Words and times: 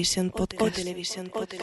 Televisión 0.00 0.30
Podcast. 0.30 0.62
O 0.62 0.70
Televisión 0.70 1.30
Podcast. 1.30 1.60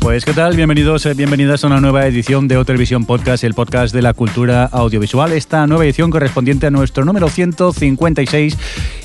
Pues 0.00 0.24
qué 0.24 0.32
tal, 0.32 0.56
bienvenidos, 0.56 1.04
eh, 1.04 1.12
bienvenidas 1.12 1.64
a 1.64 1.66
una 1.66 1.82
nueva 1.82 2.06
edición 2.06 2.48
de 2.48 2.56
O 2.56 2.64
Televisión 2.64 3.04
Podcast, 3.04 3.44
el 3.44 3.52
podcast 3.52 3.94
de 3.94 4.00
la 4.00 4.14
cultura 4.14 4.64
audiovisual. 4.64 5.32
Esta 5.32 5.66
nueva 5.66 5.84
edición 5.84 6.10
correspondiente 6.10 6.68
a 6.68 6.70
nuestro 6.70 7.04
número 7.04 7.28
156 7.28 8.56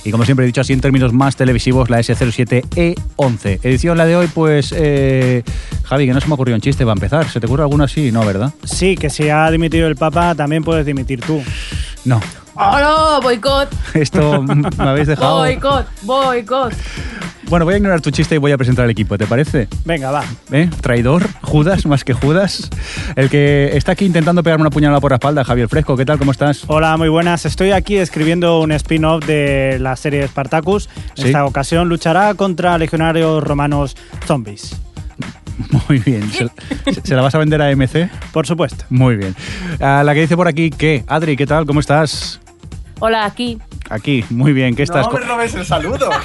y 0.06 0.12
como 0.12 0.24
siempre 0.24 0.46
he 0.46 0.48
dicho 0.48 0.62
así 0.62 0.72
en 0.72 0.80
términos 0.80 1.12
más 1.12 1.36
televisivos, 1.36 1.90
la 1.90 2.00
S07E11. 2.00 3.60
Edición 3.64 3.98
la 3.98 4.06
de 4.06 4.16
hoy, 4.16 4.28
pues 4.34 4.74
eh, 4.78 5.44
Javi, 5.84 6.06
que 6.06 6.14
no 6.14 6.22
se 6.22 6.28
me 6.30 6.36
ocurrió 6.36 6.56
un 6.56 6.62
chiste 6.62 6.86
va 6.86 6.94
a 6.94 6.96
empezar. 6.96 7.30
¿Se 7.30 7.42
te 7.42 7.48
ocurre 7.48 7.64
alguno 7.64 7.84
así? 7.84 8.14
No, 8.14 8.26
¿verdad? 8.26 8.54
Sí, 8.64 8.96
que 8.96 9.10
si 9.10 9.28
ha 9.28 9.52
dimitido 9.52 9.88
el 9.88 9.98
Papa, 9.98 10.36
también 10.36 10.64
puedes 10.64 10.86
dimitir 10.86 11.20
tú. 11.20 11.44
No. 12.06 12.22
¡Oh, 12.56 12.80
no! 12.80 13.22
¡Boicot! 13.22 13.70
Esto 13.96 14.44
me 14.44 14.64
habéis 14.90 15.08
dejado. 15.08 15.38
¡Boicot! 15.40 15.86
¡Boicot! 16.04 16.74
Bueno, 17.50 17.66
voy 17.66 17.74
a 17.76 17.78
ignorar 17.78 18.02
tu 18.02 18.10
chiste 18.10 18.36
y 18.36 18.38
voy 18.38 18.52
a 18.52 18.58
presentar 18.58 18.86
al 18.86 18.92
equipo, 18.92 19.18
¿te 19.18 19.28
parece? 19.28 19.68
Venga, 19.86 20.12
va. 20.12 20.24
¿Eh? 20.52 20.70
Traidor, 20.82 21.28
Judas, 21.42 21.86
más 21.86 22.04
que 22.04 22.14
Judas. 22.14 22.70
El 23.16 23.30
que 23.30 23.76
está 23.76 23.92
aquí 23.92 24.06
intentando 24.06 24.42
pegarme 24.44 24.62
una 24.62 24.70
puñalada 24.72 25.00
por 25.02 25.12
la 25.12 25.16
espalda, 25.18 25.44
Javier 25.44 25.68
Fresco, 25.68 25.96
¿qué 25.98 26.06
tal? 26.06 26.18
¿Cómo 26.18 26.32
estás? 26.32 26.64
Hola, 26.68 26.96
muy 26.98 27.10
buenas. 27.10 27.46
Estoy 27.46 27.72
aquí 27.72 27.98
escribiendo 27.98 28.60
un 28.62 28.72
spin-off 28.72 29.26
de 29.26 29.78
la 29.80 29.96
serie 29.96 30.28
Spartacus. 30.28 30.90
En 31.16 31.24
Sí. 31.24 31.28
esta 31.28 31.46
ocasión 31.46 31.90
luchará 31.90 32.34
contra 32.34 32.78
legionarios 32.78 33.44
romanos 33.44 33.96
zombies. 34.26 34.76
Muy 35.88 36.00
bien. 36.00 36.32
¿Se, 36.32 36.50
se 37.04 37.16
la 37.16 37.22
vas 37.22 37.36
a 37.36 37.38
vender 37.38 37.62
a 37.62 37.70
MC? 37.76 38.10
Por 38.32 38.48
supuesto. 38.48 38.86
Muy 38.90 39.16
bien. 39.18 39.36
A 39.80 40.02
la 40.04 40.14
que 40.16 40.22
dice 40.22 40.36
por 40.36 40.48
aquí 40.48 40.72
que, 40.72 41.04
Adri, 41.08 41.36
¿qué 41.38 41.46
tal? 41.46 41.66
¿Cómo 41.68 41.80
estás? 41.80 42.40
Hola, 43.06 43.26
aquí. 43.26 43.60
Aquí, 43.90 44.24
muy 44.30 44.54
bien, 44.54 44.78
¿qué 44.78 44.84
estás? 44.84 45.06
No 45.08 45.12
me 45.12 45.20
robes 45.20 45.54
el 45.56 45.66
saludo. 45.66 46.10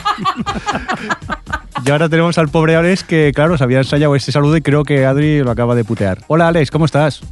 Y 1.85 1.91
ahora 1.91 2.09
tenemos 2.09 2.37
al 2.39 2.49
pobre 2.49 2.77
Alex 2.77 3.03
que, 3.03 3.33
claro, 3.35 3.57
se 3.57 3.65
había 3.65 3.79
ensayado 3.79 4.15
ese 4.15 4.31
saludo 4.31 4.57
y 4.57 4.61
creo 4.61 4.85
que 4.85 5.07
Adri 5.07 5.43
lo 5.43 5.51
acaba 5.51 5.75
de 5.75 5.85
putear. 5.85 6.19
Hola 6.27 6.49
Alex, 6.49 6.71
¿cómo 6.71 6.85
estás? 6.85 7.23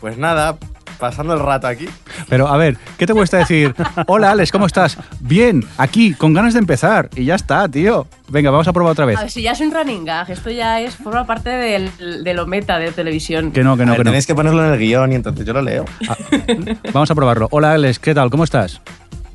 Pues 0.00 0.18
nada, 0.18 0.56
pasando 0.98 1.34
el 1.34 1.40
rato 1.40 1.66
aquí. 1.66 1.88
Pero 2.28 2.48
a 2.48 2.56
ver, 2.56 2.76
¿qué 2.98 3.06
te 3.06 3.14
cuesta 3.14 3.38
decir? 3.38 3.74
Hola 4.06 4.32
Alex, 4.32 4.52
¿cómo 4.52 4.66
estás? 4.66 4.98
Bien, 5.20 5.64
aquí, 5.78 6.14
con 6.14 6.34
ganas 6.34 6.54
de 6.54 6.60
empezar. 6.60 7.08
Y 7.14 7.24
ya 7.24 7.34
está, 7.34 7.68
tío. 7.68 8.06
Venga, 8.28 8.50
vamos 8.50 8.68
a 8.68 8.72
probar 8.72 8.92
otra 8.92 9.06
vez. 9.06 9.16
A 9.16 9.22
ver, 9.22 9.30
si 9.30 9.42
ya 9.42 9.52
es 9.52 9.60
un 9.60 9.72
running 9.72 10.04
gag, 10.04 10.30
esto 10.30 10.50
ya 10.50 10.80
es 10.80 10.96
forma 10.96 11.26
parte 11.26 11.50
del, 11.50 11.90
de 12.24 12.34
lo 12.34 12.46
meta 12.46 12.78
de 12.78 12.92
televisión. 12.92 13.52
Que 13.52 13.62
no, 13.62 13.76
que 13.76 13.86
no, 13.86 13.92
A 13.92 13.94
ver, 13.94 14.00
que 14.00 14.04
no. 14.04 14.10
Tenéis 14.10 14.26
que 14.26 14.34
ponerlo 14.34 14.64
en 14.66 14.72
el 14.72 14.78
guion 14.78 15.12
y 15.12 15.14
entonces 15.14 15.46
yo 15.46 15.52
lo 15.52 15.62
leo. 15.62 15.84
Vamos 16.92 17.10
a 17.10 17.14
probarlo. 17.14 17.48
Hola 17.50 17.72
Alex, 17.72 17.98
¿qué 17.98 18.14
tal? 18.14 18.30
¿Cómo 18.30 18.44
estás? 18.44 18.80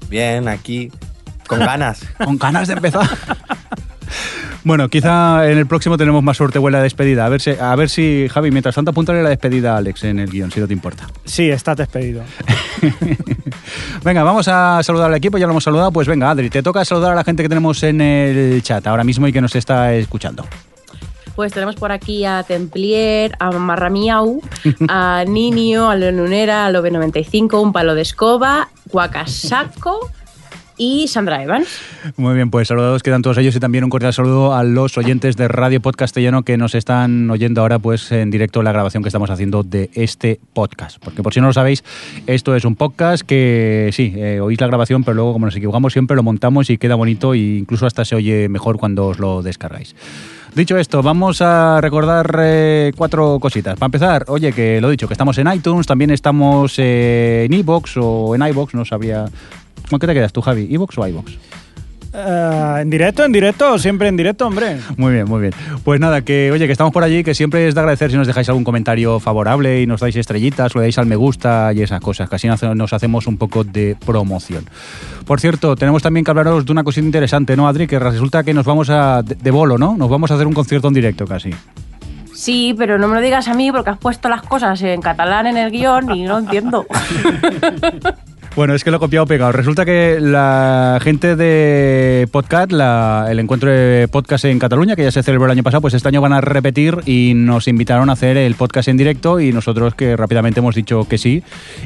Bien, 0.10 0.48
aquí, 0.48 0.92
con 1.48 1.60
ganas. 1.60 2.06
Con 2.24 2.38
ganas 2.38 2.68
de 2.68 2.76
empezar. 2.76 3.10
Bueno, 4.66 4.88
quizá 4.88 5.50
en 5.50 5.58
el 5.58 5.68
próximo 5.68 5.98
tenemos 5.98 6.24
más 6.24 6.38
suerte 6.38 6.58
o 6.58 6.68
en 6.68 6.72
la 6.72 6.82
despedida. 6.82 7.26
A 7.26 7.30
ver 7.30 7.42
si, 7.42 7.52
a 7.52 7.76
ver 7.76 7.90
si 7.90 8.28
Javi, 8.30 8.50
mientras 8.50 8.76
tanto, 8.76 8.92
apúntale 8.92 9.22
la 9.22 9.30
despedida 9.30 9.74
a 9.74 9.78
Alex 9.78 10.06
en 10.06 10.20
el 10.20 10.30
guion, 10.30 10.52
si 10.52 10.60
no 10.62 10.68
te 10.68 10.74
importa. 10.74 11.08
Sí, 11.26 11.50
estás 11.50 11.76
despedido. 11.76 12.24
Venga, 14.04 14.24
vamos 14.24 14.48
a 14.48 14.82
saludar 14.82 15.10
al 15.10 15.16
equipo, 15.16 15.38
ya 15.38 15.46
lo 15.48 15.52
hemos 15.52 15.64
saludado. 15.64 15.92
Pues 15.92 16.08
venga, 16.08 16.30
Adri, 16.30 16.50
te 16.50 16.64
toca 16.64 16.84
saludar 16.84 17.12
a 17.12 17.16
la 17.16 17.24
gente 17.24 17.44
que 17.44 17.50
tenemos 17.50 17.84
en 17.84 18.02
el 18.02 18.62
chat 18.64 18.86
ahora 18.88 19.04
mismo 19.04 19.28
y 19.28 19.34
que 19.34 19.42
nos 19.42 19.56
está 19.56 19.94
escuchando. 19.94 20.46
Pues 21.36 21.52
tenemos 21.52 21.76
por 21.76 21.92
aquí 21.92 22.26
a 22.26 22.44
Templier, 22.44 23.36
a 23.40 23.52
Marramiau, 23.52 24.42
a 24.88 25.24
Ninio, 25.28 25.90
a 25.90 25.96
Leonunera, 25.96 26.66
a 26.66 26.72
Lobe95, 26.72 27.62
un 27.62 27.74
palo 27.74 27.96
de 27.96 28.02
escoba, 28.02 28.70
Guacasaco 28.92 30.12
y 30.78 31.08
Sandra 31.08 31.44
Evans. 31.44 31.68
Muy 32.18 32.36
bien, 32.36 32.50
pues 32.50 32.68
saludados 32.68 33.04
quedan 33.04 33.22
todos 33.22 33.38
ellos 33.38 33.56
y 33.56 33.60
también 33.60 33.84
un 33.84 33.90
cordial 33.90 34.14
saludo 34.14 34.54
a 34.54 34.64
los 34.64 34.98
oyentes 34.98 35.38
de 35.38 35.48
Radio 35.48 35.82
Podcastellano 35.82 36.44
que 36.44 36.58
nos 36.58 36.76
están 36.76 37.30
oyendo 37.30 37.62
ahora 37.62 37.80
pues 37.80 38.12
en 38.12 38.32
directo 38.32 38.64
la 38.64 38.72
grabación 38.72 39.04
que 39.04 39.10
estamos 39.10 39.30
haciendo 39.30 39.64
de 39.64 39.90
este 39.94 40.40
podcast. 40.54 40.98
Porque 41.04 41.24
por 41.24 41.34
si 41.34 41.42
no 41.42 41.48
lo 41.48 41.54
sabéis, 41.54 41.84
esto 42.28 42.56
es 42.56 42.66
un 42.66 42.76
podcast 42.76 43.24
que 43.24 43.90
sí, 43.94 44.14
eh, 44.16 44.40
oís 44.40 44.60
la 44.60 44.68
grabación, 44.68 45.04
pero 45.04 45.16
luego 45.16 45.34
como 45.34 45.46
nos 45.46 45.56
equivocamos 45.56 45.94
siempre 45.94 46.16
lo 46.16 46.24
montamos 46.24 46.70
y 46.70 46.78
queda 46.78 46.96
bonito 46.96 47.34
e 47.34 47.40
incluso 47.40 47.86
hasta 47.86 48.06
se 48.06 48.16
oye 48.16 48.50
mejor 48.50 48.78
cuando 48.78 49.08
os 49.08 49.20
lo 49.20 49.42
descargáis. 49.42 49.96
Dicho 50.56 50.78
esto, 50.78 51.02
vamos 51.02 51.42
a 51.42 51.82
recordar 51.82 52.40
eh, 52.40 52.92
cuatro 52.96 53.40
cositas. 53.40 53.74
Para 53.74 53.88
empezar, 53.88 54.26
oye, 54.28 54.54
que 54.54 54.80
lo 54.82 54.90
he 54.90 54.92
dicho, 54.92 55.08
que 55.08 55.16
estamos 55.16 55.36
en 55.40 55.52
iTunes, 55.52 55.88
también 55.88 56.12
estamos 56.12 56.76
eh, 56.78 57.48
en 57.50 57.54
iBox 57.54 57.98
o 57.98 58.36
en 58.36 58.46
iBox, 58.48 58.76
no 58.76 58.86
sabría... 58.86 59.26
¿Con 59.94 60.00
qué 60.00 60.08
te 60.08 60.14
quedas 60.16 60.34
tú, 60.34 60.42
Javi? 60.42 60.66
¿iBox 60.72 60.98
o 60.98 61.08
iBox? 61.08 61.32
Eh, 62.16 62.78
¿En 62.82 62.90
directo? 62.90 63.24
¿En 63.26 63.32
directo? 63.32 63.78
Siempre 63.80 64.08
en 64.08 64.18
directo, 64.18 64.46
hombre. 64.48 64.78
Muy 64.98 65.14
bien, 65.14 65.26
muy 65.28 65.42
bien. 65.42 65.54
Pues 65.84 66.00
nada, 66.00 66.22
que 66.24 66.52
oye, 66.52 66.66
que 66.66 66.72
estamos 66.72 66.92
por 66.94 67.04
allí, 67.04 67.24
que 67.24 67.34
siempre 67.36 67.68
es 67.68 67.74
de 67.76 67.80
agradecer 67.82 68.10
si 68.12 68.18
nos 68.18 68.26
dejáis 68.28 68.50
algún 68.50 68.64
comentario 68.64 69.20
favorable 69.20 69.82
y 69.82 69.88
nos 69.88 70.00
dais 70.02 70.16
estrellitas 70.16 70.76
o 70.76 70.80
le 70.80 70.86
dais 70.86 70.98
al 70.98 71.06
me 71.06 71.16
gusta 71.16 71.72
y 71.74 71.82
esas 71.84 72.02
cosas, 72.02 72.28
que 72.30 72.36
así 72.36 72.48
nos- 72.48 72.62
nos 72.76 72.92
hacemos 72.94 73.26
un 73.28 73.38
poco 73.38 73.64
de 73.64 73.96
promoción. 74.06 74.66
Por 75.26 75.40
cierto, 75.40 75.76
tenemos 75.76 76.02
también 76.04 76.24
que 76.24 76.32
hablaros 76.32 76.66
de 76.66 76.72
una 76.72 76.84
cosita 76.84 77.06
interesante, 77.06 77.56
¿no, 77.56 77.68
Adri? 77.68 77.86
Que 77.88 77.98
resulta 78.00 78.44
que 78.44 78.54
nos 78.54 78.66
vamos 78.66 78.90
a, 78.90 79.22
de, 79.24 79.36
de 79.36 79.52
bolo, 79.52 79.78
¿no? 79.78 79.96
Nos 79.98 80.10
vamos 80.10 80.30
a 80.32 80.36
hacer 80.36 80.46
un 80.48 80.54
concierto 80.54 80.88
en 80.88 80.94
directo 80.96 81.26
casi. 81.26 81.52
Sí, 82.36 82.76
pero 82.78 82.98
no 83.00 83.08
me 83.08 83.16
lo 83.16 83.22
digas 83.22 83.48
a 83.48 83.54
mí 83.54 83.72
porque 83.72 83.90
has 83.92 83.98
puesto 84.00 84.28
las 84.30 84.42
cosas 84.42 84.82
en 84.82 85.02
catalán 85.02 85.48
en 85.48 85.56
el 85.58 85.72
guion 85.72 86.12
y 86.16 86.24
no 86.24 86.40
entiendo. 86.40 86.86
Bueno, 88.56 88.76
es 88.76 88.84
que 88.84 88.92
lo 88.92 88.98
he 88.98 89.00
copiado 89.00 89.26
pegado. 89.26 89.52
Resulta 89.52 89.84
que 89.84 90.20
la 90.22 91.00
gente 91.02 91.36
de 91.36 92.28
Podcast, 92.32 92.72
la- 92.72 93.26
el 93.32 93.40
encuentro 93.40 93.72
de 93.72 94.08
podcast 94.08 94.46
en 94.46 94.60
Cataluña, 94.60 94.96
que 94.96 95.02
ya 95.02 95.12
se 95.12 95.24
celebró 95.24 95.46
el 95.46 95.52
año 95.54 95.64
pasado, 95.64 95.82
pues 95.82 95.96
este 95.96 96.08
año 96.10 96.22
van 96.22 96.34
a 96.34 96.40
repetir 96.42 97.00
y 97.08 97.34
nos 97.36 97.68
invitaron 97.68 98.12
a 98.12 98.14
hacer 98.14 98.38
el 98.38 98.54
podcast 98.54 98.90
en 98.90 98.98
directo 98.98 99.40
y 99.40 99.52
nosotros 99.52 99.96
que 99.96 100.16
rápidamente 100.16 100.60
hemos 100.60 100.76
dicho 100.76 101.06
que 101.06 101.18
sí. 101.18 101.42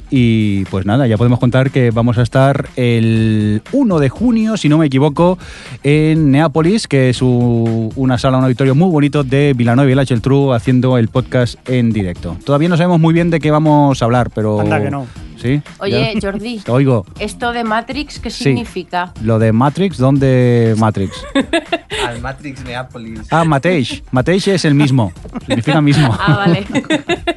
Y 0.10 0.66
pues 0.66 0.86
nada, 0.86 1.08
ya 1.08 1.16
podemos 1.16 1.40
contar 1.40 1.72
que 1.72 1.90
vamos 1.92 2.18
a 2.18 2.24
estar 2.24 2.68
el 2.76 3.62
1 3.72 4.00
de 4.00 4.10
junio, 4.10 4.58
si 4.58 4.68
no 4.68 4.78
me 4.78 4.88
equivoco, 4.88 5.38
en 5.84 6.32
Neápolis, 6.32 6.90
que 6.90 7.10
es 7.10 7.22
una 7.22 8.18
sala, 8.18 8.40
un 8.40 8.44
auditorio 8.44 8.76
muy 8.76 8.90
bonito 8.90 9.24
de 9.24 9.54
Villanueva 9.56 9.90
y 9.90 9.96
la 9.96 10.06
Geltrú, 10.06 10.52
haciendo 10.52 10.98
el 10.98 11.08
podcast 11.08 11.58
en 11.70 11.94
directo. 11.94 12.36
Todavía 12.44 12.68
no 12.68 12.76
sabemos 12.76 13.00
muy 13.00 13.14
bien 13.14 13.30
de 13.30 13.40
qué 13.40 13.52
vamos 13.52 14.02
a 14.02 14.06
hablar, 14.06 14.32
pero... 14.36 14.60
Anda 14.60 14.80
no. 14.90 15.08
¿Sí? 15.38 15.62
Oye, 15.80 16.14
¿Ya? 16.16 16.20
Jordi, 16.22 16.60
Te 16.60 16.72
oigo. 16.72 17.06
¿esto 17.20 17.52
de 17.54 17.64
Matrix 17.64 18.20
qué 18.20 18.30
Sí. 18.30 18.44
significa? 18.46 19.14
Lo 19.22 19.40
de 19.40 19.52
Matrix, 19.52 19.98
¿dónde 19.98 20.76
Matrix? 20.78 21.14
Al 22.08 22.22
Matrix 22.22 22.64
Neapolis. 22.64 23.22
Ah, 23.32 23.44
Mateix. 23.44 24.04
Mateix 24.12 24.48
es 24.48 24.66
el 24.66 24.76
mismo. 24.76 25.12
Significa 25.46 25.82
mismo. 25.82 26.16
Ah, 26.20 26.38
vale. 26.38 26.66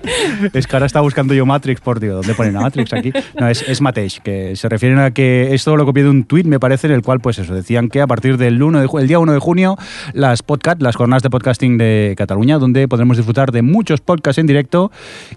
Es 0.52 0.66
que 0.66 0.76
ahora 0.76 0.86
estaba 0.86 1.02
buscando 1.04 1.34
yo 1.34 1.46
Matrix 1.46 1.80
por 1.80 2.00
Dios. 2.00 2.16
¿Dónde 2.16 2.34
ponen 2.34 2.56
a 2.56 2.60
Matrix 2.60 2.92
aquí? 2.92 3.12
No, 3.38 3.48
es, 3.48 3.62
es 3.68 3.80
Mateix, 3.80 4.20
que 4.20 4.56
se 4.56 4.68
refieren 4.68 4.98
a 4.98 5.12
que 5.12 5.54
esto 5.54 5.76
lo 5.76 5.84
copié 5.86 6.02
de 6.02 6.10
un 6.10 6.24
tuit, 6.24 6.46
me 6.46 6.58
parece, 6.58 6.88
en 6.88 6.94
el 6.94 7.02
cual, 7.02 7.20
pues 7.20 7.38
eso, 7.38 7.54
decían 7.54 7.88
que 7.88 8.00
a 8.00 8.06
partir 8.06 8.36
del 8.36 8.60
1 8.62 8.80
de, 8.80 8.88
el 9.00 9.06
día 9.08 9.18
1 9.18 9.32
de 9.32 9.38
junio, 9.38 9.76
las 10.12 10.42
podcast, 10.42 10.82
las 10.82 10.96
jornadas 10.96 11.22
de 11.22 11.30
podcasting 11.30 11.78
de 11.78 12.14
Cataluña, 12.18 12.58
donde 12.58 12.88
podremos 12.88 13.16
disfrutar 13.16 13.52
de 13.52 13.62
muchos 13.62 14.00
podcasts 14.00 14.38
en 14.38 14.46
directo 14.46 14.90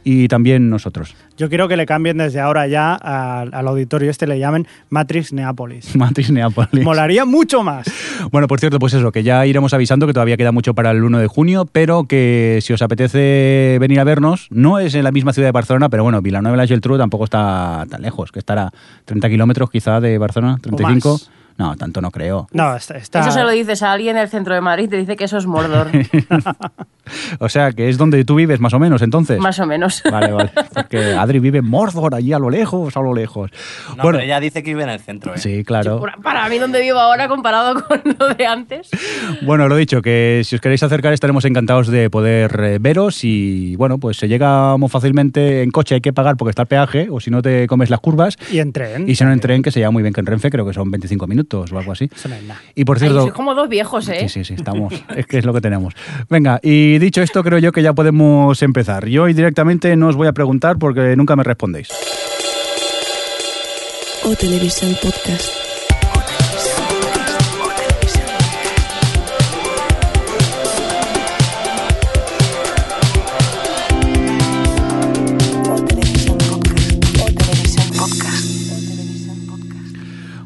y 0.03 0.27
también 0.27 0.69
nosotros. 0.69 1.15
Yo 1.37 1.49
quiero 1.49 1.67
que 1.67 1.75
le 1.75 1.85
cambien 1.85 2.17
desde 2.17 2.39
ahora 2.39 2.67
ya 2.67 2.93
al, 2.93 3.53
al 3.53 3.67
auditorio 3.67 4.11
este, 4.11 4.27
le 4.27 4.37
llamen 4.37 4.67
Matrix 4.89 5.33
Neapolis. 5.33 5.95
Matrix 5.95 6.31
Neapolis. 6.31 6.83
Molaría 6.83 7.25
mucho 7.25 7.63
más. 7.63 7.87
Bueno, 8.31 8.47
por 8.47 8.59
cierto, 8.59 8.77
pues 8.79 8.93
eso, 8.93 9.11
que 9.11 9.23
ya 9.23 9.45
iremos 9.45 9.73
avisando 9.73 10.05
que 10.05 10.13
todavía 10.13 10.37
queda 10.37 10.51
mucho 10.51 10.73
para 10.73 10.91
el 10.91 11.03
1 11.03 11.19
de 11.19 11.27
junio, 11.27 11.65
pero 11.71 12.03
que 12.03 12.59
si 12.61 12.73
os 12.73 12.81
apetece 12.81 13.77
venir 13.79 13.99
a 13.99 14.03
vernos, 14.03 14.47
no 14.51 14.79
es 14.79 14.93
en 14.95 15.03
la 15.03 15.11
misma 15.11 15.33
ciudad 15.33 15.47
de 15.47 15.53
Barcelona, 15.53 15.89
pero 15.89 16.03
bueno, 16.03 16.21
Villanueva 16.21 16.55
y 16.55 16.59
la 16.59 16.67
Geltrú 16.67 16.97
tampoco 16.97 17.23
está 17.23 17.85
tan 17.89 18.01
lejos, 18.01 18.31
que 18.31 18.39
estará 18.39 18.71
30 19.05 19.29
kilómetros 19.29 19.69
quizá 19.69 19.99
de 19.99 20.17
Barcelona, 20.17 20.57
35. 20.61 21.19
No, 21.57 21.75
tanto 21.75 22.01
no 22.01 22.09
creo. 22.11 22.47
No, 22.51 22.75
está. 22.75 22.97
está- 22.97 23.19
Eso 23.21 23.31
se 23.31 23.43
lo 23.43 23.49
dices 23.51 23.83
a 23.83 23.91
alguien 23.91 24.15
del 24.15 24.27
centro 24.29 24.53
de 24.55 24.61
Madrid, 24.61 24.89
te 24.89 24.97
dice 24.97 25.15
que 25.15 25.25
eso 25.25 25.37
es 25.37 25.45
Mordor, 25.45 25.87
O 27.39 27.49
sea, 27.49 27.71
que 27.73 27.89
es 27.89 27.97
donde 27.97 28.23
tú 28.23 28.35
vives 28.35 28.59
más 28.61 28.73
o 28.73 28.79
menos, 28.79 29.01
entonces. 29.01 29.37
más 29.39 29.59
o 29.59 29.65
menos. 29.65 30.01
Vale, 30.09 30.31
vale. 30.31 30.51
Porque 30.73 31.13
Adri 31.13 31.39
vive 31.39 31.59
en 31.59 31.65
Mordor, 31.69 32.15
allí 32.15 32.31
a 32.31 32.39
lo 32.39 32.49
lejos, 32.49 32.95
a 32.95 33.01
lo 33.01 33.13
lejos. 33.13 33.51
No, 33.89 33.95
bueno, 34.03 34.11
pero 34.19 34.23
ella 34.23 34.39
dice 34.39 34.63
que 34.63 34.71
vive 34.71 34.83
en 34.83 34.89
el 34.89 34.99
centro, 35.01 35.33
¿eh? 35.35 35.37
sí, 35.37 35.63
claro. 35.65 35.99
Para- 35.99 36.17
Para 36.17 36.49
mí, 36.49 36.57
donde 36.59 36.81
vivo 36.81 36.99
ahora 36.99 37.27
comparado 37.27 37.83
con 37.87 38.01
lo 38.17 38.33
de 38.33 38.45
antes. 38.47 38.89
Bueno, 39.41 39.67
lo 39.67 39.75
dicho, 39.75 40.01
que 40.01 40.41
si 40.45 40.55
os 40.55 40.61
queréis 40.61 40.81
acercar 40.81 41.11
estaremos 41.13 41.43
encantados 41.45 41.87
de 41.87 42.09
poder 42.09 42.57
eh, 42.63 42.77
veros 42.79 43.23
y 43.23 43.75
bueno, 43.75 43.97
pues 43.97 44.17
se 44.17 44.27
llega 44.29 44.77
muy 44.77 44.89
fácilmente 44.89 45.61
en 45.61 45.71
coche, 45.71 45.95
hay 45.95 46.01
que 46.01 46.13
pagar 46.13 46.37
porque 46.37 46.51
está 46.51 46.61
el 46.63 46.67
peaje 46.69 47.07
o 47.11 47.19
si 47.19 47.29
no 47.31 47.41
te 47.41 47.67
comes 47.67 47.89
las 47.89 47.99
curvas 47.99 48.37
Y 48.49 48.59
en 48.59 48.71
tren. 48.71 49.09
y 49.09 49.15
si 49.15 49.23
no 49.25 49.31
en 49.33 49.39
tren 49.41 49.61
que 49.61 49.71
se 49.71 49.81
llama 49.81 49.91
muy 49.91 50.03
bien 50.03 50.13
que 50.13 50.21
en 50.21 50.25
Renfe, 50.25 50.49
creo 50.49 50.65
que 50.65 50.73
son 50.73 50.89
25 50.89 51.27
minutos 51.27 51.42
o 51.51 51.77
algo 51.77 51.91
así. 51.91 52.09
Eso 52.13 52.29
no 52.29 52.35
es 52.35 52.43
nada. 52.43 52.61
Y 52.75 52.85
por 52.85 52.97
Ay, 52.97 53.01
cierto... 53.01 53.21
sois 53.21 53.33
como 53.33 53.55
dos 53.55 53.69
viejos, 53.69 54.07
¿eh? 54.09 54.27
Sí, 54.27 54.29
sí, 54.29 54.45
sí, 54.45 54.53
estamos. 54.55 54.93
Es 55.15 55.25
que 55.27 55.37
es 55.37 55.45
lo 55.45 55.53
que 55.53 55.61
tenemos. 55.61 55.93
Venga, 56.29 56.59
y 56.63 56.97
dicho 56.97 57.21
esto, 57.21 57.43
creo 57.43 57.59
yo 57.59 57.71
que 57.71 57.81
ya 57.81 57.93
podemos 57.93 58.61
empezar. 58.61 59.07
Yo 59.07 59.23
hoy 59.23 59.33
directamente 59.33 59.95
no 59.95 60.07
os 60.07 60.15
voy 60.15 60.27
a 60.27 60.33
preguntar 60.33 60.77
porque 60.77 61.15
nunca 61.15 61.35
me 61.35 61.43
respondéis. 61.43 61.89
O 64.23 64.35
Televisión 64.35 64.95
Podcast. 65.01 65.62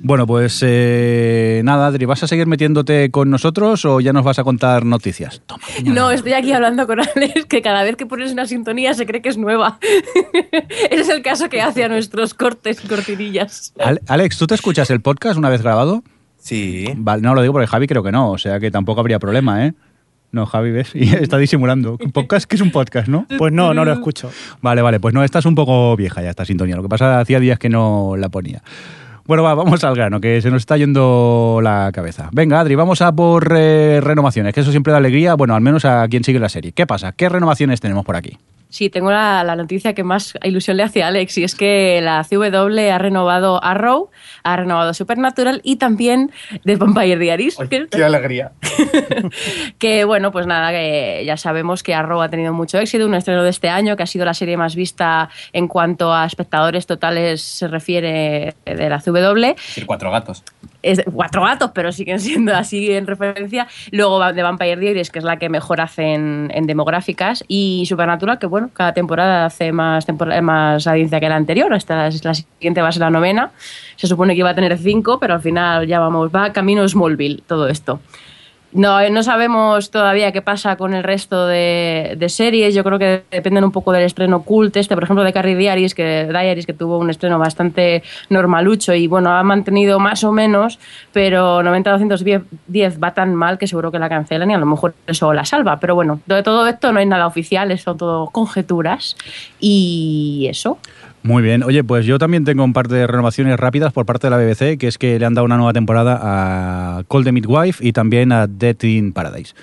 Bueno, 0.08 0.26
pues 0.26 0.64
eh, 0.66 1.60
nada, 1.66 1.88
Adri, 1.88 2.06
¿vas 2.06 2.24
a 2.24 2.28
seguir 2.28 2.48
metiéndote 2.48 3.12
con 3.12 3.30
nosotros 3.30 3.84
o 3.84 4.00
ya 4.00 4.14
nos 4.14 4.24
vas 4.24 4.40
a 4.40 4.46
contar 4.46 4.86
noticias? 4.86 5.42
Toma. 5.46 5.62
No, 5.84 6.12
estoy 6.12 6.32
aquí 6.32 6.54
hablando 6.54 6.88
con 6.88 7.02
Alex, 7.02 7.44
que 7.50 7.62
cada 7.62 7.84
vez 7.84 7.98
que 7.98 8.06
pones 8.06 8.32
una 8.32 8.46
sintonía 8.46 8.94
se 8.94 9.06
cree 9.06 9.22
que 9.22 9.28
es 9.28 9.38
nueva. 9.38 9.80
Ese 10.90 11.02
es 11.02 11.10
el 11.10 11.22
caso 11.22 11.50
que 11.50 11.62
hace 11.62 11.84
a 11.84 11.90
nuestros 11.90 12.34
cortes 12.34 12.82
y 12.86 12.88
cortinillas. 12.88 13.74
Ale- 13.84 14.00
Alex, 14.08 14.38
¿tú 14.38 14.48
te 14.48 14.56
escuchas 14.56 14.90
el 14.92 15.02
podcast 15.02 15.38
una 15.38 15.50
vez 15.50 15.62
grabado? 15.62 16.04
Sí. 16.38 16.86
Vale, 16.96 17.22
no 17.22 17.36
lo 17.36 17.42
digo 17.42 17.52
porque 17.52 17.68
Javi 17.68 17.86
creo 17.88 18.02
que 18.02 18.14
no, 18.14 18.32
o 18.32 18.38
sea 18.38 18.62
que 18.62 18.72
tampoco 18.72 19.02
habría 19.02 19.20
problema, 19.20 19.66
¿eh? 19.66 19.74
No, 20.32 20.46
Javi, 20.46 20.72
¿ves? 20.72 20.92
Y 20.96 21.10
está 21.16 21.38
disimulando. 21.38 21.98
¿Un 22.02 22.14
podcast? 22.14 22.46
¿Qué 22.50 22.56
es 22.56 22.62
un 22.62 22.72
podcast, 22.72 23.10
no? 23.10 23.26
Pues 23.38 23.52
no, 23.52 23.74
no 23.74 23.84
lo 23.84 23.92
escucho. 23.92 24.32
Vale, 24.62 24.82
vale, 24.82 25.02
pues 25.02 25.14
no, 25.14 25.22
esta 25.26 25.40
es 25.40 25.46
un 25.46 25.56
poco 25.56 25.98
vieja 25.98 26.22
ya, 26.22 26.30
esta 26.30 26.46
sintonía. 26.46 26.78
Lo 26.78 26.82
que 26.84 26.88
pasa, 26.88 27.20
hacía 27.20 27.42
días 27.42 27.60
que 27.60 27.68
no 27.68 28.16
la 28.18 28.30
ponía. 28.30 28.64
Bueno, 29.28 29.44
va, 29.44 29.54
vamos 29.56 29.84
al 29.84 29.94
grano, 29.94 30.22
que 30.22 30.42
se 30.42 30.50
nos 30.50 30.62
está 30.62 30.78
yendo 30.78 31.60
la 31.62 31.92
cabeza. 31.94 32.30
Venga, 32.32 32.62
Adri, 32.62 32.76
vamos 32.76 33.02
a 33.02 33.12
por 33.12 33.54
eh, 33.58 34.00
renovaciones, 34.02 34.54
que 34.54 34.62
eso 34.62 34.72
siempre 34.72 34.92
da 34.92 35.00
alegría, 35.00 35.34
bueno, 35.34 35.54
al 35.54 35.60
menos 35.60 35.84
a 35.84 36.08
quien 36.08 36.24
sigue 36.24 36.40
la 36.40 36.48
serie. 36.48 36.72
¿Qué 36.72 36.88
pasa? 36.88 37.12
¿Qué 37.12 37.28
renovaciones 37.28 37.82
tenemos 37.82 38.06
por 38.06 38.16
aquí? 38.16 38.38
Sí, 38.70 38.90
tengo 38.90 39.12
la, 39.12 39.44
la 39.46 39.56
noticia 39.56 39.94
que 39.94 40.04
más 40.04 40.34
ilusión 40.44 40.76
le 40.78 40.84
hace 40.84 41.02
a 41.02 41.08
Alex 41.08 41.38
y 41.38 41.44
es 41.46 41.56
que 41.56 42.02
la 42.02 42.26
CW 42.30 42.92
ha 42.92 42.98
renovado 42.98 43.64
Arrow, 43.64 44.10
ha 44.44 44.56
renovado 44.58 44.94
Supernatural 44.94 45.62
y 45.64 45.78
también 45.78 46.32
The 46.66 46.76
Vampire 46.76 47.18
Diaries. 47.18 47.56
que- 47.70 47.88
Qué 47.88 48.04
alegría. 48.04 48.52
que 49.78 50.04
bueno, 50.06 50.32
pues 50.32 50.48
nada, 50.48 50.72
que 50.72 51.24
ya 51.26 51.38
sabemos 51.38 51.84
que 51.84 51.94
Arrow 51.94 52.22
ha 52.22 52.30
tenido 52.30 52.54
mucho 52.54 52.78
éxito, 52.80 53.06
un 53.06 53.14
estreno 53.16 53.44
de 53.44 53.50
este 53.50 53.70
año 53.70 53.96
que 53.96 54.04
ha 54.04 54.08
sido 54.08 54.26
la 54.26 54.34
serie 54.34 54.58
más 54.58 54.76
vista 54.76 55.30
en 55.54 55.68
cuanto 55.68 56.14
a 56.14 56.26
espectadores 56.26 56.86
totales 56.86 57.42
se 57.42 57.68
refiere 57.68 58.56
de 58.66 58.90
la 58.90 59.00
CW. 59.00 59.54
Decir 59.56 59.86
cuatro 59.86 60.12
gatos. 60.12 60.44
Es 60.84 61.02
cuatro 61.12 61.44
gatos, 61.44 61.72
pero 61.74 61.92
siguen 61.92 62.20
siendo 62.20 62.56
así 62.56 62.92
en 62.92 63.08
referencia. 63.08 63.68
Luego 63.92 64.20
de 64.32 64.44
Vampire 64.44 64.78
Diaries, 64.78 65.10
que 65.10 65.20
es 65.20 65.26
la 65.26 65.38
que 65.38 65.50
mejor 65.50 65.82
hace 65.82 66.14
en, 66.14 66.52
en 66.54 66.66
demográficas, 66.68 67.44
y 67.48 67.86
Supernatural, 67.88 68.40
que 68.40 68.46
bueno, 68.48 68.57
cada 68.74 68.94
temporada 68.94 69.46
hace 69.46 69.72
más, 69.72 70.08
tempor- 70.08 70.42
más 70.42 70.86
audiencia 70.88 71.20
que 71.20 71.30
la 71.30 71.36
anterior. 71.36 71.74
Esta 71.74 72.08
es 72.08 72.24
la 72.24 72.34
siguiente 72.34 72.82
va 72.82 72.90
a 72.90 72.92
ser 72.92 73.02
la 73.02 73.10
novena. 73.10 73.52
Se 73.96 74.08
supone 74.08 74.34
que 74.34 74.40
iba 74.40 74.50
a 74.50 74.56
tener 74.56 74.78
cinco, 74.78 75.20
pero 75.20 75.34
al 75.36 75.42
final 75.42 75.88
ya 75.88 76.00
vamos, 76.00 76.30
va 76.34 76.52
camino 76.54 76.88
Smallville 76.88 77.44
todo 77.48 77.68
esto. 77.68 78.00
No, 78.74 79.10
no 79.10 79.24
sabemos 79.24 79.92
todavía 79.92 80.34
qué 80.34 80.42
pasa 80.42 80.76
con 80.76 80.94
el 80.94 81.04
resto 81.04 81.48
de, 81.48 82.16
de 82.18 82.30
series. 82.30 82.76
Yo 82.76 82.84
creo 82.84 83.00
que 83.00 83.24
dependen 83.32 83.64
un 83.64 83.72
poco 83.72 83.94
del 83.94 84.04
estreno 84.04 84.44
cult. 84.44 84.76
Este, 84.76 84.94
por 84.94 85.06
ejemplo, 85.06 85.24
de 85.24 85.32
Carrie 85.32 85.56
Diaries, 85.56 85.96
que, 85.96 86.28
Diaries, 86.30 86.66
que 86.66 86.74
tuvo 86.74 86.98
un 86.98 87.10
estreno 87.10 87.40
bastante 87.40 88.04
normalucho 88.30 88.94
y 88.94 89.08
bueno, 89.08 89.32
ha 89.32 89.42
mantenido 89.44 90.00
más 90.00 90.24
o 90.26 90.34
menos, 90.34 90.80
pero 91.14 91.62
90-210 91.62 93.02
va 93.02 93.14
tan 93.14 93.34
mal 93.36 93.58
que 93.58 93.68
seguro 93.68 93.90
que 93.90 94.00
la 94.00 94.10
cancelan 94.10 94.52
y 94.52 94.54
a 94.54 94.58
lo 94.58 94.66
mejor 94.66 94.94
eso 95.08 95.34
la 95.34 95.46
salva. 95.46 95.80
Pero 95.80 95.96
bueno, 95.96 96.20
de 96.26 96.44
todo 96.44 96.68
esto 96.68 96.92
no 96.92 97.00
hay 97.00 97.06
nada 97.06 97.26
oficial, 97.26 97.78
son 97.80 97.98
todo 97.98 98.28
conjeturas 98.32 99.16
y 99.62 100.48
eso. 100.50 100.78
Muy 101.28 101.44
bien. 101.44 101.62
Oye, 101.64 101.84
pues 101.84 102.06
yo 102.06 102.18
también 102.20 102.46
tengo 102.46 102.64
un 102.64 102.72
par 102.72 102.88
de 102.88 103.06
renovaciones 103.06 103.60
rápidas 103.60 103.92
por 103.92 104.06
parte 104.06 104.28
de 104.28 104.32
la 104.32 104.38
BBC, 104.38 104.78
que 104.78 104.88
es 104.88 104.98
que 104.98 105.20
le 105.20 105.26
han 105.26 105.34
dado 105.34 105.44
una 105.44 105.58
nueva 105.58 105.74
temporada 105.74 106.18
a 106.22 107.04
Call 107.10 107.26
the 107.26 107.34
Midwife 107.34 107.86
y 107.86 107.92
también 107.92 108.32
a 108.32 108.48
Death 108.48 108.86
in 108.86 109.12
Paradise. 109.12 109.54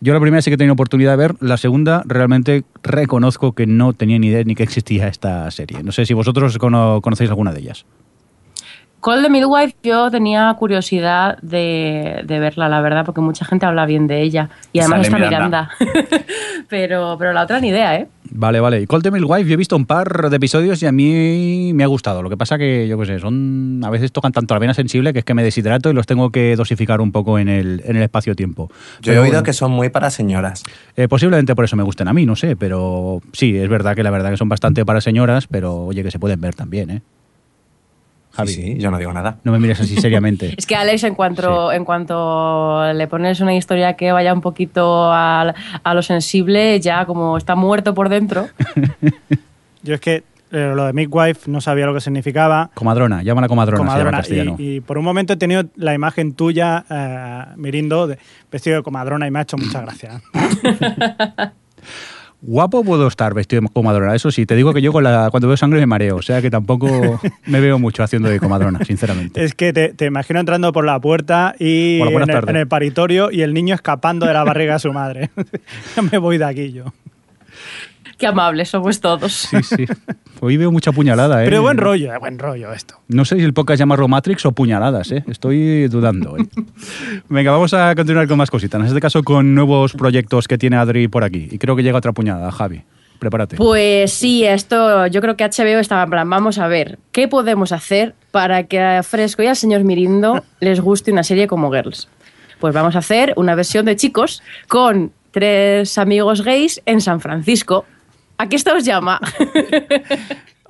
Yo 0.00 0.14
la 0.14 0.20
primera 0.20 0.40
sí 0.40 0.50
que 0.50 0.54
he 0.54 0.56
tenido 0.56 0.72
oportunidad 0.72 1.10
de 1.10 1.16
ver, 1.18 1.34
la 1.40 1.58
segunda 1.58 2.02
realmente 2.06 2.64
reconozco 2.82 3.52
que 3.52 3.66
no 3.66 3.92
tenía 3.92 4.18
ni 4.18 4.28
idea 4.28 4.42
ni 4.44 4.54
que 4.54 4.62
existía 4.62 5.08
esta 5.08 5.50
serie. 5.50 5.82
No 5.82 5.92
sé 5.92 6.06
si 6.06 6.14
vosotros 6.14 6.56
cono- 6.56 7.02
conocéis 7.02 7.28
alguna 7.28 7.52
de 7.52 7.60
ellas. 7.60 7.84
Call 9.02 9.22
the 9.22 9.30
Midwife 9.30 9.74
yo 9.82 10.10
tenía 10.10 10.54
curiosidad 10.58 11.38
de, 11.40 12.22
de 12.24 12.38
verla, 12.38 12.68
la 12.68 12.80
verdad, 12.80 13.04
porque 13.04 13.20
mucha 13.20 13.44
gente 13.44 13.64
habla 13.64 13.86
bien 13.86 14.06
de 14.06 14.22
ella. 14.22 14.50
Y 14.72 14.80
además 14.80 15.06
Sale 15.06 15.24
está 15.24 15.30
Miranda. 15.30 15.70
Miranda. 15.80 16.24
pero, 16.68 17.16
pero 17.18 17.32
la 17.32 17.44
otra 17.44 17.60
ni 17.60 17.68
idea, 17.68 17.96
¿eh? 17.96 18.08
Vale, 18.32 18.60
vale. 18.60 18.80
Y 18.80 18.86
Call 18.86 19.02
the 19.02 19.10
Midwife 19.10 19.48
yo 19.48 19.54
he 19.54 19.56
visto 19.56 19.74
un 19.74 19.86
par 19.86 20.30
de 20.30 20.36
episodios 20.36 20.82
y 20.82 20.86
a 20.86 20.92
mí 20.92 21.72
me 21.74 21.82
ha 21.82 21.86
gustado. 21.86 22.22
Lo 22.22 22.30
que 22.30 22.36
pasa 22.36 22.58
que, 22.58 22.86
yo 22.86 22.98
qué 22.98 23.06
sé, 23.06 23.18
son 23.18 23.80
a 23.82 23.90
veces 23.90 24.12
tocan 24.12 24.32
tanto 24.32 24.54
la 24.54 24.60
vena 24.60 24.74
sensible 24.74 25.12
que 25.12 25.20
es 25.20 25.24
que 25.24 25.34
me 25.34 25.42
deshidrato 25.42 25.90
y 25.90 25.94
los 25.94 26.06
tengo 26.06 26.30
que 26.30 26.54
dosificar 26.54 27.00
un 27.00 27.10
poco 27.10 27.38
en 27.38 27.48
el, 27.48 27.82
en 27.86 27.96
el 27.96 28.02
espacio-tiempo. 28.02 28.70
Yo 29.00 29.12
he 29.12 29.18
oído 29.18 29.32
bueno. 29.32 29.42
que 29.44 29.52
son 29.52 29.72
muy 29.72 29.88
para 29.88 30.10
señoras. 30.10 30.62
Eh, 30.96 31.08
posiblemente 31.08 31.54
por 31.54 31.64
eso 31.64 31.76
me 31.76 31.82
gusten 31.82 32.06
a 32.08 32.12
mí, 32.12 32.26
no 32.26 32.36
sé, 32.36 32.54
pero 32.54 33.20
sí, 33.32 33.56
es 33.56 33.68
verdad 33.68 33.96
que 33.96 34.02
la 34.02 34.10
verdad 34.10 34.30
que 34.30 34.36
son 34.36 34.48
bastante 34.48 34.84
para 34.84 35.00
señoras, 35.00 35.46
pero 35.46 35.86
oye, 35.86 36.02
que 36.02 36.10
se 36.10 36.18
pueden 36.18 36.40
ver 36.40 36.54
también, 36.54 36.90
¿eh? 36.90 37.02
Javi, 38.32 38.52
Sí, 38.52 38.62
sí, 38.62 38.78
yo 38.78 38.90
no 38.90 38.98
digo 38.98 39.12
nada. 39.12 39.38
no 39.44 39.52
me 39.52 39.58
mires 39.58 39.80
así 39.80 39.96
seriamente. 39.96 40.54
Es 40.58 40.66
que 40.66 40.76
Alex, 40.76 41.04
en 41.04 41.14
cuanto, 41.14 41.72
en 41.72 41.84
cuanto 41.84 42.92
le 42.92 43.06
pones 43.08 43.40
una 43.40 43.54
historia 43.54 43.94
que 43.94 44.12
vaya 44.12 44.32
un 44.32 44.40
poquito 44.40 45.12
a, 45.12 45.54
a 45.82 45.94
lo 45.94 46.02
sensible, 46.02 46.80
ya 46.80 47.06
como 47.06 47.36
está 47.36 47.54
muerto 47.54 47.94
por 47.94 48.08
dentro. 48.08 48.48
Yo 49.82 49.94
es 49.94 50.00
que 50.00 50.22
eh, 50.52 50.72
lo 50.74 50.84
de 50.86 50.92
Midwife 50.92 51.50
no 51.50 51.60
sabía 51.60 51.86
lo 51.86 51.94
que 51.94 52.00
significaba. 52.00 52.70
Comadrona, 52.74 53.22
llámala 53.22 53.48
comadrona, 53.48 53.78
se 53.78 53.82
llama 53.84 53.92
en 53.92 53.98
Comadrona. 53.98 54.16
castellano. 54.18 54.56
Y, 54.58 54.76
y 54.76 54.80
por 54.80 54.98
un 54.98 55.04
momento 55.04 55.32
he 55.32 55.36
tenido 55.36 55.64
la 55.76 55.94
imagen 55.94 56.34
tuya, 56.34 56.84
eh, 56.90 57.44
Mirindo, 57.56 58.06
de, 58.08 58.18
vestido 58.50 58.76
de 58.78 58.82
comadrona 58.82 59.26
y 59.26 59.30
me 59.30 59.38
ha 59.38 59.42
hecho 59.42 59.56
mucha 59.56 59.80
gracia. 59.80 60.20
Guapo 62.42 62.82
puedo 62.82 63.06
estar 63.06 63.34
vestido 63.34 63.60
de 63.60 63.68
comadrona, 63.68 64.14
eso 64.14 64.30
sí, 64.30 64.46
te 64.46 64.56
digo 64.56 64.72
que 64.72 64.80
yo 64.80 64.92
con 64.92 65.04
la, 65.04 65.28
cuando 65.30 65.46
veo 65.46 65.56
sangre 65.56 65.80
me 65.80 65.86
mareo, 65.86 66.16
o 66.16 66.22
sea 66.22 66.40
que 66.40 66.50
tampoco 66.50 67.20
me 67.46 67.60
veo 67.60 67.78
mucho 67.78 68.02
haciendo 68.02 68.28
de 68.28 68.40
comadrona, 68.40 68.82
sinceramente. 68.84 69.44
Es 69.44 69.54
que 69.54 69.72
te, 69.72 69.90
te 69.90 70.06
imagino 70.06 70.40
entrando 70.40 70.72
por 70.72 70.86
la 70.86 70.98
puerta 71.00 71.54
y 71.58 72.00
en 72.00 72.30
el, 72.30 72.48
en 72.48 72.56
el 72.56 72.66
paritorio 72.66 73.30
y 73.30 73.42
el 73.42 73.52
niño 73.52 73.74
escapando 73.74 74.26
de 74.26 74.32
la 74.32 74.44
barriga 74.44 74.74
de 74.74 74.80
su 74.80 74.92
madre. 74.92 75.30
ya 75.96 76.02
me 76.02 76.18
voy 76.18 76.38
de 76.38 76.44
aquí 76.46 76.72
yo. 76.72 76.84
Qué 78.20 78.26
amables 78.26 78.68
somos 78.68 79.00
todos. 79.00 79.32
Sí, 79.32 79.62
sí. 79.62 79.86
Hoy 80.40 80.58
veo 80.58 80.70
mucha 80.70 80.92
puñalada, 80.92 81.42
¿eh? 81.42 81.46
Pero 81.46 81.62
buen 81.62 81.78
rollo, 81.78 82.12
eh, 82.12 82.18
buen 82.18 82.38
rollo 82.38 82.70
esto. 82.70 82.96
No 83.08 83.24
sé 83.24 83.36
si 83.36 83.42
el 83.42 83.54
podcast 83.54 83.78
llamarlo 83.78 84.08
Matrix 84.08 84.44
o 84.44 84.52
puñaladas, 84.52 85.10
¿eh? 85.10 85.24
Estoy 85.26 85.88
dudando. 85.88 86.36
¿eh? 86.36 86.46
Venga, 87.30 87.50
vamos 87.50 87.72
a 87.72 87.94
continuar 87.94 88.28
con 88.28 88.36
más 88.36 88.50
cositas. 88.50 88.78
En 88.78 88.86
este 88.86 89.00
caso, 89.00 89.22
con 89.22 89.54
nuevos 89.54 89.94
proyectos 89.94 90.48
que 90.48 90.58
tiene 90.58 90.76
Adri 90.76 91.08
por 91.08 91.24
aquí. 91.24 91.48
Y 91.50 91.56
creo 91.56 91.76
que 91.76 91.82
llega 91.82 91.96
otra 91.96 92.12
puñalada, 92.12 92.52
Javi. 92.52 92.82
Prepárate. 93.18 93.56
Pues 93.56 94.12
sí, 94.12 94.44
esto 94.44 95.06
yo 95.06 95.22
creo 95.22 95.36
que 95.36 95.44
HBO 95.44 95.78
estaba 95.78 96.02
en 96.02 96.10
plan, 96.10 96.28
vamos 96.28 96.58
a 96.58 96.68
ver, 96.68 96.98
¿qué 97.12 97.26
podemos 97.26 97.72
hacer 97.72 98.14
para 98.30 98.64
que 98.64 98.80
a 98.80 99.02
Fresco 99.02 99.42
y 99.42 99.46
al 99.46 99.56
señor 99.56 99.84
Mirindo 99.84 100.44
les 100.60 100.80
guste 100.80 101.10
una 101.10 101.22
serie 101.22 101.46
como 101.46 101.70
Girls? 101.70 102.08
Pues 102.60 102.74
vamos 102.74 102.96
a 102.96 102.98
hacer 103.00 103.32
una 103.36 103.54
versión 103.54 103.86
de 103.86 103.96
chicos 103.96 104.42
con 104.68 105.12
tres 105.30 105.96
amigos 105.98 106.42
gays 106.42 106.82
en 106.86 107.00
San 107.00 107.20
Francisco. 107.20 107.86
¿A 108.40 108.46
qué 108.48 108.56
esto 108.56 108.74
os 108.74 108.84
llama? 108.86 109.20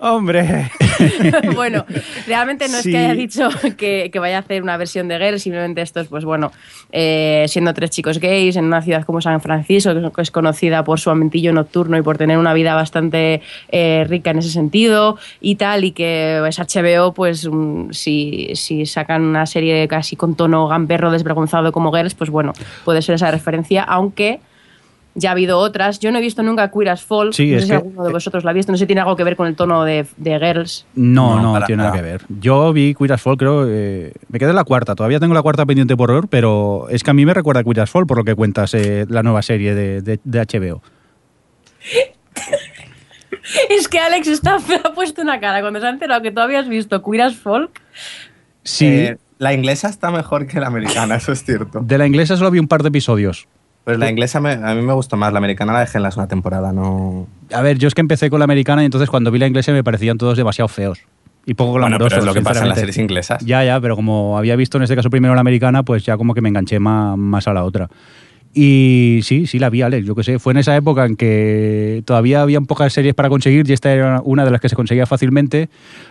Hombre, 0.02 0.70
bueno, 1.54 1.84
realmente 2.26 2.66
no 2.68 2.78
es 2.78 2.84
que 2.86 2.96
haya 2.96 3.12
dicho 3.14 3.50
que, 3.76 4.08
que 4.10 4.18
vaya 4.18 4.38
a 4.38 4.40
hacer 4.40 4.62
una 4.62 4.78
versión 4.78 5.08
de 5.08 5.18
Girls, 5.18 5.42
simplemente 5.42 5.82
esto 5.82 6.00
es, 6.00 6.08
pues 6.08 6.24
bueno, 6.24 6.50
eh, 6.90 7.44
siendo 7.48 7.74
tres 7.74 7.90
chicos 7.90 8.18
gays 8.18 8.56
en 8.56 8.64
una 8.64 8.80
ciudad 8.80 9.04
como 9.04 9.20
San 9.20 9.42
Francisco, 9.42 9.92
que 10.10 10.22
es- 10.22 10.30
conocida 10.30 10.82
por 10.84 10.98
su 10.98 11.10
amentillo 11.10 11.52
nocturno 11.52 11.98
y 11.98 12.02
por 12.02 12.16
tener 12.16 12.38
una 12.38 12.54
vida 12.54 12.74
bastante 12.74 13.42
eh, 13.68 14.06
rica 14.08 14.30
en 14.30 14.38
ese 14.38 14.50
sentido 14.50 15.18
y 15.40 15.56
tal, 15.56 15.84
y 15.84 15.92
que 15.92 16.42
es 16.48 16.58
HBO, 16.58 17.12
pues 17.12 17.46
mm, 17.48 17.90
si, 17.90 18.52
si 18.54 18.86
sacan 18.86 19.22
una 19.22 19.44
serie 19.44 19.86
casi 19.86 20.16
con 20.16 20.34
tono 20.34 20.66
gamberro 20.66 21.10
desvergonzado 21.12 21.72
como 21.72 21.92
Girls, 21.92 22.14
pues 22.14 22.30
bueno, 22.30 22.54
puede 22.86 23.02
ser 23.02 23.16
esa 23.16 23.30
referencia, 23.30 23.82
aunque... 23.82 24.40
Ya 25.14 25.30
ha 25.30 25.32
habido 25.32 25.58
otras. 25.58 25.98
Yo 25.98 26.12
no 26.12 26.18
he 26.18 26.20
visto 26.20 26.42
nunca 26.42 26.70
Queer 26.70 26.90
as 26.90 27.02
Folk. 27.02 27.32
Sí, 27.32 27.50
no 27.50 27.56
es 27.56 27.62
sé 27.62 27.66
si 27.66 27.70
que- 27.70 27.76
alguno 27.76 28.04
de 28.04 28.12
vosotros 28.12 28.44
la 28.44 28.50
ha 28.50 28.54
visto. 28.54 28.70
No 28.70 28.78
sé 28.78 28.82
si 28.82 28.86
tiene 28.86 29.00
algo 29.00 29.16
que 29.16 29.24
ver 29.24 29.34
con 29.36 29.48
el 29.48 29.56
tono 29.56 29.82
de, 29.84 30.06
de 30.16 30.38
Girls. 30.38 30.86
No, 30.94 31.36
no, 31.36 31.42
No, 31.42 31.52
para 31.54 31.66
tiene 31.66 31.82
nada 31.82 31.94
que 31.96 32.02
ver. 32.02 32.22
Yo 32.28 32.72
vi 32.72 32.94
Queer 32.94 33.14
as 33.14 33.20
Folk, 33.22 33.38
creo, 33.40 33.64
eh, 33.68 34.12
me 34.28 34.38
quedé 34.38 34.50
en 34.50 34.56
la 34.56 34.64
cuarta. 34.64 34.94
Todavía 34.94 35.18
tengo 35.18 35.34
la 35.34 35.42
cuarta 35.42 35.66
pendiente 35.66 35.96
por 35.96 36.12
ver, 36.12 36.28
pero 36.28 36.86
es 36.90 37.02
que 37.02 37.10
a 37.10 37.14
mí 37.14 37.26
me 37.26 37.34
recuerda 37.34 37.60
a 37.60 37.64
Queer 37.64 37.80
as 37.80 37.90
Folk 37.90 38.06
por 38.06 38.18
lo 38.18 38.24
que 38.24 38.34
cuentas 38.36 38.72
eh, 38.74 39.04
la 39.08 39.22
nueva 39.24 39.42
serie 39.42 39.74
de, 39.74 40.00
de- 40.02 40.20
de 40.22 40.40
HBO. 40.46 40.82
Es 43.68 43.88
que 43.88 43.98
Alex 43.98 44.28
está, 44.28 44.58
ha 44.84 44.92
puesto 44.94 45.22
una 45.22 45.40
cara 45.40 45.60
cuando 45.60 45.80
se 45.80 45.86
ha 45.86 45.90
enterado 45.90 46.22
que 46.22 46.30
tú 46.30 46.40
habías 46.40 46.68
visto 46.68 47.02
Queer 47.02 47.22
as 47.22 47.36
Folk. 47.36 47.80
Sí, 48.62 48.86
Eh, 48.86 49.16
la 49.38 49.54
inglesa 49.54 49.88
está 49.88 50.10
mejor 50.10 50.46
que 50.46 50.60
la 50.60 50.66
americana, 50.66 51.16
eso 51.16 51.32
es 51.32 51.42
cierto. 51.44 51.80
de 51.80 51.98
la 51.98 52.06
inglesa 52.06 52.36
solo 52.36 52.50
vi 52.50 52.58
un 52.58 52.68
par 52.68 52.82
de 52.82 52.88
episodios. 52.88 53.48
Pues 53.84 53.98
la 53.98 54.10
inglesa 54.10 54.40
me- 54.40 54.52
a 54.52 54.74
mí 54.74 54.82
me 54.82 54.92
gustó 54.92 55.16
más, 55.16 55.32
la 55.32 55.38
americana 55.38 55.72
la 55.72 55.80
dejé 55.80 55.98
en 55.98 56.02
la 56.04 56.10
segunda 56.10 56.28
temporada, 56.28 56.72
no... 56.72 57.26
A 57.52 57.62
ver, 57.62 57.78
yo 57.78 57.88
es 57.88 57.94
que 57.94 58.00
empecé 58.02 58.28
con 58.30 58.38
la 58.38 58.44
americana 58.44 58.82
y 58.82 58.84
entonces 58.86 59.08
cuando 59.10 59.30
vi 59.30 59.38
la 59.38 59.46
inglesa 59.46 59.72
me 59.72 59.82
parecían 59.82 60.18
todos 60.18 60.36
demasiado 60.36 60.68
feos. 60.68 61.00
Y 61.46 61.54
poco 61.54 61.72
Bueno, 61.72 61.86
glamorosos. 61.86 62.10
pero 62.10 62.20
es 62.20 62.26
lo 62.26 62.34
que 62.34 62.42
pasa 62.44 62.62
en 62.62 62.68
las 62.68 62.78
series 62.78 62.98
inglesas. 62.98 63.42
Ya, 63.44 63.64
ya, 63.64 63.80
pero 63.80 63.96
como 63.96 64.36
había 64.36 64.54
visto 64.56 64.76
en 64.76 64.82
este 64.84 64.94
caso 64.94 65.08
primero 65.08 65.34
la 65.34 65.40
americana, 65.40 65.82
pues 65.82 66.04
ya 66.04 66.16
como 66.18 66.34
que 66.34 66.42
me 66.42 66.50
enganché 66.50 66.78
más, 66.78 67.16
más 67.16 67.48
a 67.48 67.54
la 67.54 67.64
otra. 67.64 67.88
Y 68.52 69.20
sí, 69.22 69.46
sí 69.46 69.60
la 69.60 69.70
vi, 69.70 69.82
Alex. 69.82 70.04
Yo 70.04 70.16
qué 70.16 70.24
sé, 70.24 70.38
fue 70.40 70.52
en 70.52 70.56
esa 70.58 70.74
época 70.74 71.06
en 71.06 71.14
que 71.14 72.02
todavía 72.04 72.42
habían 72.42 72.66
pocas 72.66 72.92
series 72.92 73.14
para 73.14 73.28
conseguir 73.28 73.68
y 73.70 73.72
esta 73.72 73.92
era 73.92 74.20
una 74.24 74.44
de 74.44 74.50
las 74.50 74.60
que 74.60 74.68
se 74.68 74.74
conseguía 74.74 75.06
fácilmente. 75.06 75.68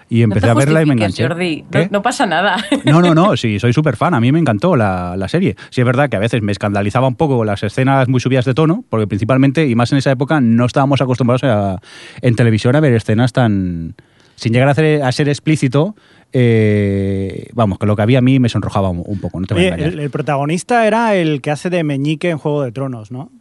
Y 0.10 0.22
empecé 0.22 0.46
no 0.46 0.53
a 0.53 0.55
verla 0.55 0.81
y 0.81 0.86
me 0.86 0.93
enganché. 0.93 1.27
Jordi. 1.27 1.65
No, 1.91 2.01
pasa 2.01 2.25
nada. 2.25 2.55
No, 2.86 3.01
no, 3.01 3.13
no, 3.13 3.36
sí, 3.38 3.60
soy 3.60 3.74
súper 3.74 3.98
fan. 3.98 4.13
A 4.13 4.22
mí 4.22 4.31
me 4.31 4.39
encantó 4.39 4.77
la, 4.77 5.17
la 5.17 5.27
serie. 5.27 5.55
Sí, 5.69 5.81
es 5.81 5.86
verdad 5.86 6.10
que 6.10 6.15
a 6.15 6.19
veces 6.19 6.41
me 6.41 6.53
escandalizaba 6.53 7.08
un 7.10 7.15
poco 7.15 7.43
las 7.43 7.62
escenas 7.63 8.08
muy 8.08 8.22
subidas 8.22 8.46
de 8.46 8.53
tono, 8.53 8.86
porque 8.89 9.05
principalmente, 9.05 9.67
y 9.67 9.75
más 9.75 9.91
en 9.91 9.98
esa 9.98 10.12
época, 10.12 10.39
no 10.39 10.65
estábamos 10.65 11.01
acostumbrados 11.01 11.43
a- 11.43 11.81
en 12.22 12.36
televisión 12.36 12.74
a 12.75 12.79
ver 12.79 12.93
escenas 12.93 13.34
tan. 13.34 13.96
sin 14.36 14.53
llegar 14.53 14.69
a, 14.69 14.72
hacer, 14.72 15.03
a 15.03 15.12
ser 15.12 15.27
explícito. 15.27 15.96
Eh, 16.34 17.50
vamos, 17.54 17.80
que 17.80 17.86
lo 17.86 17.96
que 17.96 18.02
había 18.02 18.20
a 18.20 18.22
mí 18.22 18.40
me 18.40 18.50
sonrojaba 18.50 18.90
un, 18.90 19.04
un 19.06 19.20
poco, 19.20 19.40
no 19.40 19.48
te 19.48 19.54
voy 19.54 19.64
a 19.64 19.68
engañar. 19.70 19.94
el, 19.94 20.00
el 20.00 20.10
protagonista 20.10 20.86
era 20.88 21.16
el 21.16 21.42
que 21.42 21.52
hace 21.52 21.70
de 21.70 21.84
Meñique 21.84 22.30
en 22.30 22.38
Juego 22.38 22.64
de 22.64 22.72
Tronos, 22.72 23.12
¿no? 23.12 23.32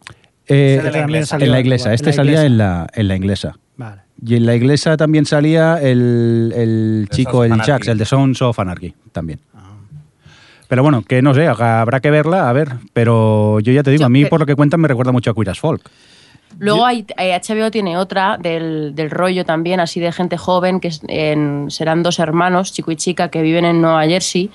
Eh, 0.47 0.76
Ese 0.78 0.83
de 0.87 0.90
la 0.92 1.00
inglesa. 1.00 1.37
en 1.37 1.50
la 1.50 1.59
en- 1.59 1.64
inglesa, 1.66 1.88
en 1.90 1.95
este 1.95 2.07
la 2.07 2.12
salía 2.14 2.33
inglesa. 2.33 2.47
en 2.47 2.59
la, 2.59 2.87
en 2.95 3.09
la 3.09 3.16
inglesa. 3.16 3.59
Vale. 3.76 4.00
Y 4.25 4.35
en 4.37 4.47
la 4.47 4.57
inglesa 4.57 4.97
también 4.97 5.26
salía 5.26 5.78
el, 5.80 6.52
el 6.57 7.09
chico, 7.11 7.45
el 7.45 7.52
Jax, 7.61 7.88
el 7.88 7.99
de 7.99 8.04
Sons 8.04 8.42
of 8.42 8.59
Anarchy, 8.59 8.95
también. 9.12 9.40
Pero 10.66 10.83
bueno, 10.83 11.02
que 11.02 11.23
no 11.23 11.33
sé, 11.35 11.47
habrá 11.47 12.00
que 12.00 12.11
verla, 12.11 12.50
a 12.50 12.52
ver. 12.52 12.68
Pero 12.92 13.59
yo 13.61 13.73
ya 13.73 13.83
te 13.83 13.90
digo, 13.90 14.00
Yo 14.00 14.07
a 14.07 14.11
mí 14.11 14.25
que- 14.25 14.28
por 14.28 14.40
lo 14.40 14.47
que 14.47 14.54
cuentan 14.54 14.80
me 14.80 14.88
recuerda 14.88 15.12
mucho 15.12 15.30
a 15.30 15.35
Queer 15.35 15.50
as 15.50 15.61
Folk. 15.61 15.83
Luego 16.58 16.84
hay, 16.86 17.04
eh, 17.18 17.38
HBO 17.38 17.70
tiene 17.70 17.96
otra 17.96 18.36
del, 18.36 18.94
del 18.94 19.10
rollo 19.10 19.44
también, 19.44 19.78
así 19.80 20.00
de 20.00 20.10
gente 20.12 20.36
joven, 20.36 20.80
que 20.80 20.90
en- 21.06 21.70
serán 21.70 22.02
dos 22.02 22.18
hermanos, 22.18 22.72
chico 22.72 22.90
y 22.90 22.96
chica, 22.96 23.28
que 23.28 23.42
viven 23.42 23.64
en 23.64 23.80
Nueva 23.80 24.04
Jersey, 24.06 24.50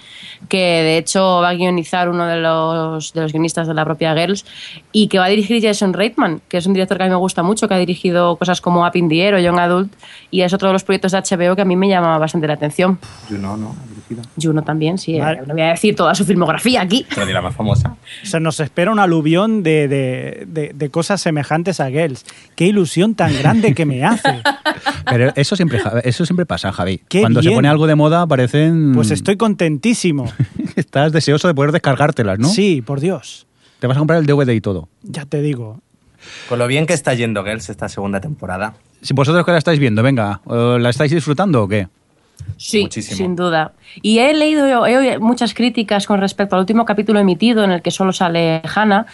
que 0.50 0.58
de 0.58 0.98
hecho 0.98 1.40
va 1.42 1.50
a 1.50 1.54
guionizar 1.54 2.10
uno 2.10 2.26
de 2.26 2.38
los, 2.42 3.14
de 3.14 3.22
los 3.22 3.32
guionistas 3.32 3.68
de 3.68 3.74
la 3.74 3.86
propia 3.86 4.14
Girls 4.16 4.46
y 4.92 5.08
que 5.08 5.18
va 5.20 5.26
a 5.26 5.30
dirigir 5.30 5.62
Jason 5.64 5.94
Reitman, 5.94 6.42
que 6.50 6.58
es 6.58 6.66
un 6.66 6.74
director 6.74 6.98
que 6.98 7.04
a 7.04 7.08
mí 7.08 7.12
me 7.12 7.16
gusta 7.18 7.42
mucho, 7.44 7.68
que 7.68 7.74
ha 7.74 7.78
dirigido 7.80 8.36
cosas 8.36 8.60
como 8.60 8.86
Up 8.86 8.96
in 8.96 9.08
the 9.08 9.22
Air 9.26 9.36
o 9.36 9.40
Young 9.40 9.60
Adult 9.60 9.94
y 10.30 10.42
es 10.42 10.52
otro 10.54 10.68
de 10.70 10.74
los 10.74 10.84
proyectos 10.84 11.14
de 11.14 11.20
HBO 11.20 11.56
que 11.56 11.62
a 11.62 11.66
mí 11.66 11.76
me 11.76 11.88
llama 11.88 12.18
bastante 12.18 12.48
la 12.48 12.54
atención. 12.54 13.00
Yo 13.30 13.38
no, 13.38 13.56
no. 13.56 13.76
Juno 14.40 14.62
también, 14.62 14.98
sí, 15.00 15.20
Vale. 15.20 15.40
eh, 15.40 15.44
no 15.48 15.54
voy 15.54 15.64
a 15.64 15.70
decir 15.70 15.96
toda 15.96 16.14
su 16.14 16.24
filmografía 16.26 16.82
aquí. 16.82 17.06
Pero 17.16 17.26
di 17.26 17.34
la 17.34 17.42
más 17.42 17.56
famosa. 17.56 17.96
Se 18.24 18.40
nos 18.40 18.60
espera 18.60 18.92
un 18.92 19.00
aluvión 19.00 19.64
de, 19.64 19.88
de- 19.88 20.44
de- 20.46 20.72
de 20.76 20.90
cosas 20.92 21.22
semejantes 21.22 21.80
a 21.80 21.83
Girls. 21.90 22.26
Qué 22.56 22.66
ilusión 22.68 23.16
tan 23.16 23.34
grande 23.38 23.74
que 23.74 23.86
me 23.86 24.04
hace. 24.04 24.42
Pero 25.10 25.32
eso 25.36 25.56
siempre, 25.56 25.80
eso 26.04 26.26
siempre 26.26 26.46
pasa, 26.46 26.72
Javi. 26.72 27.02
Qué 27.08 27.22
Cuando 27.22 27.42
se 27.42 27.52
pone 27.52 27.68
algo 27.68 27.88
de 27.88 27.96
moda, 27.96 28.26
parecen. 28.28 28.94
Pues 28.94 29.12
estoy 29.12 29.38
contentísimo. 29.38 30.32
Estás 30.76 31.12
deseoso 31.12 31.48
de 31.48 31.54
poder 31.54 31.72
descargártelas, 31.72 32.40
¿no? 32.40 32.48
Sí, 32.50 32.82
por 32.82 33.00
Dios. 33.00 33.48
Te 33.80 33.88
vas 33.88 33.98
a 33.98 34.00
comprar 34.00 34.20
el 34.20 34.26
DVD 34.26 34.50
y 34.54 34.62
todo. 34.62 34.88
Ya 35.04 35.26
te 35.26 35.42
digo. 35.42 35.82
Con 36.48 36.60
lo 36.60 36.68
bien 36.68 36.86
que 36.86 36.94
está 36.94 37.14
yendo 37.14 37.44
Girls 37.44 37.70
esta 37.70 37.90
segunda 37.90 38.22
temporada. 38.22 38.76
Si 39.02 39.14
vosotros 39.14 39.46
que 39.46 39.52
la 39.52 39.58
estáis 39.58 39.80
viendo, 39.80 40.02
venga, 40.02 40.40
¿o 40.46 40.78
¿la 40.78 40.90
estáis 40.90 41.12
disfrutando 41.12 41.64
o 41.64 41.68
qué? 41.68 41.90
Sí, 42.58 42.84
Muchísimo. 42.84 43.18
sin 43.18 43.36
duda. 43.36 43.74
Y 44.02 44.20
he 44.20 44.34
leído 44.34 44.66
he 44.86 44.98
oído 44.98 45.20
muchas 45.20 45.54
críticas 45.54 46.08
con 46.08 46.20
respecto 46.20 46.56
al 46.56 46.62
último 46.62 46.86
capítulo 46.86 47.20
emitido 47.20 47.64
en 47.64 47.72
el 47.72 47.82
que 47.82 47.92
solo 47.92 48.14
sale 48.14 48.62
Hannah, 48.74 49.06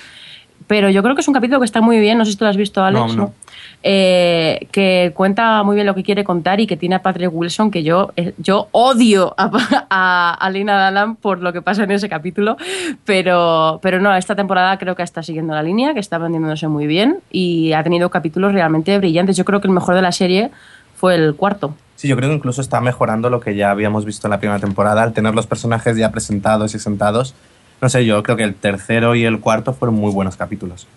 pero 0.67 0.89
yo 0.89 1.01
creo 1.03 1.15
que 1.15 1.21
es 1.21 1.27
un 1.27 1.33
capítulo 1.33 1.59
que 1.59 1.65
está 1.65 1.81
muy 1.81 1.99
bien, 1.99 2.17
no 2.17 2.25
sé 2.25 2.31
si 2.31 2.37
tú 2.37 2.45
lo 2.45 2.49
has 2.49 2.57
visto, 2.57 2.83
Alex, 2.83 3.15
No. 3.15 3.33
Eh, 3.81 4.67
que 4.73 5.13
cuenta 5.15 5.63
muy 5.63 5.75
bien 5.75 5.87
lo 5.87 5.95
que 5.95 6.03
quiere 6.03 6.25
contar 6.25 6.59
y 6.59 6.67
que 6.67 6.75
tiene 6.75 6.95
a 6.95 7.01
Patrick 7.01 7.29
Wilson, 7.33 7.71
que 7.71 7.81
yo, 7.81 8.11
eh, 8.17 8.33
yo 8.37 8.67
odio 8.71 9.33
a, 9.37 9.49
a, 9.89 10.33
a 10.33 10.49
Lena 10.49 10.89
Dunham 10.89 11.15
por 11.15 11.41
lo 11.41 11.53
que 11.53 11.61
pasa 11.61 11.83
en 11.83 11.91
ese 11.91 12.09
capítulo, 12.09 12.57
pero, 13.05 13.79
pero 13.81 14.01
no, 14.01 14.13
esta 14.13 14.35
temporada 14.35 14.77
creo 14.77 14.95
que 14.95 15.03
está 15.03 15.23
siguiendo 15.23 15.53
la 15.53 15.63
línea, 15.63 15.93
que 15.93 16.01
está 16.01 16.17
vendiéndose 16.17 16.67
muy 16.67 16.87
bien 16.87 17.19
y 17.31 17.71
ha 17.71 17.81
tenido 17.83 18.09
capítulos 18.09 18.51
realmente 18.51 18.97
brillantes. 18.97 19.37
Yo 19.37 19.45
creo 19.45 19.61
que 19.61 19.67
el 19.67 19.73
mejor 19.73 19.95
de 19.95 20.01
la 20.01 20.11
serie 20.11 20.51
fue 20.95 21.15
el 21.15 21.35
cuarto. 21.35 21.73
Sí, 21.95 22.07
yo 22.07 22.15
creo 22.15 22.29
que 22.29 22.35
incluso 22.35 22.61
está 22.61 22.81
mejorando 22.81 23.29
lo 23.29 23.39
que 23.39 23.55
ya 23.55 23.71
habíamos 23.71 24.05
visto 24.05 24.27
en 24.27 24.31
la 24.31 24.39
primera 24.39 24.59
temporada, 24.59 25.03
al 25.03 25.13
tener 25.13 25.35
los 25.35 25.47
personajes 25.47 25.97
ya 25.97 26.11
presentados 26.11 26.75
y 26.75 26.79
sentados. 26.79 27.33
No 27.81 27.89
sé, 27.89 28.05
yo 28.05 28.21
creo 28.23 28.35
que 28.35 28.43
el 28.43 28.55
tercero 28.55 29.15
y 29.15 29.23
el 29.23 29.39
cuarto 29.39 29.73
fueron 29.73 29.95
muy 29.95 30.11
buenos 30.11 30.35
capítulos. 30.35 30.87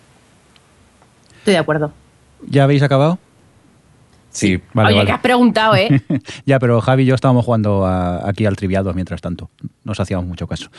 Estoy 1.39 1.53
de 1.53 1.59
acuerdo. 1.59 1.91
¿Ya 2.47 2.63
habéis 2.63 2.83
acabado? 2.83 3.19
Sí. 4.33 4.59
Vale, 4.73 4.87
Oye, 4.89 4.95
vale. 4.97 5.05
que 5.07 5.11
has 5.13 5.21
preguntado, 5.21 5.75
¿eh? 5.75 6.01
ya, 6.45 6.59
pero 6.59 6.81
Javi 6.81 7.03
y 7.03 7.05
yo 7.05 7.15
estábamos 7.15 7.45
jugando 7.45 7.85
a- 7.85 8.27
aquí 8.27 8.45
al 8.45 8.55
triviado 8.55 8.93
mientras 8.93 9.21
tanto. 9.21 9.49
Nos 9.83 9.99
hacíamos 9.99 10.25
mucho 10.25 10.47
caso. 10.47 10.69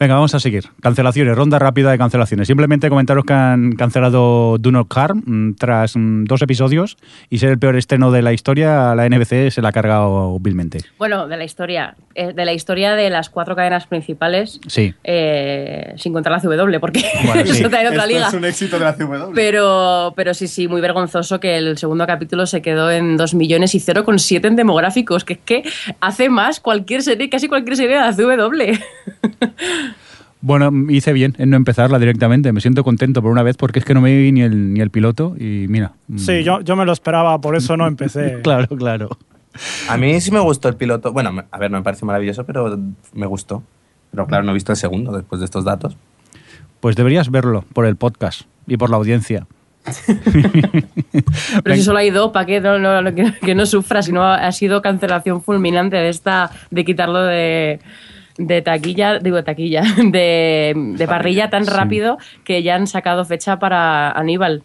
Venga, 0.00 0.14
vamos 0.14 0.34
a 0.34 0.40
seguir. 0.40 0.64
Cancelaciones, 0.80 1.36
ronda 1.36 1.58
rápida 1.58 1.90
de 1.90 1.98
cancelaciones. 1.98 2.48
Simplemente 2.48 2.88
comentaros 2.88 3.24
que 3.24 3.32
han 3.34 3.72
cancelado 3.72 4.56
Do 4.58 4.72
Not 4.72 4.88
Harm 4.96 5.22
mm, 5.26 5.54
tras 5.56 5.94
mm, 5.96 6.24
dos 6.24 6.42
episodios 6.42 6.96
y 7.30 7.38
ser 7.38 7.50
el 7.50 7.58
peor 7.58 7.76
estreno 7.76 8.10
de 8.10 8.22
la 8.22 8.32
historia, 8.32 8.94
la 8.94 9.06
NBC 9.08 9.50
se 9.50 9.60
la 9.62 9.68
ha 9.68 9.72
cargado 9.72 10.38
vilmente. 10.40 10.78
bueno, 10.98 11.28
de 11.28 11.36
la 11.36 11.44
historia. 11.44 11.94
eh, 12.14 12.32
De 12.32 12.44
la 12.44 12.52
historia 12.54 12.94
de 12.94 13.10
las 13.10 13.28
cuatro 13.30 13.54
cadenas 13.54 13.86
principales. 13.86 14.58
Sí. 14.68 14.94
eh, 15.04 15.92
sin 15.96 16.12
contar 16.12 16.32
la 16.32 16.40
CW, 16.40 16.78
porque 16.80 17.04
Bueno, 17.26 17.44
sí. 17.52 17.64
otra 17.64 18.06
liga. 18.06 18.30
éxito 18.48 18.78
de 18.78 18.84
la 18.84 18.94
CW. 18.94 19.32
Pero, 19.34 20.12
pero 20.16 20.32
sí, 20.34 20.48
sí, 20.48 20.66
muy 20.68 20.80
vergonzoso 20.80 21.40
que 21.40 21.58
el 21.58 21.76
segundo 21.78 22.06
capítulo 22.06 22.46
se 22.46 22.62
quedó 22.62 22.90
en 22.90 23.01
2 23.16 23.34
millones 23.34 23.74
y 23.74 23.78
0,7 23.78 24.46
en 24.46 24.56
demográficos, 24.56 25.24
que 25.24 25.34
es 25.34 25.38
que 25.44 25.62
hace 26.00 26.28
más 26.28 26.60
cualquier 26.60 27.02
serie, 27.02 27.28
casi 27.28 27.48
cualquier 27.48 27.76
serie 27.76 27.96
de 27.96 28.02
la 28.02 28.12
CW. 28.16 28.78
Bueno, 30.40 30.72
hice 30.90 31.12
bien 31.12 31.34
en 31.38 31.50
no 31.50 31.56
empezarla 31.56 31.98
directamente. 32.00 32.52
Me 32.52 32.60
siento 32.60 32.82
contento 32.82 33.22
por 33.22 33.30
una 33.30 33.44
vez 33.44 33.56
porque 33.56 33.78
es 33.78 33.84
que 33.84 33.94
no 33.94 34.00
me 34.00 34.16
vi 34.16 34.32
ni 34.32 34.42
el, 34.42 34.74
ni 34.74 34.80
el 34.80 34.90
piloto 34.90 35.36
y 35.38 35.66
mira. 35.68 35.92
Sí, 36.16 36.42
yo, 36.42 36.60
yo 36.62 36.74
me 36.74 36.84
lo 36.84 36.92
esperaba, 36.92 37.40
por 37.40 37.56
eso 37.56 37.76
no 37.76 37.86
empecé. 37.86 38.38
Claro, 38.42 38.76
claro. 38.76 39.08
A 39.88 39.96
mí 39.96 40.20
sí 40.20 40.32
me 40.32 40.40
gustó 40.40 40.68
el 40.68 40.74
piloto. 40.76 41.12
Bueno, 41.12 41.44
a 41.50 41.58
ver, 41.58 41.70
no 41.70 41.78
me 41.78 41.84
parece 41.84 42.04
maravilloso, 42.04 42.44
pero 42.44 42.76
me 43.12 43.26
gustó. 43.26 43.62
Pero 44.10 44.26
claro, 44.26 44.42
no 44.42 44.50
he 44.50 44.54
visto 44.54 44.72
el 44.72 44.76
segundo 44.76 45.12
después 45.12 45.40
de 45.40 45.44
estos 45.44 45.64
datos. 45.64 45.96
Pues 46.80 46.96
deberías 46.96 47.30
verlo 47.30 47.64
por 47.72 47.86
el 47.86 47.94
podcast 47.94 48.42
y 48.66 48.76
por 48.76 48.90
la 48.90 48.96
audiencia. 48.96 49.46
Pero 51.62 51.76
si 51.76 51.82
solo 51.82 51.98
hay 51.98 52.10
dos, 52.10 52.30
¿para 52.32 52.46
qué 52.46 52.60
no, 52.60 52.78
no- 52.78 53.14
que, 53.14 53.32
que 53.40 53.54
no 53.54 53.66
sufra? 53.66 54.02
Si 54.02 54.12
no 54.12 54.24
ha 54.24 54.50
sido 54.52 54.82
cancelación 54.82 55.42
fulminante 55.42 55.96
de 55.96 56.08
esta, 56.08 56.50
de 56.70 56.84
quitarlo 56.84 57.22
de, 57.22 57.80
de 58.38 58.62
taquilla, 58.62 59.18
digo 59.18 59.42
taquilla, 59.44 59.82
de, 59.96 60.72
de 60.76 61.06
parrilla 61.06 61.50
tan 61.50 61.64
Sí. 61.64 61.70
rápido 61.70 62.18
que 62.44 62.62
ya 62.62 62.74
han 62.76 62.86
sacado 62.86 63.24
fecha 63.24 63.58
para 63.58 64.10
Aníbal. 64.12 64.62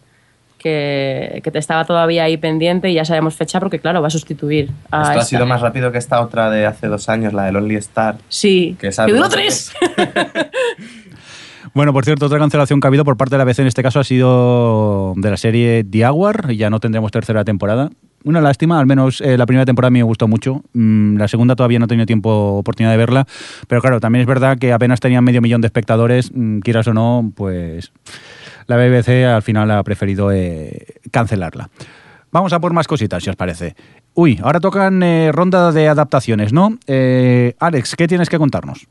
Que, 0.57 1.39
que 1.43 1.51
te 1.51 1.59
estaba 1.59 1.85
todavía 1.85 2.23
ahí 2.23 2.35
pendiente 2.35 2.89
y 2.89 2.95
ya 2.95 3.05
sabemos 3.05 3.35
fecha 3.35 3.59
porque, 3.59 3.77
claro, 3.77 4.01
va 4.01 4.07
a 4.07 4.09
sustituir 4.09 4.71
a 4.89 5.03
Esto 5.03 5.19
ha 5.19 5.23
sido 5.23 5.45
más 5.45 5.61
rápido 5.61 5.91
que 5.91 5.99
esta 5.99 6.19
otra 6.19 6.49
de 6.49 6.65
hace 6.65 6.87
dos 6.87 7.09
años, 7.09 7.31
la 7.31 7.43
de 7.45 7.51
Lonely 7.51 7.75
Star. 7.75 8.17
Sí, 8.27 8.75
Que 8.81 8.89
que, 8.89 9.13
duró 9.13 9.29
tres. 9.29 9.71
Bueno, 11.77 11.93
por 11.93 12.05
cierto, 12.05 12.25
otra 12.25 12.39
cancelación 12.39 12.79
que 12.79 12.87
ha 12.87 12.89
habido 12.89 13.05
por 13.05 13.17
parte 13.17 13.35
de 13.35 13.37
la 13.37 13.43
ABC 13.43 13.59
en 13.59 13.67
este 13.67 13.83
caso 13.83 13.99
ha 13.99 14.03
sido 14.03 15.13
de 15.15 15.29
la 15.29 15.37
serie 15.37 15.83
The 15.83 16.07
Hour. 16.07 16.51
Ya 16.53 16.71
no 16.71 16.79
tendremos 16.79 17.11
tercera 17.11 17.45
temporada. 17.45 17.91
una 18.23 18.41
lástima, 18.41 18.79
al 18.79 18.87
menos 18.87 19.21
eh, 19.21 19.37
la 19.37 19.45
primera 19.45 19.63
temporada 19.63 19.89
a 19.89 19.91
mí 19.91 19.99
me 19.99 20.03
gustó 20.03 20.27
mucho. 20.27 20.63
Mm, 20.73 21.17
la 21.17 21.27
segunda 21.27 21.55
todavía 21.55 21.77
no 21.77 21.85
he 21.85 21.87
tenido 21.87 22.07
tiempo, 22.07 22.57
oportunidad 22.57 22.93
de 22.93 22.97
verla. 22.97 23.27
Pero 23.67 23.79
claro, 23.81 23.99
también 23.99 24.21
es 24.21 24.27
verdad 24.27 24.57
que 24.57 24.73
apenas 24.73 24.99
tenían 24.99 25.23
medio 25.23 25.39
millón 25.39 25.61
de 25.61 25.67
espectadores, 25.67 26.31
mm, 26.33 26.61
quieras 26.61 26.87
o 26.87 26.95
no, 26.95 27.31
pues 27.35 27.91
la 28.65 28.75
BBC 28.77 29.25
al 29.27 29.43
final 29.43 29.69
ha 29.69 29.83
preferido 29.83 30.31
eh, 30.31 30.95
cancelarla. 31.11 31.69
Vamos 32.31 32.53
a 32.53 32.59
por 32.59 32.73
más 32.73 32.87
cositas, 32.87 33.23
si 33.23 33.29
os 33.29 33.35
parece. 33.35 33.75
Uy, 34.15 34.39
ahora 34.41 34.59
tocan 34.59 35.03
eh, 35.03 35.31
ronda 35.31 35.71
de 35.71 35.87
adaptaciones, 35.87 36.53
¿no? 36.53 36.75
Alex, 37.59 37.95
¿qué 37.95 38.07
tienes 38.07 38.29
que 38.29 38.39
contarnos? 38.39 38.87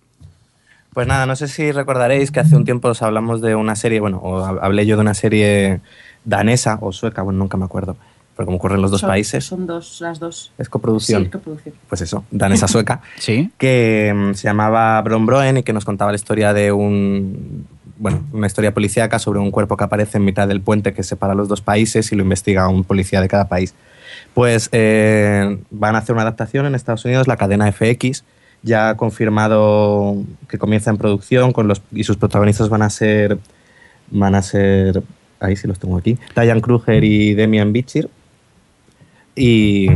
Pues 0.97 1.07
nada, 1.07 1.27
no 1.27 1.37
sé 1.37 1.47
si 1.47 1.73
recordaréis 1.73 2.31
que 2.31 2.41
hace 2.41 2.57
un 2.57 2.65
tiempo 2.65 2.89
os 2.89 3.03
hablamos 3.03 3.43
de 3.43 3.55
una 3.55 3.77
serie, 3.77 4.01
bueno, 4.01 4.17
o 4.23 4.41
hab- 4.43 4.61
hablé 4.63 4.87
yo 4.87 4.97
de 4.97 5.03
una 5.03 5.13
serie 5.13 5.81
danesa 6.25 6.79
o 6.81 6.91
sueca, 6.91 7.21
bueno, 7.21 7.39
nunca 7.39 7.59
me 7.59 7.67
acuerdo, 7.67 7.99
pero 8.35 8.47
como 8.47 8.57
ocurre 8.57 8.77
en 8.77 8.81
los 8.81 8.91
dos 8.91 9.03
Son- 9.03 9.11
países, 9.11 9.45
Son 9.45 9.67
dos, 9.67 10.01
las 10.01 10.19
dos. 10.19 10.53
es 10.57 10.71
coproducción, 10.71 11.25
Sí, 11.25 11.31
coproducción. 11.31 11.75
pues 11.87 12.01
eso, 12.01 12.25
danesa-sueca, 12.31 13.03
Sí. 13.19 13.51
que 13.59 14.11
mm, 14.17 14.33
se 14.33 14.45
llamaba 14.49 15.03
Brombroen 15.03 15.59
y 15.59 15.63
que 15.63 15.75
nos 15.75 15.85
contaba 15.85 16.13
la 16.13 16.17
historia 16.17 16.55
de 16.55 16.73
un, 16.73 17.67
bueno, 17.99 18.25
una 18.33 18.47
historia 18.47 18.73
policíaca 18.73 19.19
sobre 19.19 19.39
un 19.39 19.51
cuerpo 19.51 19.77
que 19.77 19.85
aparece 19.85 20.17
en 20.17 20.25
mitad 20.25 20.49
del 20.49 20.63
puente 20.63 20.95
que 20.95 21.03
separa 21.03 21.35
los 21.35 21.47
dos 21.47 21.61
países 21.61 22.11
y 22.11 22.17
lo 22.17 22.23
investiga 22.23 22.69
un 22.69 22.85
policía 22.85 23.21
de 23.21 23.29
cada 23.29 23.49
país. 23.49 23.75
Pues 24.33 24.71
eh, 24.73 25.59
van 25.71 25.95
a 25.95 25.99
hacer 25.99 26.15
una 26.15 26.23
adaptación 26.23 26.65
en 26.65 26.75
Estados 26.75 27.05
Unidos, 27.05 27.29
la 27.29 27.37
cadena 27.37 27.71
FX, 27.71 28.25
ya 28.67 28.91
ha 28.91 28.97
confirmado 28.97 30.17
que 30.49 30.59
comienza 30.59 30.91
en 30.91 30.99
producción 30.99 31.53
con 31.53 31.69
los, 31.69 31.81
y 31.93 32.05
sus 32.05 32.17
protagonistas 32.17 32.69
van 32.69 32.83
a 32.83 32.91
ser, 32.91 33.39
van 34.11 34.35
a 34.35 34.43
ser, 34.43 35.03
ahí 35.41 35.57
sí 35.57 35.69
los 35.69 35.79
tengo 35.79 35.97
aquí, 35.97 36.19
Diane 36.35 36.61
Kruger 36.61 37.03
y 37.03 37.35
Demian 37.35 37.73
Bichir. 37.73 38.11
Y, 39.37 39.87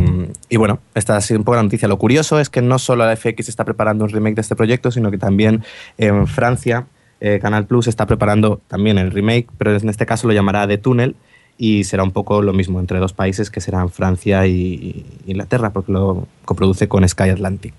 y 0.51 0.57
bueno, 0.57 0.81
esta 0.95 1.17
ha 1.17 1.21
sido 1.23 1.41
un 1.41 1.45
poco 1.45 1.57
la 1.57 1.63
noticia. 1.63 1.89
Lo 1.89 1.99
curioso 1.99 2.39
es 2.39 2.51
que 2.51 2.61
no 2.61 2.79
solo 2.79 3.07
la 3.07 3.17
FX 3.17 3.49
está 3.49 3.65
preparando 3.65 4.05
un 4.05 4.11
remake 4.11 4.35
de 4.35 4.43
este 4.43 4.55
proyecto, 4.55 4.91
sino 4.91 5.11
que 5.11 5.17
también 5.17 5.65
en 5.97 6.27
Francia 6.27 6.87
eh, 7.21 7.39
Canal 7.41 7.67
Plus 7.67 7.89
está 7.89 8.07
preparando 8.07 8.61
también 8.69 8.99
el 8.99 9.11
remake, 9.11 9.49
pero 9.59 9.75
en 9.75 9.89
este 9.89 10.05
caso 10.05 10.29
lo 10.29 10.35
llamará 10.35 10.69
The 10.69 10.79
Tunnel 10.79 11.17
y 11.63 11.85
será 11.85 12.03
un 12.05 12.11
poco 12.13 12.41
lo 12.41 12.55
mismo 12.55 12.81
entre 12.81 12.99
dos 13.01 13.13
países 13.13 13.51
que 13.51 13.61
serán 13.61 13.91
Francia 13.91 14.47
y, 14.47 14.55
y 14.57 15.07
Inglaterra, 15.27 15.75
porque 15.75 15.93
lo 15.93 16.27
coproduce 16.47 16.89
con 16.89 17.07
Sky 17.07 17.29
Atlantic. 17.29 17.75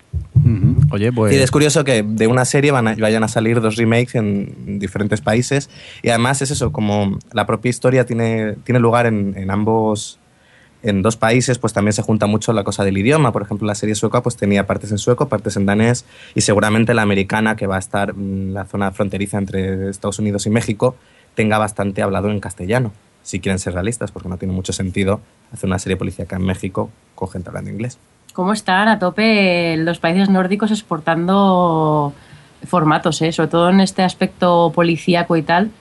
Oye, 0.92 1.12
pues... 1.12 1.34
Y 1.34 1.38
es 1.38 1.50
curioso 1.50 1.84
que 1.84 2.04
de 2.04 2.28
una 2.28 2.46
serie 2.46 2.70
van 2.72 2.88
a- 2.90 2.96
vayan 2.96 3.24
a 3.24 3.28
salir 3.28 3.60
dos 3.60 3.78
remakes 3.78 4.14
en 4.14 4.78
diferentes 4.78 5.20
países 5.22 5.72
y 6.04 6.10
además 6.10 6.44
es 6.44 6.52
eso, 6.52 6.72
como 6.72 7.18
la 7.34 7.48
propia 7.48 7.70
historia 7.72 8.06
tiene, 8.06 8.54
tiene 8.66 8.80
lugar 8.80 9.08
en, 9.08 9.34
en 9.36 9.50
ambos, 9.50 10.20
en 10.84 11.02
dos 11.02 11.18
países, 11.18 11.58
pues 11.58 11.74
también 11.74 11.94
se 11.94 12.04
junta 12.04 12.28
mucho 12.28 12.54
la 12.54 12.64
cosa 12.64 12.84
del 12.84 13.00
idioma. 13.00 13.32
Por 13.32 13.42
ejemplo, 13.42 13.66
la 13.66 13.74
serie 13.74 13.96
sueca 13.96 14.22
pues 14.22 14.38
tenía 14.38 14.68
partes 14.68 14.92
en 14.92 15.00
sueco, 15.00 15.28
partes 15.28 15.58
en 15.58 15.66
danés 15.66 16.06
y 16.36 16.42
seguramente 16.42 16.94
la 16.94 17.02
americana, 17.02 17.56
que 17.56 17.66
va 17.66 17.78
a 17.78 17.80
estar 17.80 18.12
en 18.12 18.54
la 18.54 18.66
zona 18.66 18.92
fronteriza 18.92 19.40
entre 19.40 19.90
Estados 19.90 20.20
Unidos 20.20 20.46
y 20.46 20.52
México, 20.52 20.96
tenga 21.34 21.58
bastante 21.58 22.04
hablado 22.04 22.30
en 22.30 22.40
castellano, 22.40 22.92
si 23.24 23.40
quieren 23.40 23.60
ser 23.60 23.74
realistas, 23.74 24.12
porque 24.12 24.30
no 24.30 24.38
tiene 24.38 24.54
mucho 24.54 24.74
sentido 24.74 25.20
hacer 25.54 25.68
una 25.68 25.80
serie 25.80 25.98
policíaca 25.98 26.36
en 26.36 26.44
México 26.44 26.90
con 27.16 27.30
gente 27.30 27.50
hablando 27.50 27.70
inglés. 27.70 27.98
¿Cómo 28.34 28.54
están 28.54 28.88
a 28.88 28.98
tope 29.00 29.76
los 29.78 30.00
países 30.00 30.30
nórdicos 30.30 30.72
exportando 30.72 32.14
formatos, 32.68 33.22
eh? 33.22 33.32
sobre 33.32 33.50
todo 33.50 33.70
en 33.70 33.82
este 33.82 34.04
aspecto 34.04 34.72
policíaco 34.74 35.36
y 35.36 35.42
tal? 35.42 35.72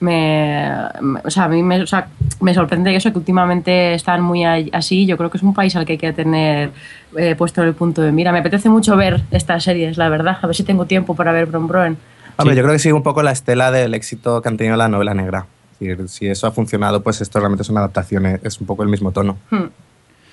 Me, 0.00 0.68
me- 1.00 1.20
o 1.24 1.30
sea, 1.30 1.44
a 1.44 1.48
mí 1.48 1.62
me, 1.62 1.80
o 1.82 1.86
sea, 1.86 2.08
me 2.40 2.52
sorprende 2.54 2.94
eso, 2.96 3.12
que 3.12 3.18
últimamente 3.18 3.94
están 3.94 4.20
muy 4.20 4.44
así. 4.44 5.06
Yo 5.06 5.16
creo 5.16 5.30
que 5.30 5.36
es 5.36 5.42
un 5.44 5.54
país 5.54 5.76
al 5.76 5.84
que 5.86 5.92
hay 5.92 5.98
que 5.98 6.12
tener 6.12 6.72
eh, 7.16 7.36
puesto 7.36 7.62
el 7.62 7.72
punto 7.74 8.02
de 8.02 8.10
mira. 8.10 8.32
Me 8.32 8.40
apetece 8.40 8.68
mucho 8.68 8.96
ver 8.96 9.22
estas 9.30 9.62
series, 9.62 9.96
la 9.98 10.08
verdad. 10.08 10.38
A 10.42 10.46
ver 10.48 10.56
si 10.56 10.64
tengo 10.64 10.86
tiempo 10.86 11.14
para 11.14 11.30
ver 11.30 11.46
Brom 11.46 11.68
Broen. 11.68 11.96
Hombre, 12.36 12.54
Sí. 12.54 12.58
yo 12.58 12.62
creo 12.64 12.72
que 12.74 12.78
sigue 12.80 12.92
un 12.94 13.02
poco 13.04 13.22
la 13.22 13.30
estela 13.30 13.70
del 13.70 13.94
éxito 13.94 14.42
que 14.42 14.48
han 14.48 14.56
tenido 14.56 14.76
la 14.76 14.88
novela 14.88 15.14
negra. 15.14 15.46
Decir, 15.88 16.08
si 16.08 16.26
eso 16.26 16.46
ha 16.46 16.52
funcionado, 16.52 17.02
pues 17.02 17.20
esto 17.20 17.38
realmente 17.38 17.62
es 17.62 17.68
una 17.68 17.80
adaptación, 17.80 18.26
eh, 18.26 18.40
es 18.42 18.60
un 18.60 18.66
poco 18.66 18.82
el 18.82 18.88
mismo 18.88 19.12
tono. 19.12 19.38
Hmm. 19.50 19.66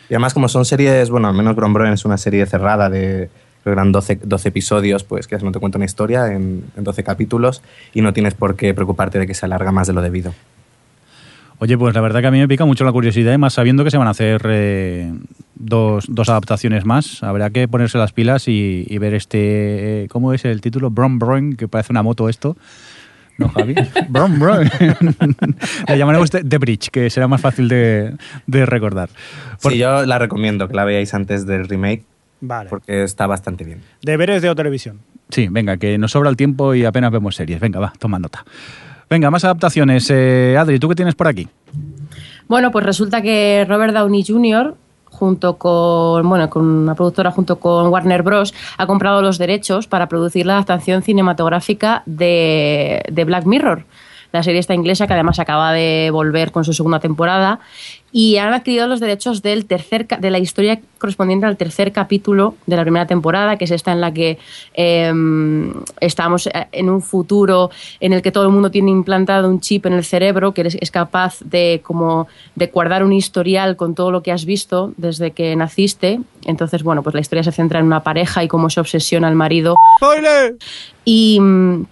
Y 0.10 0.13
además, 0.13 0.34
como 0.34 0.48
son 0.48 0.65
series, 0.65 1.10
bueno, 1.10 1.27
al 1.27 1.36
menos 1.36 1.56
Brom 1.56 1.74
Broen 1.74 1.94
es 1.94 2.06
una 2.06 2.18
serie 2.18 2.46
cerrada 2.46 2.89
de, 2.89 3.29
creo 3.62 3.75
que 3.75 3.79
eran 3.79 3.91
12, 3.91 4.22
12 4.24 4.50
episodios, 4.50 5.03
pues 5.03 5.27
que 5.27 5.38
no 5.38 5.51
te 5.51 5.60
cuenta 5.60 5.77
una 5.77 5.86
historia 5.86 6.27
en, 6.34 6.63
en 6.75 6.84
12 6.84 7.03
capítulos 7.03 7.62
y 7.94 8.01
no 8.01 8.13
tienes 8.13 8.34
por 8.34 8.56
qué 8.56 8.74
preocuparte 8.74 9.20
de 9.20 9.27
que 9.27 9.34
se 9.34 9.46
alarga 9.46 9.72
más 9.72 9.88
de 9.88 9.94
lo 9.94 10.01
debido. 10.01 10.34
Oye, 11.62 11.77
pues 11.77 11.94
la 11.94 12.00
verdad 12.00 12.22
que 12.22 12.27
a 12.27 12.32
mí 12.32 12.39
me 12.39 12.48
pica 12.48 12.63
mucho 12.63 12.86
la 12.86 12.91
curiosidad, 12.94 13.34
y 13.34 13.38
más 13.38 13.53
sabiendo 13.53 13.84
que 13.84 13.91
se 13.91 13.98
van 13.98 14.08
a 14.08 14.12
hacer 14.12 14.41
eh, 14.46 15.13
dos, 15.56 16.06
dos 16.08 16.29
adaptaciones 16.29 16.86
más. 16.86 17.22
Habrá 17.22 17.50
que 17.50 17.68
ponerse 17.68 17.98
las 17.98 18.13
pilas 18.13 18.48
y, 18.48 18.86
y 18.88 18.97
ver 18.97 19.13
este. 19.13 20.04
eh, 20.04 20.08
¿Cómo 20.08 20.32
es 20.34 20.45
el 20.45 20.62
título? 20.62 20.89
Brom 20.89 21.19
Brom, 21.19 21.58
que 21.58 21.67
parece 21.67 21.91
una 21.91 22.02
moto 22.02 22.30
esto. 22.30 22.56
¿No, 23.39 23.49
Javi? 23.49 23.73
Brom 24.10 24.38
Brom. 24.39 24.67
La 25.88 25.95
llamaremos 25.97 26.30
The, 26.30 26.43
The 26.43 26.58
Bridge, 26.58 26.89
que 26.91 27.10
será 27.10 27.28
más 27.28 27.41
fácil 27.41 27.67
de, 27.67 28.15
de 28.45 28.65
recordar. 28.65 29.10
Por- 29.62 29.71
Sí, 29.71 29.78
yo 29.80 30.06
la 30.06 30.19
recomiendo 30.19 30.67
que 30.67 30.75
la 30.75 30.84
veáis 30.86 31.13
antes 31.13 31.45
del 31.47 31.67
remake 31.67 32.04
Vale. 32.41 32.69
porque 32.69 33.04
está 33.04 33.25
bastante 33.28 33.63
bien. 33.63 33.82
Deberes 34.02 34.41
de 34.41 34.49
O 34.49 34.56
Televisión. 34.56 34.99
Sí, 35.30 35.47
venga, 35.49 35.78
que 35.78 35.97
nos 35.97 36.12
sobra 36.12 36.30
el 36.30 36.36
tiempo 36.38 36.73
y 36.75 36.86
apenas 36.86 37.12
vemos 37.12 37.36
series. 37.36 37.60
Venga, 37.60 37.80
va, 37.80 37.93
toma 37.99 38.19
nota. 38.19 38.43
Venga, 39.10 39.32
más 39.32 39.43
adaptaciones. 39.43 40.08
Eh, 40.12 40.56
Adri, 40.60 40.78
¿tú 40.80 40.89
qué 40.89 40.95
tienes 40.95 41.15
por 41.15 41.28
aquí? 41.28 41.47
Bueno, 42.47 42.71
pues 42.71 42.86
resulta 42.86 43.21
que 43.21 43.65
Robert 43.67 43.93
Downey 43.93 44.23
Jr., 44.28 44.75
junto 45.19 45.58
con, 45.58 46.27
bueno, 46.29 46.49
con 46.49 46.65
una 46.65 46.95
productora 46.95 47.32
junto 47.32 47.60
con 47.60 47.88
Warner 47.88 48.23
Bros., 48.23 48.53
ha 48.77 48.88
comprado 48.88 49.21
los 49.21 49.38
derechos 49.38 49.86
para 49.88 50.08
producir 50.08 50.45
la 50.45 50.53
adaptación 50.53 51.03
cinematográfica 51.03 52.03
de, 52.05 53.03
de 53.12 53.25
Black 53.25 53.45
Mirror. 53.45 53.84
La 54.32 54.43
serie 54.43 54.62
inglesa 54.69 55.08
que 55.08 55.13
además 55.13 55.39
acaba 55.39 55.73
de 55.73 56.10
volver 56.12 56.51
con 56.51 56.63
su 56.63 56.71
segunda 56.73 56.99
temporada 56.99 57.60
y 58.12 58.38
han 58.38 58.54
adquirido 58.54 58.88
los 58.88 59.00
derechos 59.00 59.41
del 59.41 59.65
tercer 59.65 60.08
de 60.08 60.30
la 60.30 60.39
historia 60.39 60.82
correspondiente 60.98 61.45
al 61.45 61.58
tercer 61.58 61.91
capítulo 61.91 62.56
de 62.65 62.76
la 62.76 62.84
primera 62.84 63.06
temporada, 63.06 63.58
que 63.58 63.65
es 63.65 63.72
esta 63.72 63.91
en 63.91 64.02
la 64.02 64.13
que 64.13 64.38
eh, 64.74 65.12
estamos 66.02 66.50
en 66.72 66.89
un 66.89 67.02
futuro 67.02 67.69
en 68.00 68.13
el 68.13 68.22
que 68.22 68.32
todo 68.32 68.45
el 68.45 68.50
mundo 68.52 68.72
tiene 68.72 68.91
implantado 68.91 69.50
un 69.50 69.60
chip 69.60 69.86
en 69.86 69.93
el 69.93 70.04
cerebro 70.04 70.54
que 70.54 70.62
es, 70.62 70.91
capaz 70.91 71.39
de 71.41 71.82
como 71.84 72.28
de 72.56 72.67
guardar 72.67 73.04
un 73.04 73.13
historial 73.13 73.76
con 73.76 73.95
todo 73.95 74.12
lo 74.12 74.24
que 74.24 74.32
has 74.32 74.45
visto 74.45 74.93
desde 74.98 75.32
que 75.32 75.56
naciste. 75.56 76.19
Entonces, 76.45 76.84
bueno, 76.84 77.04
pues 77.04 77.13
la 77.13 77.22
historia 77.22 77.43
se 77.43 77.52
centra 77.52 77.80
en 77.80 77.86
una 77.86 78.04
pareja 78.04 78.43
y 78.43 78.48
cómo 78.48 78.69
se 78.69 78.80
obsesiona 78.80 79.30
el 79.30 79.36
marido 79.36 79.76
y 81.06 81.39
mm, 81.39 81.86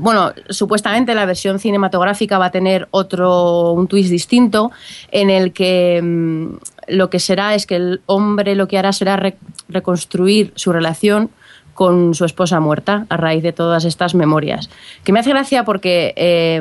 bueno, 0.00 0.32
supuestamente 0.50 1.14
la 1.14 1.24
versión 1.26 1.58
cinematográfica 1.58 2.38
va 2.38 2.46
a 2.46 2.50
tener 2.50 2.88
otro, 2.90 3.72
un 3.72 3.86
twist 3.86 4.10
distinto, 4.10 4.70
en 5.10 5.30
el 5.30 5.52
que 5.52 6.00
mm, 6.02 6.46
lo 6.88 7.10
que 7.10 7.20
será 7.20 7.54
es 7.54 7.66
que 7.66 7.76
el 7.76 8.00
hombre 8.06 8.54
lo 8.54 8.68
que 8.68 8.78
hará 8.78 8.92
será 8.92 9.16
re- 9.16 9.36
reconstruir 9.68 10.52
su 10.56 10.72
relación 10.72 11.30
con 11.74 12.14
su 12.14 12.24
esposa 12.24 12.58
muerta 12.58 13.06
a 13.08 13.16
raíz 13.16 13.42
de 13.42 13.52
todas 13.52 13.84
estas 13.84 14.14
memorias. 14.14 14.68
Que 15.04 15.12
me 15.12 15.20
hace 15.20 15.30
gracia 15.30 15.64
porque 15.64 16.12
eh, 16.16 16.60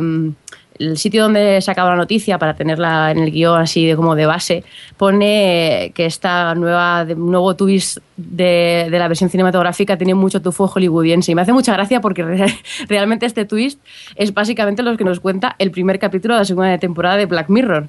el 0.79 0.97
sitio 0.97 1.23
donde 1.23 1.57
he 1.57 1.61
sacado 1.61 1.89
la 1.89 1.95
noticia 1.95 2.37
para 2.37 2.53
tenerla 2.55 3.11
en 3.11 3.19
el 3.19 3.31
guion 3.31 3.59
así 3.59 3.85
de 3.85 3.95
como 3.95 4.15
de 4.15 4.25
base 4.25 4.63
pone 4.97 5.91
que 5.95 6.05
esta 6.05 6.53
nueva 6.55 7.05
nuevo 7.05 7.55
twist 7.55 7.99
de, 8.17 8.87
la 8.89 9.07
versión 9.07 9.29
cinematográfica 9.29 9.97
tiene 9.97 10.13
mucho 10.15 10.41
tufo 10.41 10.67
hollywoodiense. 10.67 11.31
Y 11.31 11.35
me 11.35 11.41
hace 11.43 11.53
mucha 11.53 11.73
gracia 11.73 12.01
porque 12.01 12.23
re- 12.23 12.53
realmente 12.89 13.25
este 13.25 13.45
twist 13.45 13.79
es 14.15 14.33
básicamente 14.33 14.83
lo 14.83 14.97
que 14.97 15.03
nos 15.03 15.19
cuenta 15.19 15.55
el 15.59 15.71
primer 15.71 15.99
capítulo 15.99 16.33
de 16.33 16.41
la 16.41 16.45
segunda 16.45 16.77
temporada 16.77 17.17
de 17.17 17.25
Black 17.25 17.49
Mirror 17.49 17.87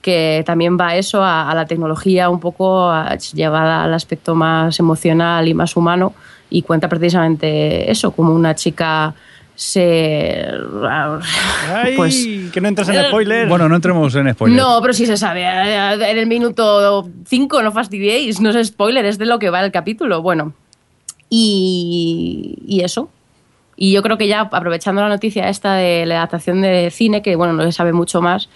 que 0.00 0.44
también 0.46 0.78
va 0.78 0.94
eso, 0.94 1.24
a, 1.24 1.50
a 1.50 1.54
la 1.56 1.66
tecnología 1.66 2.28
un 2.30 2.38
poco 2.38 2.88
a- 2.88 3.16
llevada 3.16 3.82
al 3.84 3.94
aspecto 3.94 4.34
más 4.34 4.78
emocional 4.78 5.48
y 5.48 5.54
más 5.54 5.76
humano 5.76 6.12
y 6.50 6.62
cuenta 6.62 6.88
precisamente 6.88 7.90
eso, 7.90 8.12
como 8.12 8.32
una 8.34 8.54
chica 8.54 9.14
se... 9.58 10.48
Ay, 10.88 11.96
pues 11.96 12.28
que 12.52 12.60
no 12.60 12.68
entras 12.68 12.88
en 12.90 13.06
spoiler. 13.06 13.48
Bueno, 13.48 13.68
no 13.68 13.74
entremos 13.74 14.14
en 14.14 14.32
spoilers. 14.32 14.62
no, 14.62 14.80
pero 14.80 14.92
sí 14.94 15.04
se 15.04 15.16
sabe. 15.16 15.44
En 15.44 16.16
el 16.16 16.28
minuto 16.28 17.10
5 17.26 17.62
no 17.62 17.72
fastidiéis, 17.72 18.40
no 18.40 18.50
es 18.50 18.68
spoiler, 18.68 19.04
es 19.04 19.18
de 19.18 19.26
lo 19.26 19.40
que 19.40 19.50
va 19.50 19.64
el 19.64 19.72
capítulo. 19.72 20.22
Bueno, 20.22 20.52
y, 21.28 22.56
y 22.68 22.82
eso. 22.84 23.10
Y 23.74 23.90
yo 23.90 24.00
creo 24.04 24.16
que 24.16 24.28
ya 24.28 24.42
aprovechando 24.42 25.02
la 25.02 25.08
noticia 25.08 25.48
esta 25.48 25.74
de 25.74 26.06
la 26.06 26.18
adaptación 26.18 26.62
de 26.62 26.92
cine, 26.92 27.20
que 27.20 27.34
bueno, 27.34 27.52
no 27.52 27.64
se 27.64 27.72
sabe 27.72 27.92
mucho 27.92 28.22
más, 28.22 28.48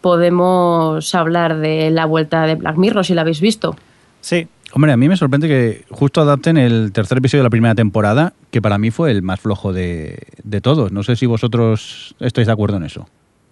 podemos 0.00 1.14
hablar 1.14 1.58
de 1.58 1.92
la 1.92 2.04
vuelta 2.04 2.42
de 2.46 2.56
Black 2.56 2.76
Mirror, 2.76 3.04
si 3.04 3.14
la 3.14 3.20
habéis 3.20 3.40
visto. 3.40 3.76
Sí. 4.20 4.48
Hombre, 4.72 4.92
a 4.92 4.96
mí 4.96 5.08
me 5.08 5.16
sorprende 5.16 5.48
que 5.48 5.84
justo 5.90 6.20
adapten 6.20 6.58
el 6.58 6.92
tercer 6.92 7.18
episodio 7.18 7.42
de 7.42 7.46
la 7.46 7.50
primera 7.50 7.74
temporada, 7.74 8.34
que 8.50 8.60
para 8.60 8.78
mí 8.78 8.90
fue 8.90 9.10
el 9.10 9.22
más 9.22 9.40
flojo 9.40 9.72
de, 9.72 10.18
de 10.44 10.60
todos. 10.60 10.92
No 10.92 11.02
sé 11.02 11.16
si 11.16 11.26
vosotros 11.26 12.14
estáis 12.20 12.46
de 12.46 12.52
acuerdo 12.52 12.76
en 12.76 12.84
eso. 12.84 13.08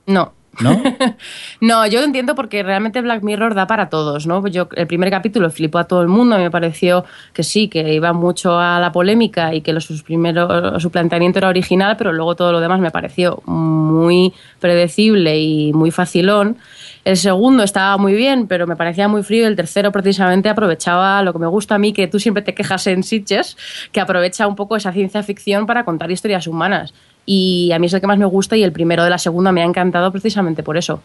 No, 0.07 0.33
¿no? 0.61 0.83
No, 1.61 1.87
yo 1.87 2.01
lo 2.01 2.07
entiendo 2.07 2.35
porque 2.35 2.63
realmente 2.63 3.01
Black 3.01 3.23
Mirror 3.23 3.55
da 3.55 3.67
para 3.67 3.89
todos, 3.89 4.27
¿no? 4.27 4.47
Yo 4.47 4.69
el 4.77 4.87
primer 4.87 5.11
capítulo 5.11 5.51
flipó 5.51 5.79
a 5.79 5.85
todo 5.85 6.03
el 6.03 6.09
mundo, 6.09 6.39
me 6.39 6.51
pareció 6.51 7.05
que 7.33 7.43
sí, 7.43 7.69
que 7.69 7.95
iba 7.95 8.13
mucho 8.13 8.59
a 8.59 8.79
la 8.79 8.93
polémica 8.93 9.55
y 9.55 9.63
que 9.63 9.73
los, 9.73 9.85
sus 9.85 10.03
primeros, 10.03 10.83
su 10.83 10.91
planteamiento 10.91 11.39
era 11.39 11.49
original, 11.49 11.97
pero 11.97 12.13
luego 12.13 12.37
todo 12.37 12.53
lo 12.53 12.61
demás 12.61 12.81
me 12.81 12.91
pareció 12.91 13.43
muy 13.47 14.35
predecible 14.61 15.39
y 15.39 15.73
muy 15.73 15.91
facilón. 15.91 16.59
El 17.07 17.17
segundo 17.17 17.63
estaba 17.63 17.97
muy 17.99 18.15
bien, 18.15 18.49
pero 18.49 18.67
me 18.67 18.75
parecía 18.75 19.07
muy 19.07 19.23
frío. 19.23 19.47
El 19.47 19.55
tercero, 19.55 19.93
precisamente, 19.93 20.49
aprovechaba 20.49 21.23
lo 21.23 21.33
que 21.33 21.39
me 21.39 21.47
gusta 21.47 21.77
a 21.77 21.79
mí, 21.79 21.93
que 21.93 22.09
tú 22.09 22.19
siempre 22.19 22.43
te 22.43 22.53
quejas 22.53 22.87
en 22.89 23.05
Sitges, 23.05 23.57
que 23.93 24.01
aprovecha 24.01 24.47
un 24.49 24.57
poco 24.57 24.75
esa 24.75 24.93
ciencia 24.93 25.23
ficción 25.23 25.67
para 25.67 25.85
contar 25.85 26.11
historias 26.11 26.49
humanas. 26.49 26.93
Y 27.27 27.73
a 27.73 27.79
mí 27.79 27.89
es 27.89 27.93
el 27.93 28.01
que 28.01 28.07
más 28.07 28.19
me 28.19 28.25
gusta 28.25 28.57
y 28.57 28.63
el 28.63 28.73
primero 28.73 29.03
de 29.05 29.11
la 29.11 29.19
segunda 29.19 29.53
me 29.53 29.61
ha 29.61 29.65
encantado 29.65 30.13
precisamente 30.13 30.63
por 30.63 30.77
eso. 30.77 31.03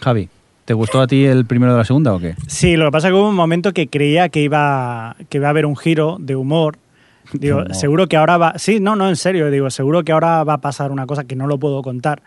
Javi, 0.00 0.30
¿te 0.64 0.72
gustó 0.74 1.02
a 1.02 1.06
ti 1.06 1.26
el 1.26 1.44
primero 1.44 1.72
de 1.72 1.78
la 1.78 1.84
segunda 1.84 2.14
o 2.14 2.18
qué? 2.18 2.34
Sí, 2.46 2.76
lo 2.76 2.86
que 2.86 2.90
pasa 2.90 3.08
es 3.08 3.12
que 3.12 3.18
hubo 3.18 3.28
un 3.28 3.34
momento 3.34 3.72
que 3.72 3.88
creía 3.88 4.30
que 4.30 4.40
iba, 4.40 5.14
que 5.28 5.38
iba 5.38 5.48
a 5.48 5.50
haber 5.50 5.66
un 5.66 5.76
giro 5.76 6.16
de 6.18 6.36
humor. 6.36 6.78
Digo, 7.34 7.58
humor. 7.58 7.74
seguro 7.74 8.08
que 8.08 8.16
ahora 8.16 8.38
va. 8.38 8.54
Sí, 8.56 8.80
no, 8.80 8.96
no, 8.96 9.08
en 9.08 9.16
serio. 9.16 9.50
Digo, 9.50 9.68
seguro 9.68 10.02
que 10.04 10.12
ahora 10.12 10.42
va 10.42 10.54
a 10.54 10.60
pasar 10.60 10.90
una 10.90 11.06
cosa 11.06 11.24
que 11.24 11.36
no 11.36 11.46
lo 11.46 11.58
puedo 11.58 11.82
contar. 11.82 12.22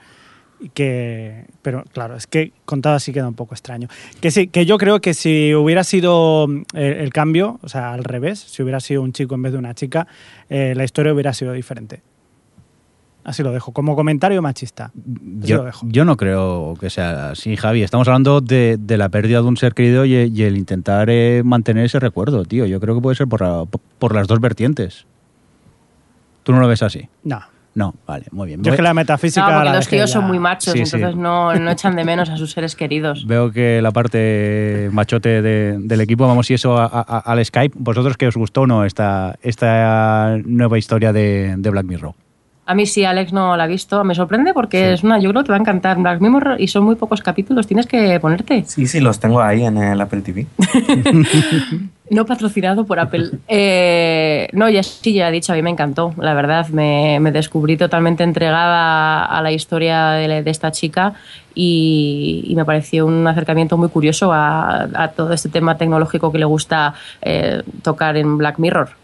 Que, 0.74 1.46
pero 1.62 1.84
claro, 1.94 2.16
es 2.16 2.26
que 2.28 2.52
contado 2.66 2.96
así 2.96 3.12
queda 3.12 3.28
un 3.28 3.34
poco 3.34 3.54
extraño. 3.54 3.88
Que 4.22 4.32
sí, 4.32 4.48
que 4.48 4.66
yo 4.66 4.78
creo 4.78 5.02
que 5.02 5.14
si 5.14 5.54
hubiera 5.54 5.84
sido 5.84 6.48
mm, 6.48 6.64
el, 6.76 6.94
el 6.94 7.14
cambio, 7.14 7.60
o 7.62 7.70
sea, 7.70 7.94
al 7.94 8.04
revés, 8.04 8.40
si 8.40 8.64
hubiera 8.64 8.80
sido 8.80 9.02
un 9.02 9.12
chico 9.14 9.36
en 9.36 9.42
vez 9.42 9.52
de 9.54 9.58
una 9.60 9.74
chica, 9.74 10.08
eh, 10.50 10.74
la 10.76 10.84
historia 10.84 11.14
hubiera 11.14 11.34
sido 11.34 11.52
diferente. 11.54 12.02
Así 13.26 13.42
lo 13.42 13.54
dejo, 13.54 13.72
como 13.72 13.96
comentario 13.96 14.42
machista. 14.42 14.86
Así 14.86 14.94
lo 15.32 15.46
Yo, 15.48 15.64
dejo. 15.64 15.88
yo 15.90 16.04
no 16.04 16.18
creo 16.18 16.76
que 16.80 16.90
sea 16.90 17.30
así, 17.32 17.56
Javi. 17.56 17.82
Estamos 17.82 18.06
hablando 18.10 18.42
de, 18.42 18.76
de 18.78 18.98
la 18.98 19.08
pérdida 19.08 19.42
de 19.42 19.48
un 19.48 19.56
ser 19.56 19.74
querido 19.74 20.04
y, 20.06 20.14
y 20.16 20.44
el 20.44 20.58
intentar 20.58 21.10
eh, 21.10 21.42
mantener 21.46 21.86
ese 21.86 22.00
recuerdo, 22.02 22.44
tío. 22.44 22.66
Yo 22.66 22.82
creo 22.82 22.96
que 22.96 23.02
puede 23.02 23.16
ser 23.16 23.28
por, 23.28 23.40
la- 23.42 23.64
por 24.00 24.14
las 24.14 24.28
dos 24.28 24.42
vertientes. 24.42 25.06
¿Tú 26.44 26.52
no 26.52 26.60
lo 26.60 26.68
ves 26.68 26.84
así? 26.84 27.08
No. 27.24 27.40
No, 27.76 27.96
vale, 28.06 28.26
muy 28.32 28.48
bien. 28.50 28.62
Yo 28.64 28.72
es 28.72 28.76
que 28.78 28.84
la 28.84 28.94
metafísica. 28.94 29.48
No, 29.48 29.54
porque 29.54 29.70
la 29.70 29.76
los 29.78 29.88
tíos 29.88 30.10
ya- 30.10 30.14
son 30.14 30.26
muy 30.26 30.38
machos, 30.38 30.74
Sí, 30.74 30.86
sí. 30.86 30.96
entonces 30.96 31.16
No, 31.20 31.56
no 31.56 31.72
echan 31.72 31.96
de 31.96 32.04
menos 32.04 32.30
a 32.30 32.38
sus 32.38 32.52
seres 32.52 32.76
queridos. 32.76 33.26
Veo 33.28 33.52
que 33.52 33.82
la 33.82 33.92
parte 33.92 34.90
machote 34.92 35.42
de- 35.42 35.78
del 35.80 36.02
equipo, 36.02 36.28
vamos 36.28 36.52
y 36.52 36.54
eso 36.54 36.78
a- 36.78 36.86
a- 36.86 37.20
al 37.20 37.44
Skype. 37.44 37.76
¿Vosotros 37.80 38.16
qué 38.16 38.28
os 38.28 38.36
gustó 38.38 38.62
o 38.62 38.68
no 38.68 38.86
esta, 38.86 39.38
esta 39.42 40.38
nueva 40.46 40.78
historia 40.78 41.12
de, 41.14 41.56
de 41.58 41.70
Black 41.72 41.86
Mirror? 41.86 42.14
A 42.66 42.76
mí 42.76 42.86
sí, 42.86 43.04
Alex 43.04 43.34
no 43.34 43.58
la 43.58 43.66
ha 43.66 43.68
visto. 43.68 44.04
Me 44.06 44.16
sorprende 44.16 44.54
porque 44.54 44.78
Sí. 44.90 44.94
es 44.94 45.04
una, 45.04 45.20
yo 45.20 45.32
creo 45.32 45.42
que 45.42 45.48
te 45.48 45.52
va 45.52 45.58
a 45.58 45.62
encantar 45.62 45.98
Black 45.98 46.22
Mirror 46.22 46.62
y 46.62 46.68
son 46.70 46.86
muy 46.86 46.96
pocos 46.96 47.22
capítulos, 47.22 47.68
tienes 47.68 47.88
que 47.88 48.18
ponerte. 48.22 48.64
Sí, 48.68 48.86
sí, 48.88 49.02
los 49.02 49.20
tengo 49.20 49.42
ahí 49.42 49.66
en 49.66 49.78
el 49.80 50.00
Apple 50.00 50.22
TV. 50.22 50.46
No 52.14 52.26
patrocinado 52.26 52.86
por 52.86 53.00
Apple. 53.00 53.32
Eh, 53.48 54.48
no, 54.54 54.70
ya 54.70 54.82
sí, 54.84 55.14
ya 55.14 55.30
he 55.30 55.32
dicho, 55.32 55.54
a 55.54 55.56
mí 55.56 55.62
me 55.62 55.70
encantó, 55.70 56.14
la 56.18 56.34
verdad. 56.34 56.68
Me, 56.70 57.20
me 57.20 57.32
descubrí 57.32 57.78
totalmente 57.78 58.24
entregada 58.24 59.26
a 59.26 59.42
la 59.42 59.52
historia 59.52 60.12
de, 60.12 60.42
de 60.42 60.52
esta 60.52 60.72
chica 60.72 61.14
y, 61.54 62.46
y 62.48 62.56
me 62.56 62.66
pareció 62.66 63.06
un 63.06 63.28
acercamiento 63.28 63.78
muy 63.78 63.90
curioso 63.90 64.34
a, 64.34 64.88
a 64.94 65.08
todo 65.10 65.34
este 65.34 65.50
tema 65.50 65.78
tecnológico 65.78 66.32
que 66.32 66.40
le 66.40 66.46
gusta 66.46 66.94
eh, 67.22 67.62
tocar 67.84 68.18
en 68.18 68.38
Black 68.38 68.60
Mirror. 68.60 69.03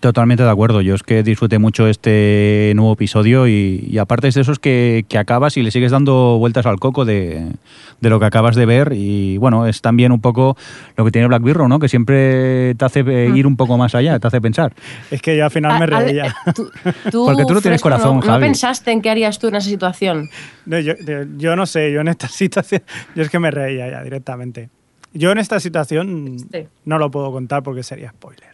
Totalmente 0.00 0.42
de 0.42 0.48
acuerdo. 0.50 0.80
Yo 0.80 0.94
es 0.94 1.02
que 1.02 1.22
disfruté 1.22 1.58
mucho 1.58 1.86
este 1.86 2.72
nuevo 2.74 2.94
episodio 2.94 3.46
y, 3.46 3.86
y 3.88 3.98
aparte 3.98 4.26
es 4.28 4.34
de 4.34 4.40
esos 4.40 4.58
que, 4.58 5.04
que 5.08 5.18
acabas 5.18 5.56
y 5.56 5.62
le 5.62 5.70
sigues 5.70 5.92
dando 5.92 6.38
vueltas 6.38 6.64
al 6.66 6.80
coco 6.80 7.04
de, 7.04 7.52
de 8.00 8.10
lo 8.10 8.18
que 8.18 8.24
acabas 8.26 8.56
de 8.56 8.64
ver 8.66 8.92
y 8.96 9.36
bueno, 9.36 9.66
es 9.66 9.80
también 9.82 10.10
un 10.10 10.20
poco 10.20 10.56
lo 10.96 11.04
que 11.04 11.10
tiene 11.12 11.28
Black 11.28 11.42
Mirror, 11.42 11.68
¿no? 11.68 11.78
Que 11.78 11.88
siempre 11.88 12.74
te 12.74 12.84
hace 12.84 13.00
eh, 13.00 13.30
ir 13.34 13.46
un 13.46 13.56
poco 13.56 13.76
más 13.76 13.94
allá, 13.94 14.18
te 14.18 14.26
hace 14.26 14.40
pensar. 14.40 14.72
Es 15.10 15.20
que 15.20 15.36
yo 15.36 15.44
al 15.44 15.50
final 15.50 15.78
me 15.78 15.86
reía. 15.86 16.26
eh, 16.26 16.52
tú- 16.54 16.70
tú, 17.10 17.26
Porque 17.26 17.44
tú 17.44 17.54
no 17.54 17.60
tienes 17.60 17.80
Fresco, 17.80 17.90
corazón, 17.90 18.16
¿no, 18.16 18.22
¿No 18.22 18.32
Javi. 18.32 18.44
pensaste 18.44 18.90
en 18.92 19.02
qué 19.02 19.10
harías 19.10 19.38
tú 19.38 19.48
en 19.48 19.56
esa 19.56 19.68
situación? 19.68 20.30
No, 20.66 20.80
yo, 20.80 20.94
yo- 21.06 21.24
yo 21.36 21.54
no 21.54 21.66
sé, 21.66 21.92
yo 21.92 22.00
en 22.00 22.08
esta 22.08 22.28
situación, 22.28 22.82
yo 23.14 23.22
es 23.22 23.28
que 23.30 23.38
me 23.38 23.50
reía 23.50 23.90
ya 23.90 24.02
directamente. 24.02 24.70
Yo 25.12 25.30
en 25.30 25.38
esta 25.38 25.60
situación 25.60 26.38
Sí. 26.50 26.64
no 26.86 26.98
lo 26.98 27.10
puedo 27.10 27.30
contar 27.30 27.62
porque 27.62 27.82
sería 27.82 28.08
spoiler. 28.10 28.51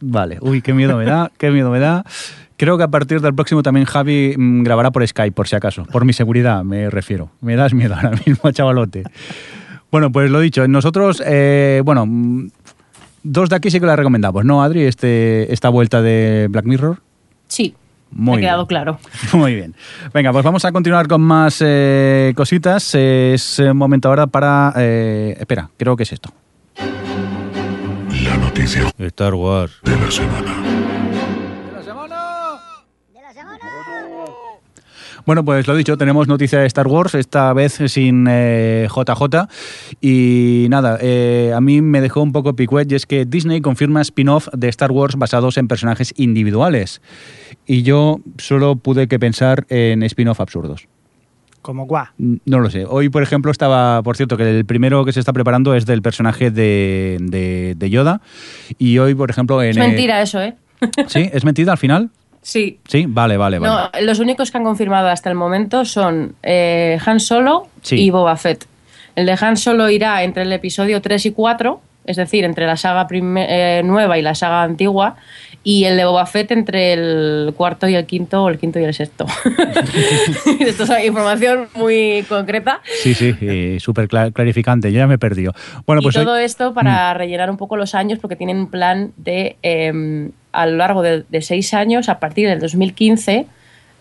Vale, 0.00 0.38
uy, 0.40 0.60
qué 0.62 0.74
miedo 0.74 0.96
me 0.96 1.04
da, 1.04 1.30
qué 1.38 1.50
miedo 1.50 1.70
me 1.70 1.78
da. 1.78 2.04
Creo 2.56 2.76
que 2.78 2.84
a 2.84 2.88
partir 2.88 3.20
del 3.20 3.34
próximo 3.34 3.62
también 3.62 3.84
Javi 3.86 4.34
mm, 4.36 4.62
grabará 4.62 4.90
por 4.90 5.06
Skype, 5.06 5.32
por 5.32 5.48
si 5.48 5.56
acaso. 5.56 5.84
Por 5.86 6.04
mi 6.04 6.12
seguridad, 6.12 6.62
me 6.62 6.88
refiero. 6.90 7.30
Me 7.40 7.56
das 7.56 7.74
miedo 7.74 7.94
ahora 7.94 8.12
mismo, 8.26 8.50
chavalote. 8.52 9.02
Bueno, 9.90 10.12
pues 10.12 10.30
lo 10.30 10.40
dicho, 10.40 10.66
nosotros, 10.68 11.22
eh, 11.26 11.82
bueno, 11.84 12.04
mm, 12.06 12.48
dos 13.22 13.48
de 13.48 13.56
aquí 13.56 13.70
sí 13.70 13.80
que 13.80 13.86
la 13.86 13.96
recomendamos, 13.96 14.44
¿no, 14.44 14.62
Adri? 14.62 14.82
Este, 14.82 15.52
esta 15.52 15.68
vuelta 15.68 16.02
de 16.02 16.46
Black 16.50 16.64
Mirror. 16.66 17.00
Sí, 17.48 17.74
Muy 18.10 18.36
me 18.36 18.38
ha 18.38 18.50
quedado 18.50 18.62
bien. 18.62 18.68
claro. 18.68 18.98
Muy 19.32 19.54
bien. 19.54 19.74
Venga, 20.12 20.32
pues 20.32 20.44
vamos 20.44 20.64
a 20.64 20.72
continuar 20.72 21.08
con 21.08 21.20
más 21.22 21.58
eh, 21.64 22.32
cositas. 22.36 22.94
Es 22.94 23.58
eh, 23.58 23.72
momento 23.72 24.08
ahora 24.08 24.26
para... 24.26 24.72
eh, 24.76 25.36
espera, 25.38 25.70
creo 25.76 25.96
que 25.96 26.04
es 26.04 26.12
esto. 26.12 26.30
La 28.64 28.70
noticia 28.70 29.06
Star 29.06 29.34
Wars. 29.34 29.72
de 29.82 29.94
la 29.94 30.10
semana. 30.10 30.54
Bueno, 35.26 35.44
pues 35.44 35.66
lo 35.66 35.76
dicho, 35.76 35.98
tenemos 35.98 36.28
noticia 36.28 36.60
de 36.60 36.66
Star 36.66 36.86
Wars, 36.86 37.14
esta 37.14 37.52
vez 37.52 37.78
sin 37.88 38.26
eh, 38.26 38.88
JJ. 38.88 39.48
Y 40.00 40.66
nada, 40.70 40.96
eh, 41.02 41.52
a 41.54 41.60
mí 41.60 41.82
me 41.82 42.00
dejó 42.00 42.22
un 42.22 42.32
poco 42.32 42.56
picuet 42.56 42.90
y 42.90 42.94
es 42.94 43.04
que 43.04 43.26
Disney 43.26 43.60
confirma 43.60 44.00
spin-off 44.00 44.48
de 44.54 44.70
Star 44.70 44.92
Wars 44.92 45.16
basados 45.16 45.58
en 45.58 45.68
personajes 45.68 46.14
individuales. 46.16 47.02
Y 47.66 47.82
yo 47.82 48.20
solo 48.38 48.76
pude 48.76 49.08
que 49.08 49.18
pensar 49.18 49.66
en 49.68 50.02
spin-off 50.02 50.40
absurdos. 50.40 50.88
Como 51.64 51.86
guau. 51.86 52.08
No 52.18 52.58
lo 52.60 52.68
sé. 52.68 52.84
Hoy, 52.86 53.08
por 53.08 53.22
ejemplo, 53.22 53.50
estaba, 53.50 54.02
por 54.02 54.18
cierto, 54.18 54.36
que 54.36 54.42
el 54.58 54.66
primero 54.66 55.02
que 55.06 55.12
se 55.14 55.20
está 55.20 55.32
preparando 55.32 55.74
es 55.74 55.86
del 55.86 56.02
personaje 56.02 56.50
de, 56.50 57.16
de- 57.22 57.74
de 57.74 57.88
Yoda. 57.90 58.20
Y 58.76 58.98
hoy, 58.98 59.14
por 59.14 59.30
ejemplo, 59.30 59.62
en... 59.62 59.70
Es 59.70 59.76
eh, 59.78 59.80
mentira 59.80 60.20
eso, 60.20 60.42
¿eh? 60.42 60.56
¿Sí? 61.06 61.30
¿Es 61.32 61.42
mentira 61.42 61.72
al 61.72 61.78
final? 61.78 62.10
Sí. 62.42 62.80
Sí, 62.86 63.06
vale, 63.08 63.38
vale, 63.38 63.58
vale. 63.58 63.72
No, 63.96 64.06
los 64.06 64.18
únicos 64.18 64.50
que 64.50 64.58
han 64.58 64.64
confirmado 64.64 65.08
hasta 65.08 65.30
el 65.30 65.36
momento 65.36 65.86
son 65.86 66.34
eh, 66.42 66.98
Han 67.06 67.18
Solo 67.18 67.68
Sí. 67.80 67.96
y 67.96 68.10
Boba 68.10 68.36
Fett. 68.36 68.66
El 69.16 69.24
de 69.24 69.38
Han 69.40 69.56
Solo 69.56 69.88
irá 69.88 70.22
entre 70.22 70.42
el 70.42 70.52
episodio 70.52 71.00
3 71.00 71.24
y 71.24 71.30
4, 71.30 71.80
es 72.04 72.16
decir, 72.18 72.44
entre 72.44 72.66
la 72.66 72.76
saga 72.76 73.06
eh, 73.10 73.80
nueva 73.86 74.18
y 74.18 74.22
la 74.22 74.34
saga 74.34 74.64
antigua, 74.64 75.16
y 75.66 75.84
el 75.86 75.96
de 75.96 76.04
Boba 76.04 76.26
Fett 76.26 76.50
entre 76.52 76.92
el 76.92 77.54
cuarto 77.56 77.88
y 77.88 77.94
el 77.94 78.04
quinto, 78.06 78.44
o 78.44 78.48
el 78.50 78.58
quinto 78.58 78.78
y 78.78 78.84
el 78.84 78.92
sexto. 78.94 79.26
Esto 80.60 80.84
es 80.84 81.04
información 81.06 81.68
muy 81.74 82.24
concreta. 82.28 82.80
Sí, 83.02 83.14
sí, 83.14 83.34
y 83.40 83.80
súper 83.80 84.08
cla- 84.08 84.32
clarificante. 84.32 84.92
Yo 84.92 84.98
ya 84.98 85.06
me 85.06 85.14
he 85.14 85.18
perdido. 85.18 85.52
Bueno, 85.86 86.00
y 86.02 86.04
pues 86.04 86.16
hoy- 86.16 86.24
todo 86.24 86.36
esto 86.36 86.74
para 86.74 87.14
rellenar 87.14 87.50
un 87.50 87.56
poco 87.56 87.76
los 87.76 87.94
años, 87.94 88.18
porque 88.18 88.36
tienen 88.36 88.58
un 88.58 88.70
plan 88.70 89.12
de, 89.16 89.56
eh, 89.62 90.30
a 90.52 90.66
lo 90.66 90.76
largo 90.76 91.02
de, 91.02 91.24
de 91.28 91.42
seis 91.42 91.72
años, 91.74 92.08
a 92.08 92.20
partir 92.20 92.48
del 92.48 92.60
2015, 92.60 93.46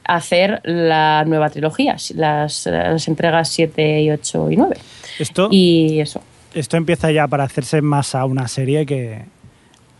hacer 0.06 0.60
la 0.66 1.24
nueva 1.26 1.50
trilogía, 1.50 1.96
las, 2.16 2.66
las 2.66 3.08
entregas 3.08 3.50
7 3.50 4.02
y 4.02 4.12
8 4.12 4.52
y 4.52 4.58
9. 4.58 4.76
Esto, 5.20 5.48
Y 5.50 6.00
eso. 6.02 6.22
esto 6.54 6.76
empieza 6.76 7.10
ya 7.12 7.28
para 7.28 7.46
hacerse 7.46 7.82
más 7.82 8.16
a 8.16 8.26
una 8.26 8.48
serie 8.50 8.86
que. 8.86 9.22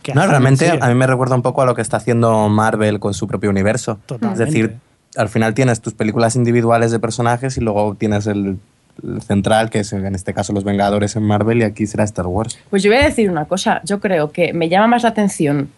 Que 0.04 0.14
No, 0.14 0.26
realmente 0.26 0.78
a 0.80 0.86
mí 0.88 0.94
me 0.94 1.06
recuerda 1.06 1.34
un 1.34 1.42
poco 1.42 1.62
a 1.62 1.66
lo 1.66 1.74
que 1.74 1.82
está 1.82 1.96
haciendo 1.96 2.48
Marvel 2.48 3.00
con 3.00 3.14
su 3.14 3.26
propio 3.26 3.50
universo. 3.50 3.98
Totalmente. 4.06 4.44
Es 4.44 4.48
decir, 4.48 4.76
al 5.16 5.28
final 5.28 5.54
tienes 5.54 5.80
tus 5.80 5.94
películas 5.94 6.36
individuales 6.36 6.92
de 6.92 7.00
personajes 7.00 7.56
y 7.56 7.60
luego 7.60 7.94
tienes 7.94 8.26
el, 8.26 8.58
el 9.02 9.22
central, 9.22 9.70
que 9.70 9.80
es 9.80 9.92
en 9.92 10.14
este 10.14 10.34
caso 10.34 10.52
los 10.52 10.62
Vengadores 10.62 11.16
en 11.16 11.22
Marvel, 11.24 11.58
y 11.58 11.62
aquí 11.62 11.86
será 11.86 12.04
Star 12.04 12.26
Wars. 12.26 12.58
Pues 12.70 12.82
yo 12.82 12.90
voy 12.90 13.00
a 13.00 13.04
decir 13.04 13.30
una 13.30 13.46
cosa, 13.46 13.80
yo 13.84 13.98
creo 13.98 14.30
que 14.30 14.52
me 14.52 14.68
llama 14.68 14.86
más 14.88 15.02
la 15.02 15.08
atención 15.08 15.70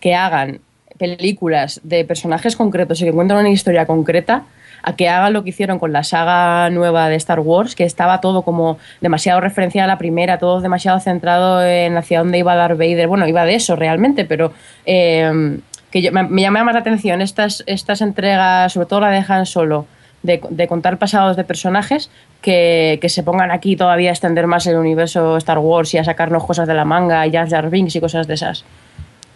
que 0.00 0.14
hagan 0.14 0.60
películas 0.98 1.80
de 1.82 2.04
personajes 2.04 2.56
concretos 2.56 3.00
y 3.02 3.04
que 3.04 3.12
cuenten 3.12 3.36
una 3.36 3.50
historia 3.50 3.86
concreta 3.86 4.44
a 4.86 4.96
que 4.96 5.08
hagan 5.08 5.32
lo 5.32 5.42
que 5.42 5.50
hicieron 5.50 5.78
con 5.78 5.92
la 5.92 6.04
saga 6.04 6.68
nueva 6.68 7.08
de 7.08 7.16
Star 7.16 7.40
Wars, 7.40 7.74
que 7.74 7.84
estaba 7.84 8.20
todo 8.20 8.42
como 8.42 8.76
demasiado 9.00 9.40
referenciado 9.40 9.84
a 9.84 9.94
la 9.94 9.98
primera, 9.98 10.38
todo 10.38 10.60
demasiado 10.60 11.00
centrado 11.00 11.64
en 11.64 11.96
hacia 11.96 12.18
dónde 12.18 12.38
iba 12.38 12.54
Darth 12.54 12.78
Vader. 12.78 13.08
Bueno, 13.08 13.26
iba 13.26 13.44
de 13.44 13.54
eso 13.54 13.76
realmente, 13.76 14.26
pero 14.26 14.52
eh, 14.84 15.58
que 15.90 16.10
me, 16.10 16.24
me 16.24 16.42
llama 16.42 16.64
más 16.64 16.74
la 16.74 16.80
atención 16.80 17.22
estas, 17.22 17.64
estas 17.66 18.02
entregas, 18.02 18.72
sobre 18.72 18.86
todo 18.86 19.00
la 19.00 19.10
de 19.10 19.24
Han 19.26 19.46
Solo, 19.46 19.86
de, 20.22 20.40
de 20.50 20.66
contar 20.68 20.98
pasados 20.98 21.36
de 21.36 21.44
personajes 21.44 22.10
que, 22.42 22.98
que 23.00 23.08
se 23.08 23.22
pongan 23.22 23.50
aquí 23.50 23.76
todavía 23.76 24.10
a 24.10 24.12
extender 24.12 24.46
más 24.46 24.66
el 24.66 24.76
universo 24.76 25.36
Star 25.38 25.58
Wars 25.58 25.94
y 25.94 25.98
a 25.98 26.04
sacarnos 26.04 26.44
cosas 26.44 26.68
de 26.68 26.74
la 26.74 26.84
manga, 26.84 27.26
y 27.26 27.32
Jar 27.32 27.48
Jar 27.48 27.70
y 27.72 28.00
cosas 28.00 28.26
de 28.26 28.34
esas. 28.34 28.64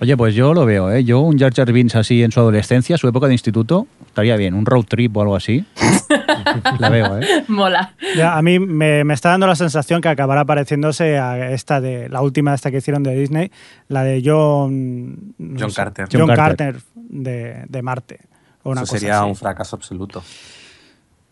Oye, 0.00 0.16
pues 0.16 0.34
yo 0.34 0.54
lo 0.54 0.64
veo, 0.64 0.92
¿eh? 0.92 1.02
Yo, 1.02 1.20
un 1.20 1.36
Jar 1.38 1.52
Jar 1.52 1.72
Binks 1.72 1.96
así 1.96 2.22
en 2.22 2.30
su 2.30 2.38
adolescencia, 2.38 2.96
su 2.96 3.08
época 3.08 3.26
de 3.26 3.34
instituto, 3.34 3.88
estaría 4.06 4.36
bien. 4.36 4.54
Un 4.54 4.64
road 4.64 4.84
trip 4.84 5.16
o 5.16 5.22
algo 5.22 5.34
así. 5.34 5.64
la 6.78 6.88
veo, 6.88 7.18
¿eh? 7.18 7.44
Mola. 7.48 7.94
Ya, 8.16 8.36
a 8.36 8.42
mí 8.42 8.60
me, 8.60 9.02
me 9.02 9.14
está 9.14 9.30
dando 9.30 9.48
la 9.48 9.56
sensación 9.56 10.00
que 10.00 10.08
acabará 10.08 10.44
pareciéndose 10.44 11.18
a 11.18 11.50
esta 11.50 11.80
de 11.80 12.08
la 12.08 12.22
última 12.22 12.54
esta 12.54 12.70
que 12.70 12.76
hicieron 12.76 13.02
de 13.02 13.14
Disney, 13.18 13.50
la 13.88 14.04
de 14.04 14.22
John, 14.24 15.34
no 15.36 15.58
John 15.60 15.70
sé, 15.70 15.76
Carter. 15.76 16.08
John, 16.12 16.20
John 16.28 16.36
Carter, 16.36 16.72
Carter. 16.74 16.82
de, 16.94 17.64
de 17.68 17.82
Marte. 17.82 18.20
O 18.62 18.70
una 18.70 18.82
Eso 18.82 18.90
cosa 18.92 19.00
sería 19.00 19.18
así. 19.20 19.28
un 19.28 19.36
fracaso 19.36 19.74
absoluto. 19.76 20.22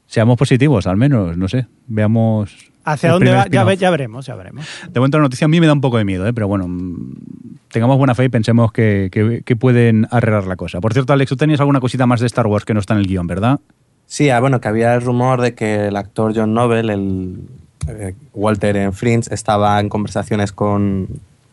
Seamos 0.06 0.36
positivos, 0.36 0.86
al 0.88 0.96
menos, 0.96 1.36
no 1.36 1.46
sé. 1.48 1.66
Veamos. 1.86 2.72
¿Hacia 2.86 3.10
dónde 3.12 3.30
va? 3.32 3.46
Ya, 3.50 3.64
ve- 3.64 3.72
spin-off. 3.74 3.80
ya 3.80 3.90
veremos, 3.90 4.26
ya 4.26 4.34
veremos. 4.36 4.66
De 4.88 5.00
momento 5.00 5.18
la 5.18 5.22
noticia 5.24 5.44
a 5.44 5.48
mí 5.48 5.60
me 5.60 5.66
da 5.66 5.72
un 5.74 5.80
poco 5.80 5.98
de 5.98 6.04
miedo, 6.04 6.26
¿eh? 6.26 6.32
pero 6.32 6.48
bueno, 6.48 6.66
mm, 6.68 7.14
tengamos 7.70 7.98
buena 7.98 8.14
fe 8.14 8.24
y 8.24 8.28
pensemos 8.28 8.72
que, 8.72 9.08
que- 9.12 9.42
que 9.44 9.56
pueden 9.56 10.06
arreglar 10.10 10.46
la 10.46 10.56
cosa. 10.56 10.80
Por 10.80 10.92
cierto, 10.92 11.12
Alex, 11.12 11.28
tú 11.28 11.36
tenías 11.36 11.60
alguna 11.60 11.80
cosita 11.80 12.06
más 12.06 12.20
de 12.20 12.26
Star 12.26 12.46
Wars 12.46 12.64
que 12.64 12.72
no 12.74 12.80
está 12.80 12.94
en 12.94 13.00
el 13.00 13.06
guion, 13.06 13.26
¿verdad? 13.26 13.60
Sí, 14.06 14.30
ah, 14.30 14.38
bueno, 14.40 14.60
que 14.60 14.68
había 14.68 14.94
el 14.94 15.02
rumor 15.02 15.40
de 15.40 15.54
que 15.54 15.88
el 15.88 15.96
actor 15.96 16.32
John 16.34 16.54
Noble, 16.54 16.80
el 16.80 17.40
eh, 17.88 18.14
Walter 18.34 18.76
en 18.76 18.92
Fringe, 18.92 19.34
estaba 19.34 19.80
en 19.80 19.88
conversaciones 19.88 20.52
con, 20.52 21.08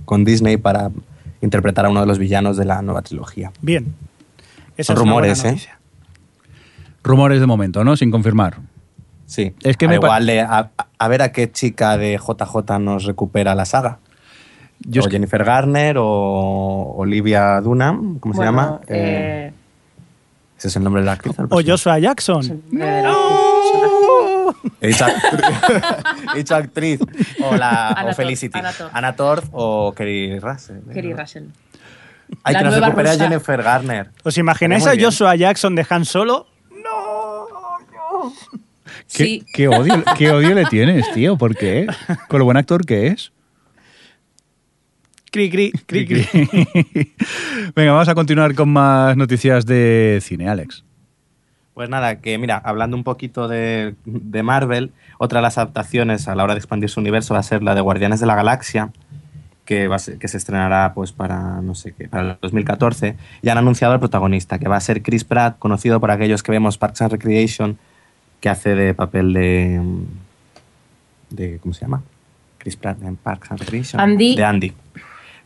con 0.05 0.23
Disney 0.23 0.57
para 0.57 0.91
interpretar 1.41 1.87
a 1.87 1.89
uno 1.89 2.01
de 2.01 2.05
los 2.05 2.19
villanos 2.19 2.55
de 2.57 2.65
la 2.65 2.81
nueva 2.83 3.01
trilogía. 3.01 3.51
Bien. 3.61 3.93
Esa 4.77 4.93
Son 4.93 4.97
es 4.97 5.03
una 5.03 5.13
buena 5.13 5.33
rumores, 5.33 5.65
¿eh? 5.65 5.69
Rumores 7.03 7.39
de 7.39 7.45
momento, 7.47 7.83
¿no? 7.83 7.97
Sin 7.97 8.11
confirmar. 8.11 8.57
Sí, 9.25 9.53
Es 9.63 9.77
que 9.77 9.85
a 9.85 9.89
me 9.89 9.95
igual 9.95 10.25
de- 10.25 10.41
a, 10.41 10.69
a 10.99 11.07
ver 11.07 11.21
a 11.21 11.31
qué 11.31 11.51
chica 11.51 11.97
de 11.97 12.17
JJ 12.17 12.79
nos 12.79 13.05
recupera 13.05 13.55
la 13.55 13.65
saga. 13.65 13.99
Yo 14.79 15.01
o 15.01 15.05
es 15.05 15.07
que- 15.07 15.13
Jennifer 15.15 15.43
Garner 15.43 15.95
o 15.99 16.93
Olivia 16.97 17.61
Dunham, 17.61 18.19
¿cómo 18.19 18.33
se 18.33 18.37
Bueno, 18.39 18.51
llama? 18.51 18.79
eh, 18.87 19.49
Eh, 19.49 19.53
ese 20.57 20.67
es 20.67 20.75
el 20.75 20.83
nombre 20.83 21.01
de 21.01 21.05
la 21.07 21.13
actriz. 21.13 21.37
al 21.39 21.45
O 21.45 21.49
parecer. 21.49 21.71
Joshua 21.71 21.99
Jackson. 21.99 22.41
es 22.41 22.49
el 22.49 22.59
nombre 22.69 22.87
de 22.91 23.01
la 23.03 23.13
personaje. 23.13 24.73
He 24.81 24.87
dicho, 24.87 25.05
he 26.33 26.37
dicho 26.37 26.55
actriz. 26.55 26.99
O, 27.43 27.55
la, 27.55 27.89
Anna 27.89 28.11
o 28.11 28.13
Felicity. 28.13 28.59
Anna 28.91 29.15
Torv 29.15 29.43
o 29.51 29.93
Kerry 29.95 30.37
Russell. 30.39 30.77
¿eh? 30.89 30.93
Kerry 30.93 31.13
Russell. 31.13 31.45
Ay, 32.43 32.53
La 32.53 32.59
que 32.59 32.65
nos 32.65 32.73
nueva 32.73 32.87
recupera 32.87 33.11
rusa. 33.13 33.23
Jennifer 33.23 33.63
Garner. 33.63 34.09
¿Os 34.23 34.37
imagináis 34.37 34.85
a. 34.87 34.93
Joshua 34.99 35.35
Jackson 35.35 35.75
de 35.75 35.85
Han 35.89 36.05
Solo? 36.05 36.47
¿Qué, 39.11 39.23
Sí. 39.25 39.45
qué 39.53 39.67
odio, 39.67 40.03
¿Qué 40.17 40.31
odio 40.31 40.53
le 40.53 40.65
tienes, 40.65 41.11
tío? 41.13 41.37
¿Por 41.37 41.55
qué? 41.55 41.87
Con 42.27 42.39
lo 42.39 42.45
buen 42.45 42.57
actor 42.57 42.85
que 42.85 43.07
es. 43.07 43.31
Cri, 45.31 45.49
cri, 45.49 45.71
cri, 45.87 46.05
cri. 46.05 46.27
Venga, 47.75 47.91
vamos 47.93 48.07
a 48.07 48.13
continuar 48.13 48.53
con 48.53 48.69
más 48.69 49.17
noticias 49.17 49.65
de 49.65 50.19
cine, 50.21 50.47
Alex. 50.47 50.83
Pues 51.73 51.89
nada, 51.89 52.19
que 52.21 52.37
mira, 52.37 52.57
hablando 52.63 52.95
un 52.95 53.03
poquito 53.03 53.47
de, 53.47 53.95
de 54.05 54.43
Marvel, 54.43 54.91
otra 55.17 55.39
de 55.39 55.43
las 55.43 55.57
adaptaciones 55.57 56.27
a 56.27 56.35
la 56.35 56.43
hora 56.43 56.53
de 56.53 56.59
expandir 56.59 56.87
su 56.91 56.99
universo 56.99 57.33
va 57.33 57.39
a 57.39 57.43
ser 57.43 57.63
la 57.63 57.73
de 57.73 57.81
Guardianes 57.81 58.19
de 58.19 58.27
la 58.27 58.35
Galaxia, 58.35 58.91
que, 59.65 59.87
va 59.87 59.95
a 59.95 59.99
ser- 59.99 60.19
que 60.19 60.27
se 60.27 60.37
estrenará 60.37 60.93
pues 60.93 61.13
para, 61.13 61.61
no 61.61 61.73
sé 61.73 61.93
qué, 61.97 62.07
para 62.07 62.31
el 62.33 62.37
2014. 62.39 63.15
Y 63.41 63.49
han 63.49 63.57
anunciado 63.57 63.93
al 63.95 63.99
protagonista, 63.99 64.59
que 64.59 64.67
va 64.69 64.75
a 64.75 64.81
ser 64.81 65.01
Chris 65.01 65.23
Pratt, 65.23 65.57
conocido 65.57 65.99
por 65.99 66.11
aquellos 66.11 66.43
que 66.43 66.51
vemos 66.51 66.77
Parks 66.77 67.01
and 67.01 67.11
Recreation, 67.11 67.79
que 68.43 68.49
hace 68.49 68.75
de 68.75 68.93
papel 68.93 69.31
de... 69.31 69.79
de 71.29 71.59
¿Cómo 71.59 71.73
se 71.73 71.79
llama? 71.79 72.03
Chris 72.57 72.75
Pratt 72.75 73.01
en 73.01 73.15
Parks 73.15 73.51
and 73.51 73.61
Recreation. 73.61 74.01
Andy. 74.01 74.35
De 74.35 74.43
Andy. 74.43 74.73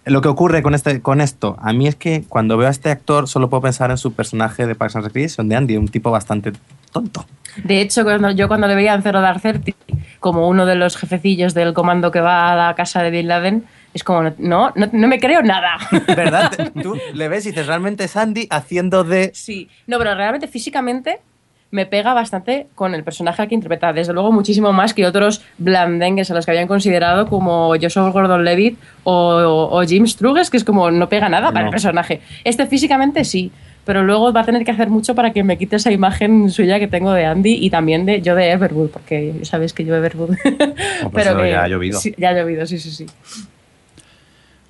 Lo 0.05 0.19
que 0.21 0.29
ocurre 0.29 0.63
con, 0.63 0.73
este, 0.73 0.99
con 0.99 1.21
esto, 1.21 1.57
a 1.62 1.73
mí 1.73 1.88
es 1.88 1.95
que 1.95 2.23
cuando 2.27 2.57
veo 2.57 2.67
a 2.67 2.71
este 2.71 2.89
actor 2.89 3.27
solo 3.27 3.51
puedo 3.51 3.62
pensar 3.62 3.91
en 3.91 3.97
su 3.97 4.13
personaje 4.13 4.65
de 4.65 4.73
Parks 4.73 4.95
and 4.95 5.05
Recreation, 5.05 5.47
de 5.47 5.55
Andy, 5.55 5.77
un 5.77 5.89
tipo 5.89 6.10
bastante 6.10 6.53
tonto. 6.91 7.23
De 7.63 7.81
hecho, 7.81 8.03
cuando, 8.03 8.31
yo 8.31 8.47
cuando 8.47 8.65
le 8.67 8.73
veía 8.73 8.95
en 8.95 9.03
Zero 9.03 9.21
Dark 9.21 9.43
Thirty 9.43 9.75
como 10.19 10.49
uno 10.49 10.65
de 10.65 10.73
los 10.73 10.97
jefecillos 10.97 11.53
del 11.53 11.75
comando 11.75 12.10
que 12.10 12.19
va 12.19 12.51
a 12.51 12.55
la 12.55 12.73
casa 12.73 13.03
de 13.03 13.12
Bin 13.12 13.27
Laden, 13.27 13.63
es 13.93 14.03
como, 14.03 14.23
no, 14.39 14.71
no, 14.73 14.89
no 14.91 15.07
me 15.07 15.19
creo 15.19 15.43
nada. 15.43 15.77
¿Verdad? 16.07 16.71
Tú 16.81 16.97
le 17.13 17.27
ves 17.27 17.45
y 17.45 17.49
dices, 17.49 17.67
realmente 17.67 18.05
es 18.05 18.17
Andy 18.17 18.47
haciendo 18.49 19.03
de... 19.03 19.29
Sí, 19.36 19.69
no, 19.86 19.99
pero 19.99 20.15
realmente 20.15 20.47
físicamente 20.47 21.19
me 21.71 21.86
pega 21.86 22.13
bastante 22.13 22.67
con 22.75 22.95
el 22.95 23.03
personaje 23.03 23.47
que 23.47 23.56
interpreta. 23.56 23.93
Desde 23.93 24.13
luego, 24.13 24.32
muchísimo 24.32 24.73
más 24.73 24.93
que 24.93 25.06
otros 25.06 25.41
blandengues 25.58 26.32
a 26.32 26.34
los 26.34 26.45
que 26.45 26.51
habían 26.51 26.67
considerado 26.67 27.27
como 27.27 27.73
Joshua 27.82 28.10
Gordon-Levitt 28.10 28.77
o, 29.03 29.13
o, 29.13 29.80
o 29.80 29.84
Jim 29.84 30.08
Struges, 30.08 30.49
que 30.49 30.58
es 30.58 30.63
como 30.63 30.91
no 30.91 31.10
pega 31.10 31.30
nada 31.30 31.51
para 31.51 31.65
el 31.65 31.71
personaje. 31.71 32.21
Este 32.43 32.65
físicamente 32.65 33.25
sí, 33.25 33.51
pero 33.88 34.03
luego 34.03 34.34
va 34.34 34.41
a 34.41 34.43
tener 34.43 34.65
que 34.65 34.71
hacer 34.71 34.89
mucho 34.89 35.15
para 35.15 35.32
que 35.32 35.45
me 35.45 35.58
quite 35.58 35.77
esa 35.77 35.93
imagen 35.93 36.49
suya 36.51 36.77
que 36.77 36.89
tengo 36.89 37.13
de 37.13 37.25
Andy 37.25 37.53
y 37.53 37.69
también 37.69 38.06
de 38.06 38.21
yo 38.21 38.36
de 38.36 38.51
Everwood, 38.51 38.89
porque 38.89 39.34
ya 39.39 39.45
sabéis 39.45 39.71
que 39.71 39.86
yo 39.86 39.95
Everwood. 39.95 40.36
pues 41.12 41.25
eso 41.25 41.45
ya 41.45 41.63
ha 41.63 41.67
llovido. 41.69 41.97
Sí, 41.97 42.13
ya 42.17 42.30
ha 42.30 42.34
llovido, 42.34 42.65
sí, 42.65 42.80
sí, 42.80 42.91
sí. 42.91 43.06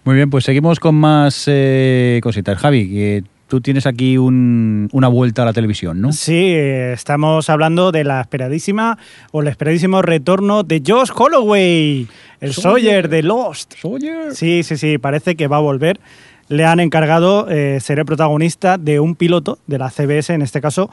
Muy 0.03 0.15
bien, 0.15 0.29
pues 0.29 0.45
seguimos 0.45 0.79
con 0.79 0.93
más 0.93 1.45
eh, 1.47 2.19
cositas. 2.21 2.59
Javi, 2.59 2.87
que 2.87 3.23
tú 3.47 3.61
tienes 3.61 3.85
aquí 3.85 4.17
un- 4.17 4.89
una 4.91 5.07
vuelta 5.07 5.41
a 5.41 5.45
la 5.45 5.53
televisión, 5.53 6.01
¿no? 6.01 6.11
Sí, 6.13 6.53
estamos 6.53 7.49
hablando 7.49 7.91
de 7.91 8.03
la 8.03 8.21
esperadísima 8.21 8.97
o 9.31 9.41
el 9.41 9.47
esperadísimo 9.47 10.01
retorno 10.01 10.63
de 10.63 10.81
Josh 10.85 11.11
Holloway, 11.15 12.07
el 12.41 12.53
Sawyer 12.53 13.09
de 13.09 13.23
Lost. 13.23 13.73
Sí, 14.33 14.63
sí, 14.63 14.77
sí, 14.77 14.97
parece 14.97 15.35
que 15.35 15.47
va 15.47 15.57
a 15.57 15.61
volver. 15.61 15.99
Le 16.49 16.65
han 16.65 16.79
encargado 16.79 17.47
eh, 17.49 17.79
ser 17.81 17.99
el 17.99 18.05
protagonista 18.05 18.77
de 18.77 18.99
un 18.99 19.15
piloto 19.15 19.59
de 19.67 19.77
la 19.77 19.89
CBS, 19.89 20.33
en 20.33 20.41
este 20.41 20.61
caso, 20.61 20.89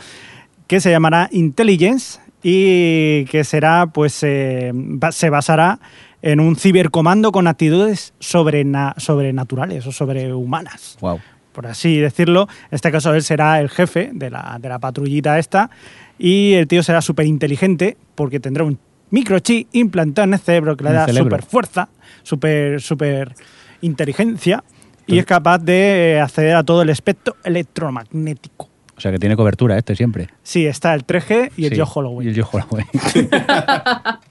que 0.66 0.80
se 0.80 0.90
llamará 0.90 1.28
Intelligence 1.32 2.18
y 2.42 3.24
que 3.26 3.42
será, 3.44 3.86
pues, 3.86 4.18
eh, 4.22 4.72
se 5.12 5.30
basará 5.30 5.78
en 6.22 6.40
un 6.40 6.56
cibercomando 6.56 7.32
con 7.32 7.46
actitudes 7.46 8.14
sobrena- 8.18 8.94
sobrenaturales 8.96 9.86
o 9.86 9.92
sobrehumanas 9.92 10.96
Wow. 11.00 11.20
Por 11.54 11.66
así 11.66 11.98
decirlo. 11.98 12.48
En 12.70 12.74
este 12.74 12.92
caso 12.92 13.14
él 13.14 13.22
será 13.22 13.60
el 13.60 13.70
jefe 13.70 14.10
de 14.12 14.28
la, 14.28 14.58
de 14.60 14.68
la 14.68 14.78
patrullita 14.78 15.38
esta 15.38 15.70
y 16.18 16.54
el 16.54 16.66
tío 16.66 16.82
será 16.82 17.00
súper 17.00 17.26
inteligente 17.26 17.96
porque 18.14 18.40
tendrá 18.40 18.64
un 18.64 18.78
microchip 19.10 19.68
implantado 19.72 20.26
en 20.26 20.34
el 20.34 20.40
cerebro 20.40 20.76
que 20.76 20.84
le 20.84 20.92
da 20.92 21.08
súper 21.08 21.42
fuerza, 21.42 21.88
súper 22.22 22.82
super 22.82 23.34
inteligencia 23.80 24.64
y 25.06 25.18
es 25.18 25.26
capaz 25.26 25.58
de 25.58 26.20
acceder 26.22 26.56
a 26.56 26.64
todo 26.64 26.82
el 26.82 26.90
espectro 26.90 27.36
electromagnético. 27.44 28.68
O 28.96 29.00
sea 29.00 29.10
que 29.10 29.18
tiene 29.18 29.36
cobertura 29.36 29.76
este 29.76 29.96
siempre. 29.96 30.28
Sí, 30.42 30.66
está 30.66 30.94
el 30.94 31.04
3G 31.04 31.52
y 31.56 31.66
el 31.66 31.72
Sí, 31.72 31.80
Joe 31.80 31.88
Holloway. 31.94 32.26
Y 32.26 32.30
el 32.30 32.42
Joe 32.42 32.62
Holloway. 32.62 32.86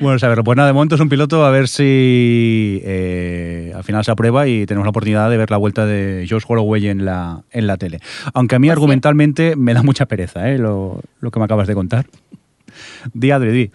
bueno, 0.00 0.18
saberlo. 0.18 0.44
Pues 0.44 0.56
nada, 0.56 0.68
de 0.68 0.72
momento 0.72 0.94
es 0.94 1.00
un 1.00 1.08
piloto 1.08 1.44
a 1.44 1.50
ver 1.50 1.68
si 1.68 2.80
eh, 2.84 3.72
al 3.74 3.84
final 3.84 4.04
se 4.04 4.10
aprueba 4.10 4.46
y 4.46 4.66
tenemos 4.66 4.84
la 4.86 4.90
oportunidad 4.90 5.30
de 5.30 5.36
ver 5.36 5.50
la 5.50 5.56
vuelta 5.56 5.86
de 5.86 6.26
Josh 6.28 6.44
Holloway 6.46 6.88
en 6.88 7.04
la, 7.04 7.42
en 7.50 7.66
la 7.66 7.76
tele. 7.76 8.00
Aunque 8.34 8.56
a 8.56 8.58
mí 8.58 8.68
Pues 8.68 8.76
sí. 8.76 8.78
argumentalmente 8.80 9.56
me 9.56 9.74
da 9.74 9.82
mucha 9.82 10.06
pereza 10.06 10.48
¿eh? 10.50 10.58
lo, 10.58 11.00
lo 11.20 11.30
que 11.30 11.38
me 11.38 11.44
acabas 11.44 11.66
de 11.66 11.74
contar. 11.74 12.06
Di, 13.12 13.30
Adri, 13.30 13.50
di. 13.52 13.70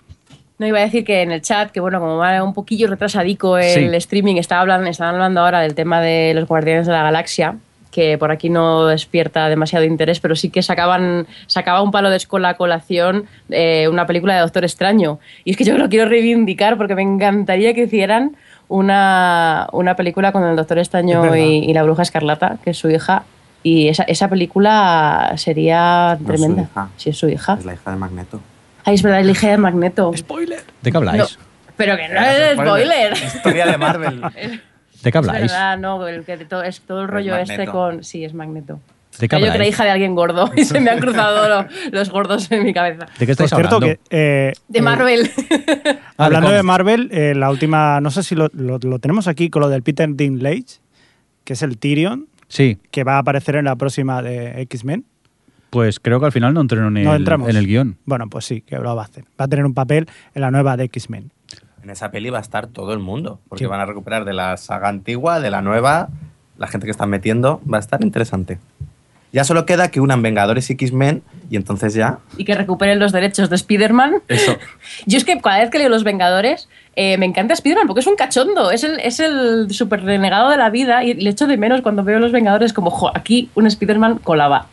No 0.58 0.66
iba 0.66 0.80
a 0.80 0.84
decir 0.84 1.04
que 1.04 1.22
en 1.22 1.32
el 1.32 1.42
chat, 1.42 1.72
que 1.72 1.82
bueno, 1.82 2.00
como 2.00 2.16
va 2.18 2.42
un 2.42 2.54
poquillo 2.54 2.88
retrasadico 2.88 3.58
el 3.58 3.90
Sí. 3.92 3.96
streaming, 3.98 4.36
estaba 4.38 4.62
hablando, 4.62 4.90
estaban 4.90 5.16
hablando 5.16 5.42
ahora 5.42 5.60
del 5.60 5.76
tema 5.76 6.00
de 6.00 6.34
los 6.34 6.48
Guardianes 6.48 6.86
de 6.88 6.94
la 6.94 7.04
Galaxia, 7.04 7.58
que 7.96 8.18
por 8.18 8.30
aquí 8.30 8.50
no 8.50 8.88
despierta 8.88 9.48
demasiado 9.48 9.86
interés, 9.86 10.20
pero 10.20 10.36
sí 10.36 10.50
que 10.50 10.62
sacaban, 10.62 11.26
sacaba 11.48 11.82
un 11.82 11.92
palo 11.92 12.10
de 12.10 12.18
escola 12.18 12.50
a 12.50 12.54
colación 12.58 13.26
eh, 13.50 13.88
una 13.90 14.06
película 14.06 14.36
de 14.36 14.42
Doctor 14.42 14.66
Extraño. 14.66 15.20
Y 15.46 15.52
es 15.52 15.58
que 15.58 15.64
yo 15.64 15.78
lo 15.78 15.88
quiero 15.88 16.10
reivindicar 16.10 16.76
porque 16.78 16.94
me 16.94 17.04
encantaría 17.04 17.74
que 17.74 17.84
hicieran 17.84 18.36
una, 18.68 19.68
una 19.72 19.96
película 19.96 20.34
con 20.34 20.44
el 20.44 20.58
Doctor 20.58 20.78
Extraño 20.80 21.34
y, 21.38 21.64
y 21.70 21.74
la 21.74 21.84
Bruja 21.84 22.02
Escarlata, 22.02 22.58
que 22.64 22.72
es 22.72 22.78
su 22.78 22.90
hija. 22.90 23.24
Y 23.64 23.88
esa, 23.88 24.04
esa 24.04 24.28
película 24.28 25.32
sería 25.38 26.18
No 26.20 26.34
es 26.34 26.40
su 26.42 26.46
tremenda. 26.46 26.62
hija. 26.64 26.90
Sí, 26.98 27.10
es 27.12 27.18
su 27.18 27.30
hija. 27.30 27.56
Es 27.58 27.66
la 27.66 27.74
hija 27.76 27.92
de 27.92 27.98
Magneto. 27.98 28.42
Ay, 28.84 28.96
es 28.96 29.02
verdad, 29.04 29.22
es 29.22 29.26
la 29.26 29.32
hija 29.32 29.48
de 29.52 29.58
Magneto. 29.58 30.12
¿De 30.82 30.92
qué 30.92 30.98
habláis? 30.98 31.18
No, 31.20 31.28
pero 31.78 31.96
que 31.98 32.08
no 32.10 32.20
es 32.22 32.58
spoiler. 32.58 33.14
Historia 33.14 33.66
de 33.66 33.78
Marvel. 33.78 34.22
¿De 35.06 35.12
qué 35.14 35.18
Es 35.20 35.28
habláis? 35.28 35.52
verdad, 35.52 35.78
no, 35.78 36.06
el 36.08 36.26
que 36.26 36.36
to- 36.40 36.62
es 36.64 36.82
todo 36.82 37.00
el 37.00 37.06
Es 37.06 37.12
rollo 37.12 37.38
este 37.38 37.66
con. 37.68 38.04
Sí, 38.04 38.26
es 38.26 38.34
Magneto. 38.34 38.80
¿De 39.20 39.30
qué 39.30 39.36
Yo 39.38 39.40
que 39.40 39.46
era 39.46 39.54
habláis? 39.54 39.70
hija 39.70 39.86
de 39.86 39.92
alguien 39.92 40.14
gordo 40.14 40.52
y 40.58 40.66
se 40.66 40.82
me 40.82 40.90
han 40.90 41.00
cruzado 41.00 41.48
lo- 41.48 41.68
los 41.92 42.10
gordos 42.10 42.52
en 42.52 42.64
mi 42.66 42.74
cabeza. 42.74 43.06
¿De 43.18 43.26
qué 43.26 43.26
Por 43.28 43.32
estáis 43.46 43.50
cierto, 43.52 43.76
hablando? 43.76 43.96
que, 43.96 44.00
eh, 44.10 44.54
De 44.68 44.80
eh, 44.80 44.82
Marvel. 44.82 45.32
Hablando 46.18 46.50
de 46.50 46.56
de. 46.58 46.64
Marvel, 46.64 47.10
eh, 47.14 47.34
la 47.36 47.50
última, 47.50 48.02
no 48.02 48.12
sé 48.12 48.24
si 48.24 48.36
lo, 48.36 48.50
lo- 48.54 48.78
lo 48.80 49.00
tenemos 49.00 49.28
aquí 49.30 49.50
con 49.50 49.62
lo 49.62 49.70
del 49.70 49.84
Peter 49.84 50.10
Dinklage, 50.14 50.80
que 51.46 51.54
es 51.54 51.62
el 51.62 51.78
Tyrion, 51.78 52.28
Sí, 52.48 52.78
que 52.92 53.04
va 53.04 53.16
a 53.16 53.20
aparecer 53.20 53.56
en 53.56 53.66
la 53.66 53.76
próxima 53.76 54.22
de 54.22 54.62
X-Men. 54.64 55.06
pues 55.70 56.00
creo 56.00 56.20
que 56.20 56.26
al 56.28 56.32
final 56.32 56.54
no 56.54 56.62
entró 56.62 56.86
en 56.86 56.94
No 56.94 57.14
el, 57.14 57.22
entramos. 57.22 57.50
en 57.50 57.56
el 57.58 57.68
guion. 57.68 57.98
Bueno, 58.06 58.28
pues 58.30 58.46
sí, 58.46 58.62
que 58.62 58.78
lo 58.78 58.96
va 58.96 59.02
a 59.04 59.06
hacer. 59.06 59.24
Va 59.40 59.46
a 59.46 59.48
tener 59.48 59.66
un 59.66 59.74
papel 59.74 60.08
en 60.34 60.42
la 60.42 60.52
nueva 60.52 60.76
de 60.78 60.86
X-Men. 60.86 61.32
En 61.86 61.92
esa 61.92 62.10
peli 62.10 62.32
va 62.32 62.40
a 62.40 62.42
estar 62.42 62.66
todo 62.66 62.94
el 62.94 63.00
mundo, 63.00 63.40
porque 63.48 63.66
Sí. 63.66 63.70
van 63.70 63.80
a 63.80 63.86
recuperar 63.86 64.26
de 64.26 64.34
la 64.34 64.58
saga 64.58 64.90
antigua, 64.90 65.40
de 65.40 65.52
la 65.52 65.62
nueva 65.62 66.10
la 66.58 66.66
gente 66.66 66.86
que 66.86 66.92
están 66.92 67.12
metiendo, 67.12 67.62
va 67.72 67.78
a 67.78 67.80
estar 67.80 68.02
interesante. 68.04 68.58
Ya 69.32 69.44
solo 69.44 69.68
queda 69.68 69.92
que 69.92 70.00
unan 70.00 70.24
Vengadores 70.24 70.68
y 70.72 70.74
X-Men 70.74 71.22
y 71.48 71.58
entonces 71.58 71.94
ya... 71.94 72.18
Y 72.38 72.44
que 72.46 72.56
recuperen 72.56 72.98
los 72.98 73.12
derechos 73.12 73.52
de 73.52 73.56
Spider-Man. 73.58 74.24
Eso. 74.30 74.58
Yo 75.06 75.18
es 75.20 75.26
que 75.26 75.38
cada 75.40 75.60
vez 75.60 75.70
que 75.70 75.78
leo 75.78 75.90
Los 75.90 76.04
Vengadores, 76.04 76.68
eh, 76.96 77.20
me 77.20 77.28
encanta 77.28 77.54
Spider-Man 77.54 77.86
porque 77.86 78.00
es 78.00 78.08
un 78.08 78.16
cachondo, 78.16 78.72
es 78.72 78.84
el, 78.84 79.00
es 79.02 79.20
el 79.20 79.70
super 79.70 80.02
renegado 80.04 80.50
de 80.50 80.58
la 80.58 80.72
vida 80.72 81.04
y 81.04 81.14
le 81.14 81.30
echo 81.30 81.46
de 81.46 81.56
menos 81.58 81.82
cuando 81.82 82.04
veo 82.04 82.18
Los 82.18 82.32
Vengadores 82.32 82.74
como, 82.74 82.90
jo, 82.90 83.12
aquí 83.14 83.52
un 83.54 83.68
Spider-Man 83.68 84.20
colaba. 84.24 84.68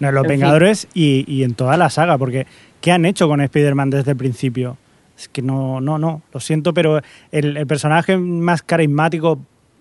No, 0.00 0.10
Los 0.10 0.24
En. 0.24 0.28
Vengadores 0.30 0.88
y, 0.92 1.24
y 1.32 1.44
en 1.44 1.54
toda 1.54 1.76
la 1.76 1.88
saga, 1.88 2.18
porque 2.18 2.48
¿qué 2.80 2.90
han 2.90 3.04
hecho 3.04 3.28
con 3.28 3.40
Spider-Man 3.42 3.90
desde 3.90 4.10
el 4.10 4.16
principio? 4.16 4.76
Es 5.16 5.28
que 5.28 5.42
no, 5.42 5.80
no, 5.80 5.98
no, 5.98 6.22
lo 6.32 6.40
siento, 6.40 6.72
pero 6.74 7.00
el, 7.30 7.56
el 7.56 7.66
personaje 7.66 8.16
más 8.16 8.62
carismático 8.62 9.38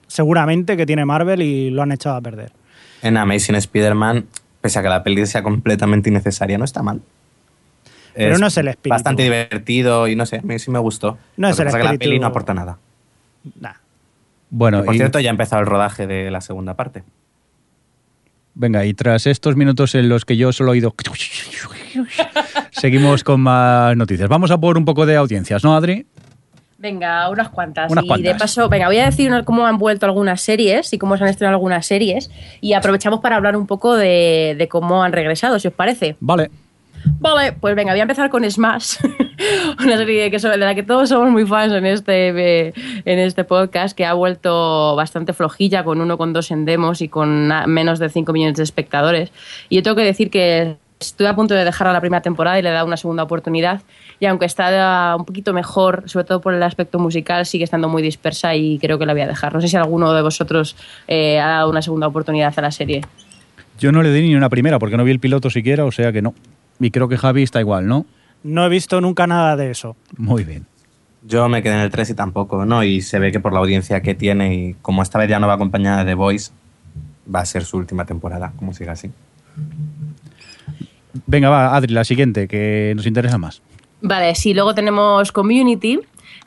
seguramente 0.07 0.75
que 0.77 0.85
tiene 0.85 1.05
Marvel 1.05 1.41
y 1.41 1.69
lo 1.69 1.81
han 1.81 1.91
echado 1.91 2.15
a 2.17 2.21
perder. 2.21 2.51
En 3.01 3.17
Amazing 3.17 3.55
Spider-Man, 3.55 4.25
pese 4.59 4.79
a 4.79 4.81
que 4.83 4.89
la 4.89 5.03
peli 5.03 5.25
sea 5.25 5.41
completamente 5.41 6.09
innecesaria, 6.09 6.57
no 6.57 6.65
está 6.65 6.83
mal. 6.83 7.01
Pero 8.13 8.37
no 8.37 8.47
es 8.47 8.57
el 8.57 8.67
espíritu. 8.67 8.93
Bastante 8.93 9.23
divertido 9.23 10.07
y 10.09 10.15
no 10.17 10.25
sé, 10.25 10.37
a 10.37 10.41
mí 10.41 10.59
sí 10.59 10.69
me 10.69 10.79
gustó. 10.79 11.17
No 11.37 11.47
Lo 11.47 11.51
es 11.51 11.55
que 11.55 11.61
el 11.61 11.67
pasa 11.67 11.77
es 11.77 11.81
que 11.81 11.87
la 11.87 11.93
espíritu- 11.93 11.99
peli 11.99 12.19
no 12.19 12.27
aporta 12.27 12.53
nada. 12.53 12.77
Nah. 13.59 13.71
Bueno, 14.49 14.81
Que, 14.81 14.85
por 14.87 14.95
y- 14.95 14.97
cierto, 14.97 15.19
ya 15.21 15.29
ha 15.29 15.31
empezado 15.31 15.61
el 15.61 15.65
rodaje 15.67 16.05
de 16.07 16.29
la 16.29 16.41
segunda 16.41 16.73
parte. 16.75 17.03
venga, 18.53 18.85
y 18.85 18.93
tras 18.93 19.25
estos 19.27 19.55
minutos 19.55 19.95
en 19.95 20.09
los 20.09 20.25
que 20.25 20.35
yo 20.35 20.51
solo 20.51 20.71
he 20.71 20.73
oído... 20.73 20.93
Seguimos 22.71 23.23
con 23.23 23.41
más 23.41 23.95
noticias. 23.95 24.29
Vamos 24.29 24.51
a 24.51 24.57
por 24.57 24.77
un 24.77 24.85
poco 24.85 25.05
de 25.05 25.15
audiencias, 25.15 25.63
¿no, 25.63 25.75
Adri? 25.75 26.05
Venga, 26.77 27.29
unas 27.29 27.49
cuantas. 27.49 27.91
Unas 27.91 28.05
y 28.05 28.07
cuantas. 28.07 28.33
de 28.33 28.39
paso, 28.39 28.67
venga, 28.67 28.87
voy 28.87 28.97
a 28.97 29.05
decir 29.05 29.31
cómo 29.45 29.67
han 29.67 29.77
vuelto 29.77 30.07
algunas 30.07 30.41
series 30.41 30.91
y 30.93 30.97
cómo 30.97 31.15
se 31.15 31.23
han 31.23 31.29
estrenado 31.29 31.55
algunas 31.55 31.85
series. 31.85 32.31
Y 32.59 32.73
aprovechamos 32.73 33.19
para 33.19 33.35
hablar 33.35 33.55
un 33.55 33.67
poco 33.67 33.95
de, 33.95 34.55
de 34.57 34.67
cómo 34.67 35.03
han 35.03 35.11
regresado, 35.11 35.59
si 35.59 35.67
os 35.67 35.73
parece. 35.73 36.15
Vale. 36.19 36.49
Vale, 37.19 37.53
pues 37.53 37.75
venga, 37.75 37.93
voy 37.93 37.99
a 37.99 38.03
empezar 38.03 38.29
con 38.29 38.49
Smash, 38.49 38.97
una 39.83 39.97
serie 39.97 40.29
que 40.29 40.37
de 40.37 40.57
la 40.57 40.75
que 40.75 40.83
todos 40.83 41.09
somos 41.09 41.29
muy 41.29 41.45
fans 41.45 41.73
en 41.73 41.85
este, 41.85 42.67
en 42.67 43.19
este 43.19 43.43
podcast, 43.43 43.95
que 43.95 44.05
ha 44.05 44.13
vuelto 44.13 44.95
bastante 44.95 45.33
flojilla, 45.33 45.83
con 45.83 45.99
1,2 45.99 46.51
en 46.51 46.65
demos 46.65 47.01
y 47.01 47.07
con 47.07 47.51
menos 47.67 47.99
de 47.99 48.09
5 48.09 48.33
millones 48.33 48.57
de 48.57 48.63
espectadores. 48.63 49.31
Y 49.69 49.77
yo 49.77 49.83
tengo 49.83 49.95
que 49.95 50.03
decir 50.03 50.29
que 50.29 50.77
estoy 51.01 51.27
a 51.27 51.35
punto 51.35 51.53
de 51.53 51.65
dejar 51.65 51.87
a 51.87 51.93
la 51.93 51.99
primera 51.99 52.21
temporada 52.21 52.59
y 52.59 52.61
le 52.61 52.69
he 52.69 52.71
dado 52.71 52.85
una 52.85 52.97
segunda 52.97 53.23
oportunidad. 53.23 53.81
Y 54.19 54.25
aunque 54.25 54.45
está 54.45 55.15
un 55.17 55.25
poquito 55.25 55.53
mejor, 55.53 56.03
sobre 56.05 56.25
todo 56.25 56.41
por 56.41 56.53
el 56.53 56.63
aspecto 56.63 56.99
musical, 56.99 57.45
sigue 57.45 57.63
estando 57.63 57.89
muy 57.89 58.01
dispersa 58.01 58.55
y 58.55 58.79
creo 58.79 58.99
que 58.99 59.05
la 59.05 59.13
voy 59.13 59.23
a 59.23 59.27
dejar. 59.27 59.53
No 59.53 59.61
sé 59.61 59.67
si 59.67 59.75
alguno 59.75 60.13
de 60.13 60.21
vosotros 60.21 60.75
eh, 61.07 61.39
ha 61.39 61.47
dado 61.47 61.69
una 61.69 61.81
segunda 61.81 62.07
oportunidad 62.07 62.53
a 62.55 62.61
la 62.61 62.71
serie. 62.71 63.01
Yo 63.79 63.91
no 63.91 64.03
le 64.03 64.13
di 64.13 64.21
ni 64.21 64.35
una 64.35 64.49
primera 64.49 64.79
porque 64.79 64.95
no 64.95 65.03
vi 65.03 65.11
el 65.11 65.19
piloto 65.19 65.49
siquiera, 65.49 65.85
o 65.85 65.91
sea 65.91 66.11
que 66.11 66.21
no. 66.21 66.35
Y 66.79 66.91
creo 66.91 67.07
que 67.07 67.17
Javi 67.17 67.43
está 67.43 67.59
igual, 67.59 67.87
¿no? 67.87 68.05
No 68.43 68.65
he 68.65 68.69
visto 68.69 69.01
nunca 69.01 69.27
nada 69.27 69.55
de 69.55 69.71
eso. 69.71 69.95
Muy 70.17 70.43
bien. 70.43 70.65
Yo 71.23 71.47
me 71.49 71.61
quedé 71.61 71.75
en 71.75 71.81
el 71.81 71.91
3 71.91 72.11
y 72.11 72.13
tampoco, 72.15 72.65
¿no? 72.65 72.83
Y 72.83 73.01
se 73.01 73.19
ve 73.19 73.31
que 73.31 73.39
por 73.39 73.53
la 73.53 73.59
audiencia 73.59 74.01
que 74.01 74.15
tiene 74.15 74.55
y 74.55 74.75
como 74.81 75.03
esta 75.03 75.19
vez 75.19 75.29
ya 75.29 75.39
no 75.39 75.47
va 75.47 75.53
acompañada 75.53 76.03
de 76.03 76.11
The 76.11 76.15
Voice, 76.15 76.51
va 77.33 77.41
a 77.41 77.45
ser 77.45 77.63
su 77.63 77.77
última 77.77 78.05
temporada, 78.05 78.53
como 78.57 78.73
siga 78.73 78.93
así. 78.93 79.11
Venga, 81.27 81.49
va, 81.49 81.75
Adri, 81.75 81.93
la 81.93 82.03
siguiente, 82.03 82.47
que 82.47 82.93
nos 82.95 83.05
interesa 83.05 83.37
más. 83.37 83.61
Vale, 84.01 84.33
sí, 84.35 84.53
luego 84.53 84.73
tenemos 84.73 85.31
Community, 85.31 85.99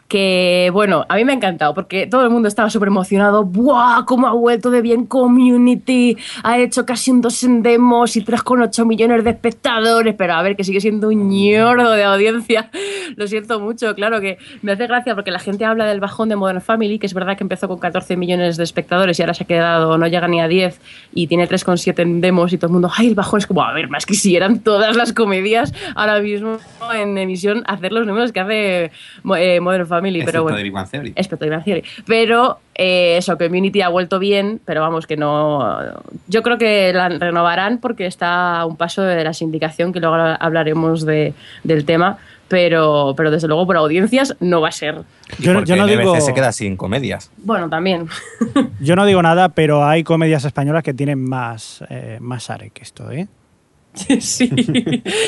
que 0.08 0.70
bueno, 0.72 1.04
a 1.08 1.16
mí 1.16 1.24
me 1.24 1.32
ha 1.32 1.36
encantado 1.36 1.74
porque 1.74 2.06
todo 2.06 2.22
el 2.22 2.30
mundo 2.30 2.48
estaba 2.48 2.70
súper 2.70 2.88
emocionado. 2.88 3.44
¡Buah! 3.44 4.04
¿Cómo 4.06 4.26
ha 4.26 4.32
vuelto 4.32 4.70
de 4.70 4.82
bien 4.82 5.06
Community? 5.06 6.16
Ha 6.42 6.58
hecho 6.58 6.84
casi 6.84 7.10
un 7.10 7.20
2 7.20 7.44
en 7.44 7.62
demos 7.62 8.16
y 8.16 8.24
3,8 8.24 8.86
millones 8.86 9.24
de 9.24 9.30
espectadores, 9.30 10.14
pero 10.16 10.34
a 10.34 10.42
ver, 10.42 10.56
que 10.56 10.64
sigue 10.64 10.80
siendo 10.80 11.08
un 11.08 11.28
ñordo 11.28 11.92
de 11.92 12.04
audiencia. 12.04 12.70
Lo 13.16 13.26
siento 13.26 13.60
mucho, 13.60 13.94
claro 13.94 14.20
que 14.20 14.38
me 14.62 14.72
hace 14.72 14.86
gracia 14.86 15.14
porque 15.14 15.30
la 15.30 15.38
gente 15.38 15.64
habla 15.64 15.86
del 15.86 16.00
bajón 16.00 16.28
de 16.28 16.36
Modern 16.36 16.60
Family, 16.60 16.98
que 16.98 17.06
es 17.06 17.14
verdad 17.14 17.36
que 17.36 17.44
empezó 17.44 17.68
con 17.68 17.78
14 17.78 18.16
millones 18.16 18.56
de 18.56 18.64
espectadores 18.64 19.18
y 19.18 19.22
ahora 19.22 19.34
se 19.34 19.44
ha 19.44 19.46
quedado, 19.46 19.98
no 19.98 20.06
llega 20.06 20.28
ni 20.28 20.40
a 20.40 20.48
10 20.48 20.80
y 21.12 21.26
tiene 21.26 21.48
3,7 21.48 22.00
en 22.00 22.20
demos 22.20 22.52
y 22.52 22.58
todo 22.58 22.68
el 22.68 22.72
mundo, 22.72 22.90
¡ay, 22.96 23.08
el 23.08 23.14
bajón! 23.14 23.38
Es 23.38 23.46
como, 23.46 23.62
a 23.62 23.72
ver, 23.72 23.88
más 23.88 24.06
que 24.06 24.14
si 24.14 24.36
eran 24.36 24.60
todas 24.60 24.96
las 24.96 25.12
comedias 25.12 25.72
ahora 25.94 26.20
mismo 26.20 26.58
en 26.94 27.16
emisión 27.18 27.62
hacer 27.66 27.92
los 27.92 28.06
números 28.06 28.32
que 28.32 28.40
hace 28.40 28.90
eh, 29.36 29.60
Modern 29.60 29.86
Family, 29.86 29.93
pero 30.00 30.20
Excepto 30.20 30.42
bueno. 30.42 30.56
de 30.56 30.62
Big 30.62 30.72
Bang 30.72 30.88
Theory. 30.88 31.12
Excepto 31.16 31.44
Big 31.44 31.52
Bang 31.52 31.64
Theory. 31.64 31.84
Pero 32.06 32.58
eh, 32.74 33.16
eso, 33.18 33.36
Community 33.38 33.82
ha 33.82 33.88
vuelto 33.88 34.18
bien, 34.18 34.60
pero 34.64 34.80
vamos, 34.80 35.06
que 35.06 35.16
no. 35.16 35.82
Yo 36.28 36.42
creo 36.42 36.58
que 36.58 36.92
la 36.92 37.08
renovarán 37.08 37.78
porque 37.78 38.06
está 38.06 38.60
a 38.60 38.66
un 38.66 38.76
paso 38.76 39.02
de 39.02 39.22
la 39.22 39.32
sindicación, 39.32 39.92
que 39.92 40.00
luego 40.00 40.16
hablaremos 40.16 41.04
de, 41.04 41.34
del 41.62 41.84
tema. 41.84 42.18
Pero, 42.46 43.14
pero 43.16 43.30
desde 43.30 43.48
luego 43.48 43.66
por 43.66 43.76
audiencias 43.78 44.36
no 44.38 44.60
va 44.60 44.68
a 44.68 44.72
ser. 44.72 45.02
Y 45.38 45.44
Yo, 45.44 45.64
yo 45.64 45.76
no 45.76 45.86
digo, 45.86 46.20
se 46.20 46.34
queda 46.34 46.52
sin 46.52 46.76
comedias. 46.76 47.30
Bueno, 47.38 47.70
también. 47.70 48.06
yo 48.80 48.96
no 48.96 49.06
digo 49.06 49.22
nada, 49.22 49.48
pero 49.48 49.84
hay 49.84 50.04
comedias 50.04 50.44
españolas 50.44 50.82
que 50.82 50.92
tienen 50.92 51.24
más, 51.26 51.82
eh, 51.88 52.18
más 52.20 52.50
are 52.50 52.68
que 52.68 52.82
esto, 52.82 53.10
¿eh? 53.10 53.28
sí. 54.20 54.50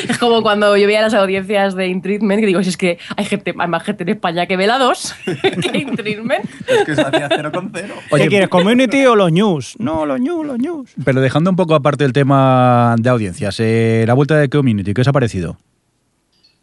Es 0.08 0.18
como 0.18 0.42
cuando 0.42 0.76
yo 0.76 0.86
veía 0.86 1.02
las 1.02 1.14
audiencias 1.14 1.74
de 1.74 1.86
In 1.88 2.02
Treatment, 2.02 2.40
que 2.40 2.46
digo, 2.46 2.62
si 2.62 2.70
es 2.70 2.76
que 2.76 2.98
hay 3.16 3.24
gente, 3.24 3.54
hay 3.58 3.68
más 3.68 3.82
gente 3.84 4.02
en 4.02 4.08
España 4.10 4.46
que 4.46 4.56
ve 4.56 4.66
la 4.66 4.78
2 4.78 5.14
que 5.72 5.78
In 5.78 5.94
Treatment. 5.96 6.44
Es 6.68 6.84
que 6.84 6.94
se 6.94 7.00
hacía 7.02 7.28
cero 7.28 7.50
con 7.52 7.70
cero. 7.74 7.94
¿Qué 8.16 8.28
quieres, 8.28 8.48
Community 8.48 9.06
o 9.06 9.14
los 9.16 9.30
news? 9.32 9.76
No, 9.78 10.04
los 10.06 10.20
news, 10.20 10.46
los 10.46 10.58
news. 10.58 10.90
Pero 11.04 11.20
dejando 11.20 11.50
un 11.50 11.56
poco 11.56 11.74
aparte 11.74 12.04
el 12.04 12.12
tema 12.12 12.96
de 12.98 13.08
audiencias, 13.10 13.56
eh, 13.60 14.04
la 14.06 14.14
vuelta 14.14 14.36
de 14.36 14.48
Community, 14.48 14.92
¿qué 14.94 15.00
os 15.02 15.08
ha 15.08 15.12
parecido? 15.12 15.56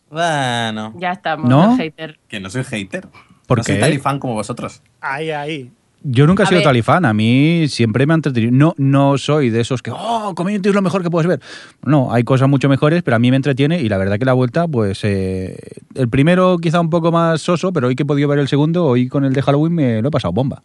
Bueno, 0.10 0.94
Ya 0.98 1.12
estamos, 1.14 1.50
¿No? 1.50 1.76
hater. 1.78 2.20
que 2.28 2.40
no 2.40 2.50
soy 2.50 2.64
hater. 2.64 3.08
¿Por 3.48 3.58
no 3.58 3.64
soy 3.64 3.76
qué? 3.76 3.82
tan 3.82 4.00
fan 4.00 4.20
como 4.20 4.34
vosotros. 4.36 4.82
Ahí, 5.02 5.32
ahí. 5.32 5.72
Yo 6.06 6.28
nunca 6.28 6.44
he 6.44 6.46
A 6.46 6.50
sido 6.50 6.60
ver. 6.60 6.66
talifán, 6.66 7.06
a 7.06 7.14
mí 7.14 7.68
siempre 7.70 8.06
me 8.06 8.14
han 8.14 8.18
entretenido. 8.18 8.52
No, 8.54 8.74
no 8.78 9.18
soy 9.18 9.50
de 9.50 9.62
esos 9.62 9.82
que, 9.82 9.90
oh, 9.92 10.34
Community 10.36 10.68
es 10.70 10.76
lo 10.76 10.82
mejor 10.82 11.02
que 11.02 11.10
puedes 11.10 11.28
ver. 11.28 11.40
No, 11.86 12.12
hay 12.14 12.24
cosas 12.24 12.50
mucho 12.50 12.68
mejores, 12.68 13.04
pero 13.04 13.16
a 13.16 13.20
mí 13.20 13.32
me 13.32 13.38
entretiene 13.38 13.80
y 13.80 13.88
la 13.88 13.98
verdad 13.98 14.20
que 14.20 14.26
la 14.26 14.34
vuelta, 14.34 14.68
pues 14.68 15.00
eh, 15.04 15.58
el 15.96 16.10
primero 16.10 16.58
quizá 16.58 16.82
un 16.82 16.90
poco 16.90 17.12
más 17.12 17.42
soso, 17.42 17.72
pero 17.72 17.88
hoy 17.88 17.96
que 17.96 18.04
he 18.04 18.06
podido 18.06 18.28
ver 18.28 18.40
el 18.40 18.50
segundo, 18.50 18.86
hoy 18.86 19.08
con 19.08 19.24
el 19.24 19.34
de 19.34 19.42
Halloween 19.42 19.74
me 19.74 20.02
lo 20.02 20.10
he 20.10 20.12
pasado 20.12 20.34
bomba. 20.34 20.62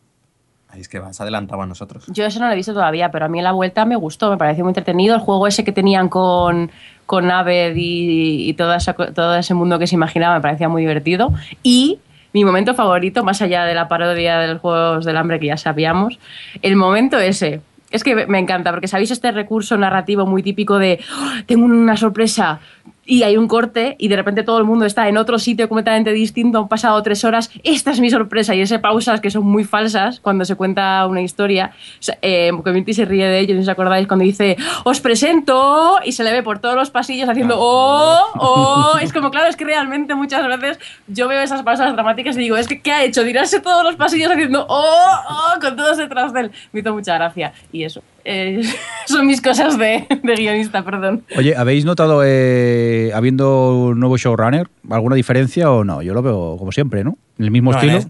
Ay, 0.71 0.81
es 0.83 0.89
que 0.89 0.99
vas 0.99 1.21
adelantado 1.21 1.63
a 1.63 1.67
nosotros. 1.67 2.05
Yo 2.09 2.27
eso 2.27 2.41
no 2.41 2.47
lo 2.47 2.53
he 2.53 2.57
visto 2.57 2.75
todavía, 2.75 3.11
pero 3.11 3.25
a 3.25 3.29
mí 3.29 3.41
la 3.41 3.53
vuelta 3.53 3.85
me 3.87 3.97
gustó, 3.97 4.31
me 4.31 4.37
pareció 4.37 4.65
muy 4.65 4.73
entretenido. 4.73 5.15
El 5.15 5.21
juego 5.21 5.47
ese 5.47 5.65
que 5.65 5.73
tenían 5.73 6.09
con, 6.09 6.71
con 7.07 7.31
Aved 7.31 7.75
y, 7.77 8.49
y 8.51 8.55
toda 8.55 8.77
esa 8.77 8.93
todo 8.93 9.37
ese 9.37 9.55
mundo 9.55 9.79
que 9.79 9.87
se 9.87 9.95
imaginaba 9.95 10.35
me 10.35 10.41
parecía 10.43 10.69
muy 10.69 10.83
divertido. 10.83 11.33
Y 11.63 12.01
mi 12.33 12.45
momento 12.45 12.75
favorito, 12.75 13.25
más 13.25 13.41
allá 13.43 13.65
de 13.65 13.75
la 13.75 13.89
parodia 13.89 14.39
de 14.39 14.49
los 14.49 14.61
Juegos 14.61 15.05
del 15.05 15.17
Hambre 15.17 15.41
que 15.41 15.47
ya 15.47 15.57
sabíamos, 15.57 16.19
el 16.63 16.77
momento 16.77 17.19
ese. 17.19 17.61
Es 17.91 18.05
que 18.05 18.27
me 18.27 18.39
encanta, 18.39 18.71
porque 18.71 18.87
sabéis 18.87 19.11
este 19.11 19.33
recurso 19.33 19.79
narrativo 19.79 20.27
muy 20.27 20.43
típico 20.43 20.79
de 20.79 21.01
"Oh, 21.11 21.31
tengo 21.47 21.65
una 21.65 21.97
sorpresa 21.97 22.61
y 23.09 23.23
hay 23.23 23.39
un 23.39 23.49
corte 23.49 23.97
y 23.99 24.09
de 24.09 24.17
repente 24.17 24.43
todo 24.43 24.59
el 24.59 24.65
mundo 24.65 24.85
está 24.85 25.09
en 25.09 25.17
otro 25.17 25.39
sitio 25.39 25.67
completamente 25.67 26.13
distinto, 26.13 26.59
han 26.59 26.69
pasado 26.69 27.03
tres 27.03 27.25
horas, 27.25 27.51
esta 27.65 27.91
es 27.91 28.01
mi 28.01 28.11
sorpresa 28.11 28.55
y 28.55 28.61
ese 28.61 28.79
pausas 28.79 29.23
que 29.23 29.31
son 29.31 29.47
muy 29.47 29.65
falsas 29.65 30.21
cuando 30.21 30.45
se 30.45 30.55
cuenta 30.57 31.07
una 31.07 31.23
historia. 31.23 31.73
Eh, 32.21 32.51
Community 32.63 32.93
se 32.93 33.07
ríe 33.07 33.27
de 33.27 33.41
ello, 33.41 33.55
no 33.55 33.63
os 33.63 33.69
acordáis, 33.69 34.07
cuando 34.07 34.25
dice 34.25 34.59
os 34.85 35.01
presento 35.01 35.97
y 36.05 36.13
se 36.13 36.23
le 36.23 36.33
ve 36.33 36.43
por 36.43 36.59
todos 36.59 36.75
los 36.75 36.91
pasillos 36.91 37.31
haciendo 37.31 37.57
oh, 37.59 38.21
oh, 38.35 38.99
es 39.03 39.13
como 39.13 39.31
claro, 39.31 39.49
es 39.49 39.57
que 39.57 39.65
realmente 39.65 40.15
muchas 40.15 40.47
veces 40.47 40.79
yo 41.07 41.29
veo 41.29 41.41
esas 41.41 41.63
pausas 41.63 41.95
dramáticas 41.95 42.37
y 42.37 42.41
digo, 42.41 42.59
es 42.59 42.69
que 42.69 42.83
¿qué 42.83 42.93
ha 42.93 43.05
hecho? 43.05 43.25
Dirarse 43.25 43.61
todos 43.61 43.83
los 43.85 43.97
pasillos 43.97 44.31
haciendo 44.31 44.67
oh, 44.69 45.15
oh, 45.31 45.61
con 45.61 45.77
todos 45.77 45.97
detrás 45.97 46.35
de 46.35 46.41
él. 46.43 46.51
Me 46.73 46.81
hizo 46.81 46.93
mucha 46.93 47.15
gracia 47.15 47.55
y 47.73 47.85
eso. 47.85 48.03
Eh, 48.25 48.63
son 49.07 49.27
mis 49.27 49.41
cosas 49.41 49.79
de, 49.79 50.07
de 50.23 50.35
guionista, 50.35 50.85
perdón. 50.85 51.25
Oye, 51.37 51.57
¿habéis 51.57 51.85
notado, 51.85 52.23
eh, 52.25 53.11
habiendo 53.15 53.75
un 53.87 54.01
nuevo 54.01 54.17
showrunner, 54.17 54.69
alguna 54.91 55.17
diferencia 55.17 55.71
o 55.71 55.85
no? 55.85 56.03
Yo 56.03 56.15
lo 56.15 56.23
veo 56.23 56.57
como 56.59 56.73
siempre, 56.73 57.05
¿no? 57.05 57.17
¿En 57.39 57.45
el 57.47 57.51
mismo 57.51 57.71
No, 57.73 57.79
estilo? 57.79 57.93
En, 57.95 57.99
es- 58.01 58.09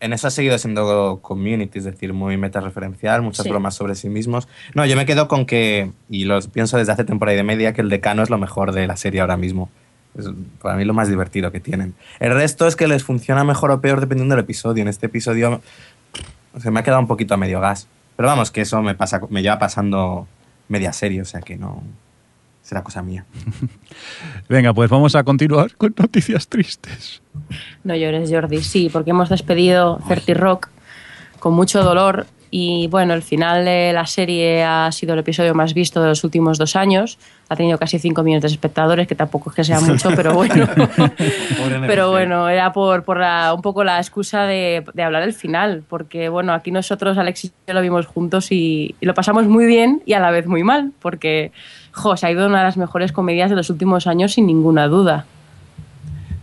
en 0.00 0.12
eso 0.12 0.26
ha 0.26 0.30
seguido 0.30 0.58
siendo 0.58 1.20
community, 1.22 1.78
es 1.78 1.84
decir, 1.84 2.12
muy 2.12 2.36
metareferencial, 2.36 3.22
muchas 3.22 3.44
Sí. 3.44 3.48
bromas 3.48 3.74
sobre 3.74 3.94
sí 3.94 4.10
mismos. 4.10 4.48
No, 4.74 4.84
yo 4.84 4.96
me 4.96 5.06
quedo 5.06 5.28
con 5.28 5.46
que, 5.46 5.92
y 6.10 6.24
lo 6.24 6.38
pienso 6.42 6.76
desde 6.76 6.92
hace 6.92 7.04
temporada 7.04 7.38
y 7.38 7.42
media, 7.42 7.72
que 7.72 7.80
el 7.80 7.88
decano 7.88 8.22
es 8.22 8.28
lo 8.28 8.36
mejor 8.36 8.72
de 8.72 8.86
la 8.86 8.96
serie 8.96 9.22
ahora 9.22 9.38
mismo. 9.38 9.70
Es 10.18 10.26
para 10.60 10.76
mí 10.76 10.84
lo 10.84 10.92
más 10.92 11.08
divertido 11.08 11.50
que 11.52 11.58
tienen. 11.60 11.94
El 12.20 12.34
resto 12.34 12.66
es 12.66 12.76
que 12.76 12.86
les 12.86 13.02
funciona 13.02 13.44
mejor 13.44 13.70
o 13.70 13.80
peor 13.80 14.00
dependiendo 14.00 14.34
del 14.34 14.44
episodio. 14.44 14.82
En 14.82 14.88
este 14.88 15.06
episodio 15.06 15.62
se 16.60 16.70
me 16.70 16.80
ha 16.80 16.82
quedado 16.82 17.00
un 17.00 17.06
poquito 17.08 17.32
a 17.32 17.36
medio 17.38 17.60
gas. 17.60 17.88
Pero 18.16 18.28
vamos, 18.28 18.50
que 18.50 18.60
eso 18.60 18.80
me, 18.82 18.94
pasa, 18.94 19.20
me 19.30 19.42
lleva 19.42 19.58
pasando 19.58 20.26
media 20.68 20.92
serie, 20.92 21.20
o 21.20 21.24
sea 21.24 21.40
que 21.40 21.56
no 21.56 21.82
será 22.62 22.82
cosa 22.82 23.02
mía. 23.02 23.26
Venga, 24.48 24.72
pues 24.72 24.88
vamos 24.88 25.14
a 25.14 25.24
continuar 25.24 25.76
con 25.76 25.94
noticias 25.98 26.48
tristes. 26.48 27.22
No 27.82 27.94
llores, 27.94 28.30
Jordi. 28.30 28.62
Sí, 28.62 28.88
porque 28.92 29.10
hemos 29.10 29.28
despedido 29.28 30.00
Certi 30.08 30.34
Rock 30.34 30.68
con 31.38 31.52
mucho 31.54 31.82
dolor 31.82 32.26
Y 32.56 32.86
bueno, 32.86 33.14
el 33.14 33.22
final 33.22 33.64
de 33.64 33.92
la 33.92 34.06
serie 34.06 34.62
ha 34.62 34.92
sido 34.92 35.14
el 35.14 35.18
episodio 35.18 35.54
más 35.56 35.74
visto 35.74 36.00
de 36.00 36.06
los 36.06 36.22
últimos 36.22 36.56
dos 36.56 36.76
años. 36.76 37.18
Ha 37.48 37.56
tenido 37.56 37.78
casi 37.78 37.98
5 37.98 38.22
millones 38.22 38.42
de 38.42 38.48
espectadores, 38.48 39.08
que 39.08 39.16
tampoco 39.16 39.50
es 39.50 39.56
que 39.56 39.64
sea 39.64 39.80
mucho, 39.80 40.10
pero 40.14 40.34
bueno. 40.34 40.68
pero 41.88 42.10
bueno, 42.12 42.48
era 42.48 42.72
por, 42.72 43.02
por 43.02 43.18
la- 43.18 43.52
un 43.54 43.60
poco 43.60 43.82
la 43.82 43.98
excusa 43.98 44.44
de, 44.44 44.84
de 44.94 45.02
hablar 45.02 45.22
del 45.24 45.32
final, 45.32 45.82
porque 45.88 46.28
bueno, 46.28 46.52
aquí 46.52 46.70
nosotros, 46.70 47.18
Alex 47.18 47.46
y 47.46 47.52
yo 47.66 47.74
lo 47.74 47.80
vimos 47.82 48.06
juntos 48.06 48.52
y, 48.52 48.94
y 49.00 49.06
lo 49.06 49.14
pasamos 49.14 49.46
muy 49.46 49.66
bien 49.66 50.00
y 50.06 50.12
a 50.12 50.20
la 50.20 50.30
vez 50.30 50.46
muy 50.46 50.62
mal, 50.62 50.92
porque 51.00 51.50
jo, 51.90 52.16
se 52.16 52.28
ha 52.28 52.30
ido 52.30 52.46
una 52.46 52.58
de 52.58 52.64
las 52.66 52.76
mejores 52.76 53.10
comedias 53.10 53.50
de 53.50 53.56
los 53.56 53.68
últimos 53.68 54.06
años 54.06 54.32
sin 54.34 54.46
ninguna 54.46 54.86
duda. 54.86 55.26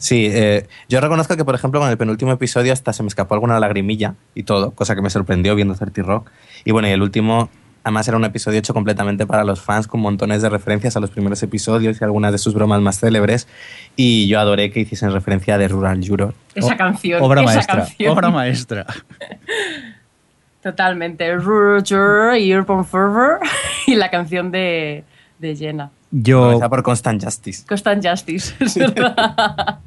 Sí, 0.02 0.28
eh, 0.32 0.68
yo 0.90 1.00
reconozco 1.00 1.38
que, 1.38 1.46
por 1.46 1.54
ejemplo, 1.54 1.80
con 1.80 1.88
el 1.90 1.96
penúltimo 1.98 2.32
episodio 2.32 2.74
hasta 2.74 2.92
se 2.92 3.04
me 3.04 3.08
escapó 3.08 3.36
alguna 3.36 3.60
lagrimilla 3.60 4.16
y 4.34 4.42
todo, 4.44 4.72
cosa 4.72 4.96
que 4.96 5.02
me 5.04 5.12
sorprendió 5.12 5.54
viendo 5.56 5.76
30 5.76 6.02
Rock. 6.02 6.32
Y 6.66 6.72
bueno, 6.72 6.88
y 6.88 6.92
el 6.92 7.04
último, 7.04 7.50
además 7.84 8.08
era 8.08 8.18
un 8.18 8.26
episodio 8.26 8.58
hecho 8.58 8.74
completamente 8.74 9.28
para 9.28 9.44
los 9.44 9.62
fans, 9.62 9.86
con 9.86 10.00
montones 10.02 10.42
de 10.42 10.50
referencias 10.50 10.98
a 10.98 11.00
los 11.00 11.12
primeros 11.12 11.44
episodios 11.44 12.02
y 12.02 12.04
algunas 12.04 12.32
de 12.32 12.40
sus 12.40 12.56
bromas 12.56 12.82
más 12.82 13.00
célebres. 13.00 13.48
Y 13.96 14.28
yo 14.28 14.40
adoré 14.40 14.72
que 14.72 14.80
hiciesen 14.80 15.12
referencia 15.14 15.60
de 15.60 15.68
Rural 15.68 16.02
Juror. 16.04 16.34
Esa 16.56 16.74
O- 16.74 16.78
canción. 16.78 17.22
Obra 17.22 17.44
esa 17.44 17.54
maestra. 17.54 17.76
canción. 17.78 18.12
Obra 18.12 18.30
maestra. 18.32 18.86
Totalmente. 20.64 21.36
Roger 21.38 22.40
y 22.40 22.56
Urban 22.56 22.86
Fervor 22.86 23.40
y 23.88 23.96
la 23.96 24.10
canción 24.10 24.52
de, 24.52 25.04
de 25.40 25.56
Jenna. 25.56 25.92
Yo, 26.12 26.60
por 26.70 26.84
Constant 26.84 27.24
Justice. 27.24 27.66
Constant 27.68 28.06
Justice. 28.06 28.54
es 28.64 28.76
verdad. 28.76 29.80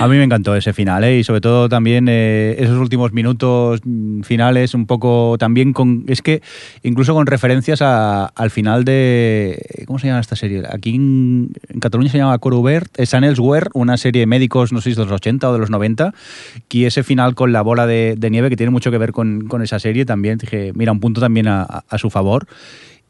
A 0.00 0.08
mí 0.08 0.16
me 0.16 0.24
encantó 0.24 0.54
ese 0.56 0.72
final, 0.72 1.04
¿eh? 1.04 1.18
y 1.18 1.24
sobre 1.24 1.40
todo 1.40 1.68
también 1.68 2.06
eh, 2.08 2.56
esos 2.58 2.78
últimos 2.78 3.12
minutos 3.12 3.80
mm, 3.84 4.22
finales, 4.22 4.74
un 4.74 4.86
poco 4.86 5.36
también 5.38 5.72
con. 5.72 6.04
Es 6.08 6.22
que 6.22 6.42
incluso 6.82 7.14
con 7.14 7.26
referencias 7.26 7.82
a- 7.82 8.26
al 8.26 8.50
final 8.50 8.84
de. 8.84 9.84
¿Cómo 9.86 9.98
se 9.98 10.06
llama 10.06 10.20
esta 10.20 10.36
serie? 10.36 10.62
Aquí 10.70 10.94
en, 10.94 11.52
en 11.68 11.80
Cataluña 11.80 12.10
se 12.10 12.18
llama 12.18 12.38
Corubert, 12.38 12.88
es 12.98 13.10
San 13.10 13.24
Elsewhere, 13.24 13.68
una 13.74 13.96
serie 13.96 14.20
de 14.20 14.26
médicos, 14.26 14.72
no 14.72 14.80
sé 14.80 14.90
si 14.90 14.96
de 14.96 15.04
los 15.04 15.12
80 15.12 15.48
o 15.48 15.52
de 15.52 15.58
los 15.58 15.70
90, 15.70 16.14
y 16.70 16.84
ese 16.84 17.02
final 17.02 17.34
con 17.34 17.52
la 17.52 17.62
bola 17.62 17.86
de, 17.86 18.16
nieve 18.30 18.50
que 18.50 18.56
tiene 18.56 18.70
mucho 18.70 18.90
que 18.90 18.98
ver 18.98 19.12
con, 19.12 19.48
esa 19.62 19.78
serie 19.78 20.04
también. 20.04 20.38
Dije, 20.38 20.72
mira, 20.74 20.92
un 20.92 21.00
punto 21.00 21.20
también 21.20 21.46
a 21.48 21.84
su 21.98 22.10
favor. 22.10 22.46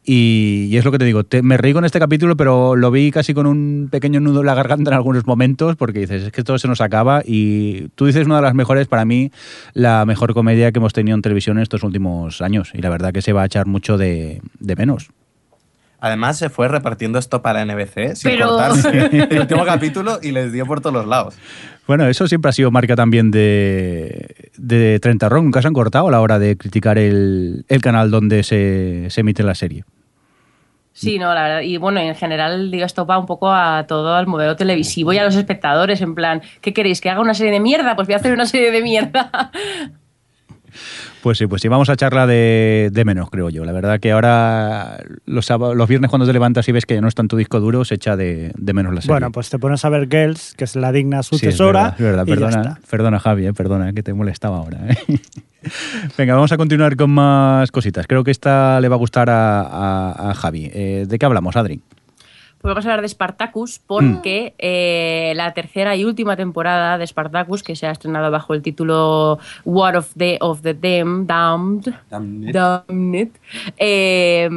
Y, 0.05 0.67
y 0.69 0.75
es 0.77 0.83
lo 0.83 0.91
que 0.91 0.97
te 0.97 1.05
digo, 1.05 1.23
te- 1.23 1.41
me 1.41 1.55
reí 1.55 1.71
con 1.71 1.85
este 1.85 1.97
capítulo, 1.99 2.35
pero 2.35 2.75
lo 2.75 2.91
vi 2.91 3.09
casi 3.11 3.33
con 3.33 3.47
un 3.47 3.87
pequeño 3.89 4.19
nudo 4.19 4.41
en 4.41 4.45
la 4.47 4.53
garganta 4.53 4.91
en 4.91 4.95
algunos 4.95 5.25
momentos, 5.25 5.77
porque 5.77 5.99
dices, 5.99 6.23
es 6.23 6.31
que 6.33 6.43
todo 6.43 6.57
se 6.59 6.67
nos 6.67 6.81
acaba. 6.81 7.21
Y 7.25 7.87
tú 7.95 8.05
dices 8.05 8.25
una 8.25 8.35
de 8.37 8.41
las 8.41 8.53
mejores, 8.53 8.87
para 8.87 9.05
mí, 9.05 9.31
la 9.73 10.05
mejor 10.05 10.33
comedia 10.33 10.71
que 10.73 10.79
hemos 10.79 10.91
tenido 10.93 11.15
en 11.15 11.21
televisión 11.21 11.57
en 11.57 11.63
estos 11.63 11.83
últimos 11.83 12.41
años. 12.41 12.71
Y 12.73 12.81
la 12.81 12.89
verdad 12.89 13.13
que 13.13 13.21
se 13.21 13.31
va 13.31 13.43
a 13.43 13.45
echar 13.45 13.65
mucho 13.65 13.97
de, 13.97 14.41
de 14.59 14.75
menos. 14.75 15.09
Además, 16.01 16.37
se 16.37 16.49
fue 16.49 16.67
repartiendo 16.67 17.17
esto 17.17 17.41
para 17.41 17.63
NBC 17.63 18.15
sin 18.15 18.31
Pero- 18.31 18.49
cortarse 18.49 19.05
el 19.29 19.39
último 19.39 19.63
capítulo 19.63 20.19
y 20.21 20.31
les 20.31 20.51
dio 20.51 20.65
por 20.65 20.81
todos 20.81 20.93
los 20.93 21.07
lados. 21.07 21.35
Bueno, 21.85 22.07
eso 22.07 22.27
siempre 22.27 22.49
ha 22.49 22.53
sido 22.53 22.71
marca 22.71 22.95
también 22.95 23.29
de, 23.29 24.51
de 24.57 24.99
30 24.99 25.27
Rock. 25.29 25.43
Nunca 25.43 25.61
se 25.61 25.67
han 25.67 25.73
cortado 25.73 26.07
a 26.07 26.11
la 26.11 26.21
hora 26.21 26.39
de 26.39 26.57
criticar 26.57 26.97
el, 26.97 27.65
el 27.67 27.81
canal 27.81 28.09
donde 28.09 28.43
se, 28.43 29.09
se 29.09 29.21
emite 29.21 29.43
la 29.43 29.55
serie. 29.55 29.83
Sí, 30.93 31.17
no, 31.17 31.33
la 31.33 31.43
verdad. 31.43 31.61
Y 31.61 31.77
bueno, 31.77 31.99
en 31.99 32.15
general, 32.15 32.69
digo, 32.69 32.85
esto 32.85 33.05
va 33.05 33.17
un 33.17 33.25
poco 33.25 33.51
a 33.51 33.85
todo 33.87 34.17
el 34.19 34.27
modelo 34.27 34.55
televisivo 34.55 35.11
y 35.11 35.17
a 35.17 35.23
los 35.23 35.35
espectadores, 35.35 36.01
en 36.01 36.13
plan, 36.13 36.41
¿qué 36.61 36.71
queréis? 36.71 37.01
¿Que 37.01 37.09
haga 37.09 37.19
una 37.19 37.33
serie 37.33 37.51
de 37.51 37.59
mierda? 37.59 37.95
Pues 37.95 38.07
voy 38.07 38.13
a 38.13 38.17
hacer 38.17 38.31
una 38.31 38.45
serie 38.45 38.71
de 38.71 38.81
mierda. 38.81 39.51
Pues 41.21 41.37
sí, 41.37 41.47
pues 41.47 41.61
sí, 41.61 41.67
vamos 41.67 41.89
a 41.89 41.95
charla 41.95 42.27
de, 42.27 42.89
de 42.91 43.05
menos, 43.05 43.29
creo 43.29 43.49
yo. 43.49 43.63
La 43.65 43.71
verdad 43.71 43.99
que 43.99 44.11
ahora 44.11 44.97
los, 45.25 45.49
los 45.49 45.87
viernes 45.89 46.09
cuando 46.09 46.25
te 46.25 46.33
levantas 46.33 46.67
y 46.67 46.71
ves 46.71 46.85
que 46.85 46.95
ya 46.95 47.01
no 47.01 47.07
está 47.07 47.21
en 47.21 47.27
tu 47.29 47.37
disco 47.37 47.59
duro, 47.59 47.85
se 47.85 47.95
echa 47.95 48.15
de, 48.17 48.51
de 48.57 48.73
menos 48.73 48.93
la 48.93 49.01
serie. 49.01 49.13
Bueno, 49.13 49.31
pues 49.31 49.49
te 49.49 49.59
pones 49.59 49.83
a 49.85 49.89
ver 49.89 50.07
Girls, 50.09 50.53
que 50.57 50.65
es 50.65 50.75
la 50.75 50.91
digna 50.91 51.23
Sí, 51.23 51.35
es 51.35 51.39
sucesora. 51.41 51.95
verdad, 51.97 51.99
es 51.99 52.05
verdad. 52.05 52.25
Perdona, 52.25 52.79
perdona 52.89 53.19
Javi, 53.19 53.45
eh, 53.47 53.53
perdona, 53.53 53.89
eh, 53.89 53.93
que 53.93 54.03
te 54.03 54.13
molestaba 54.13 54.57
ahora. 54.57 54.79
eh. 54.89 54.97
Venga, 56.17 56.35
vamos 56.35 56.51
a 56.51 56.57
continuar 56.57 56.95
con 56.97 57.09
más 57.11 57.71
cositas. 57.71 58.05
Creo 58.07 58.23
que 58.25 58.31
esta 58.31 58.81
le 58.81 58.89
va 58.89 58.95
a 58.95 58.99
gustar 58.99 59.29
a, 59.29 59.61
a- 59.61 60.31
a 60.31 60.33
Javi. 60.33 60.69
Eh, 60.73 61.05
¿De 61.07 61.17
qué 61.17 61.25
hablamos, 61.25 61.55
Adri? 61.55 61.81
Pues 62.63 62.71
vamos 62.75 62.85
a 62.85 62.91
hablar 62.91 63.01
de 63.01 63.09
Spartacus 63.09 63.81
porque 63.85 64.53
eh, 64.57 65.33
la 65.35 65.53
tercera 65.53 65.97
y 65.97 66.05
última 66.05 66.37
temporada 66.37 66.97
de 66.97 67.05
Spartacus, 67.05 67.61
que 67.61 67.75
se 67.75 67.87
ha 67.87 67.91
estrenado 67.91 68.31
bajo 68.31 68.53
el 68.53 68.61
título 68.61 69.37
War 69.65 69.97
of 69.97 70.13
the, 70.15 70.37
of 70.39 70.61
the 70.61 70.73
Dam- 70.73 71.25
Damned, 71.25 71.93
Damned. 72.09 72.53
Damned, 72.53 73.27
eh, 73.75 74.47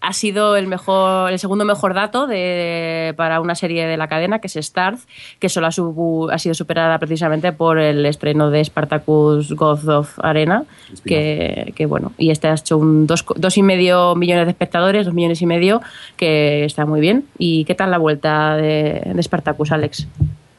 ha 0.00 0.12
sido 0.12 0.56
el, 0.56 0.66
mejor, 0.66 1.30
el 1.30 1.38
segundo 1.38 1.64
mejor 1.64 1.94
dato 1.94 2.26
de, 2.26 3.14
para 3.16 3.40
una 3.40 3.54
serie 3.54 3.86
de 3.86 3.96
la 3.96 4.08
cadena, 4.08 4.40
que 4.40 4.48
es 4.48 4.54
Starz, 4.54 5.06
que 5.38 5.48
solo 5.48 5.68
ha, 5.68 5.70
sido 5.70 6.54
superada 6.54 6.98
precisamente 6.98 7.52
por 7.52 7.78
el 7.78 8.04
estreno 8.06 8.50
de 8.50 8.64
Spartacus 8.64 9.52
God 9.52 9.88
of 9.88 10.18
Arena, 10.20 10.64
que, 11.04 11.72
que 11.76 11.86
bueno, 11.86 12.10
y 12.18 12.30
este 12.30 12.48
ha 12.48 12.54
hecho 12.54 12.76
un 12.76 13.06
dos, 13.06 13.24
dos 13.36 13.56
y 13.56 13.62
medio 13.62 14.16
millones 14.16 14.46
de 14.46 14.50
espectadores, 14.50 15.06
dos 15.06 15.14
millones 15.14 15.40
y 15.42 15.46
medio, 15.46 15.80
que 16.16 16.64
está 16.64 16.86
muy 16.86 17.00
bien. 17.00 17.26
¿Y 17.38 17.51
qué 17.66 17.74
tal 17.74 17.90
la 17.90 17.98
vuelta 17.98 18.56
de, 18.56 19.12
de 19.14 19.22
Spartacus, 19.22 19.72
Alex? 19.72 20.06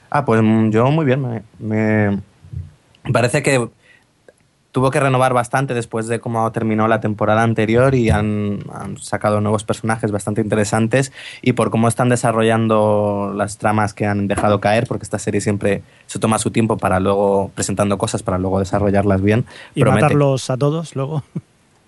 Ah, 0.10 0.26
pues 0.26 0.42
mm, 0.42 0.70
yo 0.70 0.90
muy 0.92 1.06
bien. 1.06 1.22
Me, 1.22 1.42
me 1.60 2.22
parece 3.12 3.42
que 3.44 3.68
tuvo 4.74 4.90
que 4.90 5.00
renovar 5.00 5.34
bastante 5.34 5.76
después 5.76 6.08
de 6.08 6.20
cómo 6.20 6.52
terminó 6.52 6.88
la 6.88 7.00
temporada 7.00 7.44
anterior 7.44 7.94
y 7.94 8.10
han, 8.10 8.60
han 8.74 8.98
sacado 8.98 9.40
nuevos 9.40 9.64
personajes 9.64 10.12
bastante 10.12 10.42
interesantes 10.42 11.14
y 11.44 11.54
por 11.54 11.70
cómo 11.70 11.88
están 11.88 12.10
desarrollando 12.10 13.34
las 13.36 13.60
tramas 13.60 13.94
que 13.94 14.08
han 14.08 14.28
dejado 14.28 14.60
caer, 14.60 14.88
porque 14.88 15.04
esta 15.04 15.20
serie 15.20 15.42
siempre 15.42 15.84
se 16.08 16.18
toma 16.18 16.40
su 16.40 16.50
tiempo 16.50 16.78
para 16.78 17.00
luego 17.00 17.52
presentando 17.54 18.00
cosas 18.00 18.24
para 18.24 18.40
luego 18.40 18.60
desarrollarlas 18.60 19.22
bien. 19.22 19.46
Y 19.76 19.82
Promete. 19.82 20.06
matarlos 20.06 20.50
a 20.50 20.58
todos 20.58 20.96
luego. 20.96 21.24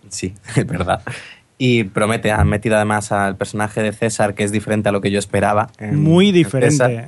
Sí, 0.09 0.35
es 0.55 0.67
verdad. 0.67 1.01
Y 1.57 1.85
promete, 1.85 2.31
han 2.31 2.47
metido 2.49 2.75
además 2.75 3.11
al 3.11 3.37
personaje 3.37 3.81
de 3.81 3.93
César, 3.93 4.33
que 4.35 4.43
es 4.43 4.51
diferente 4.51 4.89
a 4.89 4.91
lo 4.91 4.99
que 5.01 5.09
yo 5.11 5.19
esperaba. 5.19 5.69
en- 5.77 6.01
Muy 6.03 6.29
en 6.29 6.33
diferente. 6.33 7.07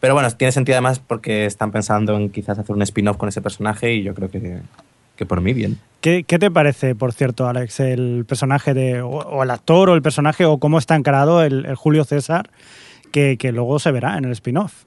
Pero 0.00 0.14
bueno, 0.14 0.30
tiene 0.32 0.52
sentido 0.52 0.76
además 0.76 0.98
porque 1.00 1.46
están 1.46 1.70
pensando 1.72 2.16
en 2.16 2.30
quizás 2.30 2.58
hacer 2.58 2.74
un 2.74 2.82
spin-off 2.82 3.16
con 3.16 3.28
ese 3.28 3.40
personaje 3.40 3.94
y 3.94 4.02
yo 4.02 4.14
creo 4.14 4.30
que, 4.30 4.60
que 5.16 5.26
por 5.26 5.40
mí 5.40 5.52
bien. 5.52 5.78
¿Qué, 6.00 6.24
qué 6.24 6.38
te 6.40 6.50
parece, 6.50 6.94
por 6.96 7.12
cierto, 7.12 7.48
Alex, 7.48 7.78
el 7.80 8.24
personaje 8.26 8.74
de, 8.74 9.00
o, 9.02 9.08
o 9.10 9.42
el 9.44 9.50
actor 9.50 9.90
o 9.90 9.94
el 9.94 10.02
personaje 10.02 10.44
o 10.44 10.58
cómo 10.58 10.78
está 10.78 10.96
encarado 10.96 11.42
el, 11.44 11.66
el 11.66 11.74
Julio 11.76 12.04
César, 12.04 12.50
que, 13.12 13.36
que 13.36 13.52
luego 13.52 13.78
se 13.78 13.92
verá 13.92 14.16
en 14.18 14.24
el 14.24 14.32
spin-off? 14.32 14.84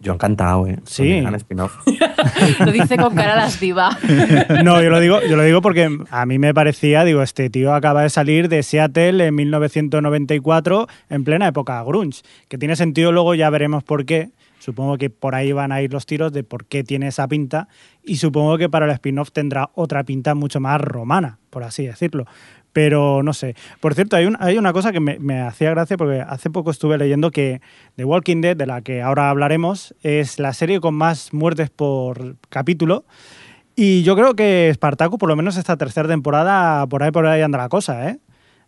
Yo 0.00 0.12
encantado, 0.12 0.66
¿eh? 0.66 0.78
Sí. 0.84 1.20
Lo 2.60 2.72
dice 2.72 2.96
con 2.96 3.14
cara 3.14 3.34
lasciva. 3.34 3.96
No, 4.64 4.82
yo 4.82 4.90
lo 4.90 5.00
digo, 5.00 5.20
yo 5.22 5.36
lo 5.36 5.42
digo 5.42 5.62
porque 5.62 5.88
a 6.10 6.26
mí 6.26 6.38
me 6.38 6.52
parecía, 6.52 7.04
digo, 7.04 7.22
este 7.22 7.50
tío 7.50 7.74
acaba 7.74 8.02
de 8.02 8.10
salir 8.10 8.48
de 8.48 8.62
Seattle 8.62 9.24
en 9.24 9.34
1994 9.34 10.88
en 11.10 11.24
plena 11.24 11.48
época 11.48 11.82
grunge, 11.84 12.22
que 12.48 12.58
tiene 12.58 12.76
sentido 12.76 13.12
luego 13.12 13.34
ya 13.34 13.50
veremos 13.50 13.84
por 13.84 14.04
qué. 14.04 14.30
Supongo 14.58 14.98
que 14.98 15.10
por 15.10 15.34
ahí 15.34 15.52
van 15.52 15.70
a 15.70 15.82
ir 15.82 15.92
los 15.92 16.06
tiros 16.06 16.32
de 16.32 16.42
por 16.42 16.64
qué 16.64 16.82
tiene 16.82 17.08
esa 17.08 17.28
pinta 17.28 17.68
y 18.02 18.16
supongo 18.16 18.58
que 18.58 18.68
para 18.68 18.86
el 18.86 18.92
spin-off 18.92 19.30
tendrá 19.30 19.70
otra 19.74 20.02
pinta 20.04 20.34
mucho 20.34 20.60
más 20.60 20.80
romana, 20.80 21.38
por 21.50 21.62
así 21.62 21.86
decirlo. 21.86 22.26
Pero 22.76 23.22
no 23.22 23.32
sé. 23.32 23.54
Por 23.80 23.94
cierto, 23.94 24.16
hay, 24.16 24.26
un- 24.26 24.36
hay 24.38 24.58
una 24.58 24.74
cosa 24.74 24.92
que 24.92 25.00
me, 25.00 25.18
me 25.18 25.40
hacía 25.40 25.70
gracia 25.70 25.96
porque 25.96 26.20
hace 26.20 26.50
poco 26.50 26.70
estuve 26.70 26.98
leyendo 26.98 27.30
que 27.30 27.62
The 27.96 28.04
Walking 28.04 28.42
Dead, 28.42 28.54
de 28.54 28.66
la 28.66 28.82
que 28.82 29.00
ahora 29.00 29.30
hablaremos, 29.30 29.94
es 30.02 30.38
la 30.38 30.52
serie 30.52 30.78
con 30.78 30.94
más 30.94 31.32
muertes 31.32 31.70
por 31.70 32.36
capítulo. 32.50 33.06
Y 33.76 34.02
yo 34.02 34.14
creo 34.14 34.34
que 34.36 34.70
Spartacus, 34.74 35.18
por 35.18 35.30
lo 35.30 35.36
menos 35.36 35.56
esta 35.56 35.78
tercera 35.78 36.06
temporada, 36.06 36.86
por 36.86 37.02
ahí 37.02 37.10
por 37.12 37.24
ahí 37.24 37.40
anda 37.40 37.56
la 37.56 37.70
cosa, 37.70 38.10
¿eh? 38.10 38.18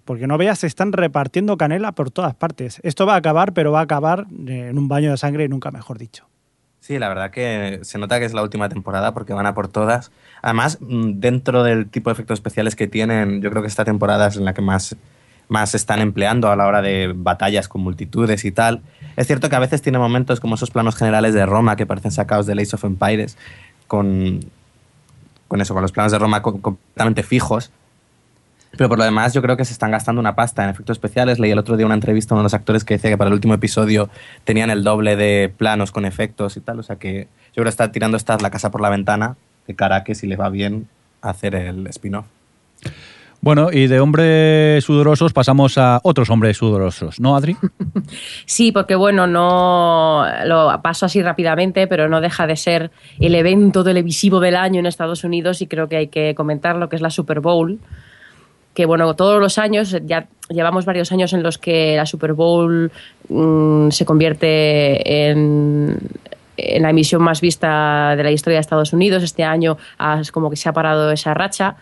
Porque 0.07 0.27
no 0.27 0.39
veas, 0.39 0.61
se 0.61 0.67
están 0.67 0.93
repartiendo 0.95 1.59
canela 1.59 1.93
por 1.93 2.11
todas 2.11 2.35
partes. 2.35 2.81
Esto 2.85 3.05
va 3.05 3.13
a 3.13 3.19
acabar, 3.19 3.53
pero 3.53 3.73
va 3.73 3.81
a 3.81 3.83
acabar 3.83 4.27
eh, 4.49 4.69
en 4.71 4.79
un 4.79 4.89
baño 4.89 5.11
de 5.11 5.19
sangre 5.19 5.45
y 5.45 5.49
nunca 5.49 5.71
mejor 5.71 5.99
dicho. 5.99 6.27
Sí, 6.89 6.99
la 6.99 7.11
verdad 7.11 7.31
que 7.31 7.81
se 7.83 7.99
nota 7.99 8.19
que 8.19 8.25
es 8.25 8.33
la 8.33 8.43
última 8.43 8.71
temporada 8.71 9.13
porque 9.13 9.35
van 9.35 9.45
a 9.45 9.53
por 9.55 9.69
todas. 9.69 10.11
Además, 10.41 10.79
mm, 10.81 11.21
dentro 11.21 11.63
del 11.63 11.91
tipo 11.91 12.09
de 12.09 12.15
efectos 12.15 12.39
especiales 12.39 12.77
que 12.77 12.87
tienen, 12.89 13.43
yo 13.43 13.51
creo 13.51 13.61
que 13.61 13.69
esta 13.69 13.85
temporada 13.85 14.29
es 14.29 14.37
en 14.37 14.47
la 14.47 14.55
que 14.55 14.63
más, 14.63 14.97
más 15.51 15.75
están 15.75 16.01
empleando 16.01 16.51
a 16.51 16.57
la 16.57 16.67
hora 16.67 16.81
de 16.81 17.13
batallas 17.15 17.69
con 17.69 17.83
multitudes 17.83 18.47
y 18.47 18.53
tal. 18.53 18.81
Es 19.17 19.27
cierto 19.27 19.51
que 19.51 19.57
a 19.57 19.59
veces 19.59 19.83
tiene 19.83 19.99
momentos 19.99 20.41
como 20.41 20.55
esos 20.55 20.71
planos 20.71 20.97
generales 20.97 21.35
de 21.35 21.45
Roma 21.45 21.77
que 21.77 21.85
parecen 21.85 22.11
sacados 22.11 22.47
de 22.47 22.55
Ace 22.55 22.75
of 22.75 22.85
Empires, 22.85 23.37
con, 23.87 24.41
con 25.47 25.61
eso, 25.61 25.75
con 25.75 25.83
los 25.83 25.93
planos 25.93 26.11
de 26.11 26.19
Roma 26.19 26.41
co- 26.41 26.59
completamente 26.63 27.23
fijos. 27.23 27.71
Pero 28.77 28.89
por 28.89 28.99
lo 28.99 29.05
demás, 29.05 29.33
yo 29.35 29.43
creo 29.43 29.57
que 29.57 29.65
se 29.65 29.73
están 29.73 29.91
gastando 29.91 30.21
una 30.21 30.35
pasta 30.35 30.63
en 30.63 30.71
efectos 30.71 30.95
especiales. 30.97 31.39
Leí 31.39 31.51
el 31.51 31.59
otro 31.59 31.77
día 31.77 31.87
una 31.87 31.95
entrevista 31.95 32.35
a 32.35 32.37
uno 32.37 32.43
de 32.43 32.47
los 32.47 32.55
actores 32.55 32.85
que 32.85 32.95
decía 32.95 33.11
que 33.11 33.17
para 33.19 33.29
el 33.29 33.35
último 33.35 33.55
episodio 33.55 34.11
tenían 34.45 34.71
el 34.71 34.85
doble 34.85 35.17
de 35.17 35.53
planos 35.57 35.91
con 35.91 36.05
efectos 36.05 36.57
y 36.57 36.61
tal. 36.61 36.79
O 36.79 36.83
sea 36.83 36.97
que 36.97 37.29
yo 37.49 37.55
creo 37.55 37.65
que 37.65 37.71
está 37.71 37.91
tirando 37.91 38.17
esta 38.17 38.37
la 38.39 38.51
casa 38.51 38.71
por 38.71 38.81
la 38.81 38.91
ventana 38.91 39.37
de 39.67 39.75
cara 39.75 39.97
a 39.97 40.05
que 40.05 40.15
si 40.15 40.27
le 40.27 40.37
va 40.37 40.51
bien 40.51 40.89
hacer 41.23 41.55
el 41.55 41.87
spin-off. 41.89 42.27
Bueno, 43.41 43.69
y 43.73 43.87
de 43.87 44.01
hombres 44.01 44.83
sudorosos 44.85 45.33
pasamos 45.33 45.79
a 45.79 46.01
otros 46.03 46.29
hombres 46.29 46.57
sudorosos, 46.57 47.21
¿no, 47.21 47.37
Adri? 47.37 47.57
Sí, 48.47 48.73
porque 48.73 48.95
bueno, 48.95 49.27
no 49.27 50.27
lo 50.45 50.81
paso 50.83 51.07
así 51.07 51.23
rápidamente, 51.23 51.87
pero 51.87 52.09
no 52.09 52.21
deja 52.21 52.47
de 52.47 52.57
ser 52.57 52.91
el 53.21 53.35
evento 53.35 53.85
televisivo 53.85 54.41
del 54.41 54.57
año 54.57 54.81
en 54.81 54.87
Estados 54.87 55.23
Unidos 55.25 55.63
y 55.63 55.67
creo 55.67 55.89
que 55.89 55.97
hay 55.97 56.09
que 56.09 56.35
comentar 56.35 56.77
lo 56.77 56.89
que 56.89 56.97
es 56.97 57.03
la 57.03 57.11
Super 57.11 57.41
Bowl. 57.41 57.79
Que 58.79 58.87
bueno, 58.87 59.17
todos 59.17 59.41
los 59.41 59.59
años, 59.59 59.97
ya 60.05 60.29
llevamos 60.51 60.85
varios 60.85 61.11
años 61.11 61.33
en 61.33 61.43
los 61.43 61.59
que 61.59 61.97
la 61.97 62.07
Super 62.07 62.33
Bowl 62.33 62.93
mm, 63.29 63.91
se 63.91 64.05
convierte 64.05 65.31
en, 65.31 65.99
en 66.57 66.83
la 66.85 66.91
emisión 66.91 67.21
más 67.21 67.41
vista 67.41 68.15
de 68.17 68.23
la 68.23 68.31
historia 68.31 68.59
de 68.59 68.61
Estados 68.61 68.93
Unidos. 68.93 69.25
Este 69.25 69.43
año 69.43 69.79
como 70.31 70.49
que 70.49 70.55
se 70.55 70.69
ha 70.69 70.73
parado 70.73 71.11
esa 71.11 71.35
racha. 71.35 71.75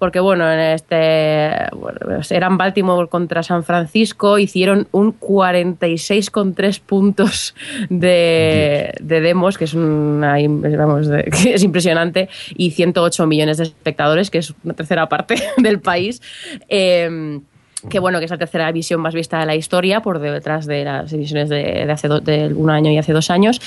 Porque 0.00 0.18
bueno, 0.18 0.50
en 0.50 0.58
este 0.58 1.52
bueno, 1.76 1.98
eran 2.30 2.56
Baltimore 2.58 3.06
contra 3.08 3.44
San 3.44 3.62
Francisco, 3.62 4.38
hicieron 4.38 4.88
un 4.90 5.16
46,3 5.20 6.80
puntos 6.80 7.54
de, 7.88 8.92
de 9.00 9.20
demos, 9.20 9.56
que 9.58 9.64
es 9.64 9.74
una, 9.74 10.36
vamos, 10.76 11.06
de- 11.06 11.24
que 11.42 11.54
es 11.54 11.62
impresionante, 11.62 12.28
y 12.56 12.70
108 12.72 13.26
millones 13.26 13.58
de 13.58 13.64
espectadores, 13.64 14.30
que 14.30 14.38
es 14.38 14.52
una 14.64 14.74
tercera 14.74 15.08
parte 15.08 15.36
del 15.58 15.80
país. 15.80 16.20
Eh, 16.68 17.40
que 17.88 17.98
bueno, 17.98 18.18
que 18.18 18.26
es 18.26 18.30
la 18.30 18.36
tercera 18.38 18.68
emisión 18.68 19.00
más 19.00 19.14
vista 19.14 19.38
de 19.38 19.46
la 19.46 19.54
historia, 19.54 20.00
por 20.02 20.18
detrás 20.18 20.66
de 20.66 20.84
las 20.84 21.12
emisiones 21.12 21.48
de, 21.48 21.90
hace 21.90 22.08
do- 22.08 22.20
un 22.56 22.68
año 22.70 22.90
y 22.90 22.98
hace 22.98 23.12
dos 23.12 23.30
años. 23.30 23.60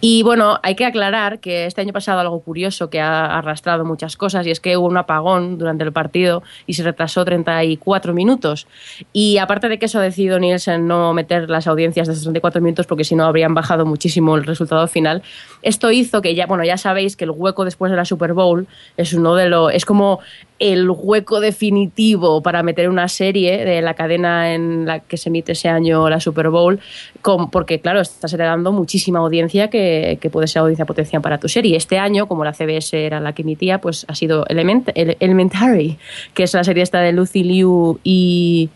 Y 0.00 0.22
bueno, 0.22 0.58
hay 0.62 0.74
que 0.74 0.84
aclarar 0.84 1.38
que 1.38 1.66
este 1.66 1.80
año 1.80 1.92
pasado 1.92 2.20
algo 2.20 2.40
curioso 2.40 2.90
que 2.90 3.00
ha 3.00 3.38
arrastrado 3.38 3.84
muchas 3.84 4.16
cosas 4.16 4.46
y 4.46 4.50
es 4.50 4.58
que 4.60 4.76
hubo 4.76 4.86
un 4.88 4.96
apagón 4.96 5.58
durante 5.58 5.84
el 5.84 5.92
partido 5.92 6.42
y 6.66 6.74
se 6.74 6.82
retrasó 6.82 7.24
34 7.24 8.12
minutos. 8.12 8.66
Y 9.12 9.38
aparte 9.38 9.68
de 9.68 9.78
que 9.78 9.86
eso 9.86 9.98
ha 9.98 10.02
decidido 10.02 10.38
Nielsen 10.38 10.88
no 10.88 11.12
meter 11.12 11.48
las 11.48 11.66
audiencias 11.66 12.06
de 12.08 12.14
esos 12.14 12.24
34 12.24 12.60
minutos 12.60 12.86
porque 12.86 13.04
si 13.04 13.14
no 13.14 13.24
habrían 13.24 13.54
bajado 13.54 13.86
muchísimo 13.86 14.34
el 14.36 14.44
resultado 14.44 14.86
final, 14.88 15.22
esto 15.62 15.90
hizo 15.92 16.22
que 16.22 16.34
ya, 16.34 16.46
bueno, 16.46 16.64
ya 16.64 16.76
sabéis 16.76 17.16
que 17.16 17.24
el 17.24 17.30
hueco 17.30 17.64
después 17.64 17.90
de 17.90 17.96
la 17.96 18.04
Super 18.04 18.32
Bowl 18.32 18.66
es 18.96 19.12
uno 19.12 19.34
de 19.34 19.48
los, 19.48 19.72
es 19.72 19.84
como 19.84 20.20
el 20.60 20.88
hueco 20.90 21.40
definitivo 21.40 22.42
para 22.42 22.62
meter 22.62 22.88
una 22.88 23.08
serie 23.08 23.64
de 23.64 23.80
la 23.82 23.94
cadena 23.94 24.54
en 24.54 24.84
la 24.86 25.00
que 25.00 25.16
se 25.16 25.30
emite 25.30 25.52
ese 25.52 25.68
año 25.68 26.08
la 26.10 26.20
Super 26.20 26.50
Bowl, 26.50 26.78
con- 27.22 27.50
porque 27.50 27.80
claro, 27.80 28.00
estás 28.00 28.32
heredando 28.34 28.70
muchísima 28.70 29.18
audiencia 29.20 29.68
que, 29.70 30.18
que 30.20 30.30
puede 30.30 30.46
ser 30.46 30.60
audiencia 30.60 30.84
potencial 30.84 31.22
para 31.22 31.38
tu 31.38 31.48
serie. 31.48 31.76
Este 31.76 31.98
año, 31.98 32.28
como 32.28 32.44
la 32.44 32.52
CBS 32.52 32.92
era 33.06 33.20
la 33.20 33.32
que 33.32 33.42
emitía, 33.42 33.80
pues 33.80 34.04
ha 34.08 34.14
sido 34.14 34.44
Element, 34.48 34.90
Ele- 34.94 35.16
Elementary, 35.18 35.98
que 36.34 36.42
es 36.42 36.54
la 36.54 36.62
serie 36.62 36.82
esta 36.82 37.00
de 37.00 37.12
Lucy 37.12 37.42
Liu 37.42 37.98
y... 38.04 38.68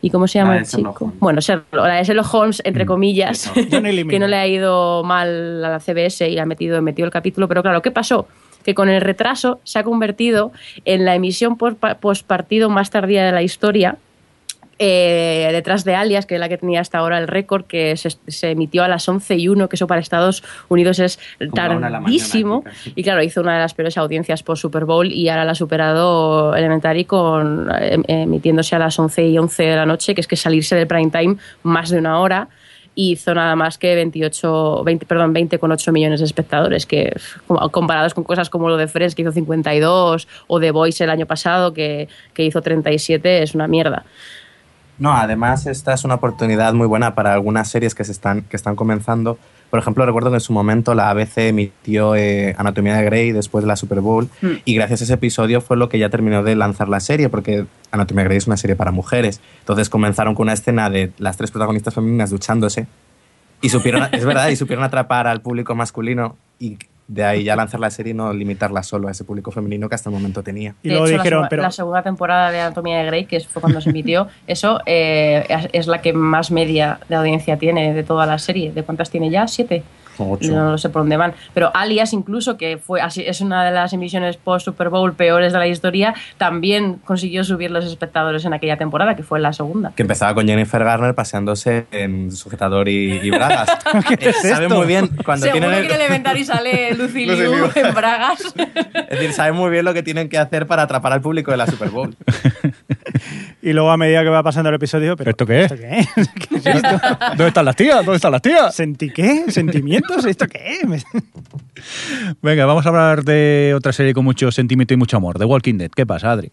¿Y 0.00 0.10
cómo 0.10 0.28
se 0.28 0.38
llama 0.38 0.54
La 0.54 0.60
el 0.60 0.64
chico? 0.66 0.94
Holmes. 1.00 1.18
Bueno, 1.18 1.40
Sherlock- 1.40 1.72
la 1.88 1.94
de 1.96 2.04
Sherlock 2.04 2.32
Holmes, 2.32 2.62
entre 2.64 2.86
comillas, 2.86 3.50
Johnny 3.68 3.90
Lee 3.90 4.06
que 4.08 4.20
no 4.20 4.28
le 4.28 4.36
ha 4.36 4.46
ido 4.46 5.02
mal 5.02 5.64
a 5.64 5.70
la 5.70 5.80
CBS 5.80 6.28
y 6.28 6.38
ha 6.38 6.46
metido, 6.46 6.80
metido 6.82 7.04
el 7.06 7.10
capítulo, 7.10 7.48
pero 7.48 7.62
claro, 7.62 7.82
¿qué 7.82 7.90
pasó? 7.90 8.28
Que 8.64 8.74
con 8.74 8.88
el 8.88 9.00
retraso 9.00 9.60
se 9.64 9.78
ha 9.78 9.82
convertido 9.84 10.52
en 10.84 11.04
la 11.04 11.14
emisión 11.14 11.56
postpartido 11.56 12.70
más 12.70 12.90
tardía 12.90 13.24
de 13.24 13.32
la 13.32 13.42
historia. 13.42 13.96
eh, 14.78 15.48
detrás 15.52 15.84
de 15.84 15.94
Alias, 15.94 16.24
que 16.24 16.34
es 16.34 16.40
la 16.40 16.48
que 16.48 16.56
tenía 16.56 16.80
hasta 16.80 16.98
ahora 16.98 17.18
el 17.18 17.26
récord, 17.26 17.64
que 17.64 17.96
se, 17.96 18.10
se 18.28 18.50
emitió 18.52 18.84
a 18.84 18.88
las 18.88 19.08
11 19.08 19.36
y 19.36 19.48
1, 19.48 19.68
que 19.68 19.76
eso 19.76 19.86
para 19.86 20.00
Estados 20.00 20.44
Unidos 20.68 21.00
es 21.00 21.18
mañana 21.40 21.90
tardísimo. 22.00 22.64
Y 22.94 23.02
claro, 23.02 23.22
hizo 23.22 23.40
una 23.40 23.54
de 23.54 23.60
las 23.60 23.74
peores 23.74 23.98
audiencias 23.98 24.42
por 24.42 24.56
Super 24.56 24.84
Bowl 24.84 25.10
y 25.10 25.28
ahora 25.28 25.44
la 25.44 25.52
ha 25.52 25.56
superado 25.56 26.54
Elementary 26.54 27.04
con, 27.04 27.68
eh, 27.80 27.98
emitiéndose 28.06 28.76
a 28.76 28.78
las 28.78 28.98
11 28.98 29.26
y 29.26 29.38
11 29.38 29.62
de 29.64 29.76
la 29.76 29.86
noche, 29.86 30.14
que 30.14 30.20
es 30.20 30.28
que 30.28 30.36
salirse 30.36 30.76
del 30.76 30.86
prime 30.86 31.10
time 31.10 31.36
más 31.64 31.90
de 31.90 31.98
una 31.98 32.20
hora 32.20 32.48
hizo 33.00 33.32
nada 33.32 33.54
más 33.54 33.78
que 33.78 33.94
28, 33.94 34.82
20, 34.82 35.06
perdón, 35.06 35.32
20,8 35.32 35.92
millones 35.92 36.18
de 36.18 36.26
espectadores, 36.26 36.84
que 36.84 37.14
comparados 37.70 38.12
con 38.12 38.24
cosas 38.24 38.50
como 38.50 38.68
lo 38.68 38.76
de 38.76 38.88
Fresh, 38.88 39.14
que 39.14 39.22
hizo 39.22 39.30
52, 39.30 40.26
o 40.48 40.60
The 40.60 40.72
Voice 40.72 41.04
el 41.04 41.10
año 41.10 41.24
pasado, 41.24 41.72
que, 41.72 42.08
que 42.34 42.44
hizo 42.44 42.60
37, 42.60 43.44
es 43.44 43.54
una 43.54 43.68
mierda. 43.68 44.04
No, 44.98 45.12
además 45.12 45.66
esta 45.66 45.94
es 45.94 46.02
una 46.02 46.16
oportunidad 46.16 46.74
muy 46.74 46.88
buena 46.88 47.14
para 47.14 47.32
algunas 47.32 47.68
series 47.68 47.94
que 47.94 48.02
se 48.02 48.10
están 48.10 48.42
que 48.42 48.56
están 48.56 48.74
comenzando. 48.74 49.38
Por 49.70 49.78
ejemplo, 49.80 50.06
recuerdo 50.06 50.30
que 50.30 50.36
en 50.36 50.40
su 50.40 50.52
momento 50.52 50.94
la 50.94 51.10
ABC 51.10 51.38
emitió 51.38 52.16
eh, 52.16 52.54
Anatomía 52.58 52.96
de 52.96 53.04
Grey 53.04 53.32
después 53.32 53.64
de 53.64 53.68
la 53.68 53.76
Super 53.76 54.00
Bowl 54.00 54.28
Mm. 54.40 54.46
y 54.64 54.74
gracias 54.74 55.02
a 55.02 55.04
ese 55.04 55.14
episodio 55.14 55.60
fue 55.60 55.76
lo 55.76 55.88
que 55.88 55.98
ya 55.98 56.08
terminó 56.08 56.42
de 56.42 56.56
lanzar 56.56 56.88
la 56.88 57.00
serie 57.00 57.28
porque 57.28 57.66
Anatomía 57.90 58.22
de 58.22 58.28
Grey 58.28 58.38
es 58.38 58.46
una 58.46 58.56
serie 58.56 58.76
para 58.76 58.90
mujeres. 58.92 59.40
Entonces 59.60 59.90
comenzaron 59.90 60.34
con 60.34 60.44
una 60.44 60.54
escena 60.54 60.88
de 60.90 61.12
las 61.18 61.36
tres 61.36 61.50
protagonistas 61.50 61.94
femeninas 61.94 62.30
duchándose 62.30 62.86
y 63.60 63.68
supieron, 63.68 64.04
es 64.12 64.24
verdad, 64.24 64.48
y 64.48 64.56
supieron 64.56 64.84
atrapar 64.84 65.26
al 65.26 65.42
público 65.42 65.74
masculino 65.74 66.36
y 66.58 66.78
de 67.08 67.24
ahí 67.24 67.42
ya 67.42 67.56
lanzar 67.56 67.80
la 67.80 67.90
serie 67.90 68.10
y 68.12 68.14
no 68.14 68.32
limitarla 68.34 68.82
solo 68.82 69.08
a 69.08 69.10
ese 69.10 69.24
público 69.24 69.50
femenino 69.50 69.88
que 69.88 69.94
hasta 69.94 70.10
el 70.10 70.14
momento 70.14 70.42
tenía. 70.42 70.74
Y 70.82 70.88
de 70.88 70.94
luego 70.94 71.06
hecho, 71.06 71.16
la 71.16 71.22
dijeron, 71.22 71.44
seg- 71.44 71.48
pero 71.48 71.62
la 71.62 71.70
segunda 71.72 72.02
temporada 72.02 72.50
de 72.50 72.60
Anatomía 72.60 72.98
de 72.98 73.06
Grey, 73.06 73.24
que 73.24 73.40
fue 73.40 73.60
cuando 73.62 73.80
se 73.80 73.88
emitió, 73.90 74.28
eso 74.46 74.80
eh, 74.86 75.44
es- 75.48 75.68
es 75.72 75.86
la 75.86 76.00
que 76.02 76.12
más 76.12 76.50
media 76.50 77.00
de 77.08 77.16
audiencia 77.16 77.56
tiene 77.56 77.94
de 77.94 78.02
toda 78.04 78.26
la 78.26 78.38
serie. 78.38 78.72
¿De 78.72 78.82
cuántas 78.82 79.10
tiene 79.10 79.30
ya? 79.30 79.48
¿Siete? 79.48 79.82
Ocho. 80.18 80.52
No 80.52 80.78
sé 80.78 80.88
por 80.88 81.02
dónde 81.02 81.16
van. 81.16 81.32
Pero 81.54 81.70
Alias, 81.74 82.12
incluso, 82.12 82.56
que 82.56 82.78
fue 82.78 83.00
así, 83.00 83.22
es 83.26 83.40
una 83.40 83.64
de 83.64 83.70
las 83.70 83.92
emisiones 83.92 84.36
post-Super 84.36 84.88
Bowl 84.88 85.14
peores 85.14 85.52
de 85.52 85.58
la 85.58 85.66
historia, 85.66 86.14
también 86.36 86.94
consiguió 87.04 87.44
subir 87.44 87.70
los 87.70 87.84
espectadores 87.84 88.44
en 88.44 88.52
aquella 88.54 88.76
temporada, 88.76 89.14
que 89.16 89.22
fue 89.22 89.40
la 89.40 89.52
segunda. 89.52 89.92
que 89.94 90.02
empezaba 90.02 90.34
con 90.34 90.46
Jennifer 90.46 90.82
Garner 90.84 91.14
paseándose 91.14 91.86
en 91.92 92.32
sujetador 92.32 92.88
y, 92.88 93.20
y 93.22 93.30
bragas. 93.30 93.68
¿Qué 94.18 94.28
es 94.30 94.36
sabe 94.42 94.64
esto? 94.66 94.76
muy 94.76 94.86
bien 94.86 95.08
cuando 95.24 95.46
Seguro 95.46 95.66
tienen 95.68 95.86
que 95.88 95.94
el- 95.94 96.00
Elementary 96.00 96.44
sale 96.44 96.94
Lucy 96.98 97.26
Liu. 97.26 97.52
en 97.74 97.94
Bragas. 97.94 98.40
es 98.56 99.08
decir, 99.10 99.32
saben 99.32 99.54
muy 99.54 99.70
bien 99.70 99.84
lo 99.84 99.94
que 99.94 100.02
tienen 100.02 100.28
que 100.28 100.38
hacer 100.38 100.66
para 100.66 100.82
atrapar 100.82 101.12
al 101.12 101.20
público 101.20 101.50
de 101.50 101.56
la 101.56 101.66
Super 101.66 101.90
Bowl. 101.90 102.16
Y 103.68 103.74
luego 103.74 103.90
a 103.90 103.98
medida 103.98 104.22
que 104.22 104.30
va 104.30 104.42
pasando 104.42 104.70
el 104.70 104.76
episodio, 104.76 105.14
pero 105.14 105.30
¿Esto 105.30 105.44
qué 105.44 105.64
es? 105.64 105.72
¿Esto 105.72 105.76
qué 105.76 105.98
es? 105.98 106.28
¿Qué 106.48 106.56
es 106.56 106.66
esto? 106.66 107.00
¿Dónde 107.30 107.48
están 107.48 107.64
las 107.66 107.76
tías? 107.76 107.96
¿Dónde 107.96 108.16
están 108.16 108.32
las 108.32 108.40
tías? 108.40 108.74
¿Sentí 108.74 109.10
qué? 109.10 109.44
¿Sentimientos? 109.48 110.24
¿Esto 110.24 110.46
qué 110.46 110.78
es? 110.80 111.04
Venga, 112.42 112.64
vamos 112.64 112.86
a 112.86 112.88
hablar 112.88 113.24
de 113.24 113.74
otra 113.76 113.92
serie 113.92 114.14
con 114.14 114.24
mucho 114.24 114.50
sentimiento 114.50 114.94
y 114.94 114.96
mucho 114.96 115.18
amor, 115.18 115.38
The 115.38 115.44
Walking 115.44 115.76
Dead. 115.76 115.90
¿Qué 115.90 116.06
pasa, 116.06 116.32
Adri? 116.32 116.50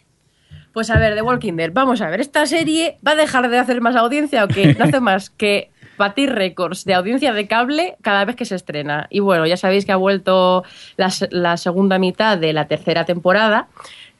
Pues 0.73 0.89
a 0.89 0.99
ver, 0.99 1.15
The 1.15 1.21
Walking 1.21 1.53
Dead, 1.53 1.71
vamos 1.71 2.01
a 2.01 2.09
ver, 2.09 2.19
¿esta 2.19 2.45
serie 2.47 2.97
va 3.05 3.11
a 3.11 3.15
dejar 3.15 3.49
de 3.49 3.59
hacer 3.59 3.79
más 3.79 3.95
audiencia 3.95 4.43
o 4.43 4.49
qué? 4.49 4.75
No 4.77 4.83
hace 4.83 4.99
más 4.99 5.29
que 5.29 5.71
batir 5.97 6.33
récords 6.33 6.83
de 6.83 6.95
audiencia 6.95 7.31
de 7.31 7.47
cable 7.47 7.95
cada 8.01 8.25
vez 8.25 8.35
que 8.35 8.43
se 8.43 8.55
estrena. 8.55 9.07
Y 9.09 9.21
bueno, 9.21 9.45
ya 9.45 9.55
sabéis 9.55 9.85
que 9.85 9.93
ha 9.93 9.95
vuelto 9.95 10.65
la 10.97 11.55
segunda 11.55 11.97
mitad 11.97 12.37
de 12.37 12.51
la 12.51 12.67
tercera 12.67 13.05
temporada, 13.05 13.69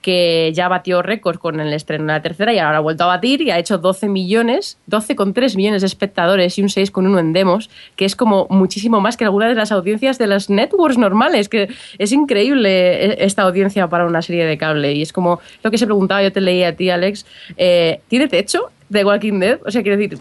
que 0.06 0.52
ya 0.54 0.68
batió 0.68 1.02
récord 1.02 1.40
con 1.40 1.60
el 1.60 1.74
estreno 1.74 2.04
de 2.04 2.14
la 2.14 2.22
tercera 2.22 2.54
y 2.54 2.60
ahora 2.60 2.78
ha 2.78 2.80
vuelto 2.80 3.06
a 3.06 3.08
batir 3.08 3.42
y 3.42 3.50
ha 3.50 3.58
hecho 3.58 3.80
12 3.80 4.08
millones, 4.08 4.78
12,3 4.88 5.56
millones 5.56 5.82
de 5.82 5.88
espectadores 5.88 6.60
y 6.60 6.62
un 6.62 6.68
6,1 6.68 7.20
en 7.20 7.34
demos, 7.34 7.72
que 7.96 8.06
es 8.06 8.16
como 8.16 8.46
muchísimo 8.52 9.02
más 9.02 9.18
que 9.18 9.24
algunas 9.24 9.50
de 9.50 9.56
las 9.56 9.72
audiencias 9.72 10.20
de 10.20 10.28
las 10.28 10.48
networks 10.52 11.00
normales, 11.00 11.50
que 11.50 11.70
es 11.98 12.12
increíble 12.12 12.70
eh, 13.04 13.16
esta 13.22 13.42
audiencia 13.42 13.88
para 13.88 14.06
una 14.06 14.22
serie 14.22 14.46
de 14.46 14.60
cable. 14.60 14.94
Y 14.94 15.02
es 15.02 15.12
como 15.12 15.40
lo 15.64 15.72
que 15.72 15.80
se 15.80 15.88
preguntaba, 15.88 16.22
yo 16.22 16.32
te 16.32 16.40
leí 16.40 16.64
a 16.64 16.76
ti, 16.76 16.92
Alex, 16.92 17.26
eh, 17.58 18.02
¿tiene 18.08 18.28
techo 18.28 18.70
de 18.90 19.04
Walking 19.04 19.40
Dead? 19.40 19.60
O 19.66 19.72
sea, 19.72 19.82
quiero 19.82 19.98
decir, 19.98 20.20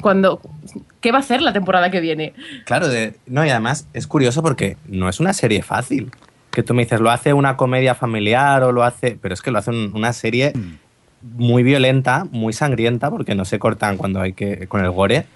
cuando, 0.00 0.40
¿qué 1.00 1.10
va 1.10 1.18
a 1.18 1.22
hacer 1.22 1.42
la 1.42 1.52
temporada 1.52 1.90
que 1.90 1.98
viene? 1.98 2.34
Claro, 2.66 2.86
no, 3.26 3.44
y 3.44 3.50
además 3.50 3.88
es 3.94 4.06
curioso 4.06 4.44
porque 4.44 4.76
no 4.86 5.08
es 5.08 5.18
una 5.18 5.32
serie 5.32 5.64
fácil. 5.64 6.12
Que 6.50 6.62
tú 6.62 6.74
me 6.74 6.82
dices, 6.84 7.00
lo 7.00 7.10
hace 7.10 7.32
una 7.32 7.56
comedia 7.56 7.94
familiar 7.94 8.62
o 8.64 8.72
lo 8.72 8.82
hace. 8.84 9.18
Pero 9.20 9.34
es 9.34 9.42
que 9.42 9.50
lo 9.50 9.58
hace 9.58 9.70
un- 9.70 9.92
una 9.94 10.12
serie 10.12 10.52
muy 11.22 11.62
violenta, 11.62 12.26
muy 12.30 12.52
sangrienta, 12.52 13.10
porque 13.10 13.34
no 13.34 13.44
se 13.44 13.58
cortan 13.58 13.96
cuando 13.96 14.20
hay 14.20 14.32
que. 14.32 14.66
con 14.68 14.84
el 14.84 14.90
gore. 14.90 15.26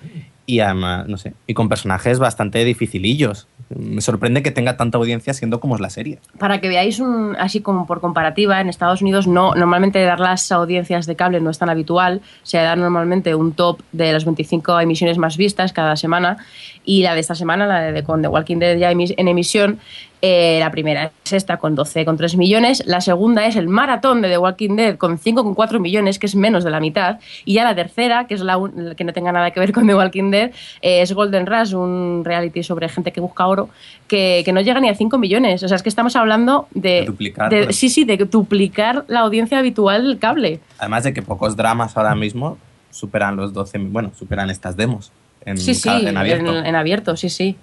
Y 0.45 0.59
además, 0.59 1.07
no 1.07 1.19
sé, 1.19 1.35
y 1.47 1.55
con 1.55 1.69
personajes 1.69 2.19
bastante 2.19 2.65
dificilillos. 2.65 3.47
Me 3.79 4.01
sorprende 4.03 4.43
que 4.43 4.51
tenga 4.51 4.77
tanta 4.77 4.99
audiencia 4.99 5.33
siendo 5.35 5.61
como 5.61 5.77
es 5.77 5.81
la 5.81 5.89
serie. 5.89 6.19
Para 6.39 6.61
que 6.61 6.69
veáis 6.69 6.99
un, 6.99 7.37
así 7.39 7.61
como 7.61 7.87
por 7.87 8.01
comparativa, 8.01 8.61
en 8.61 8.69
Estados 8.69 9.01
Unidos 9.03 9.27
no 9.29 9.55
normalmente 9.55 10.03
dar 10.03 10.19
las 10.21 10.51
audiencias 10.53 11.07
de 11.07 11.15
cable 11.17 11.41
no 11.41 11.49
es 11.49 11.59
tan 11.59 11.71
habitual, 11.71 12.21
se 12.43 12.59
da 12.59 12.75
normalmente 12.75 13.35
un 13.37 13.53
top 13.53 13.81
de 13.93 14.13
las 14.13 14.25
25 14.25 14.81
emisiones 14.81 15.17
más 15.17 15.37
vistas 15.37 15.73
cada 15.73 15.95
semana 15.97 16.37
Y 16.85 17.03
la 17.03 17.15
de 17.15 17.21
esta 17.21 17.35
semana, 17.35 17.67
la 17.67 17.93
de 17.93 18.03
con 18.03 18.23
The 18.23 18.29
Walking 18.29 18.57
Dead 18.59 18.77
ya 18.77 18.91
en 18.91 19.29
emisión, 19.29 19.79
eh, 20.25 20.59
la 20.61 20.71
primera 20.71 21.11
es 21.25 21.33
esta 21.33 21.57
con 21.57 21.77
12,3 21.77 22.37
millones, 22.37 22.83
la 22.87 23.01
segunda 23.01 23.45
es 23.47 23.57
el 23.57 23.69
maratón 23.69 24.23
de 24.23 24.29
The 24.29 24.39
Walking 24.39 24.77
Dead 24.77 24.97
con 24.97 25.19
5,4 25.19 25.81
millones, 25.81 26.19
que 26.21 26.27
es 26.27 26.35
menos 26.37 26.63
de 26.65 26.71
la 26.71 26.79
mitad, 26.81 27.19
y 27.45 27.55
ya 27.55 27.65
la 27.65 27.75
tercera, 27.75 28.27
que 28.29 28.35
es 28.35 28.41
la, 28.41 28.57
un- 28.57 28.73
la 28.89 28.95
que 28.95 29.03
no 29.05 29.13
tenga 29.13 29.33
nada 29.33 29.51
que 29.51 29.59
ver 29.61 29.73
con 29.73 29.87
The 29.87 29.95
Walking 29.97 30.31
Dead, 30.31 30.51
eh, 30.81 31.03
es 31.03 31.13
Golden 31.13 31.47
Rush, 31.47 31.75
un 31.75 32.23
reality 32.25 32.63
sobre 32.63 32.89
gente 32.89 33.13
que 33.13 33.21
busca 33.21 33.47
oro, 33.47 33.69
que, 34.09 34.43
que 34.45 34.53
no 34.53 34.61
llega 34.61 34.81
ni 34.81 34.89
a 34.89 34.95
5 34.95 35.19
millones. 35.19 35.63
O 35.63 35.69
sea, 35.69 35.77
es 35.77 35.83
que 35.83 35.89
estamos 35.89 36.15
hablando 36.17 36.69
de... 36.73 37.01
De 37.01 37.05
duplicar, 37.07 37.51
de- 37.51 37.65
pues. 37.65 37.77
sí, 37.77 37.89
sí, 37.89 38.05
de 38.05 38.17
duplicar 38.17 39.05
la 39.09 39.21
audiencia 39.21 39.59
habitual 39.59 40.05
del 40.05 40.19
cable. 40.19 40.61
Además 40.79 41.03
de 41.05 41.13
que 41.15 41.23
pocos 41.23 41.57
dramas 41.57 41.97
ahora 41.97 42.15
mismo 42.15 42.59
superan 42.91 43.37
los 43.37 43.53
12, 43.53 43.79
bueno, 43.79 44.13
superan 44.17 44.51
estas 44.51 44.77
demos 44.77 45.11
en, 45.47 45.59
Sí, 45.59 45.75
sí, 45.75 45.89
en 45.89 46.17
abierto. 46.17 46.57
en 46.65 46.75
abierto, 46.75 47.17
sí, 47.17 47.29
sí. 47.29 47.57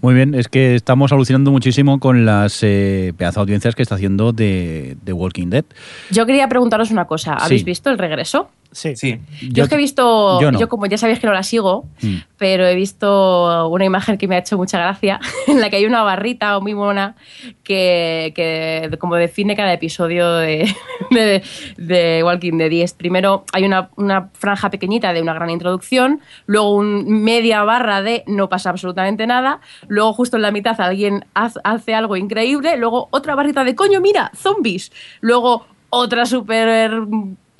Muy 0.00 0.14
bien, 0.14 0.34
es 0.34 0.46
que 0.46 0.76
estamos 0.76 1.10
alucinando 1.10 1.50
muchísimo 1.50 1.98
con 1.98 2.24
las 2.24 2.60
eh, 2.62 3.12
audiencias 3.34 3.74
que 3.74 3.82
está 3.82 3.96
haciendo 3.96 4.32
de, 4.32 4.96
de 5.02 5.12
Walking 5.12 5.48
Dead. 5.50 5.64
Yo 6.10 6.24
quería 6.24 6.48
preguntaros 6.48 6.92
una 6.92 7.06
cosa. 7.06 7.34
¿Habéis 7.34 7.62
Sí. 7.62 7.64
visto 7.64 7.90
el 7.90 7.98
regreso? 7.98 8.48
Sí. 8.70 8.94
Sí, 8.96 9.18
Yo, 9.50 9.64
es 9.64 9.68
que 9.70 9.74
he 9.76 9.78
visto, 9.78 10.40
yo 10.52 10.68
como 10.68 10.86
ya 10.86 10.98
sabéis 10.98 11.18
que 11.20 11.26
no 11.26 11.32
la 11.32 11.42
sigo, 11.42 11.86
Mm. 12.02 12.16
pero 12.36 12.66
he 12.66 12.74
visto 12.74 13.68
una 13.68 13.84
imagen 13.84 14.18
que 14.18 14.28
me 14.28 14.36
ha 14.36 14.38
hecho 14.38 14.56
mucha 14.56 14.78
gracia, 14.78 15.18
en 15.48 15.60
la 15.60 15.70
que 15.70 15.76
hay 15.76 15.86
una 15.86 16.02
barrita 16.02 16.58
muy 16.60 16.74
mona 16.74 17.16
que, 17.64 18.32
que 18.36 18.96
como 18.98 19.16
define 19.16 19.56
cada 19.56 19.72
episodio 19.72 20.32
de, 20.34 20.72
de, 21.10 21.42
de 21.76 22.22
Walking 22.22 22.58
Dead. 22.58 22.70
Y 22.70 22.82
es 22.82 22.92
primero 22.92 23.44
hay 23.52 23.64
una, 23.64 23.88
una 23.96 24.28
franja 24.34 24.70
pequeñita 24.70 25.12
de 25.12 25.22
una 25.22 25.32
gran 25.34 25.50
introducción, 25.50 26.20
luego 26.46 26.74
un 26.74 27.22
media 27.24 27.62
barra 27.64 28.02
de 28.02 28.22
no 28.26 28.48
pasa 28.48 28.70
absolutamente 28.70 29.26
nada, 29.26 29.60
luego 29.88 30.12
justo 30.12 30.36
en 30.36 30.42
la 30.42 30.50
mitad 30.50 30.78
alguien 30.80 31.24
hace 31.34 31.94
algo 31.94 32.16
increíble, 32.16 32.76
luego 32.76 33.08
otra 33.10 33.34
barrita 33.34 33.64
de 33.64 33.74
coño, 33.74 34.00
mira, 34.00 34.30
zombies, 34.36 34.92
luego 35.20 35.66
otra 35.90 36.26
super 36.26 36.92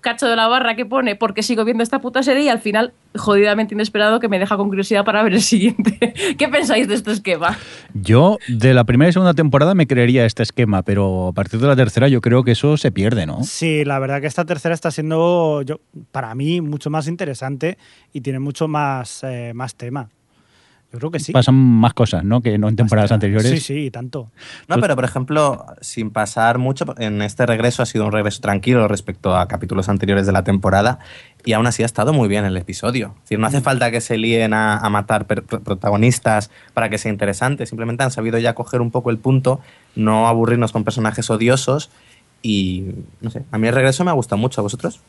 cacho 0.00 0.26
de 0.28 0.36
la 0.36 0.48
barra 0.48 0.76
que 0.76 0.86
pone 0.86 1.16
porque 1.16 1.42
sigo 1.42 1.64
viendo 1.64 1.82
esta 1.82 2.00
puta 2.00 2.22
serie 2.22 2.44
y 2.44 2.48
al 2.48 2.60
final 2.60 2.92
jodidamente 3.16 3.74
inesperado 3.74 4.20
que 4.20 4.28
me 4.28 4.38
deja 4.38 4.56
con 4.56 4.68
curiosidad 4.68 5.04
para 5.04 5.22
ver 5.22 5.34
el 5.34 5.42
siguiente. 5.42 6.14
¿Qué 6.38 6.48
pensáis 6.48 6.88
de 6.88 6.94
este 6.94 7.12
esquema? 7.12 7.58
Yo 7.94 8.38
de 8.48 8.74
la 8.74 8.84
primera 8.84 9.08
y 9.08 9.12
segunda 9.12 9.34
temporada 9.34 9.74
me 9.74 9.86
creería 9.86 10.24
este 10.24 10.42
esquema, 10.42 10.82
pero 10.82 11.28
a 11.28 11.32
partir 11.32 11.60
de 11.60 11.66
la 11.66 11.76
tercera 11.76 12.08
yo 12.08 12.20
creo 12.20 12.44
que 12.44 12.52
eso 12.52 12.76
se 12.76 12.92
pierde, 12.92 13.26
¿no? 13.26 13.42
Sí, 13.42 13.84
la 13.84 13.98
verdad 13.98 14.20
que 14.20 14.26
esta 14.26 14.44
tercera 14.44 14.74
está 14.74 14.90
siendo, 14.90 15.62
yo, 15.62 15.80
para 16.12 16.34
mí, 16.34 16.60
mucho 16.60 16.90
más 16.90 17.08
interesante 17.08 17.78
y 18.12 18.20
tiene 18.20 18.38
mucho 18.38 18.68
más, 18.68 19.24
eh, 19.24 19.52
más 19.54 19.74
tema. 19.74 20.08
Yo 20.90 20.98
creo 20.98 21.10
que 21.10 21.18
sí. 21.20 21.32
Pasan 21.32 21.54
más 21.54 21.92
cosas, 21.92 22.24
¿no? 22.24 22.40
Que 22.40 22.56
no 22.56 22.66
en 22.68 22.76
temporadas 22.76 23.12
anteriores. 23.12 23.50
Sí, 23.50 23.60
sí, 23.60 23.90
tanto. 23.90 24.30
No, 24.68 24.80
pero 24.80 24.94
por 24.94 25.04
ejemplo, 25.04 25.66
sin 25.82 26.10
pasar 26.10 26.56
mucho, 26.56 26.86
en 26.96 27.20
este 27.20 27.44
regreso 27.44 27.82
ha 27.82 27.86
sido 27.86 28.06
un 28.06 28.12
regreso 28.12 28.40
tranquilo 28.40 28.88
respecto 28.88 29.36
a 29.36 29.46
capítulos 29.48 29.90
anteriores 29.90 30.24
de 30.24 30.32
la 30.32 30.44
temporada 30.44 30.98
y 31.44 31.52
aún 31.52 31.66
así 31.66 31.82
ha 31.82 31.86
estado 31.86 32.14
muy 32.14 32.26
bien 32.26 32.46
el 32.46 32.56
episodio. 32.56 33.12
Es 33.16 33.22
decir, 33.24 33.38
no 33.38 33.46
hace 33.46 33.60
falta 33.60 33.90
que 33.90 34.00
se 34.00 34.16
líen 34.16 34.54
a, 34.54 34.78
a 34.78 34.88
matar 34.88 35.26
per- 35.26 35.42
protagonistas 35.42 36.50
para 36.72 36.88
que 36.88 36.96
sea 36.96 37.12
interesante, 37.12 37.66
simplemente 37.66 38.02
han 38.04 38.10
sabido 38.10 38.38
ya 38.38 38.54
coger 38.54 38.80
un 38.80 38.90
poco 38.90 39.10
el 39.10 39.18
punto, 39.18 39.60
no 39.94 40.26
aburrirnos 40.26 40.72
con 40.72 40.84
personajes 40.84 41.28
odiosos 41.28 41.90
y 42.40 42.86
no 43.20 43.28
sé, 43.30 43.44
a 43.50 43.58
mí 43.58 43.68
el 43.68 43.74
regreso 43.74 44.04
me 44.04 44.10
ha 44.10 44.14
gustado 44.14 44.38
mucho, 44.40 44.60
¿a 44.60 44.62
vosotros? 44.62 45.00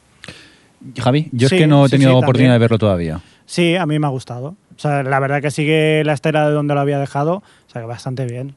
Javi, 0.98 1.30
yo 1.32 1.48
Sí, 1.50 1.56
es 1.56 1.62
que 1.62 1.68
no 1.68 1.86
he 1.86 1.88
sí, 1.90 1.92
tenido 1.92 2.12
sí, 2.12 2.16
oportunidad 2.18 2.34
también. 2.34 2.52
de 2.52 2.58
verlo 2.60 2.78
todavía. 2.78 3.22
Sí, 3.46 3.76
a 3.76 3.86
mí 3.86 3.98
me 4.00 4.08
ha 4.08 4.10
gustado. 4.10 4.56
O 4.80 4.82
sea, 4.82 5.04
la 5.04 5.20
verdad 5.20 5.42
que 5.42 5.52
sigue 5.52 6.04
la 6.06 6.14
estela 6.14 6.48
de 6.48 6.54
donde 6.54 6.74
lo 6.74 6.80
había 6.80 7.00
dejado. 7.00 7.36
O 7.68 7.70
sea, 7.70 7.82
que 7.82 7.88
bastante 7.88 8.26
bien. 8.26 8.56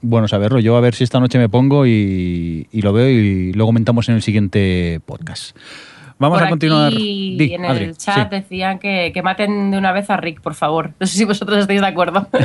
Bueno 0.00 0.26
saberlo. 0.26 0.58
Yo 0.58 0.74
a 0.76 0.80
ver 0.80 0.94
si 0.94 1.04
esta 1.04 1.20
noche 1.20 1.36
me 1.36 1.50
pongo 1.50 1.84
y, 1.86 2.66
y 2.72 2.80
lo 2.80 2.94
veo 2.94 3.10
y 3.10 3.52
lo 3.52 3.66
comentamos 3.66 4.08
en 4.08 4.14
el 4.14 4.22
siguiente 4.22 5.00
podcast. 5.04 5.54
Vamos 6.18 6.38
Por 6.38 6.46
a 6.46 6.50
continuar. 6.50 6.92
aquí, 6.94 7.36
Di, 7.38 7.52
en 7.54 7.64
Adri, 7.66 7.84
el 7.86 7.96
chat 7.98 8.30
sí. 8.30 8.36
decían 8.36 8.78
que, 8.78 9.10
que 9.12 9.22
maten 9.22 9.70
de 9.70 9.76
una 9.76 9.92
vez 9.92 10.08
a 10.08 10.16
Rick, 10.16 10.40
por 10.40 10.54
favor. 10.54 10.92
No 10.98 11.06
sé 11.06 11.18
si 11.18 11.24
vosotros 11.26 11.58
estáis 11.58 11.80
de 11.82 11.86
acuerdo. 11.86 12.26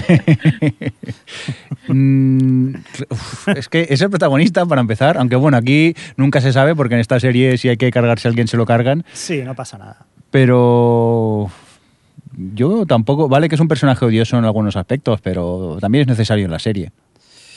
Mm, 1.88 2.76
uf, 3.10 3.48
es 3.50 3.68
que 3.68 3.88
es 3.90 4.00
el 4.02 4.10
protagonista 4.12 4.64
para 4.66 4.82
empezar, 4.82 5.18
aunque 5.18 5.36
bueno, 5.36 5.58
aquí 5.58 5.96
nunca 6.18 6.40
se 6.40 6.54
sabe 6.54 6.76
porque 6.76 6.94
en 6.94 7.00
esta 7.00 7.20
serie 7.20 7.58
si 7.58 7.68
hay 7.70 7.78
que 7.78 7.90
cargarse 7.90 8.28
a 8.28 8.30
alguien 8.30 8.48
se 8.48 8.58
lo 8.58 8.66
cargan, 8.68 9.04
Sí, 9.14 9.42
no 9.44 9.56
pasa 9.56 9.78
nada. 9.80 10.06
pero 10.30 11.50
yo 12.36 12.86
tampoco, 12.86 13.28
vale 13.28 13.50
que 13.50 13.56
es 13.56 13.62
un 13.62 13.68
personaje 13.68 14.06
odioso 14.06 14.38
en 14.38 14.46
algunos 14.46 14.76
aspectos, 14.76 15.20
pero 15.22 15.78
también 15.82 16.04
es 16.04 16.08
necesario 16.08 16.46
en 16.46 16.52
la 16.52 16.60
serie. 16.60 16.92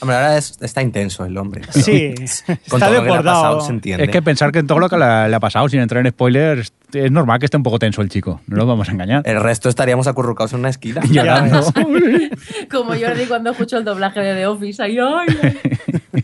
Hombre, 0.01 0.17
ahora 0.17 0.37
es- 0.37 0.57
está 0.61 0.81
intenso 0.81 1.23
el 1.23 1.37
hombre. 1.37 1.61
Sí, 1.69 2.13
Con 2.69 2.81
está 2.81 2.87
todo 2.87 2.89
lo 2.89 2.89
que 2.89 2.89
le 2.89 2.97
ha 2.97 3.01
desbordado. 3.03 3.41
pasado, 3.41 3.61
se 3.61 3.71
entiende. 3.71 4.03
Es 4.03 4.09
que 4.09 4.21
pensar 4.21 4.51
que 4.51 4.59
en 4.59 4.67
todo 4.67 4.79
lo 4.79 4.89
que 4.89 4.97
le, 4.97 5.29
le 5.29 5.35
ha 5.35 5.39
pasado, 5.39 5.69
sin 5.69 5.79
entrar 5.79 6.05
en 6.05 6.11
spoilers, 6.11 6.73
es 6.93 7.09
normal 7.11 7.39
que 7.39 7.45
esté 7.45 7.55
un 7.55 7.63
poco 7.63 7.79
tenso 7.79 8.01
el 8.01 8.09
chico, 8.09 8.41
no 8.47 8.57
nos 8.57 8.67
vamos 8.67 8.89
a 8.89 8.91
engañar. 8.91 9.21
El 9.25 9.39
resto 9.39 9.69
estaríamos 9.69 10.07
acurrucados 10.07 10.51
en 10.53 10.59
una 10.59 10.69
esquina. 10.69 11.01
Llorando. 11.09 11.61
Como 12.71 12.89
Jordi 12.95 13.25
cuando 13.29 13.51
escucho 13.51 13.77
el 13.77 13.85
doblaje 13.85 14.19
de 14.19 14.35
The 14.35 14.47
Office. 14.47 14.83
Ay, 14.83 14.97
ay. 14.99 16.23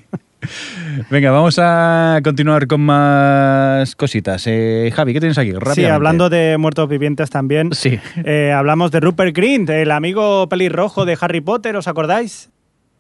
Venga, 1.10 1.32
vamos 1.32 1.58
a 1.60 2.20
continuar 2.24 2.68
con 2.68 2.82
más 2.82 3.96
cositas. 3.96 4.44
Eh, 4.48 4.92
Javi, 4.96 5.14
¿qué 5.14 5.20
tienes 5.20 5.38
aquí? 5.38 5.54
Sí, 5.74 5.86
hablando 5.86 6.30
de 6.30 6.58
muertos 6.58 6.88
vivientes 6.90 7.30
también. 7.30 7.72
Sí. 7.74 8.00
eh, 8.24 8.52
hablamos 8.52 8.92
de 8.92 9.00
Rupert 9.00 9.36
Grint, 9.36 9.70
el 9.70 9.92
amigo 9.92 10.48
pelirrojo 10.50 11.06
de 11.06 11.18
Harry 11.20 11.42
Potter, 11.42 11.76
¿os 11.76 11.88
acordáis? 11.88 12.50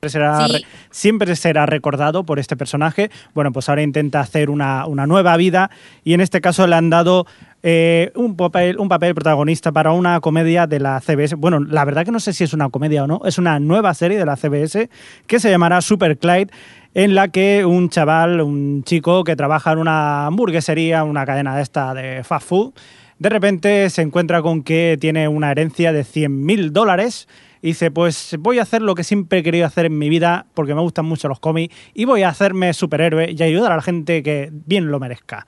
Siempre 0.01 0.09
será, 0.11 0.47
Sí. 0.47 0.65
siempre 0.91 1.35
será 1.35 1.65
recordado 1.65 2.23
por 2.25 2.39
este 2.39 2.55
personaje. 2.55 3.11
Bueno, 3.33 3.51
pues 3.51 3.67
ahora 3.67 3.81
intenta 3.81 4.21
hacer 4.21 4.49
una, 4.49 4.85
una 4.85 5.05
nueva 5.07 5.35
vida 5.35 5.69
y 6.05 6.13
en 6.13 6.21
este 6.21 6.39
caso 6.39 6.65
le 6.67 6.75
han 6.75 6.89
dado 6.89 7.25
eh, 7.63 8.13
un, 8.15 8.37
papel, 8.37 8.77
un 8.79 8.87
papel 8.87 9.13
protagonista 9.13 9.73
para 9.73 9.91
una 9.91 10.21
comedia 10.21 10.67
de 10.67 10.79
la 10.79 11.01
CBS. 11.01 11.35
Bueno, 11.35 11.59
la 11.59 11.83
verdad 11.83 12.05
que 12.05 12.11
no 12.11 12.21
sé 12.21 12.31
si 12.31 12.45
es 12.45 12.53
una 12.53 12.69
comedia 12.69 13.03
o 13.03 13.07
no, 13.07 13.19
es 13.25 13.37
una 13.37 13.59
nueva 13.59 13.93
serie 13.93 14.17
de 14.17 14.25
la 14.25 14.37
CBS 14.37 14.89
que 15.27 15.39
se 15.41 15.49
llamará 15.49 15.81
Super 15.81 16.17
Clyde 16.17 16.47
en 16.93 17.15
la 17.15 17.27
que 17.27 17.65
un 17.65 17.89
chaval, 17.89 18.41
un 18.41 18.83
chico 18.83 19.23
que 19.23 19.35
trabaja 19.35 19.71
en 19.71 19.79
una 19.79 20.25
hamburguesería, 20.25 21.03
una 21.03 21.25
cadena 21.25 21.55
de 21.55 21.61
esta 21.61 21.93
de 21.93 22.23
fast 22.23 22.47
food, 22.47 22.73
de 23.19 23.29
repente 23.29 23.89
se 23.89 24.01
encuentra 24.01 24.41
con 24.41 24.63
que 24.63 24.97
tiene 24.99 25.27
una 25.27 25.51
herencia 25.51 25.91
de 25.91 26.03
100 26.03 26.45
mil 26.45 26.71
dólares 26.71 27.27
y 27.61 27.67
dice, 27.67 27.91
pues 27.91 28.37
voy 28.39 28.59
a 28.59 28.61
hacer 28.61 28.81
lo 28.81 28.95
que 28.95 29.03
siempre 29.03 29.39
he 29.39 29.43
querido 29.43 29.65
hacer 29.65 29.85
en 29.85 29.97
mi 29.97 30.07
vida 30.07 30.45
porque 30.53 30.73
me 30.73 30.81
gustan 30.81 31.05
mucho 31.05 31.27
los 31.27 31.39
cómics 31.39 31.75
y 31.93 32.05
voy 32.05 32.23
a 32.23 32.29
hacerme 32.29 32.73
superhéroe 32.73 33.35
y 33.37 33.43
ayudar 33.43 33.73
a 33.73 33.75
la 33.75 33.81
gente 33.81 34.23
que 34.23 34.49
bien 34.51 34.89
lo 34.89 34.99
merezca. 34.99 35.45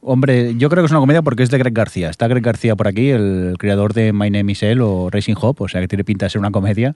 Hombre, 0.00 0.54
yo 0.56 0.70
creo 0.70 0.82
que 0.82 0.86
es 0.86 0.92
una 0.92 1.00
comedia 1.00 1.22
porque 1.22 1.42
es 1.42 1.50
de 1.50 1.58
Greg 1.58 1.74
García. 1.74 2.08
Está 2.08 2.28
Greg 2.28 2.42
García 2.42 2.76
por 2.76 2.88
aquí, 2.88 3.10
el 3.10 3.56
creador 3.58 3.92
de 3.92 4.12
My 4.12 4.30
Name 4.30 4.52
is 4.52 4.62
L 4.62 4.80
o 4.80 5.10
Racing 5.10 5.34
Hop, 5.40 5.60
o 5.60 5.68
sea 5.68 5.80
que 5.80 5.88
tiene 5.88 6.04
pinta 6.04 6.26
de 6.26 6.30
ser 6.30 6.38
una 6.38 6.50
comedia. 6.50 6.94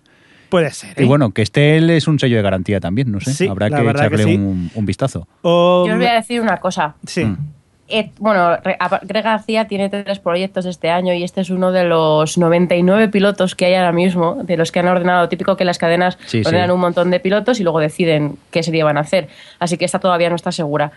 Puede 0.52 0.70
ser. 0.70 0.94
Y 1.00 1.02
¿eh? 1.02 1.06
bueno, 1.06 1.32
que 1.32 1.40
esté 1.42 1.78
él 1.78 1.88
es 1.90 2.06
un 2.06 2.18
sello 2.20 2.36
de 2.36 2.42
garantía 2.42 2.78
también, 2.78 3.10
no 3.10 3.20
sé. 3.20 3.32
Sí, 3.32 3.48
Habrá 3.48 3.70
que 3.70 3.88
echarle 3.90 4.22
sí. 4.24 4.34
un, 4.36 4.70
un 4.74 4.86
vistazo. 4.86 5.26
O- 5.40 5.84
Yo 5.88 5.94
os 5.94 5.98
voy 5.98 6.06
a 6.06 6.14
decir 6.14 6.40
una 6.42 6.58
cosa. 6.58 6.94
Sí. 7.06 7.24
Mm. 7.24 7.38
Eh, 7.88 8.10
bueno, 8.18 8.56
Greg 9.02 9.24
García 9.24 9.66
tiene 9.66 9.90
tres 9.90 10.18
proyectos 10.18 10.64
este 10.64 10.88
año 10.88 11.12
y 11.12 11.24
este 11.24 11.42
es 11.42 11.50
uno 11.50 11.72
de 11.72 11.84
los 11.84 12.38
99 12.38 13.08
pilotos 13.08 13.54
que 13.54 13.66
hay 13.66 13.74
ahora 13.74 13.92
mismo, 13.92 14.38
de 14.44 14.56
los 14.56 14.72
que 14.72 14.80
han 14.80 14.88
ordenado, 14.88 15.28
típico 15.28 15.56
que 15.58 15.64
las 15.66 15.76
cadenas 15.78 16.16
Sí, 16.26 16.42
sí. 16.42 16.48
ordenan 16.48 16.70
un 16.70 16.80
montón 16.80 17.10
de 17.10 17.20
pilotos 17.20 17.60
y 17.60 17.64
luego 17.64 17.80
deciden 17.80 18.36
qué 18.50 18.62
serie 18.62 18.82
van 18.82 18.96
a 18.96 19.00
hacer. 19.00 19.28
Así 19.58 19.76
que 19.76 19.84
esta 19.84 19.98
todavía 19.98 20.30
no 20.30 20.36
está 20.36 20.52
segura. 20.52 20.92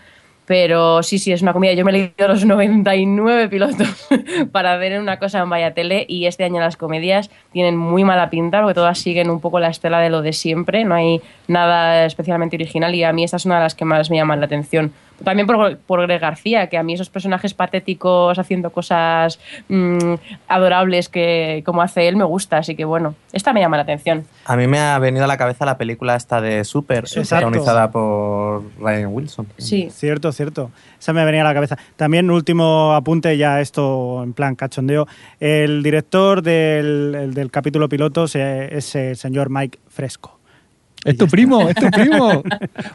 Pero 0.46 1.02
sí, 1.02 1.18
sí, 1.18 1.32
es 1.32 1.42
una 1.42 1.52
comida. 1.52 1.72
Yo 1.72 1.84
me 1.84 1.90
he 1.90 1.94
leído 1.94 2.28
los 2.28 2.44
99 2.44 3.48
pilotos 3.48 4.08
para 4.52 4.76
ver 4.76 4.98
una 5.00 5.18
cosa 5.18 5.40
en 5.40 5.50
Vaya 5.50 5.74
Tele 5.74 6.06
y 6.08 6.26
este 6.26 6.44
año 6.44 6.60
las 6.60 6.76
comedias 6.76 7.30
tienen 7.52 7.76
muy 7.76 8.04
mala 8.04 8.30
pinta 8.30 8.60
porque 8.60 8.74
todas 8.74 8.98
siguen 8.98 9.28
un 9.28 9.40
poco 9.40 9.58
la 9.58 9.68
estela 9.68 10.00
de 10.00 10.08
lo 10.08 10.22
de 10.22 10.32
siempre. 10.32 10.84
No 10.84 10.94
hay 10.94 11.20
nada 11.48 12.06
especialmente 12.06 12.56
original 12.56 12.94
y 12.94 13.02
a 13.02 13.12
mí 13.12 13.24
esta 13.24 13.38
es 13.38 13.44
una 13.44 13.56
de 13.56 13.62
las 13.62 13.74
que 13.74 13.84
más 13.84 14.08
me 14.08 14.16
llaman 14.16 14.40
la 14.40 14.46
atención. 14.46 14.92
También 15.24 15.46
por, 15.46 15.78
por 15.78 16.02
Greg 16.02 16.20
García, 16.20 16.68
que 16.68 16.76
a 16.76 16.82
mí 16.82 16.94
esos 16.94 17.08
personajes 17.08 17.54
patéticos 17.54 18.38
haciendo 18.38 18.70
cosas 18.70 19.38
mm, 19.68 20.14
adorables 20.48 21.08
que 21.08 21.62
como 21.64 21.82
hace 21.82 22.08
él 22.08 22.16
me 22.16 22.24
gusta. 22.24 22.58
Así 22.58 22.74
que 22.74 22.84
bueno, 22.84 23.14
esta 23.32 23.52
me 23.52 23.60
llama 23.60 23.76
la 23.76 23.84
atención. 23.84 24.24
A 24.44 24.56
mí 24.56 24.66
me 24.66 24.78
ha 24.78 24.98
venido 24.98 25.24
a 25.24 25.28
la 25.28 25.36
cabeza 25.36 25.64
la 25.64 25.78
película 25.78 26.16
esta 26.16 26.40
de 26.40 26.64
Super, 26.64 27.04
protagonizada 27.12 27.90
por 27.90 28.62
Ryan 28.78 29.12
Wilson. 29.12 29.46
Sí. 29.58 29.88
Cierto, 29.90 30.32
cierto. 30.32 30.70
Esa 30.98 31.12
me 31.12 31.24
venía 31.24 31.42
a 31.42 31.44
la 31.44 31.54
cabeza. 31.54 31.78
También, 31.96 32.30
último 32.30 32.94
apunte, 32.94 33.36
ya 33.36 33.60
esto 33.60 34.22
en 34.22 34.32
plan 34.32 34.54
cachondeo. 34.54 35.06
El 35.40 35.82
director 35.82 36.42
del, 36.42 37.14
el 37.14 37.34
del 37.34 37.50
capítulo 37.50 37.88
piloto 37.88 38.24
es 38.24 38.94
el 38.94 39.16
señor 39.16 39.50
Mike 39.50 39.78
Fresco. 39.88 40.35
Es 41.06 41.16
tu 41.16 41.26
primo, 41.28 41.68
es 41.68 41.74
tu 41.74 41.88
primo. 41.90 42.42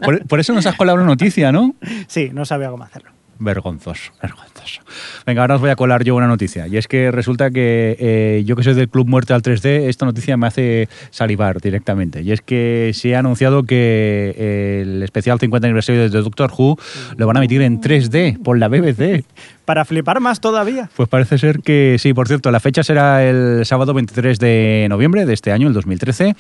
Por, 0.02 0.28
por 0.28 0.40
eso 0.40 0.54
nos 0.54 0.66
has 0.66 0.76
colado 0.76 0.98
una 0.98 1.06
noticia, 1.06 1.52
¿no? 1.52 1.76
Sí, 2.08 2.30
no 2.34 2.46
sabía 2.46 2.70
cómo 2.70 2.84
hacerlo. 2.84 3.12
Vergonzoso, 3.42 4.12
vergonzoso. 4.22 4.82
Venga, 5.26 5.42
ahora 5.42 5.56
os 5.56 5.62
voy 5.62 5.72
a 5.72 5.76
colar 5.76 6.04
yo 6.04 6.16
una 6.16 6.28
noticia. 6.28 6.68
Y 6.68 6.78
es 6.78 6.88
que 6.88 7.10
resulta 7.10 7.50
que 7.50 7.98
eh, 8.00 8.44
yo 8.46 8.56
que 8.56 8.62
soy 8.62 8.76
del 8.76 8.88
Club 8.88 9.08
Muerte 9.08 9.34
al 9.34 9.42
3D, 9.42 9.88
esta 9.90 10.06
noticia 10.06 10.38
me 10.38 10.46
hace 10.46 10.90
salivar 11.10 11.60
directamente. 11.60 12.22
Y 12.22 12.34
es 12.34 12.42
que 12.42 12.92
se 12.94 13.16
ha 13.16 13.20
anunciado 13.20 13.64
que 13.64 14.36
eh, 14.38 14.82
el 14.84 15.02
especial 15.02 15.40
50 15.40 15.66
aniversario 15.66 16.08
de 16.08 16.10
Doctor 16.10 16.52
Who 16.56 16.78
lo 17.18 17.26
van 17.26 17.38
a 17.38 17.40
emitir 17.40 17.64
en 17.64 17.82
3D 17.82 18.44
por 18.44 18.60
la 18.60 18.68
BBC. 18.68 19.26
Para 19.72 19.86
flipar 19.86 20.20
más 20.20 20.42
todavía. 20.42 20.90
Pues 20.98 21.08
parece 21.08 21.38
ser 21.38 21.62
que 21.62 21.96
sí, 21.98 22.14
por 22.14 22.28
cierto, 22.28 22.52
la 22.52 22.60
fecha 22.60 22.84
será 22.84 23.24
el 23.24 23.66
sábado 23.66 23.94
23 23.94 24.38
de 24.38 24.86
noviembre 24.90 25.26
de 25.26 25.34
este 25.34 25.54
año, 25.54 25.70
el 25.70 25.74
2013, 25.74 26.36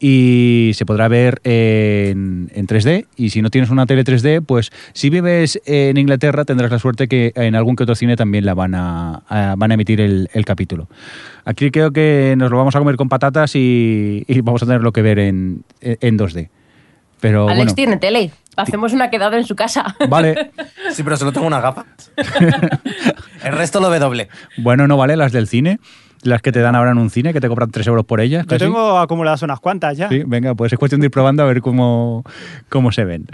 y 0.00 0.72
se 0.74 0.84
podrá 0.84 1.06
ver 1.06 1.40
en, 1.44 2.50
en 2.52 2.66
3D. 2.66 3.06
Y 3.16 3.30
si 3.30 3.40
no 3.40 3.50
tienes 3.50 3.70
una 3.70 3.86
tele 3.86 4.02
3D, 4.02 4.44
pues 4.44 4.72
si 4.94 5.10
vives 5.10 5.60
en 5.64 5.96
Inglaterra 5.96 6.44
tendrás 6.44 6.72
la 6.72 6.80
suerte 6.80 7.06
que 7.06 7.30
en 7.36 7.54
algún 7.54 7.76
que 7.76 7.84
otro 7.84 7.94
cine 7.94 8.16
también 8.16 8.44
la 8.44 8.54
van 8.54 8.74
a, 8.74 9.22
van 9.56 9.70
a 9.70 9.74
emitir 9.74 10.00
el, 10.00 10.28
capítulo. 10.44 10.88
Aquí 11.44 11.70
creo 11.70 11.92
que 11.92 12.34
nos 12.36 12.50
lo 12.50 12.56
vamos 12.56 12.74
a 12.74 12.80
comer 12.80 12.96
con 12.96 13.08
patatas 13.08 13.54
y, 13.54 14.26
vamos 14.42 14.60
a 14.64 14.66
tenerlo 14.66 14.90
que 14.90 15.02
ver 15.02 15.20
en, 15.20 15.62
en 15.82 16.18
2D. 16.18 16.48
Pero 17.22 17.44
Alex 17.44 17.56
bueno, 17.56 17.74
tiene 17.74 17.96
tele. 17.98 18.32
Hacemos 18.56 18.92
una 18.92 19.08
quedada 19.08 19.38
en 19.38 19.46
su 19.46 19.54
casa. 19.54 19.94
vale. 20.08 20.50
Sí, 20.90 21.04
pero 21.04 21.16
solo 21.16 21.32
tengo 21.32 21.46
una 21.46 21.60
gafas. 21.60 21.86
el 23.44 23.52
resto 23.52 23.80
lo 23.80 23.88
ve 23.90 24.00
doble. 24.00 24.28
Bueno, 24.58 24.88
no 24.88 24.96
vale 24.96 25.16
las 25.16 25.30
del 25.30 25.46
cine, 25.46 25.78
las 26.22 26.42
que 26.42 26.50
te 26.50 26.58
dan 26.58 26.74
ahora 26.74 26.90
en 26.90 26.98
un 26.98 27.10
cine, 27.10 27.32
que 27.32 27.40
te 27.40 27.48
cobran 27.48 27.70
3 27.70 27.86
euros 27.86 28.04
por 28.04 28.20
ellas. 28.20 28.42
Yo 28.42 28.48
casi. 28.48 28.64
tengo 28.64 28.98
acumuladas 28.98 29.40
unas 29.42 29.60
cuantas 29.60 29.96
ya. 29.96 30.08
Sí, 30.08 30.24
venga, 30.26 30.56
pues 30.56 30.72
es 30.72 30.78
cuestión 30.80 31.00
de 31.00 31.06
ir 31.06 31.10
probando 31.12 31.44
a 31.44 31.46
ver 31.46 31.60
cómo, 31.60 32.24
cómo 32.68 32.90
se 32.90 33.04
ven. 33.04 33.28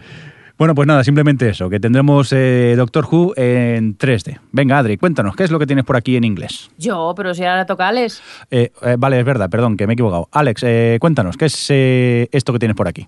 Bueno, 0.59 0.75
pues 0.75 0.87
nada, 0.87 1.03
simplemente 1.03 1.49
eso, 1.49 1.71
que 1.71 1.81
tendremos 1.81 2.31
eh, 2.33 2.75
Doctor 2.77 3.07
Who 3.11 3.33
en 3.37 3.97
3D. 3.97 4.39
Venga, 4.53 4.77
Adri, 4.77 4.99
cuéntanos, 4.99 5.35
¿qué 5.35 5.45
es 5.45 5.51
lo 5.51 5.59
que 5.59 5.67
tienes 5.67 5.87
por 5.87 5.97
aquí 5.97 6.17
en 6.17 6.25
inglés? 6.25 6.69
Yo, 6.77 7.15
pero 7.17 7.33
si 7.33 7.45
ahora 7.45 7.65
toca 7.65 7.89
Alex. 7.89 8.21
Eh, 8.51 8.73
eh, 8.83 8.97
vale, 8.99 9.21
es 9.21 9.25
verdad, 9.25 9.49
perdón, 9.49 9.77
que 9.79 9.87
me 9.87 9.93
he 9.93 9.95
equivocado. 9.95 10.29
Alex, 10.33 10.63
eh, 10.67 10.99
cuéntanos, 11.01 11.37
¿qué 11.37 11.47
es 11.47 11.67
eh, 11.71 12.29
esto 12.33 12.53
que 12.53 12.59
tienes 12.59 12.77
por 12.77 12.89
aquí? 12.89 13.07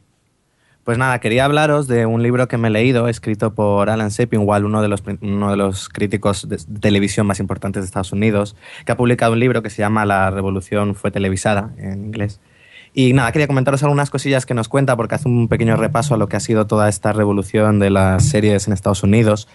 Pues 0.91 0.99
nada, 0.99 1.21
quería 1.21 1.45
hablaros 1.45 1.87
de 1.87 2.05
un 2.05 2.21
libro 2.21 2.49
que 2.49 2.59
me 2.59 2.67
he 2.67 2.71
leído, 2.73 3.07
escrito 3.07 3.55
por 3.55 3.91
Alan 3.91 4.11
Sepinwall, 4.11 4.65
uno 4.65 4.83
de 4.83 4.89
los, 4.89 5.05
uno 5.21 5.53
de 5.53 5.57
los 5.57 5.89
críticos 5.89 6.49
de 6.49 6.57
televisión 6.81 7.29
más 7.29 7.39
importantes 7.39 7.85
de 7.85 7.87
Estados 7.87 8.11
Unidos, 8.11 8.57
que 8.85 8.91
ha 8.91 8.97
publicado 8.97 9.35
un 9.35 9.39
libro 9.39 9.63
que 9.63 9.71
se 9.71 9.83
llama 9.83 10.05
La 10.05 10.33
revolución 10.33 10.97
fue 10.97 11.13
televisada, 11.13 11.71
en 11.79 12.07
inglés. 12.07 12.41
Y 12.93 13.13
nada, 13.13 13.31
quería 13.31 13.47
comentaros 13.47 13.85
algunas 13.85 14.11
cosillas 14.11 14.47
que 14.47 14.55
nos 14.55 14.69
cuenta, 14.69 14.97
porque 14.97 15.15
hace 15.15 15.29
un 15.29 15.47
pequeño 15.47 15.77
repaso 15.77 16.15
a 16.15 16.17
lo 16.17 16.29
que 16.29 16.35
ha 16.35 16.41
sido 16.41 16.67
toda 16.67 16.89
esta 16.89 17.13
revolución 17.13 17.79
de 17.79 17.91
las 17.91 18.25
series 18.25 18.67
en 18.67 18.73
Estados 18.73 19.05
Unidos. 19.05 19.47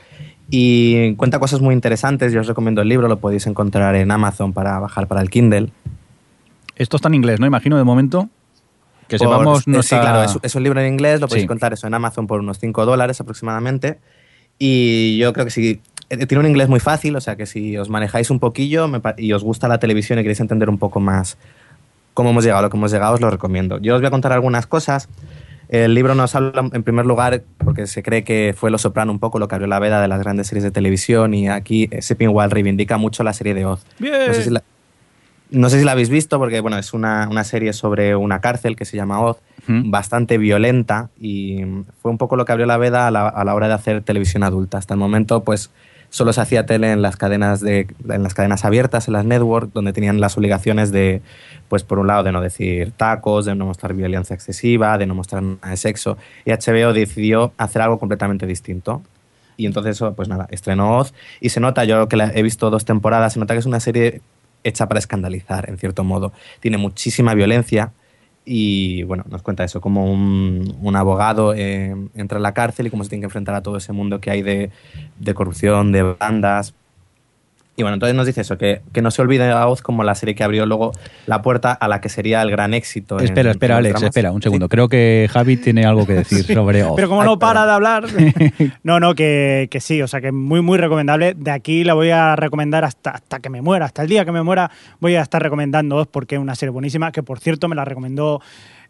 Y 0.49 1.15
cuenta 1.15 1.39
cosas 1.39 1.59
muy 1.59 1.75
interesantes. 1.75 2.31
Yo 2.31 2.39
os 2.39 2.47
recomiendo 2.47 2.81
el 2.81 2.87
libro, 2.87 3.09
lo 3.09 3.19
podéis 3.19 3.45
encontrar 3.45 3.97
en 3.97 4.09
Amazon 4.09 4.53
para 4.53 4.79
bajar 4.79 5.07
para 5.07 5.21
el 5.21 5.29
Kindle. 5.29 5.69
Esto 6.77 6.95
está 6.95 7.09
en 7.09 7.15
inglés, 7.15 7.41
¿no? 7.41 7.45
Imagino 7.45 7.75
de 7.75 7.83
momento. 7.83 8.29
Que 9.07 9.17
Por- 9.17 9.27
sepamos, 9.27 9.67
no 9.67 9.81
Sí, 9.83 9.95
está- 9.95 10.01
claro, 10.01 10.23
es, 10.23 10.37
es 10.41 10.55
un 10.55 10.63
libro 10.63 10.79
en 10.81 10.87
inglés, 10.91 11.21
lo 11.21 11.27
podéis 11.27 11.41
Sí. 11.41 11.45
encontrar 11.45 11.73
eso 11.73 11.85
en 11.87 11.93
Amazon 11.93 12.25
por 12.27 12.39
unos 12.39 12.57
5 12.59 12.85
dólares 12.85 13.19
aproximadamente. 13.21 13.99
Y 14.57 15.17
yo 15.17 15.33
creo 15.33 15.45
que 15.45 15.51
si 15.51 15.81
eh, 16.09 16.25
tiene 16.27 16.39
un 16.43 16.47
inglés 16.49 16.69
muy 16.69 16.79
fácil, 16.79 17.15
o 17.15 17.21
sea 17.21 17.35
que 17.35 17.45
si 17.45 17.77
os 17.77 17.89
manejáis 17.89 18.29
un 18.29 18.39
poquillo 18.39 18.87
me 18.87 19.01
y 19.17 19.33
os 19.33 19.43
gusta 19.43 19.67
la 19.67 19.79
televisión 19.79 20.19
y 20.19 20.21
queréis 20.21 20.39
entender 20.39 20.69
un 20.69 20.77
poco 20.77 20.99
más 20.99 21.37
cómo 22.13 22.29
hemos 22.29 22.43
llegado 22.43 22.59
a 22.59 22.61
lo 22.63 22.69
que 22.69 22.77
hemos 22.77 22.91
llegado, 22.91 23.15
os 23.15 23.21
lo 23.21 23.29
recomiendo. 23.29 23.79
Yo 23.79 23.95
os 23.95 24.01
voy 24.01 24.07
a 24.07 24.11
contar 24.11 24.31
algunas 24.31 24.67
cosas. 24.67 25.09
El 25.67 25.95
libro 25.95 26.13
nos 26.13 26.35
habla, 26.35 26.69
en 26.73 26.83
primer 26.83 27.05
lugar, 27.07 27.41
porque 27.57 27.87
se 27.87 28.03
cree 28.03 28.23
que 28.23 28.53
fue 28.55 28.69
Lo 28.69 28.77
Soprano 28.77 29.11
un 29.11 29.17
poco 29.19 29.39
lo 29.39 29.47
que 29.47 29.55
abrió 29.55 29.67
la 29.67 29.79
veda 29.79 29.99
de 29.99 30.07
las 30.07 30.19
grandes 30.19 30.45
series 30.47 30.63
de 30.63 30.69
televisión 30.71 31.33
y 31.33 31.49
aquí 31.49 31.89
eh, 31.91 32.01
Sepinwall 32.03 32.51
reivindica 32.51 32.97
mucho 32.97 33.23
la 33.23 33.33
serie 33.33 33.55
de 33.55 33.65
Oz. 33.65 33.83
Bien. 33.97 34.13
No 34.27 34.33
sé 34.35 34.43
si 34.43 34.49
la, 34.51 34.61
no 35.55 35.69
sé 35.69 35.79
si 35.79 35.85
la 35.85 35.93
habéis 35.93 36.09
visto 36.09 36.37
porque 36.37 36.59
bueno, 36.59 36.77
es 36.77 36.93
una, 36.93 37.27
una 37.29 37.43
serie 37.43 37.71
sobre 37.73 38.15
una 38.15 38.41
cárcel 38.41 38.75
que 38.75 38.85
se 38.85 38.97
llama 38.97 39.21
Oz, 39.21 39.37
bastante 39.67 40.37
violenta 40.37 41.09
y 41.19 41.61
fue 42.01 42.11
un 42.11 42.19
poco 42.19 42.35
lo 42.35 42.45
que 42.45 42.51
abrió 42.51 42.67
la 42.67 42.77
veda 42.77 43.07
a 43.07 43.11
la, 43.11 43.27
a 43.27 43.43
la 43.43 43.55
hora 43.55 43.67
de 43.67 43.73
hacer 43.73 44.03
televisión 44.03 44.43
adulta. 44.43 44.77
Hasta 44.77 44.93
el 44.93 44.99
momento 44.99 45.43
pues 45.43 45.71
solo 46.09 46.33
se 46.33 46.41
hacía 46.41 46.65
tele 46.65 46.91
en 46.91 47.01
las 47.01 47.15
cadenas 47.15 47.61
de 47.61 47.87
en 48.09 48.21
las 48.21 48.33
cadenas 48.33 48.63
abiertas, 48.65 49.07
en 49.07 49.13
las 49.13 49.25
network, 49.25 49.71
donde 49.73 49.93
tenían 49.93 50.19
las 50.19 50.37
obligaciones 50.37 50.91
de 50.91 51.21
pues 51.69 51.83
por 51.83 51.99
un 51.99 52.07
lado 52.07 52.23
de 52.23 52.31
no 52.31 52.41
decir 52.41 52.91
tacos, 52.91 53.45
de 53.45 53.55
no 53.55 53.65
mostrar 53.65 53.93
violencia 53.93 54.33
excesiva, 54.33 54.97
de 54.97 55.07
no 55.07 55.15
mostrar 55.15 55.41
nada 55.41 55.69
de 55.69 55.77
sexo 55.77 56.17
y 56.43 56.51
HBO 56.51 56.93
decidió 56.93 57.53
hacer 57.57 57.81
algo 57.81 57.97
completamente 57.97 58.45
distinto. 58.45 59.01
Y 59.57 59.65
entonces, 59.65 60.03
pues 60.17 60.27
nada, 60.27 60.47
estrenó 60.51 60.97
Oz 60.97 61.13
y 61.39 61.47
se 61.47 61.61
nota, 61.61 61.85
yo 61.85 62.09
que 62.09 62.17
la 62.17 62.29
he 62.35 62.43
visto 62.43 62.69
dos 62.69 62.83
temporadas, 62.83 63.33
se 63.33 63.39
nota 63.39 63.53
que 63.53 63.61
es 63.61 63.65
una 63.65 63.79
serie 63.79 64.21
hecha 64.65 64.87
para 64.87 64.99
escandalizar, 64.99 65.69
en 65.69 65.77
cierto 65.77 66.03
modo. 66.03 66.33
Tiene 66.59 66.77
muchísima 66.77 67.33
violencia 67.33 67.93
y, 68.43 69.03
bueno, 69.03 69.23
nos 69.29 69.41
cuenta 69.41 69.63
eso, 69.63 69.79
como 69.79 70.11
un, 70.11 70.77
un 70.81 70.95
abogado 70.95 71.53
eh, 71.53 71.95
entra 72.15 72.37
en 72.37 72.43
la 72.43 72.53
cárcel 72.53 72.87
y 72.87 72.89
cómo 72.89 73.03
se 73.03 73.09
tiene 73.09 73.21
que 73.21 73.27
enfrentar 73.27 73.55
a 73.55 73.63
todo 73.63 73.77
ese 73.77 73.93
mundo 73.93 74.19
que 74.19 74.31
hay 74.31 74.41
de, 74.41 74.71
de 75.19 75.33
corrupción, 75.33 75.91
de 75.91 76.03
bandas. 76.03 76.73
Y 77.77 77.81
bueno, 77.83 77.95
entonces 77.95 78.15
nos 78.15 78.25
dice 78.25 78.39
eso, 78.41 78.57
que, 78.57 78.81
que 78.93 79.01
no 79.01 79.11
se 79.11 79.21
olvide 79.21 79.51
a 79.51 79.67
Oz 79.67 79.81
como 79.81 80.03
la 80.05 80.15
serie 80.15 80.33
que 80.33 80.45
abrió 80.45 80.65
luego 80.65 80.93
la 81.25 81.41
puerta 81.41 81.73
a 81.73 81.89
la 81.89 81.99
que 81.99 82.07
sería 82.07 82.41
el 82.41 82.49
gran 82.49 82.73
éxito. 82.73 83.19
en- 83.19 83.25
Espera, 83.25 83.51
espera, 83.51 83.73
en 83.75 83.79
Alex, 83.79 83.93
dramas. 83.95 84.09
espera, 84.09 84.31
un 84.31 84.41
segundo. 84.41 84.67
Sí. 84.67 84.69
Creo 84.69 84.87
que 84.87 85.27
Javi 85.29 85.57
tiene 85.57 85.85
algo 85.85 86.05
que 86.07 86.13
decir 86.13 86.45
sobre 86.45 86.83
Oz. 86.85 86.93
Pero 86.95 87.09
como 87.09 87.21
Ay, 87.21 87.27
no 87.27 87.37
para 87.37 87.61
perdón. 87.65 87.67
de 87.67 87.73
hablar. 87.73 88.05
No, 88.83 88.99
no, 89.01 89.13
que, 89.13 89.67
que 89.69 89.81
sí, 89.81 90.01
o 90.01 90.07
sea 90.07 90.21
que 90.21 90.31
muy, 90.31 90.61
muy 90.61 90.77
recomendable. 90.77 91.33
De 91.33 91.51
aquí 91.51 91.83
la 91.83 91.93
voy 91.95 92.11
a 92.11 92.35
recomendar 92.37 92.85
hasta, 92.85 93.09
hasta 93.11 93.39
que 93.39 93.49
me 93.49 93.61
muera, 93.61 93.85
hasta 93.85 94.03
el 94.03 94.07
día 94.07 94.23
que 94.23 94.31
me 94.31 94.41
muera 94.41 94.71
voy 95.01 95.15
a 95.15 95.21
estar 95.21 95.43
recomendando 95.43 95.97
Oz 95.97 96.07
porque 96.09 96.35
es 96.35 96.41
una 96.41 96.55
serie 96.55 96.71
buenísima, 96.71 97.11
que 97.11 97.23
por 97.23 97.39
cierto 97.39 97.67
me 97.67 97.75
la 97.75 97.83
recomendó 97.83 98.41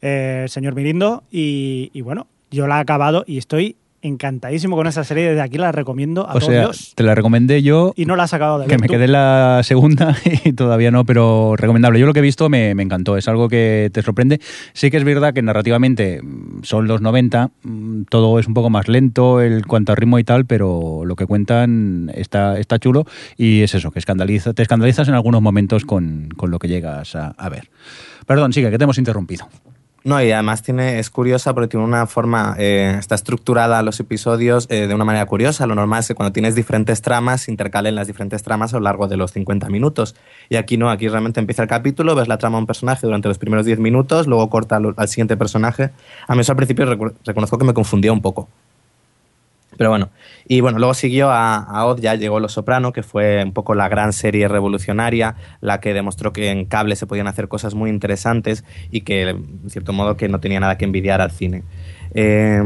eh, 0.03 0.41
el 0.43 0.49
señor 0.49 0.75
Mirindo 0.75 1.23
y, 1.31 1.89
y 1.93 2.01
bueno, 2.01 2.27
yo 2.51 2.67
la 2.67 2.77
he 2.77 2.81
acabado 2.81 3.23
y 3.25 3.39
estoy 3.39 3.77
encantadísimo 4.08 4.76
con 4.76 4.88
esa 4.88 5.03
serie. 5.03 5.30
Desde 5.30 5.41
aquí 5.41 5.58
la 5.58 5.72
recomiendo 5.72 6.28
a 6.28 6.34
O 6.36 6.41
sea, 6.41 6.64
todos. 6.64 6.93
te 6.95 7.03
la 7.03 7.16
recomendé 7.16 7.62
yo 7.64 7.93
Y 7.95 8.06
no 8.06 8.16
la 8.16 8.24
has 8.24 8.34
acabado 8.34 8.60
de 8.60 8.66
que 8.66 8.72
ver. 8.72 8.82
me 8.82 8.88
tú. 8.88 8.93
quedé 8.93 9.08
la 9.08 9.62
segunda 9.64 10.16
y 10.45 10.53
todavía 10.53 10.91
no, 10.91 11.06
pero 11.06 11.56
recomendable. 11.58 11.99
Yo 11.99 12.06
lo 12.06 12.14
que 12.14 12.20
he 12.20 12.24
visto 12.24 12.49
me, 12.49 12.76
me 12.76 12.84
encantó, 12.84 13.18
es 13.18 13.28
algo 13.28 13.49
que 13.49 13.89
te 13.93 14.01
sorprende. 14.01 14.39
Sí 14.74 14.91
que 14.91 14.97
es 14.97 15.03
verdad 15.03 15.34
que 15.34 15.41
narrativamente 15.41 16.22
mm, 16.22 16.64
son 16.64 16.88
los 16.88 17.01
90, 17.01 17.51
mm, 17.64 18.03
todo 18.10 18.39
es 18.39 18.47
un 18.47 18.53
poco 18.53 18.70
más 18.70 18.88
lento 18.88 19.41
en 19.41 19.62
cuanto 19.62 19.91
a 19.91 19.95
ritmo 19.95 20.20
y 20.20 20.24
tal, 20.24 20.45
pero 20.45 21.03
lo 21.06 21.16
que 21.16 21.26
cuentan 21.26 22.12
está, 22.14 22.58
está 22.60 22.80
chulo 22.80 23.06
y 23.38 23.62
es 23.62 23.74
eso, 23.76 23.91
que 23.91 23.99
escandaliza, 23.99 24.53
te 24.53 24.62
escandalizas 24.62 25.08
en 25.08 25.14
algunos 25.14 25.41
momentos 25.41 25.86
con, 25.86 26.30
con 26.36 26.51
lo 26.51 26.60
que 26.60 26.68
llegas 26.68 27.16
a, 27.16 27.30
a 27.38 27.49
ver. 27.49 27.70
Perdón, 28.26 28.53
sigue, 28.53 28.72
que 28.72 28.78
te 28.78 28.84
hemos 28.84 28.97
interrumpido. 28.97 29.47
No, 30.06 30.22
y 30.22 30.32
además 30.32 30.62
tiene, 30.62 30.99
es 30.99 31.10
curiosa 31.10 31.56
porque 31.56 31.68
tiene 31.68 31.84
una 31.84 32.06
forma, 32.06 32.56
eh, 32.60 32.95
está 32.99 33.16
estructurada 33.16 33.82
los 33.82 33.99
episodios 33.99 34.68
eh, 34.70 34.86
de 34.86 34.93
una 34.93 35.03
manera 35.03 35.26
curiosa. 35.26 35.66
Lo 35.66 35.74
normal 35.74 36.01
es 36.01 36.10
que 36.10 36.14
cuando 36.14 36.32
tienes 36.32 36.53
diferentes 36.53 37.01
tramas, 37.01 37.49
intercalen 37.49 37.95
las 37.95 38.06
diferentes 38.06 38.43
tramas 38.43 38.76
a 38.76 38.78
lo 38.78 38.84
largo 38.84 39.08
de 39.08 39.18
los 39.18 39.32
50 39.32 39.68
minutos. 39.70 40.16
Y 40.47 40.58
aquí 40.58 40.78
no, 40.78 40.91
aquí 40.91 41.08
realmente 41.08 41.39
empieza 41.39 41.64
el 41.64 41.70
capítulo, 41.70 42.14
ves 42.14 42.28
la 42.28 42.38
trama 42.38 42.58
de 42.58 42.62
un 42.62 42.68
personaje 42.68 43.08
durante 43.08 43.30
los 43.30 43.39
primeros 43.39 43.66
10 43.66 43.80
minutos, 43.80 44.28
luego 44.28 44.47
corta 44.47 44.76
al, 44.76 44.93
al 44.95 45.08
siguiente 45.08 45.38
personaje. 45.38 45.89
A 46.28 46.36
mí 46.36 46.41
eso 46.41 46.51
al 46.51 46.58
principio 46.58 46.86
reconozco 46.86 47.58
que 47.58 47.66
me 47.66 47.74
confundía 47.74 48.14
un 48.14 48.22
poco. 48.22 48.47
Pero 49.78 49.89
bueno, 49.89 50.09
y 50.47 50.61
bueno, 50.61 50.80
luego 50.80 50.93
siguió 50.93 51.30
a, 51.30 51.57
a 51.57 51.86
Oz, 51.86 51.99
ya 52.01 52.15
llegó 52.15 52.39
Los 52.39 52.53
Soprano, 52.53 52.93
que 52.93 53.03
fue 53.03 53.43
un 53.43 53.53
poco 53.53 53.76
la 53.76 53.89
gran 53.89 54.13
serie 54.13 54.47
revolucionaria, 54.47 55.36
la 55.61 55.80
que 55.80 55.93
demostró 55.93 56.34
que 56.34 56.49
en 56.49 56.65
cable 56.65 56.95
se 56.95 57.07
podían 57.07 57.28
hacer 57.28 57.47
cosas 57.47 57.76
muy 57.76 57.89
interesantes 57.89 58.63
y 58.91 59.01
que, 59.01 59.30
en 59.30 59.69
cierto 59.69 59.93
modo, 59.93 60.17
que 60.17 60.28
no 60.30 60.39
tenía 60.39 60.59
nada 60.59 60.78
que 60.78 60.86
envidiar 60.86 61.21
al 61.21 61.32
cine. 61.32 61.63
Eh, 62.13 62.61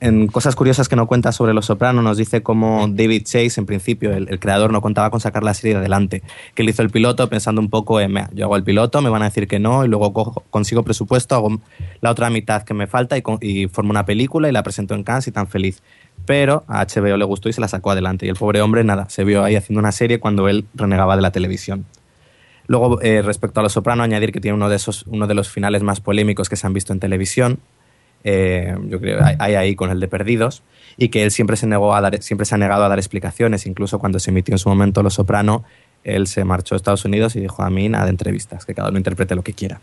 en 0.00 0.26
cosas 0.28 0.56
curiosas 0.56 0.88
que 0.88 0.96
no 0.96 1.06
cuenta 1.06 1.30
sobre 1.30 1.52
Los 1.52 1.66
Soprano, 1.66 2.00
nos 2.00 2.16
dice 2.16 2.42
cómo 2.42 2.88
David 2.88 3.22
Chase, 3.24 3.60
en 3.60 3.66
principio, 3.66 4.12
el, 4.12 4.40
creador, 4.40 4.72
no 4.72 4.80
contaba 4.80 5.10
con 5.10 5.20
sacar 5.20 5.42
la 5.42 5.52
serie 5.52 5.76
adelante. 5.76 6.22
Que 6.54 6.62
él 6.62 6.70
hizo 6.70 6.82
el 6.82 6.90
piloto 6.90 7.28
pensando 7.28 7.60
un 7.60 7.68
poco 7.68 8.00
en, 8.00 8.12
"Mira, 8.12 8.30
yo 8.32 8.46
hago 8.46 8.56
el 8.56 8.64
piloto, 8.64 9.02
me 9.02 9.10
van 9.10 9.22
a 9.22 9.26
decir 9.26 9.46
que 9.46 9.58
no, 9.58 9.84
y 9.84 9.88
luego 9.88 10.12
consigo 10.50 10.82
presupuesto, 10.82 11.34
hago 11.34 11.60
la 12.00 12.10
otra 12.10 12.30
mitad 12.30 12.62
que 12.62 12.72
me 12.72 12.86
falta 12.86 13.16
y 13.18 13.66
formo 13.68 13.90
una 13.90 14.06
película 14.06 14.48
y 14.48 14.52
la 14.52 14.62
presento 14.62 14.94
en 14.94 15.04
Cannes 15.04 15.28
y 15.28 15.32
tan 15.32 15.46
feliz. 15.46 15.82
Pero 16.24 16.64
a 16.66 16.80
HBO 16.80 17.16
le 17.16 17.24
gustó 17.24 17.48
y 17.48 17.52
se 17.52 17.60
la 17.60 17.68
sacó 17.68 17.90
adelante. 17.90 18.26
Y 18.26 18.30
el 18.30 18.36
pobre 18.36 18.62
hombre, 18.62 18.84
nada, 18.84 19.08
se 19.10 19.24
vio 19.24 19.44
ahí 19.44 19.56
haciendo 19.56 19.80
una 19.80 19.92
serie 19.92 20.18
cuando 20.18 20.48
él 20.48 20.66
renegaba 20.74 21.16
de 21.16 21.22
la 21.22 21.30
televisión. 21.30 21.84
Luego, 22.66 23.00
eh, 23.02 23.20
respecto 23.20 23.60
a 23.60 23.62
Los 23.64 23.72
Soprano, 23.72 24.02
añadir 24.02 24.32
que 24.32 24.40
tiene 24.40 24.54
uno 24.54 24.68
de, 24.68 24.76
esos, 24.76 25.04
uno 25.08 25.26
de 25.26 25.34
los 25.34 25.50
finales 25.50 25.82
más 25.82 26.00
polémicos 26.00 26.48
que 26.48 26.56
se 26.56 26.66
han 26.66 26.72
visto 26.72 26.92
en 26.92 27.00
televisión. 27.00 27.58
Eh, 28.24 28.76
yo 28.86 29.00
creo 29.00 29.20
hay, 29.38 29.54
ahí 29.54 29.74
con 29.74 29.90
el 29.90 30.00
de 30.00 30.08
Perdidos. 30.08 30.62
Y 30.96 31.08
que 31.08 31.22
él 31.22 31.30
siempre 31.30 31.56
se, 31.56 31.66
negó 31.66 31.94
a 31.94 32.00
dar, 32.00 32.22
siempre 32.22 32.44
se 32.44 32.54
ha 32.54 32.58
negado 32.58 32.84
a 32.84 32.88
dar 32.88 32.98
explicaciones. 32.98 33.66
Incluso 33.66 33.98
cuando 33.98 34.18
se 34.18 34.30
emitió 34.30 34.54
en 34.54 34.58
su 34.58 34.68
momento 34.68 35.02
Los 35.02 35.14
Soprano, 35.14 35.64
él 36.04 36.26
se 36.26 36.44
marchó 36.44 36.74
a 36.74 36.76
Estados 36.76 37.04
Unidos 37.04 37.36
y 37.36 37.40
dijo 37.40 37.62
a 37.62 37.70
mí 37.70 37.88
nada 37.88 38.04
de 38.04 38.10
entrevistas, 38.10 38.64
que 38.64 38.74
cada 38.74 38.88
uno 38.88 38.98
interprete 38.98 39.34
lo 39.34 39.42
que 39.42 39.52
quiera. 39.52 39.80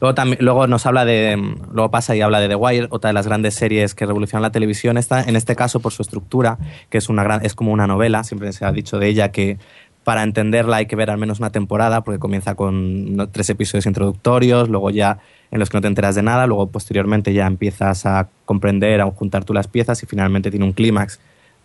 Luego, 0.00 0.14
también, 0.14 0.44
luego 0.44 0.66
nos 0.66 0.84
habla 0.84 1.04
de. 1.04 1.36
Luego 1.72 1.90
pasa 1.92 2.16
y 2.16 2.20
habla 2.22 2.40
de 2.40 2.48
The 2.48 2.56
Wire, 2.56 2.88
otra 2.90 3.08
de 3.08 3.14
las 3.14 3.28
grandes 3.28 3.54
series 3.54 3.94
que 3.94 4.04
revolucionan 4.04 4.42
la 4.42 4.50
televisión. 4.50 4.98
Esta, 4.98 5.22
en 5.22 5.36
este 5.36 5.54
caso, 5.54 5.78
por 5.78 5.92
su 5.92 6.02
estructura, 6.02 6.58
que 6.90 6.98
es, 6.98 7.08
una 7.08 7.22
gran, 7.22 7.44
es 7.44 7.54
como 7.54 7.70
una 7.70 7.86
novela, 7.86 8.24
siempre 8.24 8.52
se 8.52 8.64
ha 8.64 8.72
dicho 8.72 8.98
de 8.98 9.06
ella 9.06 9.30
que 9.30 9.58
para 10.02 10.24
entenderla 10.24 10.78
hay 10.78 10.86
que 10.86 10.96
ver 10.96 11.08
al 11.10 11.18
menos 11.18 11.38
una 11.38 11.50
temporada, 11.50 12.02
porque 12.02 12.18
comienza 12.18 12.56
con 12.56 13.28
tres 13.30 13.48
episodios 13.50 13.86
introductorios, 13.86 14.68
luego 14.68 14.90
ya 14.90 15.18
en 15.52 15.58
los 15.58 15.68
que 15.68 15.76
no 15.76 15.82
te 15.82 15.86
enteras 15.86 16.14
de 16.14 16.22
nada, 16.22 16.46
luego 16.46 16.66
posteriormente 16.68 17.32
ya 17.34 17.46
empiezas 17.46 18.06
a 18.06 18.28
comprender, 18.46 19.02
a 19.02 19.10
juntar 19.10 19.44
tú 19.44 19.52
las 19.52 19.68
piezas 19.68 20.02
y 20.02 20.06
finalmente 20.06 20.50
tiene 20.50 20.64
un 20.64 20.72
clímax 20.72 21.20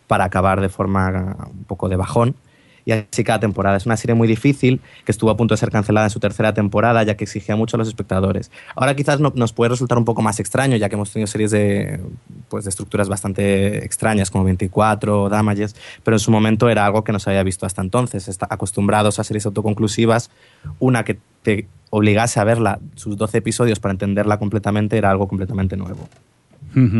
para 0.07 0.25
acabar 0.25 0.59
de 0.59 0.67
forma 0.67 1.37
un 1.49 1.63
poco 1.63 1.87
de 1.87 1.95
bajón. 1.95 2.35
Y 2.87 2.93
así 2.93 3.25
cada 3.25 3.41
temporada. 3.41 3.75
Es 3.75 3.85
una 3.85 3.97
serie 3.97 4.13
muy 4.15 4.29
difícil 4.29 4.79
que 5.03 5.11
estuvo 5.11 5.29
a 5.29 5.35
punto 5.35 5.53
de 5.53 5.57
ser 5.57 5.71
cancelada 5.71 6.05
en 6.05 6.09
su 6.09 6.21
tercera 6.21 6.53
temporada, 6.53 7.03
ya 7.03 7.17
que 7.17 7.25
exigía 7.25 7.57
mucho 7.57 7.75
a 7.75 7.79
los 7.79 7.89
espectadores. 7.89 8.49
Ahora 8.77 8.95
quizás 8.95 9.19
no- 9.19 9.33
nos 9.35 9.51
puede 9.51 9.67
resultar 9.71 9.97
un 9.97 10.05
poco 10.05 10.21
más 10.21 10.39
extraño, 10.39 10.77
ya 10.77 10.87
que 10.87 10.95
hemos 10.95 11.11
tenido 11.11 11.27
series 11.27 11.51
de, 11.51 11.99
pues, 12.47 12.63
de 12.63 12.69
estructuras 12.69 13.09
bastante 13.09 13.83
extrañas, 13.83 14.31
como 14.31 14.45
24 14.45 15.23
o 15.23 15.27
Damages, 15.29 15.75
pero 16.05 16.15
en 16.15 16.19
su 16.19 16.31
momento 16.31 16.69
era 16.69 16.85
algo 16.85 17.03
que 17.03 17.11
no 17.11 17.19
se 17.19 17.29
había 17.29 17.43
visto 17.43 17.65
hasta 17.65 17.81
entonces. 17.81 18.29
Acostumbrados 18.49 19.19
a 19.19 19.25
series 19.25 19.45
autoconclusivas, 19.45 20.31
una 20.79 21.03
que 21.03 21.17
te 21.43 21.67
obligase 21.89 22.39
a 22.39 22.45
verla 22.45 22.79
sus 22.95 23.17
12 23.17 23.39
episodios 23.39 23.81
para 23.81 23.91
entenderla 23.91 24.39
completamente 24.39 24.97
era 24.97 25.11
algo 25.11 25.27
completamente 25.27 25.75
nuevo. 25.75 26.07
Ujú. 26.73 26.99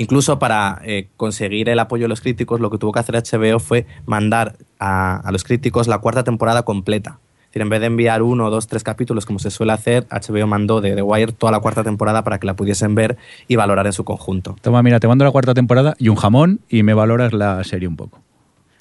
Incluso 0.00 0.38
para 0.38 0.80
eh, 0.82 1.08
conseguir 1.18 1.68
el 1.68 1.78
apoyo 1.78 2.04
de 2.04 2.08
los 2.08 2.22
críticos, 2.22 2.58
lo 2.58 2.70
que 2.70 2.78
tuvo 2.78 2.90
que 2.90 3.00
hacer 3.00 3.16
HBO 3.16 3.58
fue 3.58 3.84
mandar 4.06 4.56
a, 4.78 5.16
a 5.16 5.30
los 5.30 5.44
críticos 5.44 5.88
la 5.88 5.98
cuarta 5.98 6.24
temporada 6.24 6.62
completa. 6.62 7.20
Es 7.20 7.48
decir, 7.48 7.60
en 7.60 7.68
vez 7.68 7.80
de 7.80 7.86
enviar 7.88 8.22
uno, 8.22 8.48
dos, 8.48 8.66
tres 8.66 8.82
capítulos 8.82 9.26
como 9.26 9.38
se 9.38 9.50
suele 9.50 9.72
hacer, 9.72 10.06
HBO 10.08 10.46
mandó 10.46 10.80
de 10.80 10.94
The 10.94 11.02
Wire 11.02 11.32
toda 11.32 11.52
la 11.52 11.60
cuarta 11.60 11.84
temporada 11.84 12.24
para 12.24 12.38
que 12.38 12.46
la 12.46 12.56
pudiesen 12.56 12.94
ver 12.94 13.18
y 13.46 13.56
valorar 13.56 13.84
en 13.84 13.92
su 13.92 14.04
conjunto. 14.04 14.56
Toma, 14.62 14.82
mira, 14.82 15.00
te 15.00 15.06
mando 15.06 15.26
la 15.26 15.32
cuarta 15.32 15.52
temporada 15.52 15.94
y 15.98 16.08
un 16.08 16.16
jamón 16.16 16.60
y 16.70 16.82
me 16.82 16.94
valoras 16.94 17.34
la 17.34 17.62
serie 17.64 17.86
un 17.86 17.96
poco. 17.96 18.22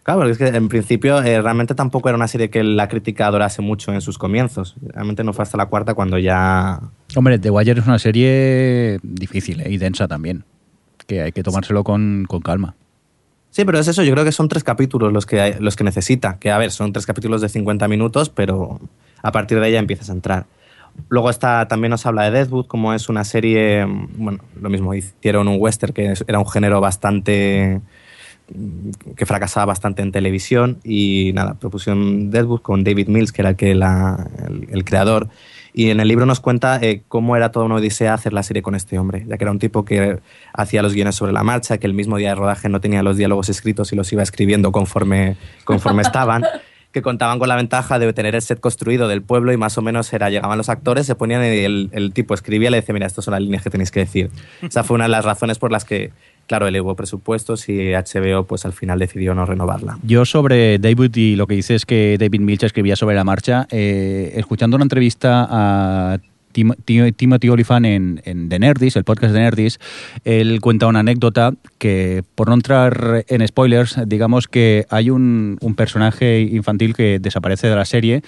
Claro, 0.04 0.22
porque 0.22 0.32
es 0.32 0.38
que 0.38 0.48
en 0.48 0.70
principio 0.70 1.22
eh, 1.22 1.42
realmente 1.42 1.76
tampoco 1.76 2.08
era 2.08 2.16
una 2.16 2.30
serie 2.30 2.50
que 2.50 2.64
la 2.64 2.88
crítica 2.88 3.28
adorase 3.28 3.62
mucho 3.62 3.92
en 3.92 4.00
sus 4.00 4.18
comienzos. 4.18 4.78
Realmente 4.82 5.26
no 5.26 5.34
fue 5.34 5.44
hasta 5.44 5.58
la 5.58 5.66
cuarta 5.66 5.96
cuando 5.96 6.18
ya 6.18 6.80
Hombre, 7.16 7.40
The 7.40 7.50
Wire 7.50 7.74
es 7.74 7.88
una 7.88 8.00
serie 8.00 9.00
difícil 9.04 9.60
¿eh? 9.62 9.70
y 9.70 9.78
densa 9.78 10.08
también, 10.08 10.46
que 11.10 11.22
hay 11.24 11.32
que 11.34 11.44
tomárselo 11.44 11.84
con, 11.84 12.26
con 12.30 12.40
calma. 12.42 12.76
Sí, 13.50 13.66
pero 13.66 13.80
es 13.80 13.88
eso, 13.88 14.04
yo 14.04 14.14
creo 14.14 14.24
que 14.24 14.32
son 14.32 14.48
tres 14.48 14.64
capítulos 14.64 15.12
los 15.12 15.26
que, 15.26 15.42
hay- 15.42 15.56
los 15.60 15.76
que 15.76 15.84
necesita. 15.84 16.38
Que 16.40 16.52
a 16.52 16.58
ver, 16.60 16.70
son 16.72 16.94
tres 16.94 17.08
capítulos 17.08 17.42
de 17.42 17.50
50 17.50 17.88
minutos, 17.88 18.30
pero 18.30 18.80
a 19.24 19.32
partir 19.32 19.60
de 19.60 19.66
ahí 19.66 19.72
ya 19.74 19.80
empiezas 19.80 20.10
a 20.10 20.14
entrar. 20.14 20.46
Luego 21.10 21.30
está, 21.32 21.68
también 21.68 21.90
nos 21.90 22.06
habla 22.06 22.24
de 22.26 22.32
Deadwood, 22.32 22.68
como 22.68 22.94
es 22.94 23.10
una 23.10 23.24
serie, 23.24 23.86
mm, 23.88 24.08
bueno, 24.18 24.40
lo 24.62 24.70
mismo, 24.70 24.94
hicieron 24.94 25.48
un 25.48 25.58
western 25.60 25.94
que 25.94 26.14
era 26.28 26.38
un 26.40 26.48
género 26.48 26.80
bastante 26.80 27.82
mm, 28.54 29.14
que 29.16 29.26
fracasaba 29.26 29.66
bastante 29.66 30.02
en 30.04 30.12
televisión 30.12 30.78
y 30.84 31.32
nada, 31.34 31.56
propusieron 31.56 32.30
Deadwood 32.30 32.62
con 32.62 32.84
David 32.84 33.08
Mills, 33.08 33.32
que 33.32 33.42
era 33.42 33.50
el, 33.52 33.56
que 33.56 33.74
la- 33.74 34.28
el 34.72 34.84
creador. 34.84 35.28
Y 35.74 35.90
en 35.90 36.00
el 36.00 36.08
libro 36.08 36.26
nos 36.26 36.40
cuenta 36.40 36.80
eh, 36.82 37.04
cómo 37.08 37.36
era 37.36 37.52
toda 37.52 37.66
una 37.66 37.76
odisea 37.76 38.14
hacer 38.14 38.34
la 38.34 38.44
serie 38.44 38.62
con 38.62 38.76
este 38.76 38.98
hombre, 39.00 39.26
ya 39.28 39.38
que 39.38 39.44
era 39.44 39.52
un 39.52 39.60
tipo 39.60 39.86
que 39.86 40.20
hacía 40.54 40.82
los 40.82 40.94
guiones 40.94 41.16
sobre 41.16 41.32
la 41.32 41.44
marcha, 41.44 41.78
que 41.78 41.88
el 41.88 41.94
mismo 41.94 42.18
día 42.18 42.30
de 42.30 42.36
rodaje 42.36 42.70
no 42.70 42.82
tenía 42.82 43.04
los 43.04 43.18
diálogos 43.18 43.50
escritos 43.50 43.94
y 43.94 43.96
los 43.96 44.12
iba 44.12 44.24
escribiendo 44.24 44.72
conforme, 44.72 45.38
conforme 45.64 46.02
estaban, 46.02 46.44
que 46.92 47.02
contaban 47.02 47.38
con 47.38 47.48
la 47.48 47.56
ventaja 47.56 48.00
de 48.00 48.12
tener 48.14 48.36
el 48.36 48.42
set 48.42 48.60
construido 48.60 49.08
del 49.08 49.22
pueblo 49.22 49.54
y 49.54 49.58
más 49.58 49.78
o 49.78 49.82
menos 49.82 50.12
era, 50.12 50.30
llegaban 50.30 50.58
los 50.58 50.70
actores, 50.70 51.06
se 51.06 51.16
ponían 51.16 51.44
y 51.44 51.60
el, 51.60 51.90
el 51.92 52.14
tipo 52.14 52.34
escribía 52.34 52.70
y 52.70 52.72
le 52.72 52.78
decía, 52.78 52.94
mira, 52.94 53.06
estas 53.06 53.26
son 53.26 53.34
las 53.34 53.42
líneas 53.42 53.62
que 53.62 53.70
tenéis 53.70 53.92
que 53.92 54.00
decir. 54.00 54.32
Esa 54.62 54.84
fue 54.84 54.96
una 54.96 55.04
de 55.04 55.10
las 55.10 55.24
razones 55.24 55.60
por 55.60 55.72
las 55.72 55.86
que, 55.86 56.12
claro, 56.50 56.68
hubo 56.84 56.96
presupuestos 56.96 57.70
y 57.70 57.94
HBO 57.94 58.46
pues 58.46 58.66
al 58.66 58.74
final 58.74 58.98
decidió 58.98 59.36
no 59.36 59.46
renovarla. 59.46 60.00
Yo 60.02 60.26
sobre 60.26 60.80
David 60.80 61.16
y 61.16 61.36
lo 61.36 61.46
que 61.46 61.54
dices 61.54 61.86
que 61.86 62.18
David 62.20 62.42
Milch 62.42 62.64
escribía 62.64 62.96
sobre 62.96 63.16
la 63.16 63.24
marcha, 63.24 63.68
eh, 63.70 64.34
escuchando 64.36 64.76
una 64.76 64.84
entrevista 64.84 65.48
a 65.48 66.18
Tim- 66.52 66.76
Tim- 66.86 67.12
Timothy 67.14 67.50
Olyphant 67.50 67.86
en, 67.86 68.22
en 68.26 68.50
The 68.50 68.60
Nerdist, 68.60 68.98
el 68.98 69.04
podcast 69.04 69.34
de 69.34 69.40
Nerdist, 69.42 69.82
él 70.26 70.60
cuenta 70.62 70.88
una 70.88 71.00
anécdota 71.00 71.54
que, 71.78 72.24
por 72.36 72.48
no 72.50 72.54
entrar 72.56 73.26
en 73.28 73.48
spoilers, 73.48 73.98
digamos 74.06 74.48
que 74.48 74.86
hay 74.90 75.10
un, 75.10 75.58
un 75.62 75.76
personaje 75.76 76.42
infantil 76.42 76.94
que 76.96 77.20
desaparece 77.20 77.68
de 77.68 77.76
la 77.76 77.86
serie 77.86 78.22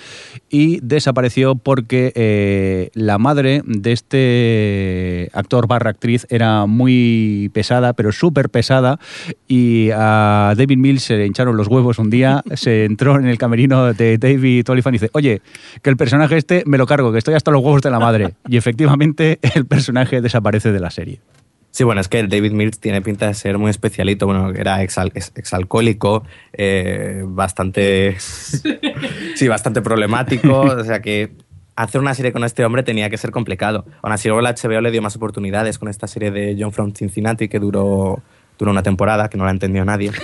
y 0.49 0.79
desapareció 0.81 1.55
porque 1.55 2.11
eh, 2.15 2.89
la 2.93 3.17
madre 3.17 3.61
de 3.65 3.91
este 3.91 5.29
actor 5.33 5.67
barra 5.67 5.89
actriz 5.89 6.25
era 6.29 6.65
muy 6.65 7.49
pesada, 7.53 7.93
pero 7.93 8.11
súper 8.11 8.49
pesada, 8.49 8.99
y 9.47 9.89
a 9.93 10.53
David 10.57 10.77
Mills 10.77 11.03
se 11.03 11.17
le 11.17 11.25
hincharon 11.25 11.57
los 11.57 11.67
huevos 11.67 11.99
un 11.99 12.09
día, 12.09 12.43
se 12.53 12.85
entró 12.85 13.17
en 13.17 13.25
el 13.27 13.37
camerino 13.37 13.93
de 13.93 14.17
David 14.17 14.69
Olyphant 14.69 14.95
y 14.95 14.99
dice, 14.99 15.09
oye, 15.13 15.41
que 15.81 15.89
el 15.89 15.97
personaje 15.97 16.37
este 16.37 16.63
me 16.65 16.77
lo 16.77 16.85
cargo, 16.85 17.11
que 17.11 17.17
estoy 17.17 17.33
hasta 17.33 17.51
los 17.51 17.61
huevos 17.63 17.81
de 17.81 17.89
la 17.89 17.99
madre. 17.99 18.10
Y 18.47 18.57
efectivamente 18.57 19.39
el 19.55 19.65
personaje 19.65 20.21
desaparece 20.21 20.71
de 20.71 20.79
la 20.79 20.89
serie. 20.91 21.19
Sí, 21.71 21.85
bueno, 21.85 22.01
es 22.01 22.09
que 22.09 22.21
David 22.27 22.51
Mills 22.51 22.79
tiene 22.79 23.01
pinta 23.01 23.27
de 23.27 23.33
ser 23.33 23.57
muy 23.57 23.69
especialito. 23.69 24.25
Bueno, 24.25 24.49
era 24.49 24.83
exal- 24.83 25.11
ex- 25.15 25.31
exalcohólico, 25.35 26.23
eh, 26.51 27.23
bastante. 27.25 28.17
sí, 29.35 29.47
bastante 29.47 29.81
problemático. 29.81 30.59
O 30.61 30.83
sea 30.83 31.01
que 31.01 31.31
hacer 31.77 32.01
una 32.01 32.13
serie 32.13 32.33
con 32.33 32.43
este 32.43 32.65
hombre 32.65 32.83
tenía 32.83 33.09
que 33.09 33.17
ser 33.17 33.31
complicado. 33.31 33.85
Aún 34.01 34.11
así, 34.11 34.27
luego 34.27 34.41
la 34.41 34.53
HBO 34.53 34.81
le 34.81 34.91
dio 34.91 35.01
más 35.01 35.15
oportunidades 35.15 35.79
con 35.79 35.87
esta 35.87 36.07
serie 36.07 36.29
de 36.29 36.57
John 36.59 36.73
from 36.73 36.91
Cincinnati 36.93 37.47
que 37.47 37.59
duró, 37.59 38.21
duró 38.59 38.71
una 38.71 38.83
temporada, 38.83 39.29
que 39.29 39.37
no 39.37 39.45
la 39.45 39.51
entendió 39.51 39.85
nadie. 39.85 40.11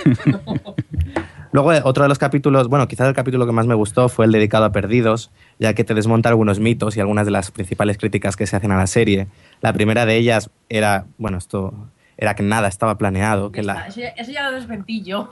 Luego, 1.52 1.72
eh, 1.72 1.80
otro 1.84 2.02
de 2.02 2.08
los 2.08 2.18
capítulos, 2.18 2.68
bueno, 2.68 2.88
quizás 2.88 3.08
el 3.08 3.14
capítulo 3.14 3.46
que 3.46 3.52
más 3.52 3.66
me 3.66 3.74
gustó 3.74 4.08
fue 4.08 4.26
el 4.26 4.32
dedicado 4.32 4.64
a 4.64 4.72
Perdidos, 4.72 5.30
ya 5.58 5.74
que 5.74 5.84
te 5.84 5.94
desmonta 5.94 6.28
algunos 6.28 6.60
mitos 6.60 6.96
y 6.96 7.00
algunas 7.00 7.24
de 7.26 7.32
las 7.32 7.50
principales 7.50 7.98
críticas 7.98 8.36
que 8.36 8.46
se 8.46 8.56
hacen 8.56 8.72
a 8.72 8.76
la 8.76 8.86
serie. 8.86 9.28
La 9.60 9.72
primera 9.72 10.06
de 10.06 10.16
ellas 10.16 10.50
era, 10.68 11.06
bueno, 11.16 11.38
esto 11.38 11.72
era 12.20 12.34
que 12.34 12.42
nada 12.42 12.66
estaba 12.66 12.98
planeado, 12.98 13.52
que 13.52 13.62
la... 13.62 13.86
Eso, 13.86 14.00
ya, 14.00 14.08
eso 14.08 14.32
ya 14.32 14.50
lo 14.50 14.56
desmentí 14.56 15.02
yo. 15.02 15.28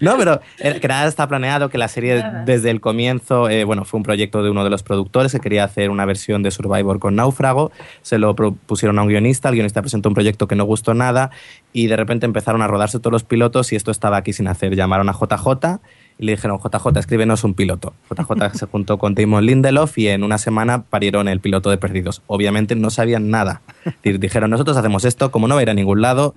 No, 0.00 0.16
pero 0.18 0.40
que 0.58 0.88
nada 0.88 1.06
está 1.06 1.26
planeado, 1.26 1.70
que 1.70 1.78
la 1.78 1.88
serie 1.88 2.22
desde 2.44 2.70
el 2.70 2.80
comienzo, 2.80 3.48
eh, 3.48 3.64
bueno, 3.64 3.84
fue 3.84 3.98
un 3.98 4.04
proyecto 4.04 4.42
de 4.42 4.50
uno 4.50 4.62
de 4.64 4.70
los 4.70 4.82
productores 4.82 5.32
que 5.32 5.40
quería 5.40 5.64
hacer 5.64 5.90
una 5.90 6.04
versión 6.04 6.42
de 6.42 6.50
Survivor 6.50 6.98
con 6.98 7.16
Náufrago, 7.16 7.72
se 8.02 8.18
lo 8.18 8.36
propusieron 8.36 8.98
a 8.98 9.02
un 9.02 9.08
guionista, 9.08 9.48
el 9.48 9.54
guionista 9.54 9.80
presentó 9.80 10.08
un 10.10 10.14
proyecto 10.14 10.46
que 10.46 10.56
no 10.56 10.64
gustó 10.64 10.94
nada 10.94 11.30
y 11.72 11.86
de 11.86 11.96
repente 11.96 12.26
empezaron 12.26 12.62
a 12.62 12.66
rodarse 12.66 12.98
todos 12.98 13.12
los 13.12 13.24
pilotos 13.24 13.72
y 13.72 13.76
esto 13.76 13.90
estaba 13.90 14.18
aquí 14.18 14.32
sin 14.32 14.46
hacer. 14.46 14.74
Llamaron 14.76 15.08
a 15.08 15.12
JJ 15.12 15.80
y 16.20 16.26
le 16.26 16.32
dijeron, 16.32 16.58
JJ, 16.58 16.98
escríbenos 16.98 17.42
un 17.44 17.54
piloto. 17.54 17.94
JJ 18.10 18.54
se 18.58 18.66
juntó 18.66 18.98
con 18.98 19.14
Damon 19.14 19.44
Lindelof 19.46 19.96
y 19.98 20.08
en 20.08 20.22
una 20.22 20.36
semana 20.38 20.82
parieron 20.84 21.26
el 21.28 21.40
piloto 21.40 21.70
de 21.70 21.78
Perdidos. 21.78 22.22
Obviamente 22.26 22.76
no 22.76 22.90
sabían 22.90 23.30
nada. 23.30 23.62
Dijeron, 24.04 24.50
nosotros 24.50 24.76
hacemos 24.76 25.04
esto, 25.06 25.30
como 25.30 25.48
no 25.48 25.54
va 25.54 25.60
a 25.60 25.62
ir 25.62 25.70
a 25.70 25.74
ningún 25.74 26.02
lado, 26.02 26.34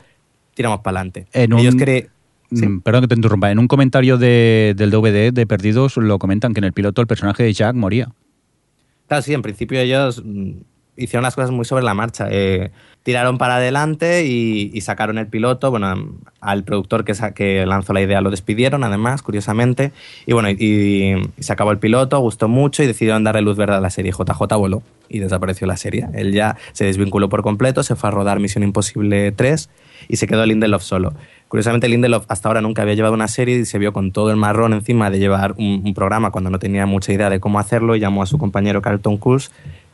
tiramos 0.56 0.80
para 0.80 1.00
adelante. 1.02 1.28
Ellos 1.34 1.74
un- 1.76 1.80
cre- 1.80 2.10
Sí. 2.56 2.68
Mm, 2.68 2.82
Perdón 2.82 3.02
que 3.02 3.08
te 3.08 3.16
interrumpa. 3.16 3.50
En 3.52 3.58
un 3.60 3.68
comentario 3.68 4.18
de- 4.20 4.74
del 4.78 4.92
DVD 4.92 5.32
de 5.34 5.48
Perdidos 5.48 5.98
lo 5.98 6.20
comentan 6.20 6.54
que 6.54 6.60
en 6.60 6.66
el 6.66 6.74
piloto 6.74 7.02
el 7.02 7.08
personaje 7.08 7.42
de 7.44 7.52
Jack 7.52 7.76
moría. 7.76 8.10
Claro, 9.08 9.24
sí, 9.24 9.34
en 9.34 9.42
principio 9.42 9.80
ellos 9.80 10.22
mm, 10.24 10.52
hicieron 10.96 11.24
las 11.24 11.34
cosas 11.36 11.50
muy 11.52 11.66
sobre 11.66 11.84
la 11.84 11.94
marcha. 11.96 12.28
Eh, 12.30 12.72
tiraron 13.04 13.38
para 13.38 13.58
adelante 13.58 14.26
y, 14.26 14.80
sacaron 14.82 15.18
el 15.18 15.28
piloto. 15.28 15.70
Bueno, 15.70 15.94
al 16.42 16.64
productor 16.64 17.06
que, 17.06 17.14
que 17.36 17.66
lanzó 17.66 17.94
la 17.94 18.02
idea 18.02 18.22
lo 18.22 18.32
despidieron, 18.32 18.84
además, 18.84 19.22
curiosamente. 19.22 19.92
Y 20.26 20.34
bueno, 20.34 20.50
y, 20.50 21.16
se 21.40 21.54
acabó 21.54 21.72
el 21.72 21.78
piloto, 21.78 22.20
gustó 22.20 22.48
mucho 22.48 22.84
y 22.84 22.88
decidieron 22.88 23.24
darle 23.24 23.42
luz 23.42 23.58
verde 23.58 23.76
a 23.76 23.82
la 23.82 23.90
serie. 23.90 24.12
JJ 24.12 24.56
voló 24.58 24.82
y 25.10 25.20
desapareció 25.20 25.68
la 25.68 25.78
serie. 25.78 26.08
Él 26.14 26.34
ya 26.34 26.58
se 26.72 26.86
desvinculó 26.86 27.30
por 27.30 27.44
completo, 27.44 27.84
se 27.84 27.96
fue 27.96 28.10
a 28.10 28.12
rodar 28.12 28.40
Misión 28.40 28.64
Imposible 28.64 29.32
3 29.32 29.70
y 30.08 30.18
se 30.18 30.28
quedó 30.28 30.46
Lindelof 30.46 30.84
solo. 30.84 31.14
Curiosamente, 31.48 31.88
Lindelof 31.88 32.26
hasta 32.30 32.50
ahora 32.50 32.62
nunca 32.62 32.82
había 32.82 32.96
llevado 32.96 33.14
una 33.14 33.28
serie 33.28 33.60
y 33.60 33.66
se 33.66 33.78
vio 33.78 33.94
con 33.94 34.12
todo 34.12 34.32
el 34.32 34.38
marrón 34.38 34.74
encima 34.74 35.12
de 35.12 35.20
llevar 35.20 35.54
un, 35.60 35.94
programa 35.94 36.32
cuando 36.32 36.50
no 36.50 36.58
tenía 36.58 36.88
mucha 36.88 37.14
idea 37.14 37.30
de 37.30 37.40
cómo 37.40 37.60
hacerlo 37.60 37.96
y 37.96 38.00
llamó 38.00 38.24
a 38.24 38.26
su 38.26 38.40
compañero 38.40 38.82
Carlton 38.82 39.18
Cuse, 39.18 39.52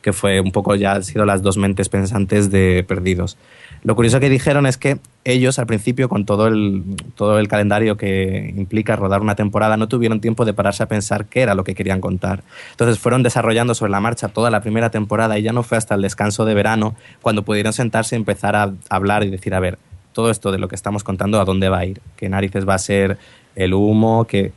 que 0.10 0.14
fue 0.14 0.39
un 0.39 0.51
poco 0.51 0.74
ya 0.74 0.93
han 0.93 1.03
sido 1.03 1.24
las 1.24 1.43
dos 1.43 1.57
mentes 1.57 1.88
pensantes 1.88 2.49
de 2.49 2.84
Perdidos. 2.88 3.38
Lo 3.84 3.95
curioso 3.95 4.20
que 4.20 4.28
dijeron 4.28 4.66
es 4.66 4.78
que 4.78 4.97
ellos 5.24 5.60
al 5.60 5.68
principio, 5.68 6.10
con 6.10 6.26
todo 6.26 6.47
el, 6.47 6.84
todo 7.16 7.38
el 7.38 7.47
calendario 7.47 7.95
que 7.95 8.51
implica 8.57 8.95
rodar 8.95 9.22
una 9.22 9.36
temporada, 9.36 9.78
no 9.78 9.88
tuvieron 9.88 10.20
tiempo 10.20 10.45
de 10.45 10.53
pararse 10.53 10.82
a 10.82 10.88
pensar 10.88 11.26
qué 11.28 11.41
era 11.41 11.53
lo 11.53 11.64
que 11.64 11.76
querían 11.76 12.01
contar. 12.01 12.41
Entonces 12.72 12.97
fueron 12.97 13.22
desarrollando 13.22 13.76
sobre 13.76 13.91
la 13.91 13.99
marcha 13.99 14.30
toda 14.30 14.49
la 14.49 14.62
primera 14.62 14.89
temporada 14.89 15.38
y 15.38 15.43
ya 15.43 15.53
no 15.53 15.62
fue 15.62 15.78
hasta 15.78 15.93
el 15.93 16.01
descanso 16.01 16.43
de 16.43 16.55
verano 16.55 16.95
cuando 17.22 17.43
pudieron 17.43 17.72
sentarse 17.72 18.16
y 18.16 18.18
empezar 18.18 18.55
a 18.55 18.74
hablar 18.89 19.24
y 19.24 19.30
decir, 19.30 19.53
a 19.53 19.60
ver, 19.60 19.78
todo 20.12 20.32
esto 20.32 20.51
de 20.51 20.57
lo 20.57 20.68
que 20.68 20.76
estamos 20.76 21.03
contando, 21.03 21.39
¿a 21.39 21.45
dónde 21.45 21.70
va 21.70 21.78
a 21.78 21.86
ir? 21.86 22.01
¿Qué 22.18 22.30
narices 22.30 22.68
va 22.68 22.74
a 22.74 22.80
ser 22.80 23.20
el 23.55 23.76
humo? 23.76 24.26
que 24.26 24.53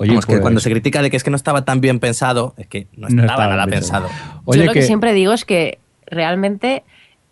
Oye, 0.00 0.10
Vamos, 0.10 0.26
que 0.26 0.32
pues- 0.32 0.40
cuando 0.42 0.60
se 0.60 0.70
critica 0.70 1.02
de 1.02 1.10
que 1.10 1.16
es 1.16 1.24
que 1.24 1.30
no 1.30 1.36
estaba 1.36 1.64
tan 1.64 1.80
bien 1.80 1.98
pensado, 2.00 2.54
es 2.56 2.66
que 2.68 2.86
no 2.96 3.08
No 3.08 3.08
estaba, 3.08 3.26
estaba 3.26 3.48
nada 3.48 3.66
bien 3.66 3.80
pensado. 3.80 4.08
pensado. 4.08 4.42
Oye, 4.44 4.60
Yo 4.60 4.66
lo 4.66 4.72
que... 4.72 4.80
que- 4.80 4.86
siempre 4.86 5.12
digo 5.12 5.32
es 5.32 5.44
que 5.44 5.78
realmente 6.06 6.84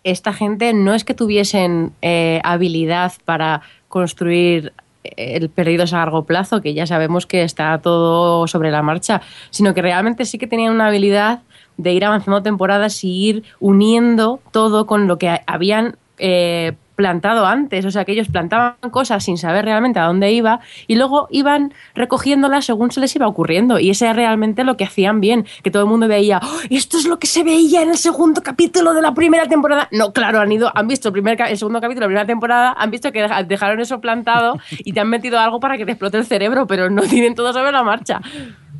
esta 0.03 0.33
gente 0.33 0.73
no 0.73 0.93
es 0.93 1.03
que 1.03 1.13
tuviesen 1.13 1.91
eh, 2.01 2.39
habilidad 2.43 3.13
para 3.25 3.61
construir 3.89 4.73
el 5.03 5.49
perdidos 5.49 5.93
a 5.93 5.97
largo 5.97 6.25
plazo, 6.25 6.61
que 6.61 6.73
ya 6.73 6.85
sabemos 6.85 7.25
que 7.25 7.43
está 7.43 7.77
todo 7.79 8.45
sobre 8.47 8.71
la 8.71 8.81
marcha, 8.81 9.21
sino 9.51 9.73
que 9.73 9.81
realmente 9.81 10.25
sí 10.25 10.37
que 10.37 10.47
tenían 10.47 10.73
una 10.73 10.87
habilidad 10.87 11.39
de 11.77 11.93
ir 11.93 12.03
avanzando 12.03 12.43
temporadas 12.43 13.03
y 13.03 13.27
ir 13.29 13.43
uniendo 13.59 14.41
todo 14.51 14.85
con 14.85 15.07
lo 15.07 15.17
que 15.17 15.29
ha- 15.29 15.43
habían 15.47 15.95
eh, 16.17 16.73
plantado 16.95 17.45
antes. 17.45 17.85
O 17.85 17.91
sea, 17.91 18.05
que 18.05 18.13
ellos 18.13 18.27
plantaban 18.27 18.73
cosas 18.89 19.23
sin 19.23 19.37
saber 19.37 19.65
realmente 19.65 19.99
a 19.99 20.05
dónde 20.05 20.31
iba 20.31 20.59
y 20.87 20.95
luego 20.95 21.27
iban 21.29 21.71
recogiéndolas 21.93 22.65
según 22.65 22.89
se 22.91 22.99
les 22.99 23.15
iba 23.15 23.27
ocurriendo. 23.27 23.77
Y 23.79 23.91
ese 23.91 24.05
era 24.05 24.13
realmente 24.13 24.63
lo 24.63 24.77
que 24.77 24.83
hacían 24.85 25.21
bien, 25.21 25.45
que 25.61 25.69
todo 25.69 25.83
el 25.83 25.89
mundo 25.89 26.07
veía, 26.07 26.39
"Oh, 26.41 26.59
esto 26.71 26.97
es 26.97 27.05
lo 27.05 27.19
que 27.19 27.27
se 27.27 27.43
veía 27.43 27.83
en 27.83 27.89
el 27.89 27.97
segundo 27.97 28.41
capítulo 28.41 28.95
de 28.95 29.01
la 29.03 29.13
primera 29.13 29.45
temporada. 29.45 29.87
No, 29.91 30.11
claro, 30.11 30.39
han 30.39 30.51
ido, 30.51 30.71
han 30.73 30.87
visto 30.87 31.09
el, 31.09 31.13
primer, 31.13 31.39
el 31.39 31.57
segundo 31.57 31.79
capítulo 31.81 32.07
de 32.07 32.13
la 32.13 32.21
primera 32.21 32.25
temporada, 32.27 32.73
han 32.75 32.89
visto 32.89 33.11
que 33.11 33.21
deja- 33.21 33.43
dejaron 33.43 33.79
eso 33.79 34.01
plantado 34.01 34.57
y 34.79 34.93
te 34.93 34.99
han 34.99 35.09
metido 35.09 35.39
algo 35.39 35.59
para 35.59 35.77
que 35.77 35.85
te 35.85 35.91
explote 35.91 36.17
el 36.17 36.25
cerebro, 36.25 36.65
pero 36.65 36.89
no 36.89 37.03
tienen 37.03 37.35
todo 37.35 37.53
sobre 37.53 37.71
la 37.71 37.83
marcha. 37.83 38.21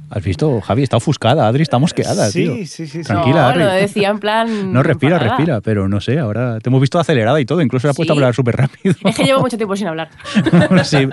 ¿Has 0.09 0.23
visto, 0.23 0.61
Javi? 0.61 0.83
Está 0.83 0.97
ofuscada, 0.97 1.47
Adri 1.47 1.63
está 1.63 1.79
mosqueada, 1.79 2.29
Sí, 2.29 2.43
tío. 2.43 2.55
sí, 2.55 2.65
sí, 2.65 2.87
sí. 2.87 3.01
Tranquila, 3.03 3.41
no, 3.41 3.47
Adri. 3.49 3.59
lo 3.63 3.71
decía 3.71 4.09
en 4.09 4.19
plan... 4.19 4.47
No, 4.73 4.81
respira, 4.83 5.15
enfadada. 5.15 5.37
respira, 5.37 5.61
pero 5.61 5.87
no 5.89 5.99
sé, 5.99 6.17
ahora 6.19 6.59
te 6.61 6.69
hemos 6.69 6.79
visto 6.79 6.97
acelerada 6.99 7.39
y 7.41 7.45
todo, 7.45 7.61
incluso 7.61 7.87
se 7.87 7.91
ha 7.91 7.93
puesto 7.93 8.13
a 8.13 8.15
hablar 8.15 8.33
súper 8.33 8.55
rápido. 8.55 8.95
Es 9.03 9.15
que 9.15 9.23
llevo 9.23 9.41
mucho 9.41 9.57
tiempo 9.57 9.75
sin 9.75 9.87
hablar. 9.87 10.09
Sí. 10.83 11.07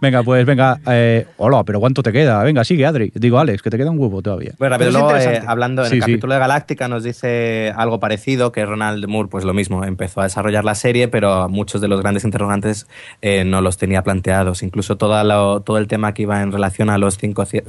Venga, 0.00 0.22
pues 0.22 0.44
venga, 0.46 0.78
eh, 0.86 1.26
hola, 1.38 1.64
pero 1.64 1.80
¿cuánto 1.80 2.02
te 2.02 2.12
queda? 2.12 2.42
Venga, 2.44 2.62
sigue, 2.64 2.86
Adri. 2.86 3.10
Digo, 3.14 3.38
Alex, 3.38 3.62
que 3.62 3.70
te 3.70 3.76
queda 3.78 3.90
un 3.90 3.98
huevo 3.98 4.22
todavía. 4.22 4.52
Bueno, 4.58 4.74
rápido, 4.76 4.92
Pero 4.92 5.04
luego, 5.10 5.16
eh, 5.18 5.42
hablando 5.46 5.82
en 5.82 5.88
Sí, 5.90 5.96
el 5.96 6.02
sí. 6.02 6.10
capítulo 6.12 6.34
de 6.34 6.40
Galáctica, 6.40 6.88
nos 6.88 7.02
dice 7.02 7.72
algo 7.76 7.98
parecido, 8.00 8.52
que 8.52 8.64
Ronald 8.64 9.06
Moore, 9.08 9.28
pues 9.30 9.44
lo 9.44 9.54
mismo, 9.54 9.84
empezó 9.84 10.20
a 10.20 10.24
desarrollar 10.24 10.64
la 10.64 10.74
serie, 10.74 11.08
pero 11.08 11.48
muchos 11.48 11.80
de 11.80 11.88
los 11.88 12.00
grandes 12.00 12.24
interrogantes 12.24 12.86
eh, 13.22 13.44
no 13.44 13.60
los 13.60 13.76
tenía 13.78 14.02
planteados. 14.02 14.62
Incluso 14.62 14.96
lo- 15.00 15.60
todo 15.60 15.78
el 15.78 15.88
tema 15.88 16.14
que 16.14 16.22
iba 16.22 16.40
en 16.42 16.52
relación 16.52 16.90
a 16.90 16.98
los 16.98 17.18
cinco 17.18 17.42
ci- 17.44 17.64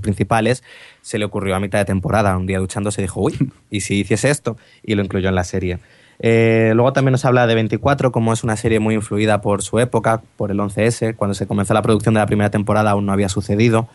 Principales 0.00 0.62
se 1.02 1.18
le 1.18 1.24
ocurrió 1.24 1.56
a 1.56 1.60
mitad 1.60 1.78
de 1.78 1.84
temporada. 1.84 2.36
Un 2.36 2.46
día 2.46 2.58
duchándose 2.58 3.02
dijo, 3.02 3.20
uy, 3.20 3.52
¿y 3.70 3.80
si 3.80 4.00
hiciese 4.00 4.30
esto? 4.30 4.56
Y 4.82 4.94
lo 4.94 5.02
incluyó 5.02 5.28
en 5.28 5.34
la 5.34 5.44
serie. 5.44 5.78
Eh, 6.20 6.72
luego 6.74 6.92
también 6.92 7.12
nos 7.12 7.24
habla 7.24 7.46
de 7.46 7.54
24, 7.54 8.12
como 8.12 8.32
es 8.32 8.44
una 8.44 8.56
serie 8.56 8.78
muy 8.78 8.94
influida 8.94 9.40
por 9.40 9.62
su 9.62 9.80
época, 9.80 10.22
por 10.36 10.50
el 10.50 10.58
11S. 10.58 11.16
Cuando 11.16 11.34
se 11.34 11.46
comenzó 11.46 11.74
la 11.74 11.82
producción 11.82 12.14
de 12.14 12.20
la 12.20 12.26
primera 12.26 12.50
temporada 12.50 12.92
aún 12.92 13.06
no 13.06 13.12
había 13.12 13.28
sucedido. 13.28 13.88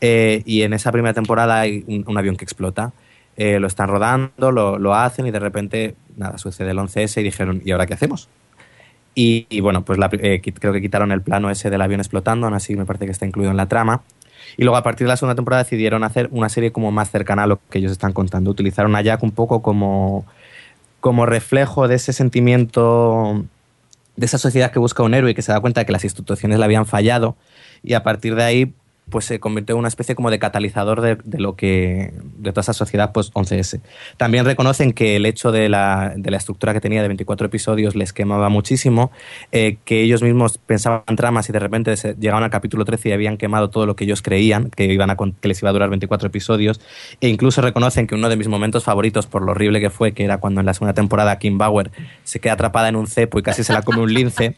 Eh, 0.00 0.42
y 0.44 0.62
en 0.62 0.72
esa 0.72 0.92
primera 0.92 1.14
temporada 1.14 1.60
hay 1.60 1.84
un, 2.06 2.18
avión 2.18 2.36
que 2.36 2.44
explota. 2.44 2.92
Eh, 3.36 3.58
lo 3.58 3.66
están 3.66 3.88
rodando, 3.88 4.52
lo, 4.52 4.78
lo 4.78 4.94
hacen 4.94 5.26
y 5.26 5.32
de 5.32 5.40
repente, 5.40 5.96
nada, 6.16 6.38
sucede 6.38 6.70
el 6.70 6.78
11S 6.78 7.20
y 7.20 7.24
dijeron, 7.24 7.62
¿y 7.64 7.72
ahora 7.72 7.86
qué 7.86 7.94
hacemos? 7.94 8.28
Y, 9.14 9.60
bueno, 9.60 9.84
pues 9.84 9.98
la 9.98 10.08
creo 10.08 10.72
que 10.72 10.80
quitaron 10.80 11.12
el 11.12 11.22
plano 11.22 11.48
ese 11.50 11.70
del 11.70 11.80
avión 11.80 12.00
explotando, 12.00 12.46
aún 12.46 12.54
así 12.54 12.74
me 12.74 12.84
parece 12.84 13.06
que 13.06 13.12
está 13.12 13.26
incluido 13.26 13.52
en 13.52 13.56
la 13.56 13.66
trama. 13.66 14.02
Y 14.56 14.62
luego 14.62 14.76
a 14.76 14.82
partir 14.82 15.06
de 15.06 15.08
la 15.08 15.16
segunda 15.16 15.34
temporada 15.34 15.62
decidieron 15.62 16.04
hacer 16.04 16.28
una 16.32 16.48
serie 16.48 16.72
como 16.72 16.92
más 16.92 17.10
cercana 17.10 17.44
a 17.44 17.46
lo 17.46 17.60
que 17.70 17.78
ellos 17.78 17.92
están 17.92 18.12
contando. 18.12 18.50
Utilizaron 18.50 18.94
a 18.96 19.02
Jack 19.02 19.22
un 19.22 19.32
poco 19.32 19.62
como, 19.62 20.24
como 21.00 21.26
reflejo 21.26 21.88
de 21.88 21.96
ese 21.96 22.12
sentimiento, 22.12 23.44
de 24.16 24.26
esa 24.26 24.38
sociedad 24.38 24.70
que 24.70 24.78
busca 24.78 25.02
un 25.02 25.14
héroe 25.14 25.32
y 25.32 25.34
que 25.34 25.42
se 25.42 25.52
da 25.52 25.60
cuenta 25.60 25.80
de 25.80 25.86
que 25.86 25.92
las 25.92 26.04
instituciones 26.04 26.58
le 26.58 26.64
habían 26.64 26.86
fallado. 26.86 27.36
Y 27.82 27.94
a 27.94 28.02
partir 28.02 28.34
de 28.34 28.44
ahí 28.44 28.74
pues 29.10 29.26
se 29.26 29.38
convirtió 29.38 29.74
en 29.74 29.80
una 29.80 29.88
especie 29.88 30.14
como 30.14 30.30
de 30.30 30.38
catalizador 30.38 31.00
de, 31.00 31.16
de 31.22 31.38
lo 31.38 31.56
que 31.56 32.12
de 32.38 32.50
toda 32.50 32.62
esa 32.62 32.72
sociedad 32.72 33.12
pues 33.12 33.32
11S. 33.32 33.80
También 34.16 34.44
reconocen 34.44 34.92
que 34.92 35.16
el 35.16 35.26
hecho 35.26 35.52
de 35.52 35.68
la, 35.68 36.14
de 36.16 36.30
la 36.30 36.36
estructura 36.36 36.72
que 36.72 36.80
tenía 36.80 37.02
de 37.02 37.08
24 37.08 37.46
episodios 37.46 37.94
les 37.94 38.12
quemaba 38.12 38.48
muchísimo, 38.48 39.12
eh, 39.52 39.76
que 39.84 40.02
ellos 40.02 40.22
mismos 40.22 40.58
pensaban 40.58 41.04
tramas 41.16 41.48
y 41.48 41.52
de 41.52 41.58
repente 41.58 41.96
se, 41.96 42.14
llegaban 42.14 42.42
al 42.42 42.50
capítulo 42.50 42.84
13 42.84 43.10
y 43.10 43.12
habían 43.12 43.36
quemado 43.36 43.70
todo 43.70 43.86
lo 43.86 43.96
que 43.96 44.04
ellos 44.04 44.22
creían 44.22 44.70
que, 44.70 44.84
iban 44.86 45.10
a, 45.10 45.16
que 45.16 45.48
les 45.48 45.60
iba 45.60 45.70
a 45.70 45.72
durar 45.72 45.90
24 45.90 46.28
episodios, 46.28 46.80
e 47.20 47.28
incluso 47.28 47.60
reconocen 47.60 48.06
que 48.06 48.14
uno 48.14 48.28
de 48.28 48.36
mis 48.36 48.48
momentos 48.48 48.84
favoritos 48.84 49.26
por 49.26 49.42
lo 49.42 49.52
horrible 49.52 49.80
que 49.80 49.90
fue, 49.90 50.12
que 50.12 50.24
era 50.24 50.38
cuando 50.38 50.60
en 50.60 50.66
la 50.66 50.74
segunda 50.74 50.94
temporada 50.94 51.38
Kim 51.38 51.58
Bauer 51.58 51.90
se 52.22 52.40
queda 52.40 52.54
atrapada 52.54 52.88
en 52.88 52.96
un 52.96 53.06
cepo 53.06 53.38
y 53.38 53.42
casi 53.42 53.64
se 53.64 53.72
la 53.72 53.82
come 53.82 54.00
un 54.00 54.12
lince, 54.12 54.56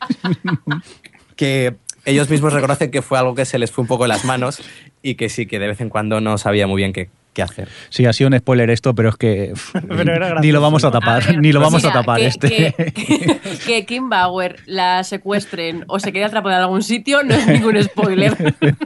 que 1.37 1.77
ellos 2.07 2.31
mismos 2.31 2.53
reconocen 2.53 2.91
que 2.91 3.03
fue 3.03 3.19
algo 3.19 3.35
que 3.35 3.45
se 3.45 3.59
les 3.59 3.71
fue 3.71 3.83
un 3.83 3.89
poco 3.89 4.05
de 4.05 4.09
las 4.09 4.25
manos 4.25 4.61
y 5.03 5.17
que 5.17 5.29
sí, 5.29 5.47
que 5.47 5.59
de 5.59 5.67
vez 5.69 5.81
en 5.81 5.89
cuando 5.91 6.21
no 6.21 6.39
sabía 6.39 6.67
muy 6.67 6.81
bien 6.81 6.93
qué, 6.93 7.11
qué 7.35 7.43
hacer. 7.43 7.69
Sí, 7.91 8.07
ha 8.07 8.13
sido 8.15 8.29
un 8.29 8.39
spoiler 8.39 8.71
esto, 8.71 8.95
pero 8.95 9.11
es 9.11 9.17
que 9.17 9.53
Pero 9.89 10.13
era 10.15 10.41
ni 10.41 10.53
lo 10.53 10.61
vamos 10.61 10.85
a 10.85 10.91
tapar, 10.91 11.23
A 11.23 11.27
ver, 11.27 11.39
ni 11.39 11.53
lo 11.53 11.61
vamos 11.61 11.85
a 11.85 11.93
tapar 11.93 12.19
que, 12.21 12.27
este. 12.27 12.49
Que, 12.49 12.93
que- 12.93 13.41
que 13.67 13.85
Kim 13.85 14.09
Bauer 14.09 14.57
la 14.67 15.05
secuestren 15.05 15.85
o 15.89 15.99
se 15.99 16.13
quede 16.13 16.25
atrapada 16.25 16.57
en 16.57 16.63
algún 16.63 16.83
sitio 16.83 17.23
no 17.23 17.35
es 17.35 17.47
ningún 17.47 17.83
spoiler. 17.83 18.55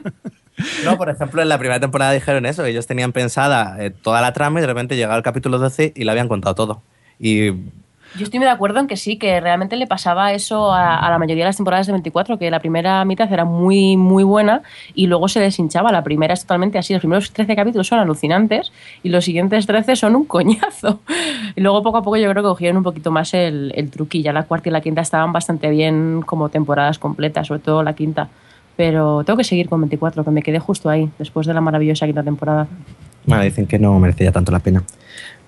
No, 0.85 0.99
por 0.99 1.09
ejemplo, 1.09 1.41
en 1.41 1.49
la 1.49 1.57
primera 1.59 1.81
temporada 1.81 2.13
dijeron 2.13 2.45
eso, 2.45 2.67
ellos 2.67 2.87
tenían 2.87 3.13
pensada 3.13 3.77
eh, 3.83 3.91
toda 3.91 4.21
la 4.21 4.35
trama 4.35 4.59
y 4.59 4.61
de 4.61 4.67
repente 4.67 4.95
llegaba 4.95 5.17
el 5.17 5.23
capítulo 5.23 5.59
12 5.59 5.95
y 5.97 6.05
lo 6.05 6.11
habían 6.11 6.29
contado 6.29 6.55
todo. 6.55 6.83
Y 7.19 7.53
Yo 8.17 8.25
estoy 8.25 8.41
muy 8.41 8.47
de 8.47 8.53
acuerdo 8.53 8.81
en 8.81 8.87
que 8.87 8.97
sí, 8.97 9.17
que 9.17 9.41
realmente 9.41 9.77
le 9.77 9.87
pasaba 9.87 10.33
eso 10.33 10.73
a, 10.73 11.09
la 11.09 11.19
mayoría 11.19 11.45
de 11.45 11.49
las 11.49 11.57
temporadas 11.57 11.87
de 11.87 11.93
24, 11.93 12.39
que 12.39 12.51
la 12.51 12.59
primera 12.59 13.05
mitad 13.05 13.33
era 13.33 13.45
muy, 13.45 13.97
muy 13.97 14.25
buena 14.25 14.63
y 14.95 15.07
luego 15.07 15.29
se 15.29 15.41
deshinchaba. 15.41 15.93
La 15.93 16.03
primera 16.03 16.35
es 16.35 16.43
totalmente 16.43 16.79
así. 16.79 16.93
Los 16.93 17.01
primeros 17.01 17.31
13 17.31 17.55
capítulos 17.55 17.87
son 17.87 18.01
alucinantes 18.01 18.73
y 19.03 19.11
los 19.11 19.25
siguientes 19.25 19.67
13 19.67 19.97
son 19.97 20.17
un 20.17 20.25
coñazo. 20.25 21.01
Y 21.57 21.63
luego 21.63 21.83
poco 21.83 21.99
a 21.99 22.03
poco 22.03 22.17
yo 22.17 22.31
creo 22.31 22.43
que 22.45 22.49
cogieron 22.49 22.77
un 22.77 22.83
poquito 22.85 23.11
más 23.11 23.35
el, 23.35 23.73
el 23.75 23.91
truqui. 23.91 24.23
La 24.23 24.45
cuarta 24.45 24.69
y 24.69 24.73
la 24.73 24.81
quinta 24.81 25.01
estaban 25.01 25.33
bastante 25.33 25.69
bien 25.69 26.23
como 26.25 26.49
temporadas 26.49 26.99
completas, 26.99 27.49
sobre 27.49 27.61
todo 27.61 27.83
la 27.83 27.95
quinta. 27.95 28.29
Pero 28.77 29.25
tengo 29.25 29.37
que 29.37 29.45
seguir 29.45 29.69
con 29.69 29.81
24, 29.81 30.25
que 30.25 30.31
me 30.31 30.43
quedé 30.43 30.59
justo 30.59 30.89
ahí, 30.89 31.11
después 31.19 31.47
de 31.47 31.55
la 31.55 31.61
maravillosa 31.61 32.07
quinta 32.07 32.23
temporada. 32.23 32.69
bueno, 33.27 33.43
dicen 33.43 33.67
que 33.67 33.79
no 33.79 33.99
merecía 33.99 34.33
tanto 34.33 34.53
la 34.53 34.61
pena. 34.61 34.83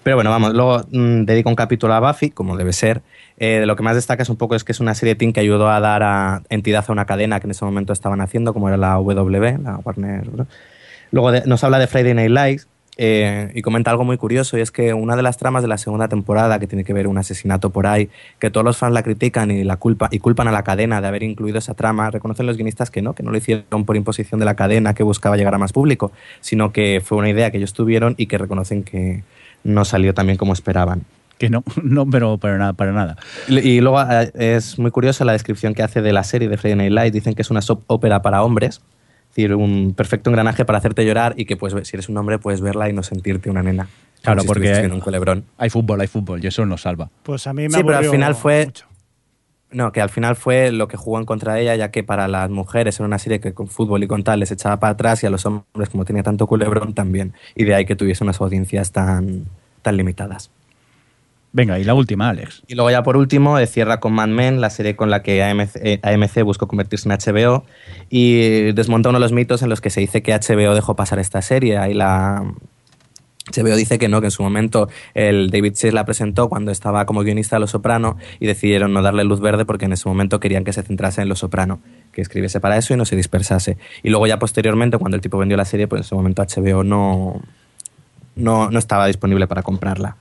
Pero 0.02 0.16
bueno, 0.16 0.30
vamos, 0.30 0.52
luego 0.52 0.80
mm, 0.90 1.24
dedico 1.24 1.48
un 1.48 1.54
capítulo 1.54 1.94
a 1.94 2.00
Buffy, 2.00 2.30
como 2.30 2.56
debe 2.56 2.72
ser. 2.72 3.02
Eh, 3.38 3.64
lo 3.66 3.76
que 3.76 3.82
más 3.82 3.94
destaca 3.94 4.22
es 4.22 4.28
un 4.28 4.36
poco 4.36 4.54
es 4.54 4.64
que 4.64 4.72
es 4.72 4.80
una 4.80 4.94
serie 4.94 5.14
teen 5.14 5.32
que 5.32 5.40
ayudó 5.40 5.68
a 5.68 5.80
dar 5.80 6.02
a 6.02 6.42
entidad 6.48 6.84
a 6.86 6.92
una 6.92 7.06
cadena 7.06 7.40
que 7.40 7.46
en 7.46 7.52
ese 7.52 7.64
momento 7.64 7.92
estaban 7.92 8.20
haciendo, 8.20 8.52
como 8.52 8.68
era 8.68 8.76
la 8.76 8.94
W, 8.94 9.58
la 9.62 9.76
Warner 9.78 10.28
Bros. 10.28 10.48
Luego 11.12 11.30
nos 11.46 11.62
habla 11.62 11.78
de 11.78 11.86
Friday 11.86 12.14
Night 12.14 12.30
Lights 12.30 12.68
eh, 12.98 13.50
y 13.54 13.62
comenta 13.62 13.90
algo 13.90 14.04
muy 14.04 14.18
curioso 14.18 14.58
y 14.58 14.60
es 14.60 14.70
que 14.70 14.92
una 14.92 15.16
de 15.16 15.22
las 15.22 15.38
tramas 15.38 15.62
de 15.62 15.68
la 15.68 15.78
segunda 15.78 16.08
temporada 16.08 16.58
que 16.58 16.66
tiene 16.66 16.84
que 16.84 16.92
ver 16.92 17.06
un 17.06 17.16
asesinato 17.16 17.70
por 17.70 17.86
ahí, 17.86 18.10
que 18.38 18.50
todos 18.50 18.64
los 18.64 18.76
fans 18.76 18.92
la 18.92 19.02
critican 19.02 19.50
y 19.50 19.64
la 19.64 19.76
culpa 19.76 20.08
y 20.10 20.18
culpan 20.18 20.48
a 20.48 20.52
la 20.52 20.62
cadena 20.62 21.00
de 21.00 21.08
haber 21.08 21.22
incluido 21.22 21.58
esa 21.58 21.74
trama, 21.74 22.10
reconocen 22.10 22.46
los 22.46 22.56
guionistas 22.56 22.90
que 22.90 23.00
no, 23.00 23.14
que 23.14 23.22
no 23.22 23.30
lo 23.30 23.38
hicieron 23.38 23.84
por 23.84 23.96
imposición 23.96 24.40
de 24.40 24.46
la 24.46 24.56
cadena 24.56 24.94
que 24.94 25.02
buscaba 25.02 25.36
llegar 25.36 25.54
a 25.54 25.58
más 25.58 25.72
público, 25.72 26.12
sino 26.40 26.72
que 26.72 27.00
fue 27.02 27.18
una 27.18 27.30
idea 27.30 27.50
que 27.50 27.58
ellos 27.58 27.72
tuvieron 27.72 28.14
y 28.18 28.26
que 28.26 28.36
reconocen 28.36 28.82
que 28.82 29.22
no 29.64 29.84
salió 29.84 30.14
tan 30.14 30.26
bien 30.26 30.36
como 30.38 30.52
esperaban. 30.52 31.02
Que 31.38 31.50
no, 31.50 31.64
no, 31.82 32.08
pero 32.08 32.38
para 32.38 32.58
nada, 32.58 32.72
para 32.72 32.92
nada. 32.92 33.16
Y 33.48 33.80
luego 33.80 34.00
eh, 34.02 34.30
es 34.34 34.78
muy 34.78 34.90
curiosa 34.90 35.24
la 35.24 35.32
descripción 35.32 35.74
que 35.74 35.82
hace 35.82 36.02
de 36.02 36.12
la 36.12 36.24
serie 36.24 36.48
de 36.48 36.56
Friday 36.56 36.76
Night 36.76 36.92
Lights. 36.92 37.12
Dicen 37.14 37.34
que 37.34 37.42
es 37.42 37.50
una 37.50 37.62
soap 37.62 37.82
ópera 37.88 38.22
para 38.22 38.42
hombres, 38.42 38.76
es 38.76 39.28
decir, 39.36 39.54
un 39.54 39.94
perfecto 39.96 40.30
engranaje 40.30 40.64
para 40.64 40.78
hacerte 40.78 41.04
llorar 41.04 41.34
y 41.36 41.44
que 41.46 41.56
pues, 41.56 41.74
si 41.88 41.96
eres 41.96 42.08
un 42.08 42.16
hombre 42.18 42.38
puedes 42.38 42.60
verla 42.60 42.88
y 42.88 42.92
no 42.92 43.02
sentirte 43.02 43.50
una 43.50 43.62
nena. 43.62 43.88
Claro, 44.22 44.42
si 44.42 44.46
porque- 44.46 44.88
un 44.92 45.00
culebrón. 45.00 45.44
Hay 45.58 45.68
fútbol, 45.70 46.00
hay 46.00 46.06
fútbol, 46.06 46.44
y 46.44 46.46
eso 46.46 46.64
nos 46.64 46.82
salva. 46.82 47.10
Pues 47.24 47.46
a 47.48 47.52
mí 47.52 47.64
me 47.68 47.70
Sí, 47.76 47.82
pero 47.84 47.98
al 47.98 48.04
final 48.04 48.34
fue- 48.36 48.66
mucho. 48.66 48.86
No, 49.72 49.90
que 49.92 50.00
al 50.00 50.10
final 50.10 50.36
fue 50.36 50.70
lo 50.70 50.88
que 50.88 50.96
jugó 50.96 51.18
en 51.18 51.24
contra 51.24 51.54
de 51.54 51.62
ella, 51.62 51.76
ya 51.76 51.90
que 51.90 52.02
para 52.02 52.28
las 52.28 52.50
mujeres 52.50 52.98
era 52.98 53.06
una 53.06 53.18
serie 53.18 53.40
que 53.40 53.54
con 53.54 53.68
fútbol 53.68 54.02
y 54.02 54.06
con 54.06 54.22
tal 54.22 54.40
les 54.40 54.50
echaba 54.50 54.78
para 54.78 54.92
atrás 54.92 55.22
y 55.22 55.26
a 55.26 55.30
los 55.30 55.46
hombres, 55.46 55.88
como 55.90 56.04
tenía 56.04 56.22
tanto 56.22 56.46
culebrón, 56.46 56.94
también. 56.94 57.32
Y 57.54 57.64
de 57.64 57.74
ahí 57.74 57.84
que 57.84 57.96
tuviese 57.96 58.22
unas 58.22 58.40
audiencias 58.40 58.92
tan, 58.92 59.46
tan 59.80 59.96
limitadas. 59.96 60.50
Venga, 61.54 61.78
y 61.78 61.84
la 61.84 61.92
última, 61.92 62.30
Alex. 62.30 62.62
Y 62.66 62.74
luego 62.74 62.90
ya 62.90 63.02
por 63.02 63.16
último 63.18 63.58
eh, 63.58 63.66
cierra 63.66 64.00
con 64.00 64.14
Mad 64.14 64.28
Men, 64.28 64.62
la 64.62 64.70
serie 64.70 64.96
con 64.96 65.10
la 65.10 65.22
que 65.22 65.42
AMC, 65.42 65.76
eh, 65.76 66.00
AMC 66.02 66.42
buscó 66.44 66.66
convertirse 66.66 67.08
en 67.08 67.14
HBO 67.14 67.64
y 68.08 68.72
desmonta 68.72 69.10
uno 69.10 69.18
de 69.18 69.22
los 69.22 69.32
mitos 69.32 69.62
en 69.62 69.68
los 69.68 69.82
que 69.82 69.90
se 69.90 70.00
dice 70.00 70.22
que 70.22 70.32
HBO 70.32 70.74
dejó 70.74 70.96
pasar 70.96 71.18
esta 71.18 71.42
serie. 71.42 71.76
Ahí 71.76 71.92
la 71.92 72.42
HBO 73.52 73.76
dice 73.76 73.98
que 73.98 74.08
no, 74.08 74.20
que 74.20 74.28
en 74.28 74.30
su 74.30 74.42
momento 74.42 74.88
el 75.14 75.50
David 75.50 75.72
Chase 75.74 75.92
la 75.92 76.04
presentó 76.04 76.48
cuando 76.48 76.70
estaba 76.70 77.06
como 77.06 77.22
guionista 77.22 77.56
de 77.56 77.60
Los 77.60 77.70
Soprano 77.70 78.16
y 78.40 78.46
decidieron 78.46 78.92
no 78.92 79.02
darle 79.02 79.24
luz 79.24 79.40
verde 79.40 79.64
porque 79.64 79.84
en 79.84 79.92
ese 79.92 80.08
momento 80.08 80.40
querían 80.40 80.64
que 80.64 80.72
se 80.72 80.82
centrase 80.82 81.22
en 81.22 81.28
Los 81.28 81.40
Soprano, 81.40 81.80
que 82.12 82.22
escribiese 82.22 82.60
para 82.60 82.76
eso 82.76 82.94
y 82.94 82.96
no 82.96 83.04
se 83.04 83.16
dispersase. 83.16 83.78
Y 84.02 84.10
luego 84.10 84.26
ya 84.26 84.38
posteriormente, 84.38 84.98
cuando 84.98 85.16
el 85.16 85.20
tipo 85.20 85.38
vendió 85.38 85.56
la 85.56 85.64
serie, 85.64 85.86
pues 85.86 86.00
en 86.00 86.04
ese 86.04 86.14
momento 86.14 86.42
HBO 86.42 86.82
no, 86.84 87.40
no, 88.36 88.70
no 88.70 88.78
estaba 88.78 89.06
disponible 89.06 89.46
para 89.46 89.62
comprarla. 89.62 90.16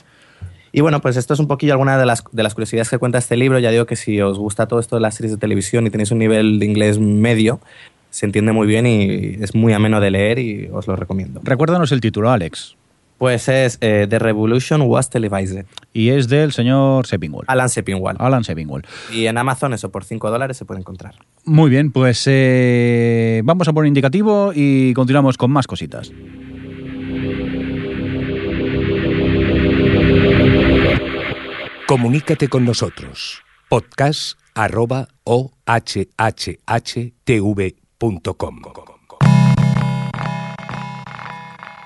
Y 0.74 0.82
bueno, 0.82 1.02
pues 1.02 1.18
esto 1.18 1.34
es 1.34 1.40
un 1.40 1.48
poquillo 1.48 1.74
alguna 1.74 1.98
de 1.98 2.06
las, 2.06 2.24
de 2.32 2.44
las 2.44 2.54
curiosidades 2.54 2.90
que 2.90 2.98
cuenta 2.98 3.18
este 3.18 3.36
libro. 3.36 3.60
Ya 3.60 3.72
digo 3.72 3.86
que 3.86 3.96
si 3.96 4.22
os 4.22 4.38
gusta 4.38 4.68
todo 4.68 4.80
esto 4.80 4.96
de 4.96 5.02
las 5.02 5.16
series 5.16 5.34
de 5.34 5.38
televisión 5.38 5.86
y 5.86 5.90
tenéis 5.90 6.12
un 6.12 6.20
nivel 6.20 6.60
de 6.60 6.66
inglés 6.66 6.98
medio, 7.00 7.60
se 8.10 8.26
entiende 8.26 8.52
muy 8.52 8.68
bien 8.68 8.86
y 8.86 9.44
es 9.44 9.54
muy 9.54 9.74
ameno 9.74 10.00
de 10.00 10.12
leer 10.12 10.40
y 10.40 10.70
os 10.72 10.88
lo 10.88 10.96
recomiendo. 10.96 11.42
Recuérdanos 11.44 11.92
el 11.92 12.00
título, 12.00 12.30
Alex. 12.30 12.76
Pues 13.22 13.48
es 13.50 13.78
eh, 13.82 14.08
The 14.10 14.18
Revolution 14.18 14.82
Was 14.82 15.12
Televised. 15.12 15.68
Y 15.94 16.10
es 16.10 16.28
del 16.28 16.52
señor 16.54 17.06
Sepinwall. 17.06 17.46
Alan 17.46 17.70
Sepinwall. 17.70 18.16
Alan 18.18 18.44
Sepinwall. 18.44 18.82
Y 19.14 19.28
en 19.28 19.38
Amazon 19.38 19.76
eso 19.76 19.92
por 19.92 20.04
5 20.04 20.32
dólares 20.32 20.58
se 20.58 20.66
puede 20.66 20.80
encontrar. 20.80 21.14
Muy 21.46 21.70
bien, 21.70 21.92
pues 21.92 22.24
eh, 22.26 23.44
vamos 23.44 23.68
a 23.68 23.74
poner 23.74 23.90
indicativo 23.90 24.54
y 24.56 24.96
continuamos 24.96 25.38
con 25.38 25.52
más 25.52 25.68
cositas. 25.68 26.12
Comunícate 31.88 32.48
con 32.48 32.66
nosotros. 32.66 33.44
Podcast 33.70 34.40
arroba 34.56 35.10
ohhhtv.com. 35.26 35.72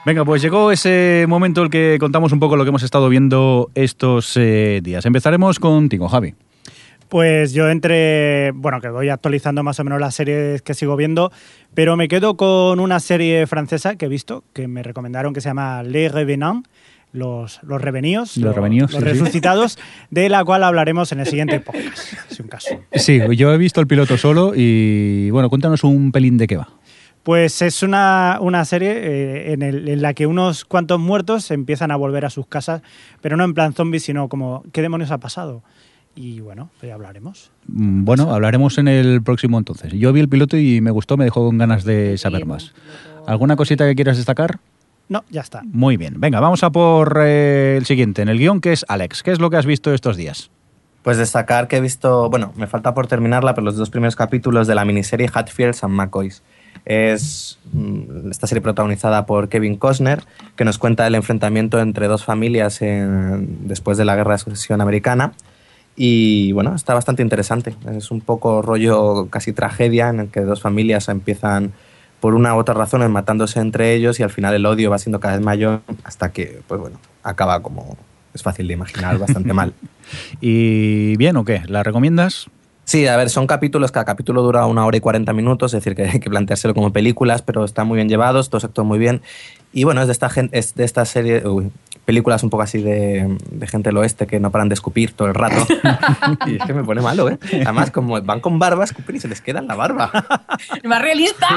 Venga, 0.05 0.23
pues 0.23 0.39
llegó 0.39 0.71
ese 0.71 1.25
momento 1.27 1.61
en 1.61 1.65
el 1.65 1.71
que 1.71 1.97
contamos 1.99 2.31
un 2.31 2.39
poco 2.39 2.55
lo 2.55 2.63
que 2.63 2.69
hemos 2.69 2.83
estado 2.83 3.09
viendo 3.09 3.71
estos 3.73 4.37
eh, 4.37 4.79
días. 4.83 5.03
Empezaremos 5.07 5.59
contigo, 5.59 6.07
Javi. 6.07 6.35
Pues 7.09 7.53
yo 7.53 7.69
entre, 7.69 8.51
bueno, 8.51 8.79
que 8.81 8.89
voy 8.89 9.09
actualizando 9.09 9.63
más 9.63 9.79
o 9.79 9.83
menos 9.83 9.99
las 9.99 10.13
series 10.13 10.61
que 10.61 10.75
sigo 10.75 10.95
viendo, 10.95 11.31
pero 11.73 11.97
me 11.97 12.07
quedo 12.07 12.37
con 12.37 12.79
una 12.79 12.99
serie 12.99 13.47
francesa 13.47 13.95
que 13.95 14.05
he 14.05 14.09
visto, 14.09 14.43
que 14.53 14.67
me 14.67 14.83
recomendaron, 14.83 15.33
que 15.33 15.41
se 15.41 15.49
llama 15.49 15.81
Les 15.81 16.11
Revenants, 16.11 16.69
los, 17.11 17.59
los 17.63 17.81
reveníos, 17.81 18.37
Los 18.37 18.55
reveníos, 18.55 18.91
los 18.91 19.01
sí, 19.01 19.09
sí. 19.09 19.13
resucitados, 19.13 19.79
de 20.11 20.29
la 20.29 20.43
cual 20.43 20.63
hablaremos 20.63 21.11
en 21.13 21.21
el 21.21 21.25
siguiente 21.25 21.59
podcast, 21.61 21.97
si 22.29 22.43
un 22.43 22.47
caso. 22.47 22.79
Sí, 22.93 23.21
yo 23.35 23.51
he 23.51 23.57
visto 23.57 23.81
el 23.81 23.87
piloto 23.87 24.17
solo 24.17 24.53
y 24.55 25.31
bueno, 25.31 25.49
cuéntanos 25.49 25.83
un 25.83 26.11
pelín 26.11 26.37
de 26.37 26.45
qué 26.45 26.57
va. 26.57 26.69
Pues 27.25 27.63
es 27.63 27.81
una, 27.81 28.37
una 28.39 28.63
serie 28.65 28.91
eh, 28.93 29.53
en, 29.53 29.63
el- 29.63 29.89
en 29.89 30.01
la 30.03 30.13
que 30.13 30.27
unos 30.27 30.63
cuantos 30.63 30.99
muertos 30.99 31.49
empiezan 31.49 31.89
a 31.89 31.95
volver 31.95 32.23
a 32.23 32.29
sus 32.29 32.45
casas, 32.45 32.83
pero 33.19 33.35
no 33.35 33.43
en 33.43 33.55
plan 33.55 33.73
zombie, 33.73 33.99
sino 33.99 34.29
como, 34.29 34.63
¿qué 34.71 34.83
demonios 34.83 35.09
ha 35.09 35.17
pasado? 35.17 35.63
Y 36.15 36.39
bueno, 36.39 36.69
pues 36.79 36.87
ya 36.89 36.93
hablaremos. 36.93 37.51
Mm, 37.67 38.05
Bueno, 38.05 38.31
hablaremos 38.31 38.77
en 38.77 38.87
el 38.87 39.23
próximo 39.23 39.57
entonces. 39.57 39.91
Yo 39.93 40.13
vi 40.13 40.19
el 40.19 40.29
piloto 40.29 40.55
y 40.55 40.81
me 40.81 40.91
gustó, 40.91 41.17
me 41.17 41.25
dejó 41.25 41.43
con 41.47 41.57
ganas 41.57 41.83
de 41.83 42.15
saber 42.19 42.45
más. 42.45 42.73
¿Alguna 43.25 43.55
cosita 43.55 43.87
que 43.87 43.95
quieras 43.95 44.17
destacar? 44.17 44.59
No, 45.09 45.23
ya 45.31 45.41
está. 45.41 45.63
Muy 45.65 45.97
bien. 45.97 46.19
Venga, 46.21 46.39
vamos 46.39 46.63
a 46.63 46.69
por 46.69 47.19
eh, 47.23 47.75
el 47.77 47.85
siguiente 47.87 48.21
en 48.21 48.29
el 48.29 48.37
guion, 48.37 48.61
que 48.61 48.71
es 48.71 48.85
Alex. 48.87 49.23
¿Qué 49.23 49.31
es 49.31 49.39
lo 49.39 49.49
que 49.49 49.57
has 49.57 49.65
visto 49.65 49.91
estos 49.93 50.15
días? 50.15 50.51
Pues 51.01 51.17
destacar 51.17 51.67
que 51.67 51.77
he 51.77 51.81
visto, 51.81 52.29
bueno, 52.29 52.53
me 52.55 52.67
falta 52.67 52.93
por 52.93 53.07
terminarla, 53.07 53.53
pero 53.55 53.65
los 53.65 53.75
dos 53.77 53.89
primeros 53.89 54.15
capítulos 54.15 54.67
de 54.67 54.75
la 54.75 54.85
miniserie 54.85 55.29
Hatfields 55.33 55.83
and 55.83 55.93
McCoys. 55.93 56.41
Es 56.85 57.57
mm, 57.73 58.29
esta 58.31 58.47
serie 58.47 58.61
protagonizada 58.61 59.25
por 59.25 59.49
Kevin 59.49 59.75
Costner, 59.75 60.23
que 60.55 60.65
nos 60.65 60.77
cuenta 60.77 61.05
el 61.07 61.15
enfrentamiento 61.15 61.79
entre 61.79 62.07
dos 62.07 62.23
familias 62.23 62.81
en- 62.81 63.67
después 63.67 63.97
de 63.97 64.05
la 64.05 64.15
Guerra 64.15 64.33
de 64.33 64.39
Sucesión 64.39 64.81
Americana. 64.81 65.33
Y 65.95 66.51
bueno, 66.51 66.75
está 66.75 66.93
bastante 66.93 67.21
interesante. 67.23 67.73
Es 67.95 68.11
un 68.11 68.21
poco 68.21 68.61
rollo 68.61 69.27
casi 69.29 69.53
tragedia 69.53 70.09
en 70.09 70.19
el 70.19 70.27
que 70.27 70.41
dos 70.41 70.61
familias 70.61 71.07
empiezan 71.09 71.71
por 72.19 72.35
una 72.35 72.55
u 72.55 72.57
otra 72.59 72.73
razón 72.73 73.09
matándose 73.11 73.59
entre 73.59 73.93
ellos 73.93 74.19
y 74.19 74.23
al 74.23 74.29
final 74.29 74.53
el 74.53 74.65
odio 74.65 74.89
va 74.89 74.97
siendo 74.97 75.19
cada 75.19 75.35
vez 75.37 75.45
mayor 75.45 75.81
hasta 76.03 76.31
que, 76.31 76.61
pues 76.67 76.81
bueno, 76.81 76.99
acaba 77.23 77.61
como 77.61 77.97
es 78.33 78.43
fácil 78.43 78.67
de 78.67 78.73
imaginar, 78.73 79.17
bastante 79.17 79.53
mal. 79.53 79.73
¿Y 80.41 81.15
bien 81.17 81.37
o 81.37 81.45
qué? 81.45 81.61
¿La 81.67 81.83
recomiendas? 81.83 82.47
Sí, 82.85 83.07
a 83.07 83.17
ver, 83.17 83.29
son 83.31 83.47
capítulos, 83.47 83.91
cada 83.91 84.05
capítulo 84.05 84.43
dura 84.43 84.65
una 84.67 84.85
hora 84.85 84.95
y 84.95 84.99
40 84.99 85.33
minutos, 85.33 85.73
es 85.73 85.83
decir, 85.83 85.95
que 85.95 86.03
hay 86.03 86.19
que 86.19 86.29
planteárselo 86.29 86.73
como 86.75 86.93
películas, 86.93 87.41
pero 87.41 87.65
están 87.65 87.87
muy 87.87 87.95
bien 87.95 88.07
llevados, 88.09 88.49
todos 88.49 88.63
actúan 88.63 88.85
muy 88.87 88.99
bien. 88.99 89.21
Y 89.73 89.83
bueno, 89.85 90.01
es 90.01 90.07
de 90.07 90.13
esta, 90.13 90.29
gen- 90.29 90.49
es 90.51 90.75
de 90.75 90.83
esta 90.85 91.03
serie, 91.03 91.45
uy, 91.47 91.71
películas 92.05 92.43
un 92.43 92.51
poco 92.51 92.61
así 92.61 92.81
de, 92.83 93.37
de 93.49 93.67
gente 93.67 93.89
del 93.89 93.97
oeste 93.97 94.27
que 94.27 94.39
no 94.39 94.51
paran 94.51 94.69
de 94.69 94.75
escupir 94.75 95.13
todo 95.13 95.27
el 95.27 95.33
rato. 95.33 95.65
y 96.45 96.57
es 96.57 96.63
que 96.63 96.73
me 96.75 96.83
pone 96.83 97.01
malo, 97.01 97.27
¿eh? 97.27 97.39
Además, 97.53 97.89
como 97.89 98.21
van 98.21 98.39
con 98.39 98.59
barba, 98.59 98.83
escupen 98.83 99.15
y 99.15 99.19
se 99.19 99.27
les 99.27 99.41
queda 99.41 99.59
en 99.59 99.67
la 99.67 99.73
barba. 99.75 100.11
¡Más 100.83 101.01
realista! 101.01 101.47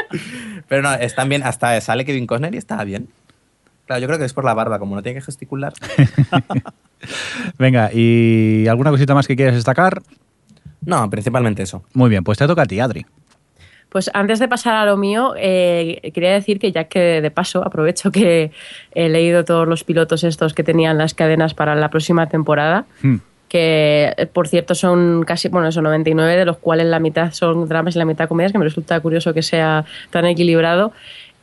Pero 0.68 0.82
no, 0.82 0.92
están 0.94 1.28
bien, 1.28 1.44
hasta 1.44 1.80
sale 1.80 2.04
Kevin 2.04 2.26
Costner 2.26 2.52
y 2.54 2.58
está 2.58 2.82
bien. 2.82 3.08
Claro, 3.86 4.00
yo 4.02 4.08
creo 4.08 4.18
que 4.18 4.24
es 4.24 4.32
por 4.34 4.44
la 4.44 4.54
barba, 4.54 4.80
como 4.80 4.96
no 4.96 5.02
tiene 5.04 5.20
que 5.20 5.24
gesticular. 5.24 5.72
Venga, 7.58 7.90
¿y 7.92 8.66
alguna 8.66 8.90
cosita 8.90 9.14
más 9.14 9.26
que 9.28 9.36
quieras 9.36 9.54
destacar? 9.54 10.02
No, 10.84 11.08
principalmente 11.10 11.62
eso. 11.62 11.82
Muy 11.94 12.08
bien, 12.10 12.24
pues 12.24 12.38
te 12.38 12.46
toca 12.46 12.62
a 12.62 12.66
ti, 12.66 12.80
Adri. 12.80 13.04
Pues 13.88 14.10
antes 14.12 14.38
de 14.38 14.48
pasar 14.48 14.74
a 14.74 14.84
lo 14.84 14.96
mío, 14.98 15.32
eh, 15.38 16.10
quería 16.12 16.32
decir 16.32 16.58
que 16.58 16.72
ya 16.72 16.84
que 16.84 17.22
de 17.22 17.30
paso 17.30 17.64
aprovecho 17.64 18.10
que 18.10 18.50
he 18.94 19.08
leído 19.08 19.44
todos 19.44 19.66
los 19.66 19.82
pilotos 19.84 20.24
estos 20.24 20.52
que 20.52 20.62
tenían 20.62 20.98
las 20.98 21.14
cadenas 21.14 21.54
para 21.54 21.74
la 21.74 21.88
próxima 21.88 22.26
temporada, 22.28 22.84
Hmm. 23.02 23.16
que 23.48 24.12
eh, 24.14 24.26
por 24.26 24.46
cierto 24.46 24.74
son 24.74 25.24
casi, 25.26 25.48
bueno, 25.48 25.72
son 25.72 25.84
99, 25.84 26.36
de 26.36 26.44
los 26.44 26.58
cuales 26.58 26.86
la 26.86 26.98
mitad 27.00 27.32
son 27.32 27.66
dramas 27.66 27.96
y 27.96 27.98
la 27.98 28.04
mitad 28.04 28.28
comedias, 28.28 28.52
que 28.52 28.58
me 28.58 28.64
resulta 28.64 29.00
curioso 29.00 29.32
que 29.32 29.42
sea 29.42 29.86
tan 30.10 30.26
equilibrado. 30.26 30.92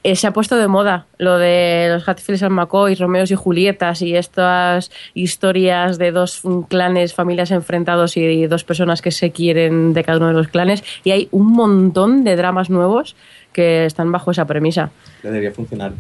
Eh, 0.06 0.16
se 0.16 0.28
ha 0.28 0.34
puesto 0.34 0.56
de 0.56 0.68
moda 0.68 1.08
lo 1.18 1.40
de 1.40 1.88
los 1.90 2.08
Hatfields 2.08 2.44
and 2.44 2.52
McCoy, 2.52 2.94
Romeos 2.94 3.32
y 3.32 3.36
Julietas 3.36 4.04
y 4.04 4.16
estas 4.16 4.92
historias 5.16 5.98
de 5.98 6.12
dos 6.12 6.42
mm, 6.44 6.62
clanes, 6.70 7.16
familias 7.16 7.50
enfrentados 7.50 8.16
y 8.16 8.46
dos 8.46 8.64
personas 8.64 9.02
que 9.02 9.10
se 9.10 9.32
quieren 9.32 9.96
de 9.96 10.04
cada 10.04 10.20
uno 10.20 10.28
de 10.28 10.34
los 10.36 10.48
clanes. 10.48 10.84
Y 11.04 11.10
hay 11.10 11.28
un 11.32 11.48
montón 11.54 12.24
de 12.24 12.36
dramas 12.36 12.70
nuevos 12.70 13.16
que 13.52 13.86
están 13.86 14.12
bajo 14.12 14.30
esa 14.30 14.46
premisa. 14.46 14.92
Le 15.24 15.32
debería 15.32 15.52
funcionar. 15.52 15.94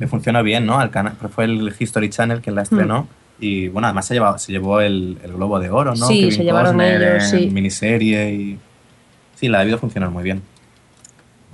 Le 0.00 0.08
funcionó 0.08 0.42
bien, 0.42 0.66
¿no? 0.66 0.80
Al 0.80 0.90
canal, 0.90 1.12
fue 1.30 1.44
el 1.44 1.72
History 1.78 2.10
Channel 2.10 2.40
quien 2.40 2.56
la 2.56 2.62
estrenó. 2.62 3.06
Y 3.38 3.68
bueno, 3.68 3.86
además 3.86 4.08
se, 4.08 4.14
llevaba, 4.14 4.36
se 4.38 4.50
llevó 4.50 4.80
el, 4.80 5.16
el 5.22 5.32
Globo 5.32 5.60
de 5.60 5.70
Oro, 5.70 5.94
¿no? 5.94 6.08
Sí, 6.08 6.22
Kevin 6.22 6.32
se 6.32 6.42
llevaron 6.42 6.72
Costner 6.72 7.02
ellos, 7.02 7.32
en 7.32 7.38
sí. 7.38 7.50
miniserie 7.50 8.32
y... 8.32 8.58
Sí, 9.36 9.46
la 9.46 9.58
ha 9.58 9.60
debido 9.60 9.78
funcionar 9.78 10.10
muy 10.10 10.24
bien. 10.24 10.42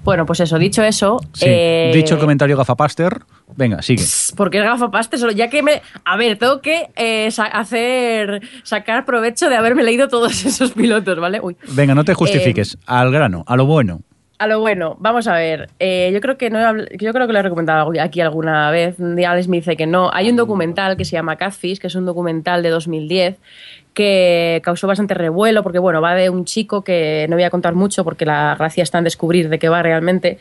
Bueno, 0.02 0.24
pues 0.26 0.40
eso, 0.40 0.58
dicho 0.58 0.82
eso. 0.82 1.18
Sí. 1.34 1.44
eh, 1.48 1.90
Dicho 1.94 2.14
el 2.14 2.20
comentario 2.20 2.56
gafapaster, 2.56 3.20
venga, 3.56 3.82
sigue. 3.82 4.02
Porque 4.36 4.58
es 4.58 4.64
gafapaste 4.64 5.18
solo, 5.18 5.32
ya 5.32 5.48
que 5.50 5.62
me... 5.62 5.82
A 6.04 6.16
ver, 6.16 6.38
tengo 6.38 6.60
que 6.62 6.88
eh, 6.96 7.30
sa- 7.30 7.44
hacer... 7.44 8.40
Sacar 8.62 9.04
provecho 9.04 9.48
de 9.50 9.56
haberme 9.56 9.82
leído 9.82 10.08
todos 10.08 10.44
esos 10.46 10.72
pilotos, 10.72 11.18
¿vale? 11.20 11.40
Uy. 11.42 11.56
Venga, 11.72 11.94
no 11.94 12.04
te 12.04 12.14
justifiques. 12.14 12.78
al 12.86 13.10
grano, 13.12 13.44
a 13.46 13.56
lo 13.56 13.66
bueno. 13.66 14.00
A 14.38 14.46
lo 14.46 14.58
bueno, 14.58 14.96
vamos 14.98 15.26
a 15.28 15.34
ver. 15.34 15.68
Eh, 15.78 16.10
yo 16.14 16.20
creo 16.22 16.38
que 16.38 16.48
no 16.48 16.58
he 16.58 16.96
yo 16.96 17.12
creo 17.12 17.26
que 17.26 17.32
lo 17.34 17.38
he 17.40 17.42
recomendado 17.42 17.92
aquí 18.00 18.22
alguna 18.22 18.70
vez. 18.70 18.96
Alex 18.98 19.48
me 19.48 19.58
dice 19.58 19.76
que 19.76 19.86
no. 19.86 20.10
Hay 20.14 20.30
un 20.30 20.36
documental 20.36 20.96
que 20.96 21.04
se 21.04 21.12
llama 21.12 21.36
Catfish, 21.36 21.78
que 21.78 21.88
es 21.88 21.94
un 21.94 22.06
documental 22.06 22.62
de 22.62 22.70
2010 22.70 23.36
que 23.94 24.60
causó 24.64 24.86
bastante 24.86 25.14
revuelo 25.14 25.62
porque 25.62 25.78
bueno 25.78 26.00
va 26.00 26.14
de 26.14 26.30
un 26.30 26.44
chico 26.44 26.82
que 26.82 27.26
no 27.28 27.36
voy 27.36 27.44
a 27.44 27.50
contar 27.50 27.74
mucho 27.74 28.04
porque 28.04 28.24
la 28.26 28.54
gracia 28.58 28.82
está 28.82 28.98
en 28.98 29.04
descubrir 29.04 29.48
de 29.48 29.58
qué 29.58 29.68
va 29.68 29.82
realmente. 29.82 30.38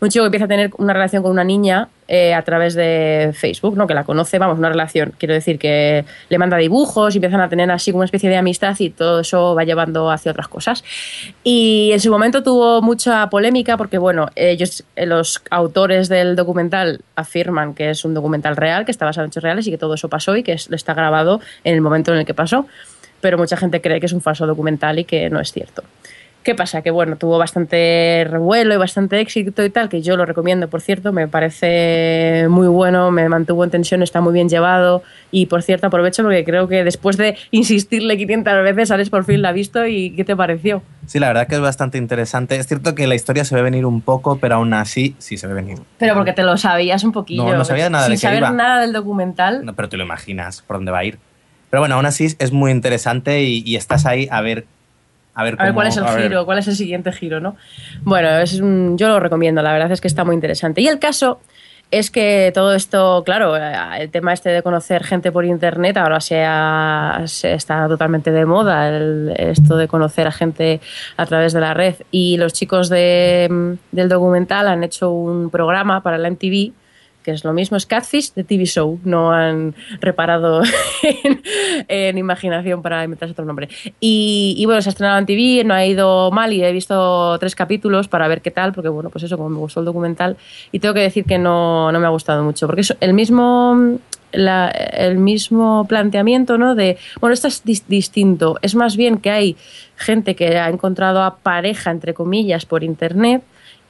Un 0.00 0.08
chico 0.08 0.24
que 0.24 0.26
empieza 0.26 0.46
a 0.46 0.48
tener 0.48 0.70
una 0.78 0.92
relación 0.92 1.22
con 1.22 1.30
una 1.30 1.44
niña 1.44 1.88
eh, 2.08 2.34
a 2.34 2.42
través 2.42 2.74
de 2.74 3.30
Facebook, 3.34 3.76
¿no? 3.76 3.86
Que 3.86 3.94
la 3.94 4.02
conoce, 4.02 4.36
vamos, 4.40 4.58
una 4.58 4.68
relación. 4.68 5.12
Quiero 5.16 5.32
decir 5.32 5.60
que 5.60 6.04
le 6.28 6.38
manda 6.38 6.56
dibujos 6.56 7.14
y 7.14 7.18
empiezan 7.18 7.40
a 7.40 7.48
tener 7.48 7.70
así 7.70 7.92
una 7.92 8.06
especie 8.06 8.28
de 8.28 8.36
amistad 8.36 8.74
y 8.80 8.90
todo 8.90 9.20
eso 9.20 9.54
va 9.54 9.62
llevando 9.62 10.10
hacia 10.10 10.32
otras 10.32 10.48
cosas. 10.48 10.82
Y 11.44 11.90
en 11.92 12.00
su 12.00 12.10
momento 12.10 12.42
tuvo 12.42 12.82
mucha 12.82 13.30
polémica 13.30 13.76
porque, 13.76 13.96
bueno, 13.98 14.26
ellos, 14.34 14.82
eh, 14.96 15.06
los 15.06 15.40
autores 15.50 16.08
del 16.08 16.34
documental 16.34 17.00
afirman 17.14 17.72
que 17.72 17.90
es 17.90 18.04
un 18.04 18.12
documental 18.12 18.56
real, 18.56 18.84
que 18.84 18.90
está 18.90 19.04
basado 19.04 19.26
en 19.26 19.28
hechos 19.30 19.44
reales 19.44 19.68
y 19.68 19.70
que 19.70 19.78
todo 19.78 19.94
eso 19.94 20.08
pasó 20.08 20.36
y 20.36 20.42
que 20.42 20.54
es- 20.54 20.68
está 20.72 20.94
grabado 20.94 21.40
en 21.62 21.74
el 21.74 21.80
momento 21.80 22.12
en 22.12 22.18
el 22.18 22.26
que 22.26 22.34
pasó. 22.34 22.66
Pero 23.22 23.38
mucha 23.38 23.56
gente 23.56 23.80
cree 23.80 24.00
que 24.00 24.06
es 24.06 24.12
un 24.12 24.20
falso 24.20 24.46
documental 24.46 24.98
y 24.98 25.04
que 25.04 25.30
no 25.30 25.40
es 25.40 25.50
cierto. 25.52 25.82
¿Qué 26.42 26.56
pasa? 26.56 26.82
Que 26.82 26.90
bueno, 26.90 27.14
tuvo 27.14 27.38
bastante 27.38 28.26
revuelo 28.28 28.74
y 28.74 28.76
bastante 28.76 29.20
éxito 29.20 29.64
y 29.64 29.70
tal, 29.70 29.88
que 29.88 30.02
yo 30.02 30.16
lo 30.16 30.26
recomiendo, 30.26 30.66
por 30.66 30.80
cierto, 30.80 31.12
me 31.12 31.28
parece 31.28 32.46
muy 32.48 32.66
bueno, 32.66 33.12
me 33.12 33.28
mantuvo 33.28 33.62
en 33.62 33.70
tensión, 33.70 34.02
está 34.02 34.20
muy 34.20 34.32
bien 34.32 34.48
llevado 34.48 35.04
y 35.30 35.46
por 35.46 35.62
cierto 35.62 35.86
aprovecho 35.86 36.24
porque 36.24 36.44
creo 36.44 36.66
que 36.66 36.82
después 36.82 37.16
de 37.16 37.36
insistirle 37.52 38.16
500 38.16 38.64
veces, 38.64 38.90
Alex 38.90 39.08
por 39.08 39.24
fin 39.24 39.40
la 39.40 39.50
ha 39.50 39.52
visto 39.52 39.86
y 39.86 40.10
¿qué 40.16 40.24
te 40.24 40.34
pareció? 40.34 40.82
Sí, 41.06 41.20
la 41.20 41.28
verdad 41.28 41.46
que 41.46 41.54
es 41.54 41.60
bastante 41.60 41.96
interesante. 41.96 42.56
Es 42.56 42.66
cierto 42.66 42.96
que 42.96 43.06
la 43.06 43.14
historia 43.14 43.44
se 43.44 43.54
ve 43.54 43.62
venir 43.62 43.86
un 43.86 44.00
poco, 44.00 44.38
pero 44.38 44.56
aún 44.56 44.74
así 44.74 45.14
sí 45.18 45.36
se 45.36 45.46
ve 45.46 45.54
venir. 45.54 45.78
Pero 45.98 46.14
porque 46.14 46.32
te 46.32 46.42
lo 46.42 46.56
sabías 46.56 47.04
un 47.04 47.12
poquillo. 47.12 47.44
No, 47.44 47.56
no 47.56 47.64
sabía 47.64 47.88
nada 47.88 48.06
Sin 48.06 48.14
de 48.14 48.16
qué 48.16 48.20
saber 48.20 48.38
iba. 48.40 48.50
nada 48.50 48.80
del 48.80 48.92
documental. 48.92 49.64
No, 49.64 49.74
pero 49.74 49.88
te 49.88 49.96
lo 49.96 50.02
imaginas 50.02 50.62
por 50.62 50.78
dónde 50.78 50.90
va 50.90 50.98
a 50.98 51.04
ir. 51.04 51.18
Pero 51.72 51.80
bueno, 51.80 51.94
aún 51.94 52.04
así 52.04 52.26
es 52.38 52.52
muy 52.52 52.70
interesante 52.70 53.42
y, 53.44 53.62
y 53.64 53.76
estás 53.76 54.04
ahí 54.04 54.28
a 54.30 54.42
ver... 54.42 54.66
A 55.34 55.42
ver, 55.42 55.54
A 55.58 55.64
ver 55.64 55.72
cómo- 55.72 55.74
cuál 55.76 55.86
es 55.86 55.96
el 55.96 56.04
ver. 56.04 56.20
giro, 56.24 56.44
cuál 56.44 56.58
es 56.58 56.68
el 56.68 56.76
siguiente 56.76 57.10
giro, 57.12 57.40
¿no? 57.40 57.56
Bueno, 58.02 58.28
es 58.28 58.58
yo 58.58 59.08
lo 59.08 59.18
recomiendo, 59.20 59.62
la 59.62 59.72
verdad 59.72 59.90
es 59.90 60.02
que 60.02 60.06
está 60.08 60.22
muy 60.22 60.34
interesante. 60.34 60.82
Y 60.82 60.88
el 60.88 60.98
caso 60.98 61.40
es 61.90 62.10
que 62.10 62.50
todo 62.54 62.74
esto, 62.74 63.22
claro, 63.24 63.56
eh, 63.56 63.72
el 64.00 64.10
tema 64.10 64.34
este 64.34 64.50
de 64.50 64.62
conocer 64.62 65.02
gente 65.02 65.32
por 65.32 65.46
internet 65.46 65.96
ahora 65.96 66.20
se, 66.20 66.44
ha- 66.46 67.22
se 67.24 67.54
está 67.54 67.88
totalmente 67.88 68.30
de 68.32 68.44
moda, 68.44 68.90
el- 68.90 69.32
esto 69.38 69.78
de 69.78 69.88
conocer 69.88 70.26
a 70.26 70.32
gente 70.32 70.82
a 71.16 71.24
través 71.24 71.54
de 71.54 71.60
la 71.60 71.72
red. 71.72 71.94
Y 72.10 72.36
los 72.36 72.52
chicos 72.52 72.90
de, 72.90 73.48
mm, 73.50 73.96
del 73.96 74.10
documental 74.10 74.68
han 74.68 74.84
hecho 74.84 75.10
un 75.10 75.48
programa 75.48 76.02
para 76.02 76.18
la 76.18 76.28
MTV 76.28 76.72
que 77.22 77.30
es 77.30 77.44
lo 77.44 77.52
mismo, 77.52 77.76
es 77.76 77.86
Catfish 77.86 78.34
de 78.34 78.44
TV 78.44 78.64
Show, 78.64 78.98
no 79.04 79.32
han 79.32 79.74
reparado 80.00 80.62
en, 81.88 82.18
imaginación 82.18 82.82
para 82.82 83.04
inventarse 83.04 83.32
otro 83.32 83.44
nombre. 83.44 83.68
Y, 84.00 84.62
bueno, 84.66 84.82
se 84.82 84.88
ha 84.88 84.92
estrenado 84.92 85.18
en 85.18 85.26
TV, 85.26 85.64
no 85.64 85.74
ha 85.74 85.86
ido 85.86 86.30
mal 86.30 86.52
y 86.52 86.62
he 86.62 86.72
visto 86.72 87.38
tres 87.38 87.54
capítulos 87.54 88.08
para 88.08 88.28
ver 88.28 88.42
qué 88.42 88.50
tal, 88.50 88.72
porque 88.72 88.88
bueno, 88.88 89.10
pues 89.10 89.24
eso, 89.24 89.36
como 89.36 89.48
me 89.48 89.58
gustó 89.58 89.80
el 89.80 89.86
documental, 89.86 90.36
y 90.70 90.78
tengo 90.78 90.94
que 90.94 91.00
decir 91.00 91.24
que 91.24 91.38
no, 91.38 91.90
no 91.92 92.00
me 92.00 92.06
ha 92.06 92.10
gustado 92.10 92.42
mucho, 92.42 92.66
porque 92.66 92.82
es 92.82 92.96
el 93.00 93.14
mismo... 93.14 93.98
el 94.32 95.18
mismo 95.18 95.84
planteamiento, 95.86 96.56
¿no? 96.56 96.74
De, 96.74 96.96
bueno, 97.20 97.34
esto 97.34 97.48
es 97.48 97.62
dis- 97.66 97.84
distinto. 97.86 98.58
Es 98.62 98.74
más 98.74 98.96
bien 98.96 99.18
que 99.18 99.30
hay 99.30 99.56
gente 99.96 100.34
que 100.34 100.56
ha 100.58 100.70
encontrado 100.70 101.22
a 101.22 101.36
pareja, 101.36 101.90
entre 101.90 102.14
comillas, 102.14 102.64
por 102.64 102.82
internet 102.82 103.42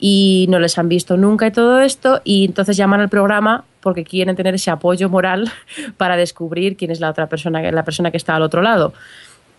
y 0.04 0.46
no 0.50 0.58
les 0.58 0.76
han 0.78 0.88
visto 0.88 1.16
nunca 1.16 1.46
y 1.46 1.52
todo 1.52 1.78
esto 1.80 2.20
y 2.24 2.46
entonces 2.46 2.76
llaman 2.76 3.00
al 3.00 3.08
programa 3.08 3.62
porque 3.80 4.02
quieren 4.02 4.34
tener 4.34 4.52
ese 4.56 4.72
apoyo 4.72 5.08
moral 5.08 5.48
para 5.96 6.16
descubrir 6.16 6.76
quién 6.76 6.90
es 6.90 6.98
la 6.98 7.08
otra 7.08 7.28
persona, 7.28 7.62
la 7.70 7.84
persona 7.84 8.10
que 8.10 8.16
está 8.16 8.34
al 8.34 8.42
otro 8.42 8.62
lado. 8.62 8.92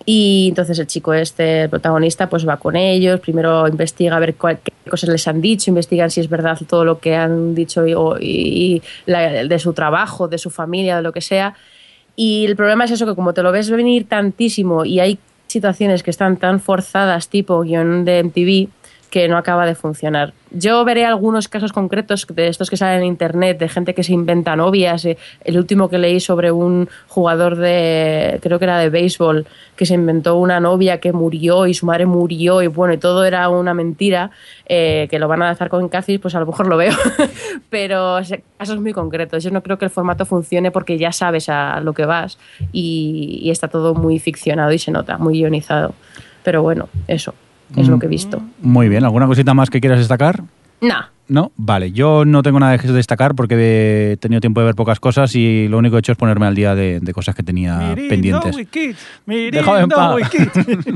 Y 0.06 0.48
entonces 0.50 0.78
el 0.80 0.88
chico 0.88 1.14
este, 1.14 1.62
el 1.64 1.70
protagonista, 1.70 2.28
pues 2.28 2.46
va 2.46 2.58
con 2.58 2.76
ellos, 2.76 3.22
primero 3.22 3.66
investiga 3.70 4.18
a 4.18 4.20
ver 4.20 4.36
cuál- 4.36 4.60
qué 4.62 4.74
cosas 4.90 5.10
les 5.10 5.26
han 5.30 5.40
dicho, 5.40 5.72
investigan 5.72 6.12
si 6.12 6.20
es 6.20 6.28
verdad 6.28 6.60
todo 6.68 6.84
lo 6.84 7.00
que 7.00 7.16
han 7.16 7.56
dicho 7.56 7.88
y, 7.88 7.94
y- 8.20 8.74
y 8.76 8.82
la- 9.06 9.46
de 9.46 9.60
su 9.60 9.72
trabajo, 9.72 10.28
de 10.28 10.38
su 10.40 10.50
familia, 10.50 10.98
de 10.98 11.04
lo 11.04 11.14
que 11.14 11.22
sea. 11.22 11.56
Y 12.18 12.46
el 12.46 12.58
problema 12.58 12.84
es 12.84 12.92
eso, 12.92 13.06
que 13.06 13.16
como 13.16 13.34
te 13.34 13.44
lo 13.44 13.54
ves 13.54 13.70
venir 13.70 14.06
tantísimo 14.10 14.84
y 14.84 15.00
hay 15.00 15.20
situaciones 15.48 16.04
que 16.04 16.12
están 16.12 16.36
tan 16.36 16.60
forzadas, 16.60 17.30
tipo 17.30 17.62
guion 17.62 18.04
de 18.04 18.20
MTV, 18.26 18.68
que 19.14 19.28
no 19.28 19.38
acaba 19.38 19.68
de 19.68 19.76
funcionar. 19.76 20.34
Yo 20.50 20.84
veré 20.84 21.06
algunos 21.06 21.48
casos 21.48 21.72
concretos 21.72 22.26
de 22.34 22.48
estos 22.48 22.72
que 22.72 22.78
salen 22.78 23.02
en 23.02 23.06
internet, 23.06 23.60
de 23.60 23.70
gente 23.70 23.94
que 23.94 24.02
se 24.02 24.12
inventa 24.12 24.56
novias. 24.56 25.06
Eh, 25.06 25.20
El 25.44 25.60
último 25.60 25.88
que 25.88 26.00
leí 26.00 26.20
sobre 26.20 26.52
un 26.52 26.90
jugador 27.08 27.56
de, 27.56 28.40
creo 28.42 28.58
que 28.58 28.66
era 28.66 28.80
de 28.80 28.90
béisbol, 28.90 29.46
que 29.76 29.86
se 29.86 29.94
inventó 29.94 30.38
una 30.38 30.60
novia 30.60 31.00
que 31.00 31.14
murió 31.14 31.68
y 31.68 31.76
su 31.76 31.86
madre 31.86 32.08
murió 32.08 32.64
y 32.64 32.66
bueno, 32.66 32.96
y 32.96 32.98
todo 32.98 33.24
era 33.24 33.50
una 33.50 33.76
mentira, 33.76 34.32
eh, 34.66 35.08
que 35.12 35.20
lo 35.20 35.28
van 35.28 35.44
a 35.44 35.46
lanzar 35.46 35.70
con 35.70 35.90
Catfish, 35.90 36.20
pues 36.20 36.34
a 36.34 36.40
lo 36.40 36.48
mejor 36.48 36.66
lo 36.66 36.78
veo. 36.78 36.94
Pero 37.70 38.18
casos 38.58 38.80
muy 38.80 38.94
concretos. 38.94 39.44
Yo 39.44 39.52
no 39.52 39.62
creo 39.62 39.78
que 39.78 39.86
el 39.86 39.92
formato 39.92 40.26
funcione 40.26 40.72
porque 40.72 40.98
ya 40.98 41.12
sabes 41.12 41.50
a 41.50 41.82
lo 41.82 41.94
que 41.94 42.08
vas 42.08 42.40
y, 42.72 43.42
y 43.44 43.52
está 43.52 43.68
todo 43.68 43.94
muy 43.94 44.18
ficcionado 44.18 44.72
y 44.72 44.80
se 44.80 44.90
nota, 44.90 45.20
muy 45.20 45.38
ionizado. 45.38 45.94
Pero 46.44 46.64
bueno, 46.64 46.90
eso 47.08 47.36
es 47.76 47.88
lo 47.88 48.00
que 48.00 48.06
he 48.06 48.10
visto. 48.10 48.42
Muy 48.62 48.90
bien, 48.90 49.04
¿alguna 49.04 49.28
cosita 49.28 49.54
más 49.54 49.70
que 49.70 49.80
quieras 49.80 50.00
destacar? 50.00 50.44
Nah, 50.82 51.06
No, 51.34 51.52
vale, 51.58 51.92
yo 51.92 52.26
no 52.26 52.44
tengo 52.44 52.60
nada 52.60 52.78
que 52.78 52.88
destacar 52.90 53.34
porque 53.34 54.12
he 54.12 54.18
tenido 54.18 54.40
tiempo 54.40 54.60
de 54.60 54.68
ver 54.68 54.76
pocas 54.76 55.00
cosas 55.00 55.34
y 55.34 55.68
lo 55.68 55.80
único 55.80 55.94
que 55.94 55.98
he 55.98 56.02
hecho 56.02 56.12
es 56.12 56.18
ponerme 56.20 56.46
al 56.46 56.54
día 56.54 56.76
de, 56.76 57.00
de 57.00 57.12
cosas 57.12 57.34
que 57.34 57.42
tenía 57.42 57.80
Mirindo 57.80 58.40
pendientes. 58.40 58.56
En. 58.56 58.68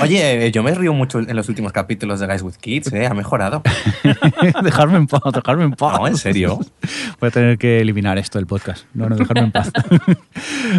Oye, 0.00 0.46
eh, 0.46 0.52
yo 0.52 0.62
me 0.62 0.72
río 0.72 0.94
mucho 0.94 1.18
en 1.18 1.34
los 1.34 1.48
últimos 1.48 1.72
capítulos 1.72 2.20
de 2.20 2.28
Guys 2.28 2.42
with 2.42 2.54
Kids, 2.60 2.92
¿eh? 2.92 3.06
Ha 3.06 3.14
mejorado. 3.14 3.60
dejarme 4.62 4.98
en 4.98 5.08
paz, 5.08 5.20
dejarme 5.34 5.64
en 5.64 5.72
paz. 5.72 5.98
No, 5.98 6.06
en 6.06 6.16
serio. 6.16 6.60
Voy 7.20 7.26
a 7.26 7.30
tener 7.32 7.58
que 7.58 7.80
eliminar 7.80 8.18
esto 8.18 8.38
del 8.38 8.46
podcast. 8.46 8.84
No, 8.94 9.08
no, 9.08 9.16
dejarme 9.16 9.46
en 9.46 9.50
paz. 9.50 9.72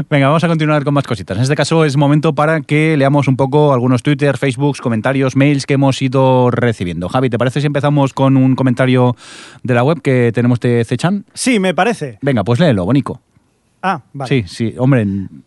Venga, 0.09 0.27
vamos 0.27 0.45
a 0.45 0.47
continuar 0.47 0.85
con 0.85 0.93
más 0.93 1.05
cositas. 1.05 1.35
En 1.35 1.43
este 1.43 1.57
caso 1.57 1.83
es 1.83 1.97
momento 1.97 2.35
para 2.35 2.61
que 2.61 2.95
leamos 2.95 3.27
un 3.27 3.35
poco 3.35 3.73
algunos 3.73 4.01
Twitter, 4.01 4.37
Facebooks, 4.37 4.79
comentarios, 4.79 5.35
mails 5.35 5.65
que 5.65 5.73
hemos 5.73 6.01
ido 6.01 6.51
recibiendo. 6.51 7.09
Javi, 7.09 7.29
¿te 7.29 7.37
parece 7.37 7.59
si 7.59 7.67
empezamos 7.67 8.13
con 8.13 8.37
un 8.37 8.55
comentario 8.55 8.92
de 9.63 9.73
la 9.73 9.83
web 9.83 10.01
que 10.01 10.31
tenemos 10.33 10.59
de 10.59 10.83
Cechan? 10.85 11.25
Sí, 11.33 11.59
me 11.59 11.73
parece. 11.73 12.17
Venga, 12.21 12.43
pues 12.43 12.59
léelo, 12.59 12.85
bonico. 12.85 13.21
Ah, 13.81 14.01
vale. 14.13 14.29
Sí, 14.29 14.43
sí, 14.47 14.75
hombre, 14.77 15.05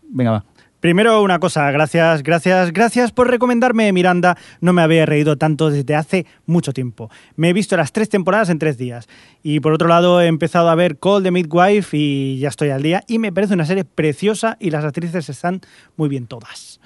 venga, 0.09 0.31
va. 0.31 0.43
Primero 0.79 1.23
una 1.23 1.39
cosa, 1.39 1.71
gracias, 1.71 2.21
gracias, 2.21 2.71
gracias 2.71 3.11
por 3.11 3.31
recomendarme 3.31 3.91
Miranda. 3.91 4.37
No 4.61 4.73
me 4.73 4.83
había 4.83 5.07
reído 5.07 5.35
tanto 5.35 5.71
desde 5.71 5.95
hace 5.95 6.27
mucho 6.45 6.71
tiempo. 6.71 7.09
Me 7.35 7.49
he 7.49 7.53
visto 7.53 7.75
las 7.75 7.91
tres 7.91 8.09
temporadas 8.09 8.49
en 8.49 8.59
tres 8.59 8.77
días. 8.77 9.07
Y 9.41 9.59
por 9.59 9.73
otro 9.73 9.87
lado 9.87 10.21
he 10.21 10.27
empezado 10.27 10.69
a 10.69 10.75
ver 10.75 10.99
Call 10.99 11.23
the 11.23 11.31
Midwife 11.31 11.97
y 11.97 12.37
ya 12.37 12.49
estoy 12.49 12.69
al 12.69 12.83
día. 12.83 13.03
Y 13.07 13.17
me 13.17 13.31
parece 13.31 13.55
una 13.55 13.65
serie 13.65 13.85
preciosa 13.85 14.55
y 14.59 14.69
las 14.69 14.85
actrices 14.85 15.27
están 15.29 15.61
muy 15.95 16.09
bien 16.09 16.27
todas. 16.27 16.79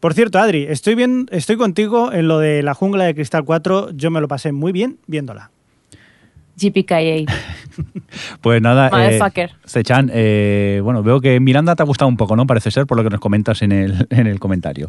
Por 0.00 0.14
cierto, 0.14 0.38
Adri, 0.38 0.64
estoy, 0.68 0.94
bien, 0.94 1.28
estoy 1.30 1.58
contigo 1.58 2.12
en 2.12 2.28
lo 2.28 2.38
de 2.38 2.62
la 2.62 2.72
jungla 2.72 3.04
de 3.04 3.14
Cristal 3.14 3.44
4. 3.44 3.90
Yo 3.90 4.10
me 4.10 4.22
lo 4.22 4.28
pasé 4.28 4.52
muy 4.52 4.72
bien 4.72 5.00
viéndola. 5.06 5.50
GPKA. 6.58 7.32
Pues 8.40 8.60
nada, 8.60 8.90
eh. 9.08 9.20
Cechan, 9.64 10.10
eh, 10.12 10.80
bueno, 10.82 11.04
veo 11.04 11.20
que 11.20 11.38
Miranda 11.38 11.76
te 11.76 11.82
ha 11.84 11.86
gustado 11.86 12.08
un 12.08 12.16
poco, 12.16 12.34
¿no? 12.34 12.44
Parece 12.46 12.72
ser, 12.72 12.86
por 12.86 12.96
lo 12.96 13.04
que 13.04 13.10
nos 13.10 13.20
comentas 13.20 13.62
en 13.62 13.70
el, 13.70 14.06
en 14.10 14.26
el 14.26 14.40
comentario. 14.40 14.88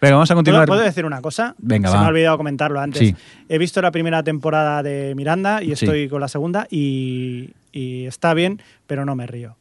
Venga, 0.00 0.14
vamos 0.14 0.30
a 0.30 0.34
¿Puedo, 0.34 0.38
continuar. 0.38 0.66
puedo 0.66 0.80
decir 0.80 1.04
una 1.04 1.20
cosa? 1.20 1.54
Venga, 1.58 1.88
Se 1.90 1.94
va. 1.96 2.00
me 2.02 2.06
ha 2.06 2.10
olvidado 2.10 2.38
comentarlo 2.38 2.80
antes. 2.80 3.00
Sí. 3.00 3.14
He 3.50 3.58
visto 3.58 3.82
la 3.82 3.90
primera 3.90 4.22
temporada 4.22 4.82
de 4.82 5.14
Miranda 5.14 5.62
y 5.62 5.66
Sí. 5.76 5.84
estoy 5.84 6.08
con 6.08 6.20
la 6.22 6.28
segunda 6.28 6.66
y, 6.70 7.50
y 7.72 8.06
está 8.06 8.32
bien, 8.32 8.62
pero 8.86 9.04
no 9.04 9.14
me 9.14 9.26
río. 9.26 9.56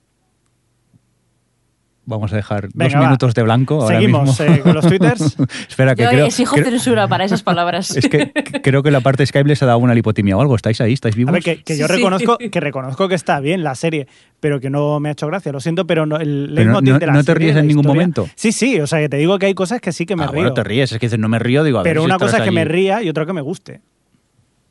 Vamos 2.03 2.33
a 2.33 2.35
dejar 2.35 2.69
Venga, 2.73 2.93
dos 2.95 3.01
va. 3.03 3.05
minutos 3.07 3.33
de 3.35 3.43
blanco. 3.43 3.81
ahora 3.83 3.95
Seguimos, 3.99 4.39
mismo. 4.39 4.55
eh, 4.55 4.59
con 4.61 4.73
los 4.73 4.87
twitters. 4.87 5.37
Espera, 5.69 5.93
que 5.95 6.01
Yo 6.03 6.09
creo, 6.09 6.25
exijo 6.25 6.55
creo- 6.55 6.65
censura 6.71 7.07
para 7.07 7.25
esas 7.25 7.43
palabras. 7.43 7.91
es 7.95 8.09
que 8.09 8.31
creo 8.63 8.81
que 8.81 8.89
la 8.89 9.01
parte 9.01 9.23
Skype 9.25 9.47
les 9.47 9.61
ha 9.61 9.67
dado 9.67 9.77
una 9.77 9.93
lipotimia 9.93 10.35
o 10.35 10.41
algo. 10.41 10.55
¿Estáis 10.55 10.81
ahí? 10.81 10.93
¿Estáis 10.93 11.15
vivos? 11.15 11.29
A 11.29 11.33
ver, 11.33 11.43
que, 11.43 11.61
que 11.63 11.77
yo 11.77 11.85
Sí. 11.85 11.93
reconozco 11.93 12.37
que 12.39 12.59
reconozco 12.59 13.07
que 13.07 13.13
está 13.15 13.39
bien 13.39 13.63
la 13.63 13.75
serie, 13.75 14.07
pero 14.39 14.59
que 14.59 14.71
no 14.71 14.99
me 14.99 15.09
ha 15.09 15.11
hecho 15.11 15.27
gracia. 15.27 15.51
Lo 15.51 15.59
siento, 15.59 15.85
pero 15.85 16.07
no, 16.07 16.17
el 16.17 16.51
Pero 16.55 16.71
no- 16.73 16.81
no- 16.81 16.97
de 16.99 17.05
la 17.05 17.13
no 17.13 17.19
te 17.19 17.25
serie, 17.33 17.47
ríes 17.49 17.57
en 17.57 17.67
ningún 17.67 17.81
historia- 17.83 17.93
momento. 18.01 18.27
Sí, 18.35 18.51
sí, 18.51 18.79
o 18.79 18.87
sea, 18.87 18.99
que 18.99 19.07
te 19.09 19.17
digo 19.17 19.37
que 19.37 19.45
hay 19.45 19.53
cosas 19.53 19.79
que 19.79 19.91
sí 19.91 20.07
que 20.07 20.15
me 20.15 20.23
Ah, 20.23 20.27
río. 20.27 20.41
bueno, 20.41 20.53
te 20.55 20.63
ríes. 20.63 20.91
Es 20.91 20.97
que 20.99 21.05
dices, 21.05 21.19
no 21.19 21.29
me 21.29 21.37
río, 21.37 21.63
digo, 21.63 21.79
a 21.79 21.83
pero 21.83 22.03
una 22.03 22.17
cosa 22.17 22.37
es 22.37 22.43
que 22.43 22.49
allí. 22.49 22.55
me 22.55 22.65
ría 22.65 23.03
y 23.03 23.09
otra 23.09 23.27
que 23.27 23.33
me 23.33 23.41
guste. 23.41 23.81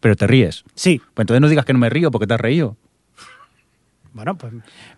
Pero 0.01 0.17
te 0.17 0.27
ríes. 0.27 0.65
Sí, 0.75 0.99
Pues 1.15 1.23
entonces 1.25 1.41
no 1.41 1.49
digas 1.49 1.65
que 1.65 1.73
no 1.75 1.79
me 1.79 1.91
río 1.91 2.11
porque 2.11 2.27
te 2.27 2.35
has 2.35 2.41
reído. 2.41 2.77
Bueno, 4.13 4.37
pues 4.37 4.53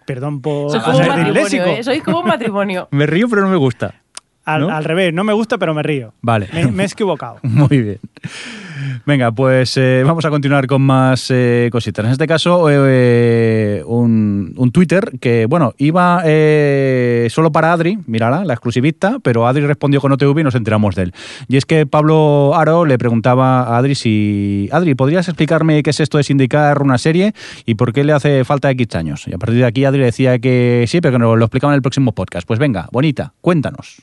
perdón 0.06 0.40
por 0.40 0.70
Soy 0.70 0.80
como 0.80 0.96
un 0.96 1.04
ser 1.04 1.08
matrimonio. 1.08 1.66
¿eh? 1.66 1.84
Soy 1.84 2.00
como 2.00 2.20
un 2.20 2.26
matrimonio. 2.26 2.88
Me 2.92 3.06
río, 3.06 3.28
pero 3.28 3.42
no 3.42 3.48
me 3.48 3.56
gusta. 3.56 3.94
Al, 4.44 4.62
¿no? 4.62 4.70
al 4.70 4.84
revés, 4.84 5.14
no 5.14 5.24
me 5.24 5.32
gusta, 5.32 5.58
pero 5.58 5.74
me 5.74 5.82
río. 5.82 6.14
Vale. 6.20 6.48
Me, 6.52 6.70
me 6.70 6.82
he 6.82 6.86
equivocado. 6.86 7.38
Muy 7.42 7.80
bien. 7.80 8.00
Venga, 9.06 9.32
pues 9.32 9.76
eh, 9.76 10.02
vamos 10.04 10.24
a 10.24 10.30
continuar 10.30 10.66
con 10.66 10.82
más 10.82 11.28
eh, 11.30 11.68
cositas. 11.72 12.04
En 12.04 12.12
este 12.12 12.26
caso, 12.26 12.66
eh, 12.70 13.82
un, 13.86 14.54
un 14.56 14.72
Twitter 14.72 15.12
que, 15.20 15.46
bueno, 15.46 15.74
iba 15.78 16.22
eh, 16.24 17.26
solo 17.30 17.52
para 17.52 17.72
Adri, 17.72 17.98
mírala, 18.06 18.44
la 18.44 18.54
exclusivista, 18.54 19.18
pero 19.22 19.46
Adri 19.46 19.66
respondió 19.66 20.00
con 20.00 20.12
OTV 20.12 20.40
y 20.40 20.44
nos 20.44 20.54
enteramos 20.54 20.94
de 20.94 21.04
él. 21.04 21.14
Y 21.48 21.56
es 21.56 21.66
que 21.66 21.86
Pablo 21.86 22.54
Aro 22.54 22.84
le 22.84 22.98
preguntaba 22.98 23.62
a 23.62 23.78
Adri 23.78 23.94
si... 23.94 24.68
Adri, 24.72 24.94
¿podrías 24.94 25.28
explicarme 25.28 25.82
qué 25.82 25.90
es 25.90 26.00
esto 26.00 26.18
de 26.18 26.24
sindicar 26.24 26.82
una 26.82 26.98
serie 26.98 27.34
y 27.66 27.74
por 27.74 27.92
qué 27.92 28.04
le 28.04 28.12
hace 28.12 28.44
falta 28.44 28.70
X 28.70 28.94
años? 28.94 29.26
Y 29.26 29.34
a 29.34 29.38
partir 29.38 29.58
de 29.58 29.66
aquí 29.66 29.84
Adri 29.84 30.02
decía 30.02 30.38
que 30.38 30.84
sí, 30.88 31.00
pero 31.00 31.12
que 31.12 31.18
nos 31.18 31.38
lo 31.38 31.44
explicaba 31.44 31.72
en 31.72 31.76
el 31.76 31.82
próximo 31.82 32.12
podcast. 32.12 32.46
Pues 32.46 32.58
venga, 32.58 32.88
bonita, 32.92 33.34
cuéntanos. 33.40 34.02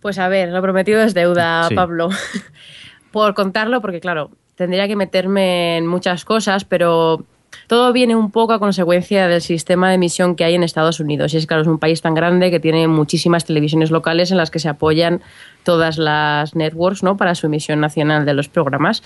Pues 0.00 0.18
a 0.18 0.28
ver, 0.28 0.50
lo 0.50 0.62
prometido 0.62 1.00
es 1.02 1.14
deuda, 1.14 1.64
Sí. 1.68 1.74
Pablo. 1.74 2.08
Por 3.12 3.34
contarlo, 3.34 3.80
porque 3.80 4.00
claro, 4.00 4.30
tendría 4.54 4.86
que 4.86 4.96
meterme 4.96 5.78
en 5.78 5.86
muchas 5.86 6.24
cosas, 6.24 6.64
pero 6.64 7.24
todo 7.66 7.92
viene 7.92 8.14
un 8.16 8.30
poco 8.30 8.52
a 8.52 8.58
consecuencia 8.58 9.28
del 9.28 9.40
sistema 9.40 9.88
de 9.88 9.94
emisión 9.94 10.36
que 10.36 10.44
hay 10.44 10.54
en 10.54 10.62
Estados 10.62 11.00
Unidos. 11.00 11.32
Y 11.32 11.38
es 11.38 11.46
claro, 11.46 11.62
es 11.62 11.68
un 11.68 11.78
país 11.78 12.02
tan 12.02 12.14
grande 12.14 12.50
que 12.50 12.60
tiene 12.60 12.86
muchísimas 12.88 13.44
televisiones 13.44 13.90
locales 13.90 14.30
en 14.30 14.36
las 14.36 14.50
que 14.50 14.58
se 14.58 14.68
apoyan 14.68 15.22
todas 15.64 15.98
las 15.98 16.54
networks 16.54 17.02
¿no? 17.02 17.16
para 17.16 17.34
su 17.34 17.46
emisión 17.46 17.80
nacional 17.80 18.24
de 18.24 18.34
los 18.34 18.48
programas. 18.48 19.02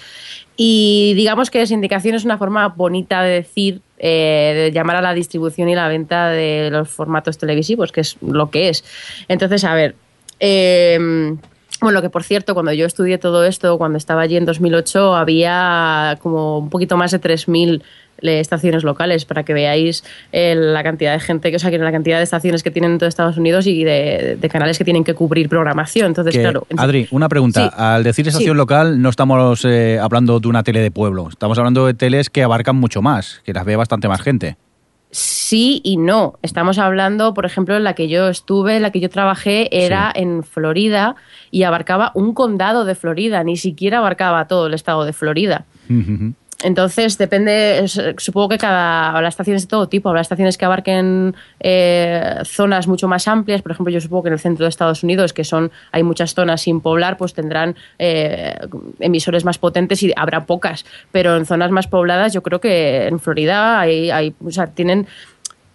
Y 0.57 1.15
digamos 1.15 1.51
que 1.51 1.67
sindicación 1.67 2.15
es 2.15 2.25
una 2.25 2.39
forma 2.39 2.69
bonita 2.69 3.23
de 3.23 3.31
decir, 3.31 3.81
eh, 3.99 4.53
de 4.57 4.73
llamar 4.73 4.97
a 4.97 5.03
la 5.03 5.15
distribución 5.15 5.69
y 5.69 5.75
la 5.75 5.89
venta 5.89 6.29
de 6.29 6.71
los 6.71 6.89
formatos 6.89 7.39
televisivos, 7.39 7.93
que 7.93 8.01
es 8.03 8.17
lo 8.21 8.51
que 8.51 8.69
es. 8.69 8.85
Entonces, 9.29 9.65
a 9.65 9.75
ver, 9.75 9.95
eh, 10.47 11.37
Bueno, 11.81 12.01
que 12.03 12.11
por 12.11 12.23
cierto, 12.23 12.55
cuando 12.55 12.73
yo 12.73 12.87
estudié 12.87 13.19
todo 13.19 13.45
esto, 13.45 13.77
cuando 13.79 13.99
estaba 13.99 14.21
allí 14.23 14.37
en 14.37 14.45
2008, 14.45 15.17
había 15.17 16.17
como 16.23 16.59
un 16.59 16.71
poquito 16.71 16.97
más 16.97 17.11
de 17.11 17.19
3.000 17.21 17.83
le- 18.21 18.39
estaciones 18.39 18.85
locales 18.85 19.25
para 19.25 19.43
que 19.43 19.53
veáis 19.53 20.05
eh, 20.31 20.55
la 20.55 20.85
cantidad 20.85 21.13
de 21.13 21.19
gente, 21.19 21.51
que- 21.51 21.57
o 21.57 21.59
sea, 21.59 21.73
que 21.73 21.79
la 21.79 21.91
cantidad 21.91 22.19
de 22.19 22.23
estaciones 22.23 22.63
que 22.63 22.71
tienen 22.71 22.93
en 22.93 22.99
todo 22.99 23.09
Estados 23.09 23.37
Unidos 23.37 23.67
y 23.67 23.83
de, 23.83 24.37
de 24.41 24.49
canales 24.49 24.79
que 24.79 24.85
tienen 24.85 25.03
que 25.03 25.15
cubrir 25.15 25.49
programación. 25.49 26.07
Entonces, 26.07 26.35
Que, 26.37 26.43
claro. 26.43 26.65
Adri, 26.77 27.09
una 27.11 27.29
pregunta. 27.29 27.69
Sí. 27.69 27.75
Al 27.77 28.05
decir 28.05 28.29
estación 28.29 28.55
Sí. 28.55 28.57
local, 28.59 29.03
no 29.03 29.09
estamos 29.09 29.65
eh, 29.65 29.99
hablando 30.01 30.39
de 30.39 30.47
una 30.47 30.63
tele 30.63 30.79
de 30.81 30.93
pueblo. 30.93 31.29
Estamos 31.31 31.59
hablando 31.59 31.85
de 31.87 31.95
teles 31.95 32.31
que 32.31 32.45
abarcan 32.45 32.77
mucho 32.77 33.03
más, 33.03 33.41
que 33.45 33.53
las 33.53 33.65
ve 33.65 33.75
bastante 33.75 34.07
más 34.07 34.23
gente. 34.23 34.57
Sí 35.13 35.83
y 35.85 35.99
no. 35.99 36.39
Estamos 36.41 36.79
hablando, 36.79 37.35
por 37.35 37.45
ejemplo, 37.45 37.77
en 37.77 37.85
la 37.85 37.95
que 37.95 38.09
yo 38.09 38.29
estuve, 38.29 38.77
en 38.77 38.83
la 38.83 38.91
que 38.91 39.01
yo 39.01 39.11
trabajé, 39.11 39.85
era 39.85 40.11
en 40.15 40.43
Florida 40.43 41.17
y 41.51 41.65
abarcaba 41.65 42.13
un 42.15 42.33
condado 42.33 42.87
de 42.87 42.95
Florida, 42.95 43.45
ni 43.45 43.59
siquiera 43.59 43.99
abarcaba 43.99 44.49
todo 44.49 44.67
el 44.67 44.75
estado 44.75 45.05
de 45.05 45.13
Florida. 45.13 45.67
Entonces, 46.63 47.19
depende, 47.19 47.85
supongo 48.19 48.51
que 48.51 48.59
cada, 48.59 49.11
habrá 49.11 49.29
estaciones 49.29 49.63
de 49.63 49.69
todo 49.69 49.89
tipo, 49.89 50.09
habrá 50.09 50.21
estaciones 50.21 50.57
que 50.57 50.65
abarquen 50.65 51.35
eh, 51.61 52.37
zonas 52.45 52.87
mucho 52.87 53.09
más 53.09 53.27
amplias, 53.29 53.63
por 53.63 53.73
ejemplo, 53.73 53.93
yo 53.93 54.01
supongo 54.01 54.25
que 54.25 54.29
en 54.29 54.35
el 54.35 54.39
centro 54.41 54.65
de 54.65 54.69
Estados 54.71 55.03
Unidos, 55.03 55.33
que 55.33 55.45
son, 55.45 55.71
hay 55.91 56.03
muchas 56.03 56.35
zonas 56.35 56.61
sin 56.63 56.81
poblar, 56.81 57.17
pues 57.17 57.35
tendrán 57.35 57.75
eh, 57.99 58.55
emisores 59.01 59.45
más 59.45 59.59
potentes 59.59 60.03
y 60.03 60.13
habrá 60.17 60.47
pocas, 60.47 60.85
pero 61.11 61.37
en 61.37 61.47
zonas 61.47 61.71
más 61.71 61.87
pobladas 61.89 62.33
yo 62.33 62.43
creo 62.43 62.61
que 62.61 63.07
en 63.07 63.19
Florida 63.19 63.81
hay, 63.81 64.11
hay 64.11 64.35
o 64.45 64.51
sea, 64.51 64.69
tienen, 64.69 65.07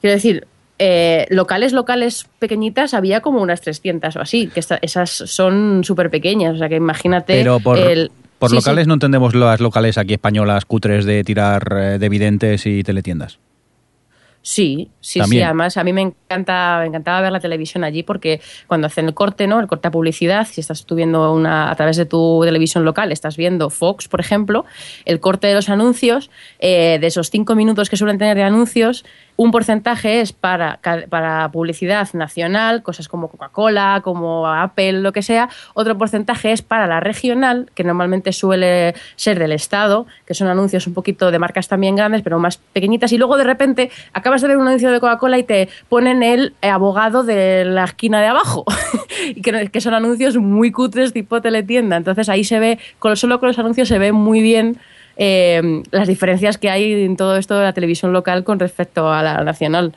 quiero 0.02 0.14
decir, 0.16 0.48
eh, 0.80 1.26
locales, 1.30 1.74
locales 1.74 2.28
pequeñitas 2.38 2.94
había 2.94 3.22
como 3.22 3.42
unas 3.42 3.62
300 3.62 4.16
o 4.16 4.22
así, 4.22 4.48
que 4.48 4.60
esta- 4.60 4.78
esas 4.82 5.10
son 5.10 5.84
súper 5.84 6.10
pequeñas, 6.12 6.54
o 6.56 6.58
sea 6.60 6.70
que 6.70 6.76
imagínate... 6.76 7.34
Pero 7.40 7.60
por, 7.60 7.78
el- 7.80 8.12
por 8.40 8.50
Sí, 8.50 8.56
locales 8.56 8.84
sí. 8.86 8.88
no 8.88 8.94
entendemos 8.96 9.36
las 9.36 9.60
locales 9.60 9.98
aquí 9.98 10.14
españolas 10.14 10.66
cutres 10.66 11.06
de 11.06 11.24
tirar 11.24 11.76
eh, 11.78 12.00
de 12.00 12.10
videntes 12.10 12.66
y 12.66 12.84
teletiendas. 12.84 13.40
Sí, 14.44 14.92
sí, 15.02 15.20
También. 15.20 15.42
sí. 15.42 15.44
Además, 15.44 15.76
a 15.76 15.84
mí 15.84 15.92
me 15.92 16.02
encanta, 16.04 16.78
me 16.80 16.86
encantaba 16.88 17.20
ver 17.20 17.34
la 17.34 17.42
televisión 17.42 17.84
allí 17.84 18.04
porque 18.04 18.40
cuando 18.68 18.88
hacen 18.88 19.06
el 19.08 19.14
corte, 19.14 19.46
¿no? 19.46 19.60
El 19.60 19.68
corte 19.68 19.90
a 19.90 19.92
publicidad, 19.92 20.48
si 20.50 20.62
estás 20.62 20.86
tú 20.86 20.96
viendo 20.96 21.34
una, 21.34 21.70
a 21.70 21.76
través 21.76 21.98
de 21.98 22.06
tu 22.06 22.42
televisión 22.46 22.86
local, 22.86 23.12
estás 23.12 23.36
viendo 23.36 23.70
Fox, 23.70 24.08
por 24.08 24.22
ejemplo, 24.22 24.64
el 25.04 25.20
corte 25.20 25.48
de 25.48 25.54
los 25.54 25.68
anuncios, 25.68 26.30
eh, 26.60 26.98
de 27.02 27.08
esos 27.08 27.30
cinco 27.30 27.56
minutos 27.56 27.90
que 27.90 27.98
suelen 27.98 28.18
tener 28.20 28.38
de 28.38 28.44
anuncios, 28.44 29.04
un 29.38 29.52
porcentaje 29.52 30.20
es 30.20 30.34
para, 30.34 30.80
para 31.10 31.50
publicidad 31.52 32.10
nacional, 32.14 32.84
cosas 32.84 33.08
como 33.08 33.30
Coca-Cola, 33.30 34.02
como 34.04 34.48
Apple, 34.48 34.94
lo 34.94 35.14
que 35.14 35.22
sea. 35.22 35.50
Otro 35.76 35.98
porcentaje 35.98 36.52
es 36.52 36.64
para 36.64 36.88
la 36.88 37.00
regional, 37.00 37.70
que 37.76 37.84
normalmente 37.84 38.34
suele 38.34 38.96
ser 39.16 39.38
del 39.38 39.52
Estado, 39.52 40.08
que 40.26 40.34
son 40.34 40.48
anuncios 40.48 40.88
un 40.88 40.96
poquito 40.96 41.30
de 41.30 41.38
marcas 41.38 41.68
también 41.68 41.96
grandes, 41.96 42.24
pero 42.24 42.40
más 42.40 42.58
pequeñitas. 42.58 43.14
Y 43.14 43.20
luego 43.20 43.38
de 43.38 43.44
repente 43.44 43.92
acabas 44.12 44.42
de 44.42 44.48
ver 44.48 44.58
un 44.58 44.68
anuncio 44.68 44.92
de 44.92 45.00
Coca-Cola 45.00 45.38
y 45.38 45.44
te 45.44 45.70
ponen 45.88 46.24
el 46.24 46.56
eh, 46.64 46.70
abogado 46.70 47.24
de 47.24 47.64
la 47.64 47.84
esquina 47.84 48.20
de 48.20 48.28
abajo. 48.28 48.66
y 49.36 49.42
que, 49.42 49.70
que 49.70 49.82
son 49.82 49.94
anuncios 49.94 50.36
muy 50.38 50.72
cutres 50.72 51.14
tipo 51.14 51.42
teletienda. 51.42 51.96
Entonces 51.96 52.28
ahí 52.28 52.44
se 52.44 52.60
ve, 52.60 52.80
solo 53.14 53.40
con 53.40 53.48
los 53.48 53.60
anuncios 53.60 53.88
se 53.88 54.00
ve 54.00 54.12
muy 54.12 54.42
bien 54.42 54.80
eh, 55.18 55.82
las 55.92 56.08
diferencias 56.08 56.58
que 56.58 56.70
hay 56.70 57.04
en 57.04 57.18
todo 57.18 57.38
esto 57.38 57.58
de 57.58 57.64
la 57.66 57.74
televisión 57.74 58.14
local 58.14 58.44
con 58.44 58.60
respecto 58.60 59.12
a 59.12 59.22
la 59.24 59.44
nacional. 59.44 59.94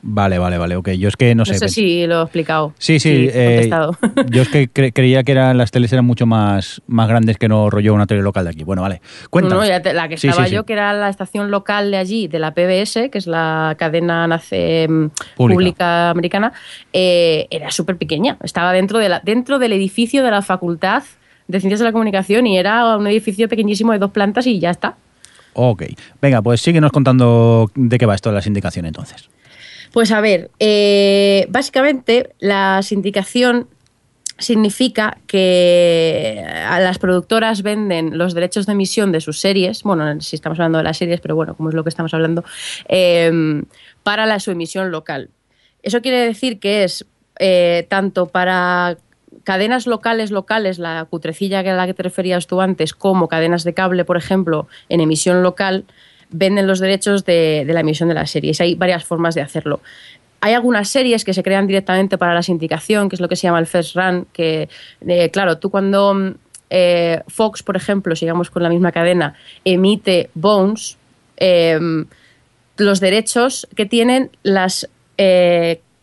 Vale, 0.00 0.38
vale, 0.38 0.58
vale, 0.58 0.76
ok. 0.76 0.90
Yo 0.90 1.08
es 1.08 1.16
que 1.16 1.34
no, 1.34 1.40
No 1.40 1.44
sé. 1.44 1.54
sé 1.58 1.68
si 1.68 2.06
lo 2.06 2.20
he 2.20 2.22
explicado. 2.22 2.72
Sí, 2.78 3.00
sí. 3.00 3.28
eh, 3.32 3.68
yo 4.30 4.42
es 4.42 4.48
que 4.48 4.70
cre- 4.70 4.92
creía 4.94 5.24
que 5.24 5.32
eran, 5.32 5.58
las 5.58 5.72
teles 5.72 5.92
eran 5.92 6.04
mucho 6.04 6.24
más, 6.24 6.80
más 6.86 7.08
grandes 7.08 7.36
que 7.36 7.48
no 7.48 7.68
rollo 7.68 7.92
una 7.92 8.06
tele 8.06 8.22
local 8.22 8.44
de 8.44 8.50
aquí. 8.50 8.62
Bueno, 8.62 8.82
vale. 8.82 9.00
Cuéntanos. 9.28 9.64
No, 9.64 9.68
ya 9.68 9.82
te- 9.82 9.92
la 9.92 10.06
que 10.06 10.14
estaba 10.14 10.44
sí, 10.44 10.50
sí. 10.50 10.54
yo, 10.54 10.64
que 10.66 10.74
era 10.74 10.92
la 10.92 11.08
estación 11.08 11.50
local 11.50 11.90
de 11.90 11.96
allí, 11.96 12.28
de 12.28 12.38
la 12.38 12.54
PBS, 12.54 13.10
que 13.10 13.18
es 13.18 13.26
la 13.26 13.74
cadena 13.76 14.28
nace, 14.28 14.86
mm, 14.88 15.08
Pública. 15.36 15.54
pública. 15.56 16.10
americana, 16.10 16.52
eh, 16.92 17.48
era 17.50 17.72
súper 17.72 17.96
pequeña. 17.96 18.36
Estaba 18.44 18.72
dentro, 18.72 19.00
de 19.00 19.08
la, 19.08 19.18
dentro 19.24 19.58
del 19.58 19.72
edificio 19.72 20.22
de 20.22 20.30
la 20.30 20.42
Facultad 20.42 21.02
de 21.48 21.60
Ciencias 21.60 21.80
de 21.80 21.86
la 21.86 21.92
Comunicación 21.92 22.46
y 22.46 22.58
era 22.58 22.96
un 22.96 23.06
edificio 23.06 23.48
pequeñísimo 23.48 23.92
de 23.92 23.98
dos 23.98 24.10
plantas 24.10 24.46
y 24.46 24.58
ya 24.58 24.70
está. 24.70 24.96
Ok. 25.54 25.84
Venga, 26.20 26.40
pues 26.42 26.60
síguenos 26.60 26.92
contando 26.92 27.70
de 27.74 27.98
qué 27.98 28.06
va 28.06 28.14
esto 28.14 28.30
de 28.30 28.36
la 28.36 28.42
sindicación 28.42 28.86
entonces. 28.86 29.28
Pues 29.92 30.10
a 30.10 30.20
ver, 30.20 30.50
eh, 30.58 31.46
básicamente 31.50 32.30
la 32.38 32.82
sindicación 32.82 33.68
significa 34.38 35.18
que 35.26 36.42
a 36.66 36.80
las 36.80 36.98
productoras 36.98 37.62
venden 37.62 38.16
los 38.16 38.32
derechos 38.34 38.66
de 38.66 38.72
emisión 38.72 39.12
de 39.12 39.20
sus 39.20 39.38
series, 39.38 39.82
bueno, 39.82 40.20
si 40.20 40.36
estamos 40.36 40.58
hablando 40.58 40.78
de 40.78 40.84
las 40.84 40.96
series, 40.96 41.20
pero 41.20 41.36
bueno, 41.36 41.54
como 41.54 41.68
es 41.68 41.74
lo 41.74 41.84
que 41.84 41.90
estamos 41.90 42.14
hablando, 42.14 42.42
eh, 42.88 43.62
para 44.02 44.24
la, 44.26 44.40
su 44.40 44.50
emisión 44.50 44.90
local. 44.90 45.30
Eso 45.82 46.00
quiere 46.00 46.18
decir 46.18 46.58
que 46.58 46.84
es 46.84 47.04
eh, 47.38 47.86
tanto 47.88 48.26
para 48.26 48.96
cadenas 49.44 49.86
locales, 49.86 50.30
locales, 50.30 50.78
la 50.78 51.06
cutrecilla 51.08 51.60
a 51.60 51.62
la 51.62 51.86
que 51.86 51.94
te 51.94 52.02
referías 52.02 52.46
tú 52.46 52.60
antes, 52.60 52.94
como 52.94 53.28
cadenas 53.28 53.64
de 53.64 53.74
cable, 53.74 54.04
por 54.04 54.16
ejemplo, 54.16 54.68
en 54.88 55.00
emisión 55.00 55.42
local, 55.42 55.84
venden 56.30 56.66
los 56.66 56.80
derechos 56.80 57.24
de, 57.24 57.64
la 57.66 57.80
emisión 57.80 58.08
de 58.08 58.14
las 58.14 58.30
series. 58.30 58.60
Hay 58.60 58.74
varias 58.74 59.04
formas 59.04 59.34
de 59.34 59.42
hacerlo. 59.42 59.80
Hay 60.40 60.54
algunas 60.54 60.88
series 60.88 61.24
que 61.24 61.34
se 61.34 61.42
crean 61.42 61.66
directamente 61.66 62.18
para 62.18 62.34
la 62.34 62.42
sindicación, 62.42 63.08
que 63.08 63.16
es 63.16 63.20
lo 63.20 63.28
que 63.28 63.36
se 63.36 63.46
llama 63.46 63.60
el 63.60 63.66
first 63.66 63.94
run, 63.94 64.26
que, 64.32 64.68
eh, 65.06 65.30
claro, 65.30 65.58
tú 65.58 65.70
cuando 65.70 66.34
eh, 66.70 67.22
Fox, 67.28 67.62
por 67.62 67.76
ejemplo, 67.76 68.16
sigamos 68.16 68.50
con 68.50 68.62
la 68.62 68.68
misma 68.68 68.90
cadena, 68.90 69.34
emite 69.64 70.30
Bones, 70.34 70.98
eh, 71.36 71.78
los 72.76 73.00
derechos 73.00 73.68
que 73.76 73.86
tienen 73.86 74.30
las 74.42 74.88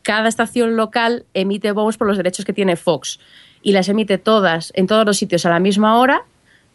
cada 0.04 0.30
estación 0.30 0.76
local 0.76 1.26
emite 1.34 1.72
Bones 1.72 1.98
por 1.98 2.08
los 2.08 2.18
derechos 2.18 2.46
que 2.46 2.54
tiene 2.54 2.76
Fox 2.76 3.20
y 3.62 3.72
las 3.74 3.90
emite 3.90 4.18
todas 4.18 4.72
en 4.76 4.88
todos 4.88 5.06
los 5.06 5.18
sitios 5.18 5.46
a 5.46 5.50
la 5.50 5.60
misma 5.60 6.00
hora 6.00 6.24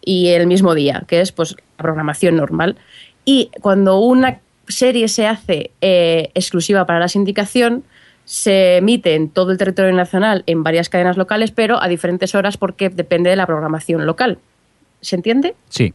y 0.04 0.28
el 0.28 0.46
mismo 0.46 0.74
día, 0.74 1.04
que 1.06 1.20
es 1.20 1.32
pues 1.32 1.56
la 1.78 1.82
programación 1.82 2.36
normal. 2.36 2.76
Y 3.24 3.50
cuando 3.60 3.98
una 3.98 4.40
serie 4.68 5.08
se 5.08 5.26
hace 5.26 5.70
eh, 5.80 6.30
exclusiva 6.34 6.86
para 6.86 6.98
la 6.98 7.08
sindicación, 7.08 7.84
se 8.24 8.78
emite 8.78 9.14
en 9.14 9.28
todo 9.28 9.52
el 9.52 9.58
territorio 9.58 9.92
nacional 9.92 10.44
en 10.46 10.62
varias 10.62 10.88
cadenas 10.88 11.16
locales, 11.16 11.50
pero 11.50 11.82
a 11.82 11.88
diferentes 11.88 12.34
horas 12.34 12.56
porque 12.56 12.88
depende 12.88 13.30
de 13.30 13.36
la 13.36 13.46
programación 13.46 14.06
local. 14.06 14.38
¿Se 15.00 15.16
entiende? 15.16 15.54
Sí. 15.68 15.92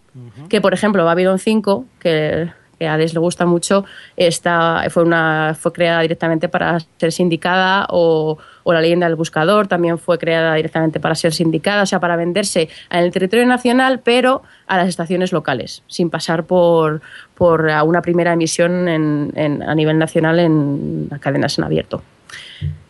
que 0.49 0.61
por 0.61 0.75
ejemplo 0.75 1.03
Babylon 1.03 1.39
5 1.39 1.85
que, 1.99 2.51
que 2.79 2.87
a 2.87 2.93
Alex 2.95 3.13
le 3.13 3.19
gusta 3.19 3.45
mucho 3.45 3.85
esta 4.17 4.83
fue 4.89 5.03
una 5.03 5.55
fue 5.59 5.71
creada 5.73 6.01
directamente 6.01 6.49
para 6.49 6.79
ser 6.97 7.11
sindicada 7.11 7.85
o, 7.89 8.37
o 8.63 8.73
la 8.73 8.81
leyenda 8.81 9.05
del 9.07 9.15
buscador 9.15 9.67
también 9.67 9.99
fue 9.99 10.17
creada 10.17 10.55
directamente 10.55 10.99
para 10.99 11.13
ser 11.15 11.33
sindicada 11.33 11.83
o 11.83 11.85
sea 11.85 11.99
para 11.99 12.15
venderse 12.15 12.69
en 12.89 12.99
el 13.03 13.11
territorio 13.11 13.45
nacional 13.45 13.99
pero 14.03 14.41
a 14.67 14.77
las 14.77 14.87
estaciones 14.87 15.31
locales 15.33 15.83
sin 15.87 16.09
pasar 16.09 16.45
por 16.45 17.01
por 17.35 17.69
una 17.85 18.01
primera 18.01 18.33
emisión 18.33 18.87
en- 18.87 19.63
a 19.63 19.75
nivel 19.75 19.97
nacional 19.97 20.39
en 20.39 21.09
cadenas 21.19 21.57
en 21.57 21.65
abierto 21.65 22.01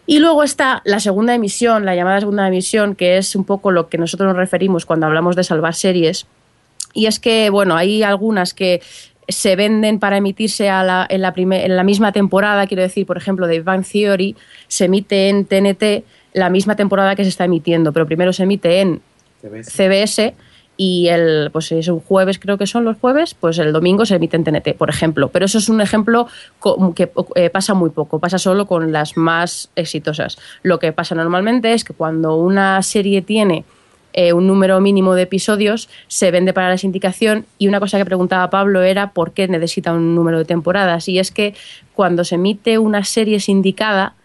y 0.06 0.18
luego 0.18 0.41
está 0.41 0.82
la 0.86 0.99
segunda 0.99 1.36
emisión, 1.36 1.86
la 1.86 1.95
llamada 1.95 2.20
segunda 2.20 2.48
emisión, 2.48 2.95
que 2.95 3.18
es 3.20 3.36
un 3.36 3.44
poco 3.45 3.70
lo 3.70 3.90
que 3.90 3.99
nosotros 3.99 4.28
nos 4.28 4.38
referimos 4.38 4.88
cuando 4.88 5.06
hablamos 5.06 5.36
de 5.36 5.44
salvar 5.44 5.76
series. 5.76 6.26
Y 6.95 7.06
es 7.06 7.20
que, 7.20 7.52
bueno, 7.52 7.76
hay 7.76 8.02
algunas 8.02 8.56
que 8.56 8.82
se 9.30 9.56
venden 9.56 9.99
para 9.99 10.18
emitirse 10.18 10.69
a 10.69 10.84
la- 10.84 11.07
en, 11.10 11.22
la 11.22 11.34
prime- 11.34 11.65
en 11.65 11.76
la 11.76 11.84
misma 11.84 12.11
temporada, 12.11 12.68
quiero 12.68 12.84
decir, 12.84 13.06
por 13.06 13.18
ejemplo, 13.18 13.47
Big 13.47 13.64
Bang 13.64 13.85
Theory 13.85 14.35
se 14.68 14.85
emite 14.85 15.30
en 15.30 15.45
TNT 15.45 16.03
la 16.34 16.49
misma 16.49 16.76
temporada 16.76 17.15
que 17.15 17.23
se 17.23 17.30
está 17.30 17.45
emitiendo, 17.45 17.91
pero 17.93 18.06
primero 18.06 18.34
se 18.34 18.43
emite 18.43 18.81
en 18.81 19.01
CBS 19.64 20.34
y 20.77 21.07
el 21.10 21.49
pues 21.51 21.72
es 21.73 21.88
un 21.89 21.99
jueves 21.99 22.39
creo 22.39 22.57
que 22.57 22.65
son 22.65 22.85
los 22.85 22.97
jueves 22.97 23.34
pues 23.34 23.57
el 23.60 23.73
domingo 23.73 24.06
se 24.06 24.15
emite 24.15 24.38
en 24.38 24.43
TNT 24.45 24.76
por 24.77 24.89
ejemplo. 24.89 25.27
Pero 25.30 25.45
eso 25.45 25.57
es 25.57 25.68
un 25.69 25.81
ejemplo 25.81 26.27
que 26.95 27.10
eh, 27.35 27.49
pasa 27.49 27.73
muy 27.73 27.89
poco 27.89 28.19
pasa 28.19 28.38
solo 28.38 28.65
con 28.65 28.91
las 28.91 29.18
más 29.18 29.69
exitosas. 29.76 30.38
Lo 30.64 30.80
que 30.80 30.91
pasa 30.93 31.15
normalmente 31.15 31.73
es 31.73 31.84
que 31.84 31.93
cuando 31.93 32.35
una 32.38 32.81
serie 32.81 33.22
tiene 33.22 33.65
eh, 34.22 34.34
un 34.34 34.48
número 34.48 34.82
mínimo 34.82 35.16
de 35.16 35.22
episodios 35.22 35.88
se 36.10 36.30
vende 36.30 36.52
para 36.52 36.68
la 36.68 36.78
sindicación 36.78 37.46
y 37.58 37.70
una 37.70 37.80
cosa 37.80 37.98
que 37.98 38.04
preguntaba 38.04 38.50
Pablo 38.50 38.82
era 38.82 39.14
por 39.14 39.32
qué 39.32 39.48
necesita 39.48 39.94
un 39.94 40.14
número 40.14 40.38
de 40.40 40.44
temporadas 40.44 41.08
y 41.08 41.20
es 41.20 41.32
que 41.32 41.54
cuando 41.94 42.26
se 42.26 42.36
emite 42.36 42.78
una 42.80 43.06
serie 43.06 43.40
sindicada 43.40 44.16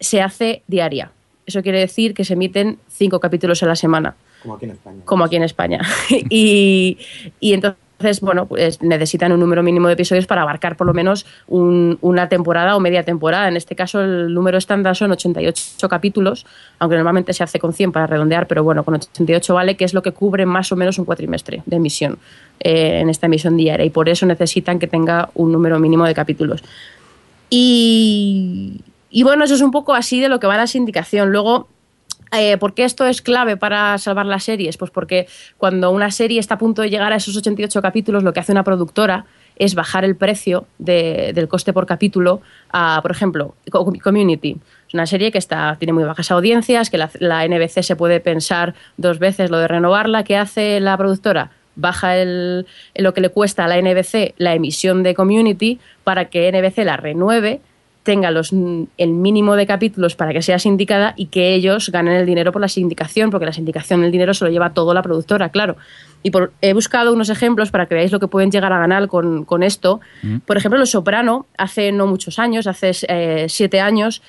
se 0.00 0.22
hace 0.22 0.62
diaria 0.66 1.10
eso 1.44 1.62
quiere 1.62 1.78
decir 1.78 2.14
que 2.14 2.24
se 2.24 2.32
emiten 2.32 2.78
cinco 2.88 3.20
capítulos 3.20 3.62
a 3.62 3.66
la 3.66 3.76
semana 3.76 4.14
Como 4.42 4.54
aquí 4.54 4.64
en 4.64 4.70
España. 4.70 5.00
como 5.04 5.24
aquí 5.24 5.36
en 5.36 5.42
España. 5.42 5.80
y, 6.30 6.96
y 7.38 7.52
entonces 7.52 7.83
Entonces, 7.96 8.20
bueno, 8.20 8.46
pues 8.46 8.82
necesitan 8.82 9.30
un 9.30 9.38
número 9.40 9.62
mínimo 9.62 9.86
de 9.86 9.94
episodios 9.94 10.26
para 10.26 10.42
abarcar 10.42 10.76
por 10.76 10.86
lo 10.86 10.92
menos 10.92 11.26
un- 11.46 11.96
una 12.00 12.28
temporada 12.28 12.74
o 12.76 12.80
media 12.80 13.04
temporada. 13.04 13.46
En 13.46 13.56
este 13.56 13.76
caso, 13.76 14.00
el 14.02 14.34
número 14.34 14.58
estándar 14.58 14.96
son 14.96 15.12
88 15.12 15.88
capítulos, 15.88 16.44
aunque 16.80 16.96
normalmente 16.96 17.32
se 17.32 17.44
hace 17.44 17.60
con 17.60 17.72
100 17.72 17.92
para 17.92 18.08
redondear, 18.08 18.48
pero 18.48 18.64
bueno, 18.64 18.82
con 18.82 18.94
88 18.94 19.54
vale, 19.54 19.76
que 19.76 19.84
es 19.84 19.94
lo 19.94 20.02
que 20.02 20.10
cubre 20.10 20.44
más 20.44 20.72
o 20.72 20.76
menos 20.76 20.98
un 20.98 21.04
cuatrimestre 21.04 21.62
de 21.66 21.76
emisión 21.76 22.18
eh, 22.60 22.98
en 23.00 23.10
esta 23.10 23.26
emisión 23.26 23.56
diaria. 23.56 23.86
Y 23.86 23.90
por 23.90 24.08
eso 24.08 24.26
necesitan 24.26 24.78
que 24.80 24.88
tenga 24.88 25.30
un 25.34 25.52
número 25.52 25.78
mínimo 25.78 26.04
de 26.04 26.14
capítulos. 26.14 26.64
Y, 27.48 28.80
y 29.10 29.22
bueno, 29.22 29.44
eso 29.44 29.54
es 29.54 29.60
un 29.60 29.70
poco 29.70 29.94
así 29.94 30.20
de 30.20 30.28
lo 30.28 30.40
que 30.40 30.46
va 30.46 30.56
la 30.56 30.66
sindicación. 30.66 31.30
Luego, 31.30 31.68
eh, 32.40 32.56
¿Por 32.58 32.74
qué 32.74 32.84
esto 32.84 33.06
es 33.06 33.22
clave 33.22 33.56
para 33.56 33.96
salvar 33.98 34.26
las 34.26 34.44
series? 34.44 34.76
Pues 34.76 34.90
porque 34.90 35.26
cuando 35.58 35.90
una 35.90 36.10
serie 36.10 36.40
está 36.40 36.54
a 36.54 36.58
punto 36.58 36.82
de 36.82 36.90
llegar 36.90 37.12
a 37.12 37.16
esos 37.16 37.36
88 37.36 37.80
capítulos, 37.82 38.22
lo 38.22 38.32
que 38.32 38.40
hace 38.40 38.52
una 38.52 38.64
productora 38.64 39.24
es 39.56 39.74
bajar 39.76 40.04
el 40.04 40.16
precio 40.16 40.66
de- 40.78 41.32
del 41.32 41.46
coste 41.48 41.72
por 41.72 41.86
capítulo 41.86 42.40
a, 42.72 42.98
por 43.02 43.10
ejemplo, 43.12 43.54
Co- 43.70 43.92
Community. 44.02 44.56
Es 44.88 44.94
una 44.94 45.06
serie 45.06 45.30
que 45.30 45.38
está, 45.38 45.76
tiene 45.78 45.92
muy 45.92 46.02
bajas 46.04 46.30
audiencias, 46.32 46.90
que 46.90 46.98
la, 46.98 47.08
la 47.20 47.44
NBC 47.46 47.82
se 47.82 47.94
puede 47.94 48.18
pensar 48.20 48.74
dos 48.96 49.18
veces 49.20 49.50
lo 49.50 49.58
de 49.58 49.68
renovarla. 49.68 50.24
¿Qué 50.24 50.36
hace 50.36 50.80
la 50.80 50.96
productora? 50.96 51.52
Baja 51.76 52.16
el, 52.16 52.66
lo 52.96 53.14
que 53.14 53.20
le 53.20 53.28
cuesta 53.30 53.64
a 53.64 53.68
la 53.68 53.80
NBC 53.80 54.34
la 54.38 54.54
emisión 54.54 55.02
de 55.02 55.14
Community 55.14 55.78
para 56.04 56.26
que 56.26 56.50
NBC 56.52 56.84
la 56.84 56.96
renueve 56.96 57.60
tenga 58.04 58.30
los, 58.30 58.52
el 58.52 59.10
mínimo 59.10 59.56
de 59.56 59.66
capítulos 59.66 60.14
para 60.14 60.32
que 60.32 60.42
sea 60.42 60.58
sindicada 60.60 61.14
y 61.16 61.26
que 61.26 61.54
ellos 61.54 61.88
ganen 61.90 62.14
el 62.14 62.26
dinero 62.26 62.52
por 62.52 62.60
la 62.60 62.68
sindicación, 62.68 63.30
porque 63.30 63.46
la 63.46 63.52
sindicación 63.52 64.04
el 64.04 64.12
dinero 64.12 64.32
se 64.34 64.44
lo 64.44 64.50
lleva 64.50 64.74
todo 64.74 64.94
la 64.94 65.02
productora, 65.02 65.48
claro. 65.48 65.76
Y 66.22 66.30
por- 66.30 66.52
he 66.60 66.72
buscado 66.74 67.12
unos 67.12 67.30
ejemplos 67.30 67.70
para 67.70 67.86
que 67.86 67.94
veáis 67.94 68.12
lo 68.12 68.20
que 68.20 68.28
pueden 68.28 68.50
llegar 68.50 68.72
a 68.72 68.78
ganar 68.78 69.08
con, 69.08 69.44
con 69.44 69.62
esto. 69.62 70.00
Por 70.46 70.56
ejemplo, 70.56 70.78
Los 70.78 70.90
Soprano, 70.90 71.46
hace 71.58 71.90
no 71.92 72.06
muchos 72.06 72.38
años, 72.38 72.66
hace 72.66 72.92
eh, 73.08 73.46
siete 73.48 73.80
años, 73.80 74.22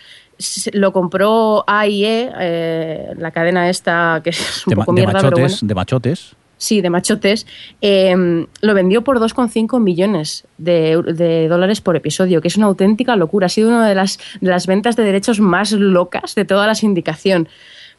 lo 0.73 0.91
compró 0.91 1.63
AIE, 1.67 2.31
eh, 2.39 3.07
la 3.17 3.31
cadena 3.31 3.69
esta 3.69 4.19
que 4.23 4.31
es 4.31 4.65
un 4.67 4.71
De, 4.71 4.75
poco 4.77 4.91
de 4.93 5.01
mierda, 5.01 5.19
pero 5.19 5.31
bueno 5.31 5.43
machotes, 5.43 5.67
de 5.67 5.75
machotes. 5.75 6.35
Sí, 6.57 6.81
de 6.81 6.89
machotes, 6.89 7.45
eh, 7.81 8.45
lo 8.61 8.73
vendió 8.73 9.03
por 9.03 9.19
2,5 9.19 9.79
millones 9.79 10.45
de, 10.57 11.47
dólares 11.49 11.81
por 11.81 11.95
episodio, 11.95 12.41
que 12.41 12.47
es 12.47 12.57
una 12.57 12.67
auténtica 12.67 13.15
locura. 13.15 13.47
Ha 13.47 13.49
sido 13.49 13.69
una 13.69 13.87
de 13.87 13.95
las, 13.95 14.19
de 14.41 14.49
las 14.49 14.67
ventas 14.67 14.95
de 14.95 15.03
derechos 15.03 15.39
más 15.39 15.71
locas 15.71 16.35
de 16.35 16.45
toda 16.45 16.67
la 16.67 16.75
sindicación. 16.75 17.47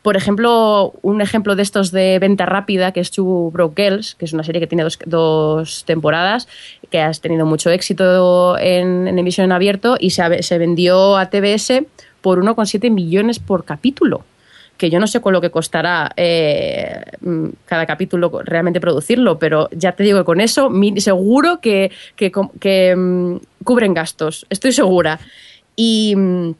Por 0.03 0.17
ejemplo, 0.17 0.93
un 1.03 1.21
ejemplo 1.21 1.57
de 1.57 1.63
estos 1.63 1.91
de 1.91 2.19
venta 2.21 2.47
rápida, 2.47 2.93
que 2.93 3.01
es 3.01 3.11
Two 3.11 3.51
Broke 3.51 3.83
Girls, 3.83 4.15
que 4.15 4.25
es 4.25 4.33
una 4.33 4.45
serie 4.45 4.61
que 4.61 4.69
tiene 4.69 4.85
dos, 4.85 4.99
dos 5.05 5.85
temporadas, 5.85 6.47
que 6.91 7.01
ha 7.01 7.11
tenido 7.13 7.45
mucho 7.45 7.71
éxito 7.71 8.57
en, 8.59 9.09
emisión 9.19 9.47
en 9.47 9.53
abierto 9.53 9.97
y 9.99 10.11
se, 10.11 10.43
se 10.45 10.59
vendió 10.59 11.17
a 11.17 11.29
TBS 11.29 11.83
por 12.21 12.41
1,7 12.41 12.91
millones 12.91 13.41
por 13.41 13.65
capítulo 13.65 14.25
que 14.77 14.91
yo 14.91 14.99
no 15.01 15.07
sé 15.07 15.21
con 15.21 15.33
lo 15.33 15.41
que 15.41 15.51
costará 15.51 16.13
eh, 16.17 17.03
mm, 17.21 17.49
cada 17.65 17.87
capítulo 17.87 18.31
realmente 18.45 18.81
producirlo, 18.81 19.39
pero 19.39 19.69
ya 19.73 19.93
te 19.93 20.03
digo 20.05 20.19
que 20.19 20.25
con 20.25 20.41
eso 20.41 20.71
seguro 20.99 21.61
que, 21.61 21.91
que, 22.17 22.95
mm, 22.97 23.37
cubren 23.65 23.95
gastos, 23.95 24.47
estoy 24.51 24.73
segura. 24.73 25.19
Y, 25.77 26.15
mm, 26.17 26.55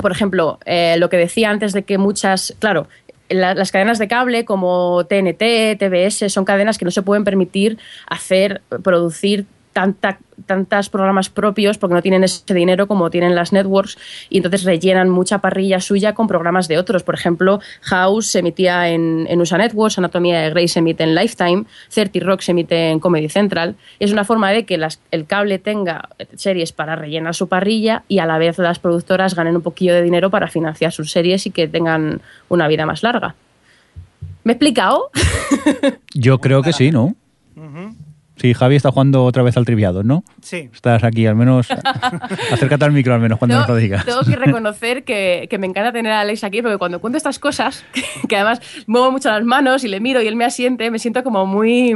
por 0.00 0.12
ejemplo, 0.12 0.58
eh, 0.64 0.96
lo 0.98 1.08
que 1.08 1.16
decía 1.16 1.50
antes 1.50 1.72
de 1.72 1.82
que 1.82 1.98
muchas, 1.98 2.54
claro, 2.58 2.86
la- 3.28 3.54
las 3.54 3.72
cadenas 3.72 3.98
de 3.98 4.08
cable 4.08 4.44
como 4.44 5.04
TNT, 5.08 5.76
TBS, 5.78 6.28
son 6.28 6.44
cadenas 6.44 6.78
que 6.78 6.84
no 6.84 6.90
se 6.90 7.02
pueden 7.02 7.24
permitir 7.24 7.78
hacer, 8.06 8.60
producir 8.82 9.46
tanta, 9.74 10.18
tantos 10.46 10.88
programas 10.88 11.28
propios 11.28 11.76
porque 11.76 11.94
no 11.94 12.00
tienen 12.00 12.24
ese 12.24 12.54
dinero 12.54 12.86
como 12.86 13.10
tienen 13.10 13.34
las 13.34 13.52
networks 13.52 13.98
y 14.30 14.38
entonces 14.38 14.64
rellenan 14.64 15.10
mucha 15.10 15.38
parrilla 15.38 15.80
suya 15.80 16.14
con 16.14 16.26
programas 16.26 16.66
de 16.68 16.78
otros. 16.78 17.02
Por 17.02 17.14
ejemplo, 17.14 17.60
House 17.82 18.28
se 18.28 18.38
emitía 18.38 18.88
en, 18.88 19.26
en 19.28 19.40
USA 19.40 19.58
Networks, 19.58 19.98
Anatomía 19.98 20.40
de 20.40 20.50
Grey 20.50 20.68
se 20.68 20.78
emite 20.78 21.04
en 21.04 21.14
Lifetime, 21.14 21.64
30 21.92 22.20
Rock 22.20 22.40
se 22.40 22.52
emite 22.52 22.88
en 22.90 23.00
Comedy 23.00 23.28
Central. 23.28 23.74
Es 23.98 24.12
una 24.12 24.24
forma 24.24 24.50
de 24.52 24.64
que 24.64 24.78
las- 24.78 25.00
el 25.10 25.26
cable 25.26 25.58
tenga 25.58 26.08
series 26.36 26.72
para 26.72 26.96
rellenar 26.96 27.34
su 27.34 27.48
parrilla 27.48 28.04
y 28.08 28.20
a 28.20 28.26
la 28.26 28.38
vez 28.38 28.56
las 28.58 28.78
productoras 28.78 29.34
ganen 29.34 29.56
un 29.56 29.62
poquillo 29.62 29.92
de 29.92 30.02
dinero 30.02 30.30
para 30.30 30.48
financiar 30.48 30.92
sus 30.92 31.10
series 31.10 31.44
y 31.46 31.50
que 31.50 31.68
tengan 31.68 32.22
una 32.48 32.68
vida 32.68 32.86
más 32.86 33.02
larga. 33.02 33.34
¿Me 34.44 34.52
he 34.52 34.54
explicado? 34.54 35.10
Yo 36.14 36.38
creo 36.38 36.62
que 36.62 36.72
sí, 36.72 36.90
¿no? 36.92 37.14
Sí, 38.36 38.52
Javi 38.52 38.74
está 38.74 38.90
jugando 38.90 39.24
otra 39.24 39.42
vez 39.42 39.56
al 39.56 39.64
triviado, 39.64 40.02
¿no? 40.02 40.24
Sí. 40.42 40.68
Estás 40.72 41.04
aquí, 41.04 41.24
al 41.26 41.36
menos. 41.36 41.68
acércate 42.52 42.84
al 42.84 42.92
micro, 42.92 43.14
al 43.14 43.20
menos, 43.20 43.38
cuando 43.38 43.56
nos 43.56 43.68
lo 43.68 43.76
digas. 43.76 44.04
tengo 44.04 44.22
que 44.22 44.34
reconocer 44.34 45.04
que, 45.04 45.46
que 45.48 45.58
me 45.58 45.66
encanta 45.66 45.92
tener 45.92 46.12
a 46.12 46.20
Alex 46.20 46.42
aquí 46.42 46.60
porque 46.60 46.76
cuando 46.76 47.00
cuento 47.00 47.16
estas 47.16 47.38
cosas, 47.38 47.84
que, 48.28 48.36
además 48.36 48.60
muevo 48.86 49.12
mucho 49.12 49.30
las 49.30 49.44
manos 49.44 49.84
y 49.84 49.88
le 49.88 50.00
miro 50.00 50.20
y 50.20 50.26
él 50.26 50.34
me 50.34 50.44
asiente, 50.44 50.90
me 50.90 50.98
siento 50.98 51.22
como 51.22 51.46
muy, 51.46 51.94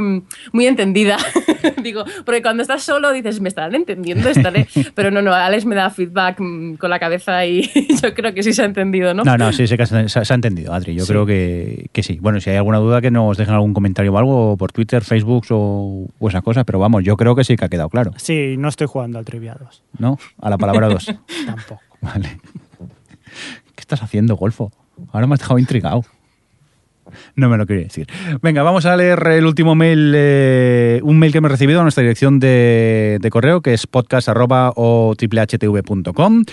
muy 0.53 0.65
entendida. 0.65 1.17
Digo, 1.83 2.05
porque 2.25 2.41
cuando 2.41 2.61
estás 2.61 2.83
solo 2.83 3.11
dices, 3.11 3.41
me 3.41 3.49
estarán 3.49 3.75
entendiendo, 3.75 4.29
estaré. 4.29 4.67
Pero 4.95 5.11
no, 5.11 5.21
no, 5.21 5.33
Alex 5.33 5.65
me 5.65 5.75
da 5.75 5.89
feedback 5.89 6.39
mm, 6.39 6.75
con 6.75 6.89
la 6.89 6.99
cabeza 6.99 7.45
y 7.45 7.69
yo 8.01 8.13
creo 8.13 8.33
que 8.33 8.43
sí 8.43 8.53
se 8.53 8.61
ha 8.61 8.65
entendido, 8.65 9.13
¿no? 9.13 9.23
No, 9.23 9.37
no, 9.37 9.51
sí, 9.51 9.67
sí 9.67 9.75
que 9.75 9.85
se, 9.85 10.19
ha 10.19 10.35
entendido, 10.35 10.73
Adri. 10.73 10.95
Yo 10.95 11.05
creo 11.05 11.25
que, 11.25 11.89
que 11.91 12.01
sí. 12.01 12.17
Bueno, 12.21 12.39
si 12.39 12.49
hay 12.49 12.55
alguna 12.55 12.77
duda, 12.77 13.01
que 13.01 13.11
nos 13.11 13.37
dejen 13.37 13.53
algún 13.53 13.73
comentario 13.73 14.13
o 14.13 14.17
algo 14.17 14.55
por 14.57 14.71
Twitter, 14.71 15.03
Facebook 15.03 15.45
o, 15.49 16.07
o 16.29 16.31
esa 16.31 16.41
cosa. 16.41 16.63
Pero 16.63 16.79
vamos, 16.79 17.03
yo 17.03 17.17
creo 17.17 17.35
que 17.35 17.43
sí 17.43 17.55
que 17.55 17.65
ha 17.65 17.69
quedado 17.69 17.89
claro, 17.89 18.11
Sí, 18.17 18.55
no 18.57 18.69
estoy 18.69 18.87
jugando 18.87 19.19
al 19.19 19.25
Triviados. 19.25 19.83
¿no? 19.97 20.17
A 20.39 20.49
la 20.49 20.57
palabra 20.57 20.87
dos. 20.87 21.05
Tampoco. 21.45 21.81
Vale. 22.01 22.39
¿Qué 23.75 23.81
estás 23.81 24.01
haciendo, 24.03 24.35
Golfo? 24.35 24.71
Ahora 25.11 25.27
me 25.27 25.33
has 25.33 25.39
dejado 25.39 25.59
intrigado. 25.59 26.03
No 27.35 27.49
me 27.49 27.57
lo 27.57 27.65
quería 27.65 27.83
decir. 27.83 28.07
Venga, 28.41 28.63
vamos 28.63 28.85
a 28.85 28.95
leer 28.95 29.25
el 29.27 29.45
último 29.45 29.75
mail, 29.75 30.13
eh, 30.15 30.99
un 31.03 31.19
mail 31.19 31.31
que 31.31 31.39
hemos 31.39 31.51
recibido 31.51 31.79
a 31.79 31.83
nuestra 31.83 32.01
dirección 32.01 32.39
de, 32.39 33.19
correo, 33.31 33.61
que 33.61 33.73
es 33.73 33.87
podcast 33.87 34.29
arroba 34.29 34.73
o 34.75 35.13
triplehtv.com. 35.17 36.43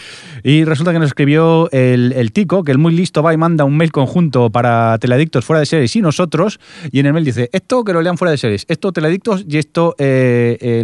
Y 0.42 0.64
resulta 0.64 0.92
que 0.92 0.98
nos 0.98 1.08
escribió 1.08 1.70
el, 1.72 2.32
Tico, 2.32 2.64
que 2.64 2.72
el 2.72 2.78
muy 2.78 2.94
listo 2.94 3.22
va 3.22 3.32
y 3.32 3.36
manda 3.36 3.64
un 3.64 3.76
mail 3.76 3.92
conjunto 3.92 4.50
para 4.50 4.98
Teledictos 4.98 5.44
fuera 5.44 5.60
de 5.60 5.66
series 5.66 5.94
y 5.96 6.02
nosotros. 6.02 6.58
Y 6.90 7.00
en 7.00 7.06
el 7.06 7.12
mail 7.12 7.24
dice, 7.24 7.48
esto 7.52 7.84
que 7.84 7.92
lo 7.92 8.02
lean 8.02 8.18
fuera 8.18 8.32
de 8.32 8.38
series, 8.38 8.64
esto 8.68 8.92
Teledictos 8.92 9.44
y 9.48 9.58
esto 9.58 9.94
eh, 9.98 10.58
eh. 10.60 10.82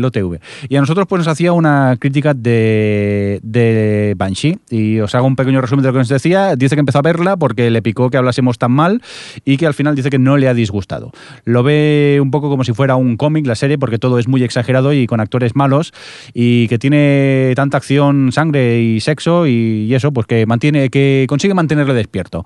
Y 0.69 0.77
a 0.77 0.81
nosotros 0.81 1.07
pues 1.09 1.20
nos 1.20 1.28
hacía 1.28 1.53
una 1.53 1.97
crítica 1.99 2.35
de, 2.35 3.40
de 3.43 4.15
Banshee. 4.16 4.59
Y 4.70 5.01
os 5.01 5.15
hago 5.15 5.27
un 5.27 5.36
pequeño 5.36 5.61
resumen 5.61 5.82
de 5.82 5.89
lo 5.89 5.93
que 5.93 5.99
nos 5.99 6.09
decía. 6.09 6.57
Dice 6.57 6.77
que 6.77 6.81
empezó 6.81 6.99
a 6.99 7.03
verla 7.03 7.36
porque 7.36 7.70
le 7.70 7.82
picó 7.82 8.11
que 8.11 8.16
hablásemos 8.16 8.59
tan 8.59 8.73
mal 8.73 9.03
y 9.44 9.57
que 9.57 9.61
al 9.66 9.74
final 9.74 9.94
dice 9.94 10.10
que 10.10 10.18
no 10.18 10.36
le 10.36 10.48
ha 10.48 10.55
disgustado. 10.55 11.12
Lo 11.44 11.62
ve 11.62 12.18
un 12.20 12.30
poco 12.30 12.48
como 12.48 12.64
si 12.64 12.72
fuera 12.72 12.97
un 12.97 13.16
cómic 13.16 13.47
la 13.47 13.55
serie 13.55 13.78
porque 13.78 13.98
todo 13.98 14.18
es 14.18 14.28
muy 14.28 14.43
exagerado 14.43 14.93
y 14.93 15.06
con 15.06 15.20
actores 15.20 15.56
malos 15.56 15.93
y 16.34 16.68
que 16.68 16.78
tiene 16.78 17.52
tanta 17.56 17.76
acción, 17.76 18.32
sangre 18.32 18.80
y 18.80 19.01
sexo 19.01 19.47
y, 19.47 19.93
eso, 19.94 20.12
pues 20.12 20.26
que 20.26 20.47
mantiene, 20.47 20.89
que 20.90 21.26
consigue 21.28 21.55
mantenerle 21.55 21.94
despierto. 21.94 22.44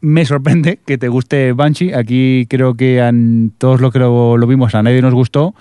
Me 0.00 0.24
sorprende 0.24 0.78
que 0.86 0.96
te 0.96 1.08
guste 1.08 1.52
Banshee. 1.52 1.92
Aquí 1.92 2.46
creo 2.48 2.74
que 2.74 3.02
a 3.02 3.12
todos 3.58 3.80
los 3.80 3.92
que 3.92 3.98
lo, 3.98 4.46
vimos 4.46 4.74
a 4.74 4.82
nadie 4.82 5.02
nos 5.02 5.14
gustó. 5.14 5.54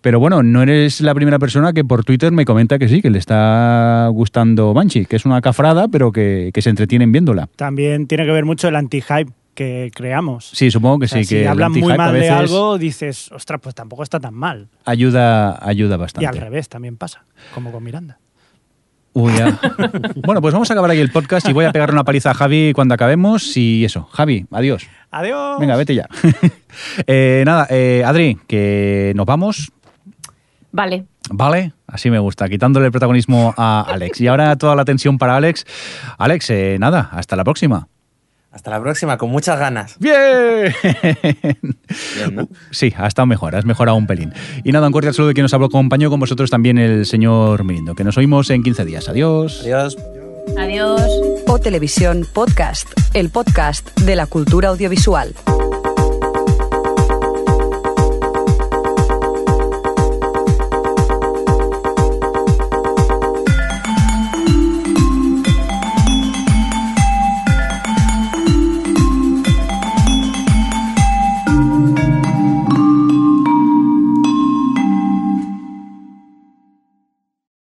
Pero 0.00 0.18
bueno, 0.18 0.42
no 0.42 0.62
eres 0.62 1.00
la 1.00 1.14
primera 1.14 1.38
persona 1.38 1.72
que 1.72 1.84
por 1.84 2.04
Twitter 2.04 2.32
me 2.32 2.44
comenta 2.44 2.78
que 2.78 2.88
sí, 2.88 3.02
que 3.02 3.10
le 3.10 3.18
está 3.18 4.08
gustando 4.10 4.74
Banshee, 4.74 5.04
que 5.04 5.14
es 5.14 5.24
una 5.24 5.40
cafrada, 5.40 5.86
pero 5.86 6.10
que 6.10 6.50
se 6.58 6.70
entretienen 6.70 7.12
viéndola. 7.12 7.48
También 7.54 8.08
tiene 8.08 8.24
que 8.24 8.32
ver 8.32 8.44
mucho 8.44 8.66
el 8.66 8.74
anti-hype 8.74 9.32
que 9.54 9.90
creamos. 9.94 10.50
Sí, 10.52 10.70
supongo 10.70 11.00
que 11.00 11.04
O 11.06 11.08
sea, 11.08 11.18
sí. 11.18 11.24
si 11.24 11.34
que 11.36 11.48
hablan 11.48 11.72
muy 11.72 11.96
mal 11.96 12.12
de 12.14 12.30
algo, 12.30 12.78
dices, 12.78 13.30
ostras, 13.32 13.60
pues 13.62 13.74
tampoco 13.74 14.02
está 14.02 14.18
tan 14.20 14.34
mal. 14.34 14.68
Ayuda, 14.84 15.58
ayuda 15.66 15.96
Y 15.96 15.98
bastante. 15.98 16.26
al 16.26 16.36
revés 16.36 16.68
también 16.68 16.96
pasa, 16.96 17.24
como 17.54 17.70
con 17.72 17.82
Miranda. 17.82 18.18
Uy, 19.14 19.32
ya. 19.36 19.58
bueno, 20.24 20.40
pues 20.40 20.54
vamos 20.54 20.70
a 20.70 20.72
acabar 20.72 20.90
aquí 20.90 21.00
el 21.00 21.10
podcast 21.10 21.46
y 21.46 21.52
voy 21.52 21.66
a 21.66 21.72
pegarle 21.72 21.92
una 21.92 22.04
paliza 22.04 22.30
a 22.30 22.34
Javi 22.34 22.72
cuando 22.74 22.94
acabemos. 22.94 23.56
Y 23.58 23.84
eso, 23.84 24.04
Javi, 24.10 24.46
adiós. 24.50 24.86
Adiós. 25.10 25.60
Venga, 25.60 25.76
vete 25.76 25.94
ya. 25.94 26.08
Eh, 27.06 27.42
nada, 27.44 27.66
eh, 27.68 28.02
Adri, 28.02 28.38
que 28.48 29.12
nos 29.14 29.26
vamos. 29.26 29.70
Vale. 30.70 31.04
Vale, 31.30 31.74
así 31.86 32.10
me 32.10 32.18
gusta, 32.18 32.48
quitándole 32.48 32.86
el 32.86 32.92
protagonismo 32.92 33.52
a 33.58 33.82
Alex. 33.82 34.22
Y 34.22 34.28
ahora 34.28 34.56
toda 34.56 34.74
la 34.74 34.86
tensión 34.86 35.18
para 35.18 35.36
Alex. 35.36 35.66
Alex, 36.16 36.48
eh, 36.48 36.78
nada, 36.80 37.10
hasta 37.12 37.36
la 37.36 37.44
próxima. 37.44 37.88
Hasta 38.52 38.70
la 38.70 38.80
próxima, 38.82 39.16
con 39.16 39.30
muchas 39.30 39.58
ganas. 39.58 39.96
¡Bien! 39.98 40.74
Bien, 42.16 42.34
¿no? 42.34 42.48
Sí, 42.70 42.92
ha 42.96 43.06
estado 43.06 43.26
mejor, 43.26 43.56
has 43.56 43.64
mejorado 43.64 43.96
un 43.96 44.06
pelín. 44.06 44.32
Y 44.62 44.72
nada, 44.72 44.86
un 44.86 44.92
cordial 44.92 45.14
saludo 45.14 45.28
de 45.28 45.34
quien 45.34 45.44
nos 45.44 45.54
habló, 45.54 45.66
acompañó 45.66 46.10
con 46.10 46.20
vosotros 46.20 46.50
también 46.50 46.76
el 46.76 47.06
señor 47.06 47.64
Mirindo, 47.64 47.94
que 47.94 48.04
nos 48.04 48.18
oímos 48.18 48.50
en 48.50 48.62
15 48.62 48.84
días. 48.84 49.08
Adiós. 49.08 49.60
Adiós. 49.62 49.96
Adiós. 50.58 51.02
O 51.46 51.58
Televisión 51.58 52.26
Podcast, 52.30 52.88
el 53.14 53.30
podcast 53.30 53.98
de 54.00 54.16
la 54.16 54.26
cultura 54.26 54.68
audiovisual. 54.68 55.34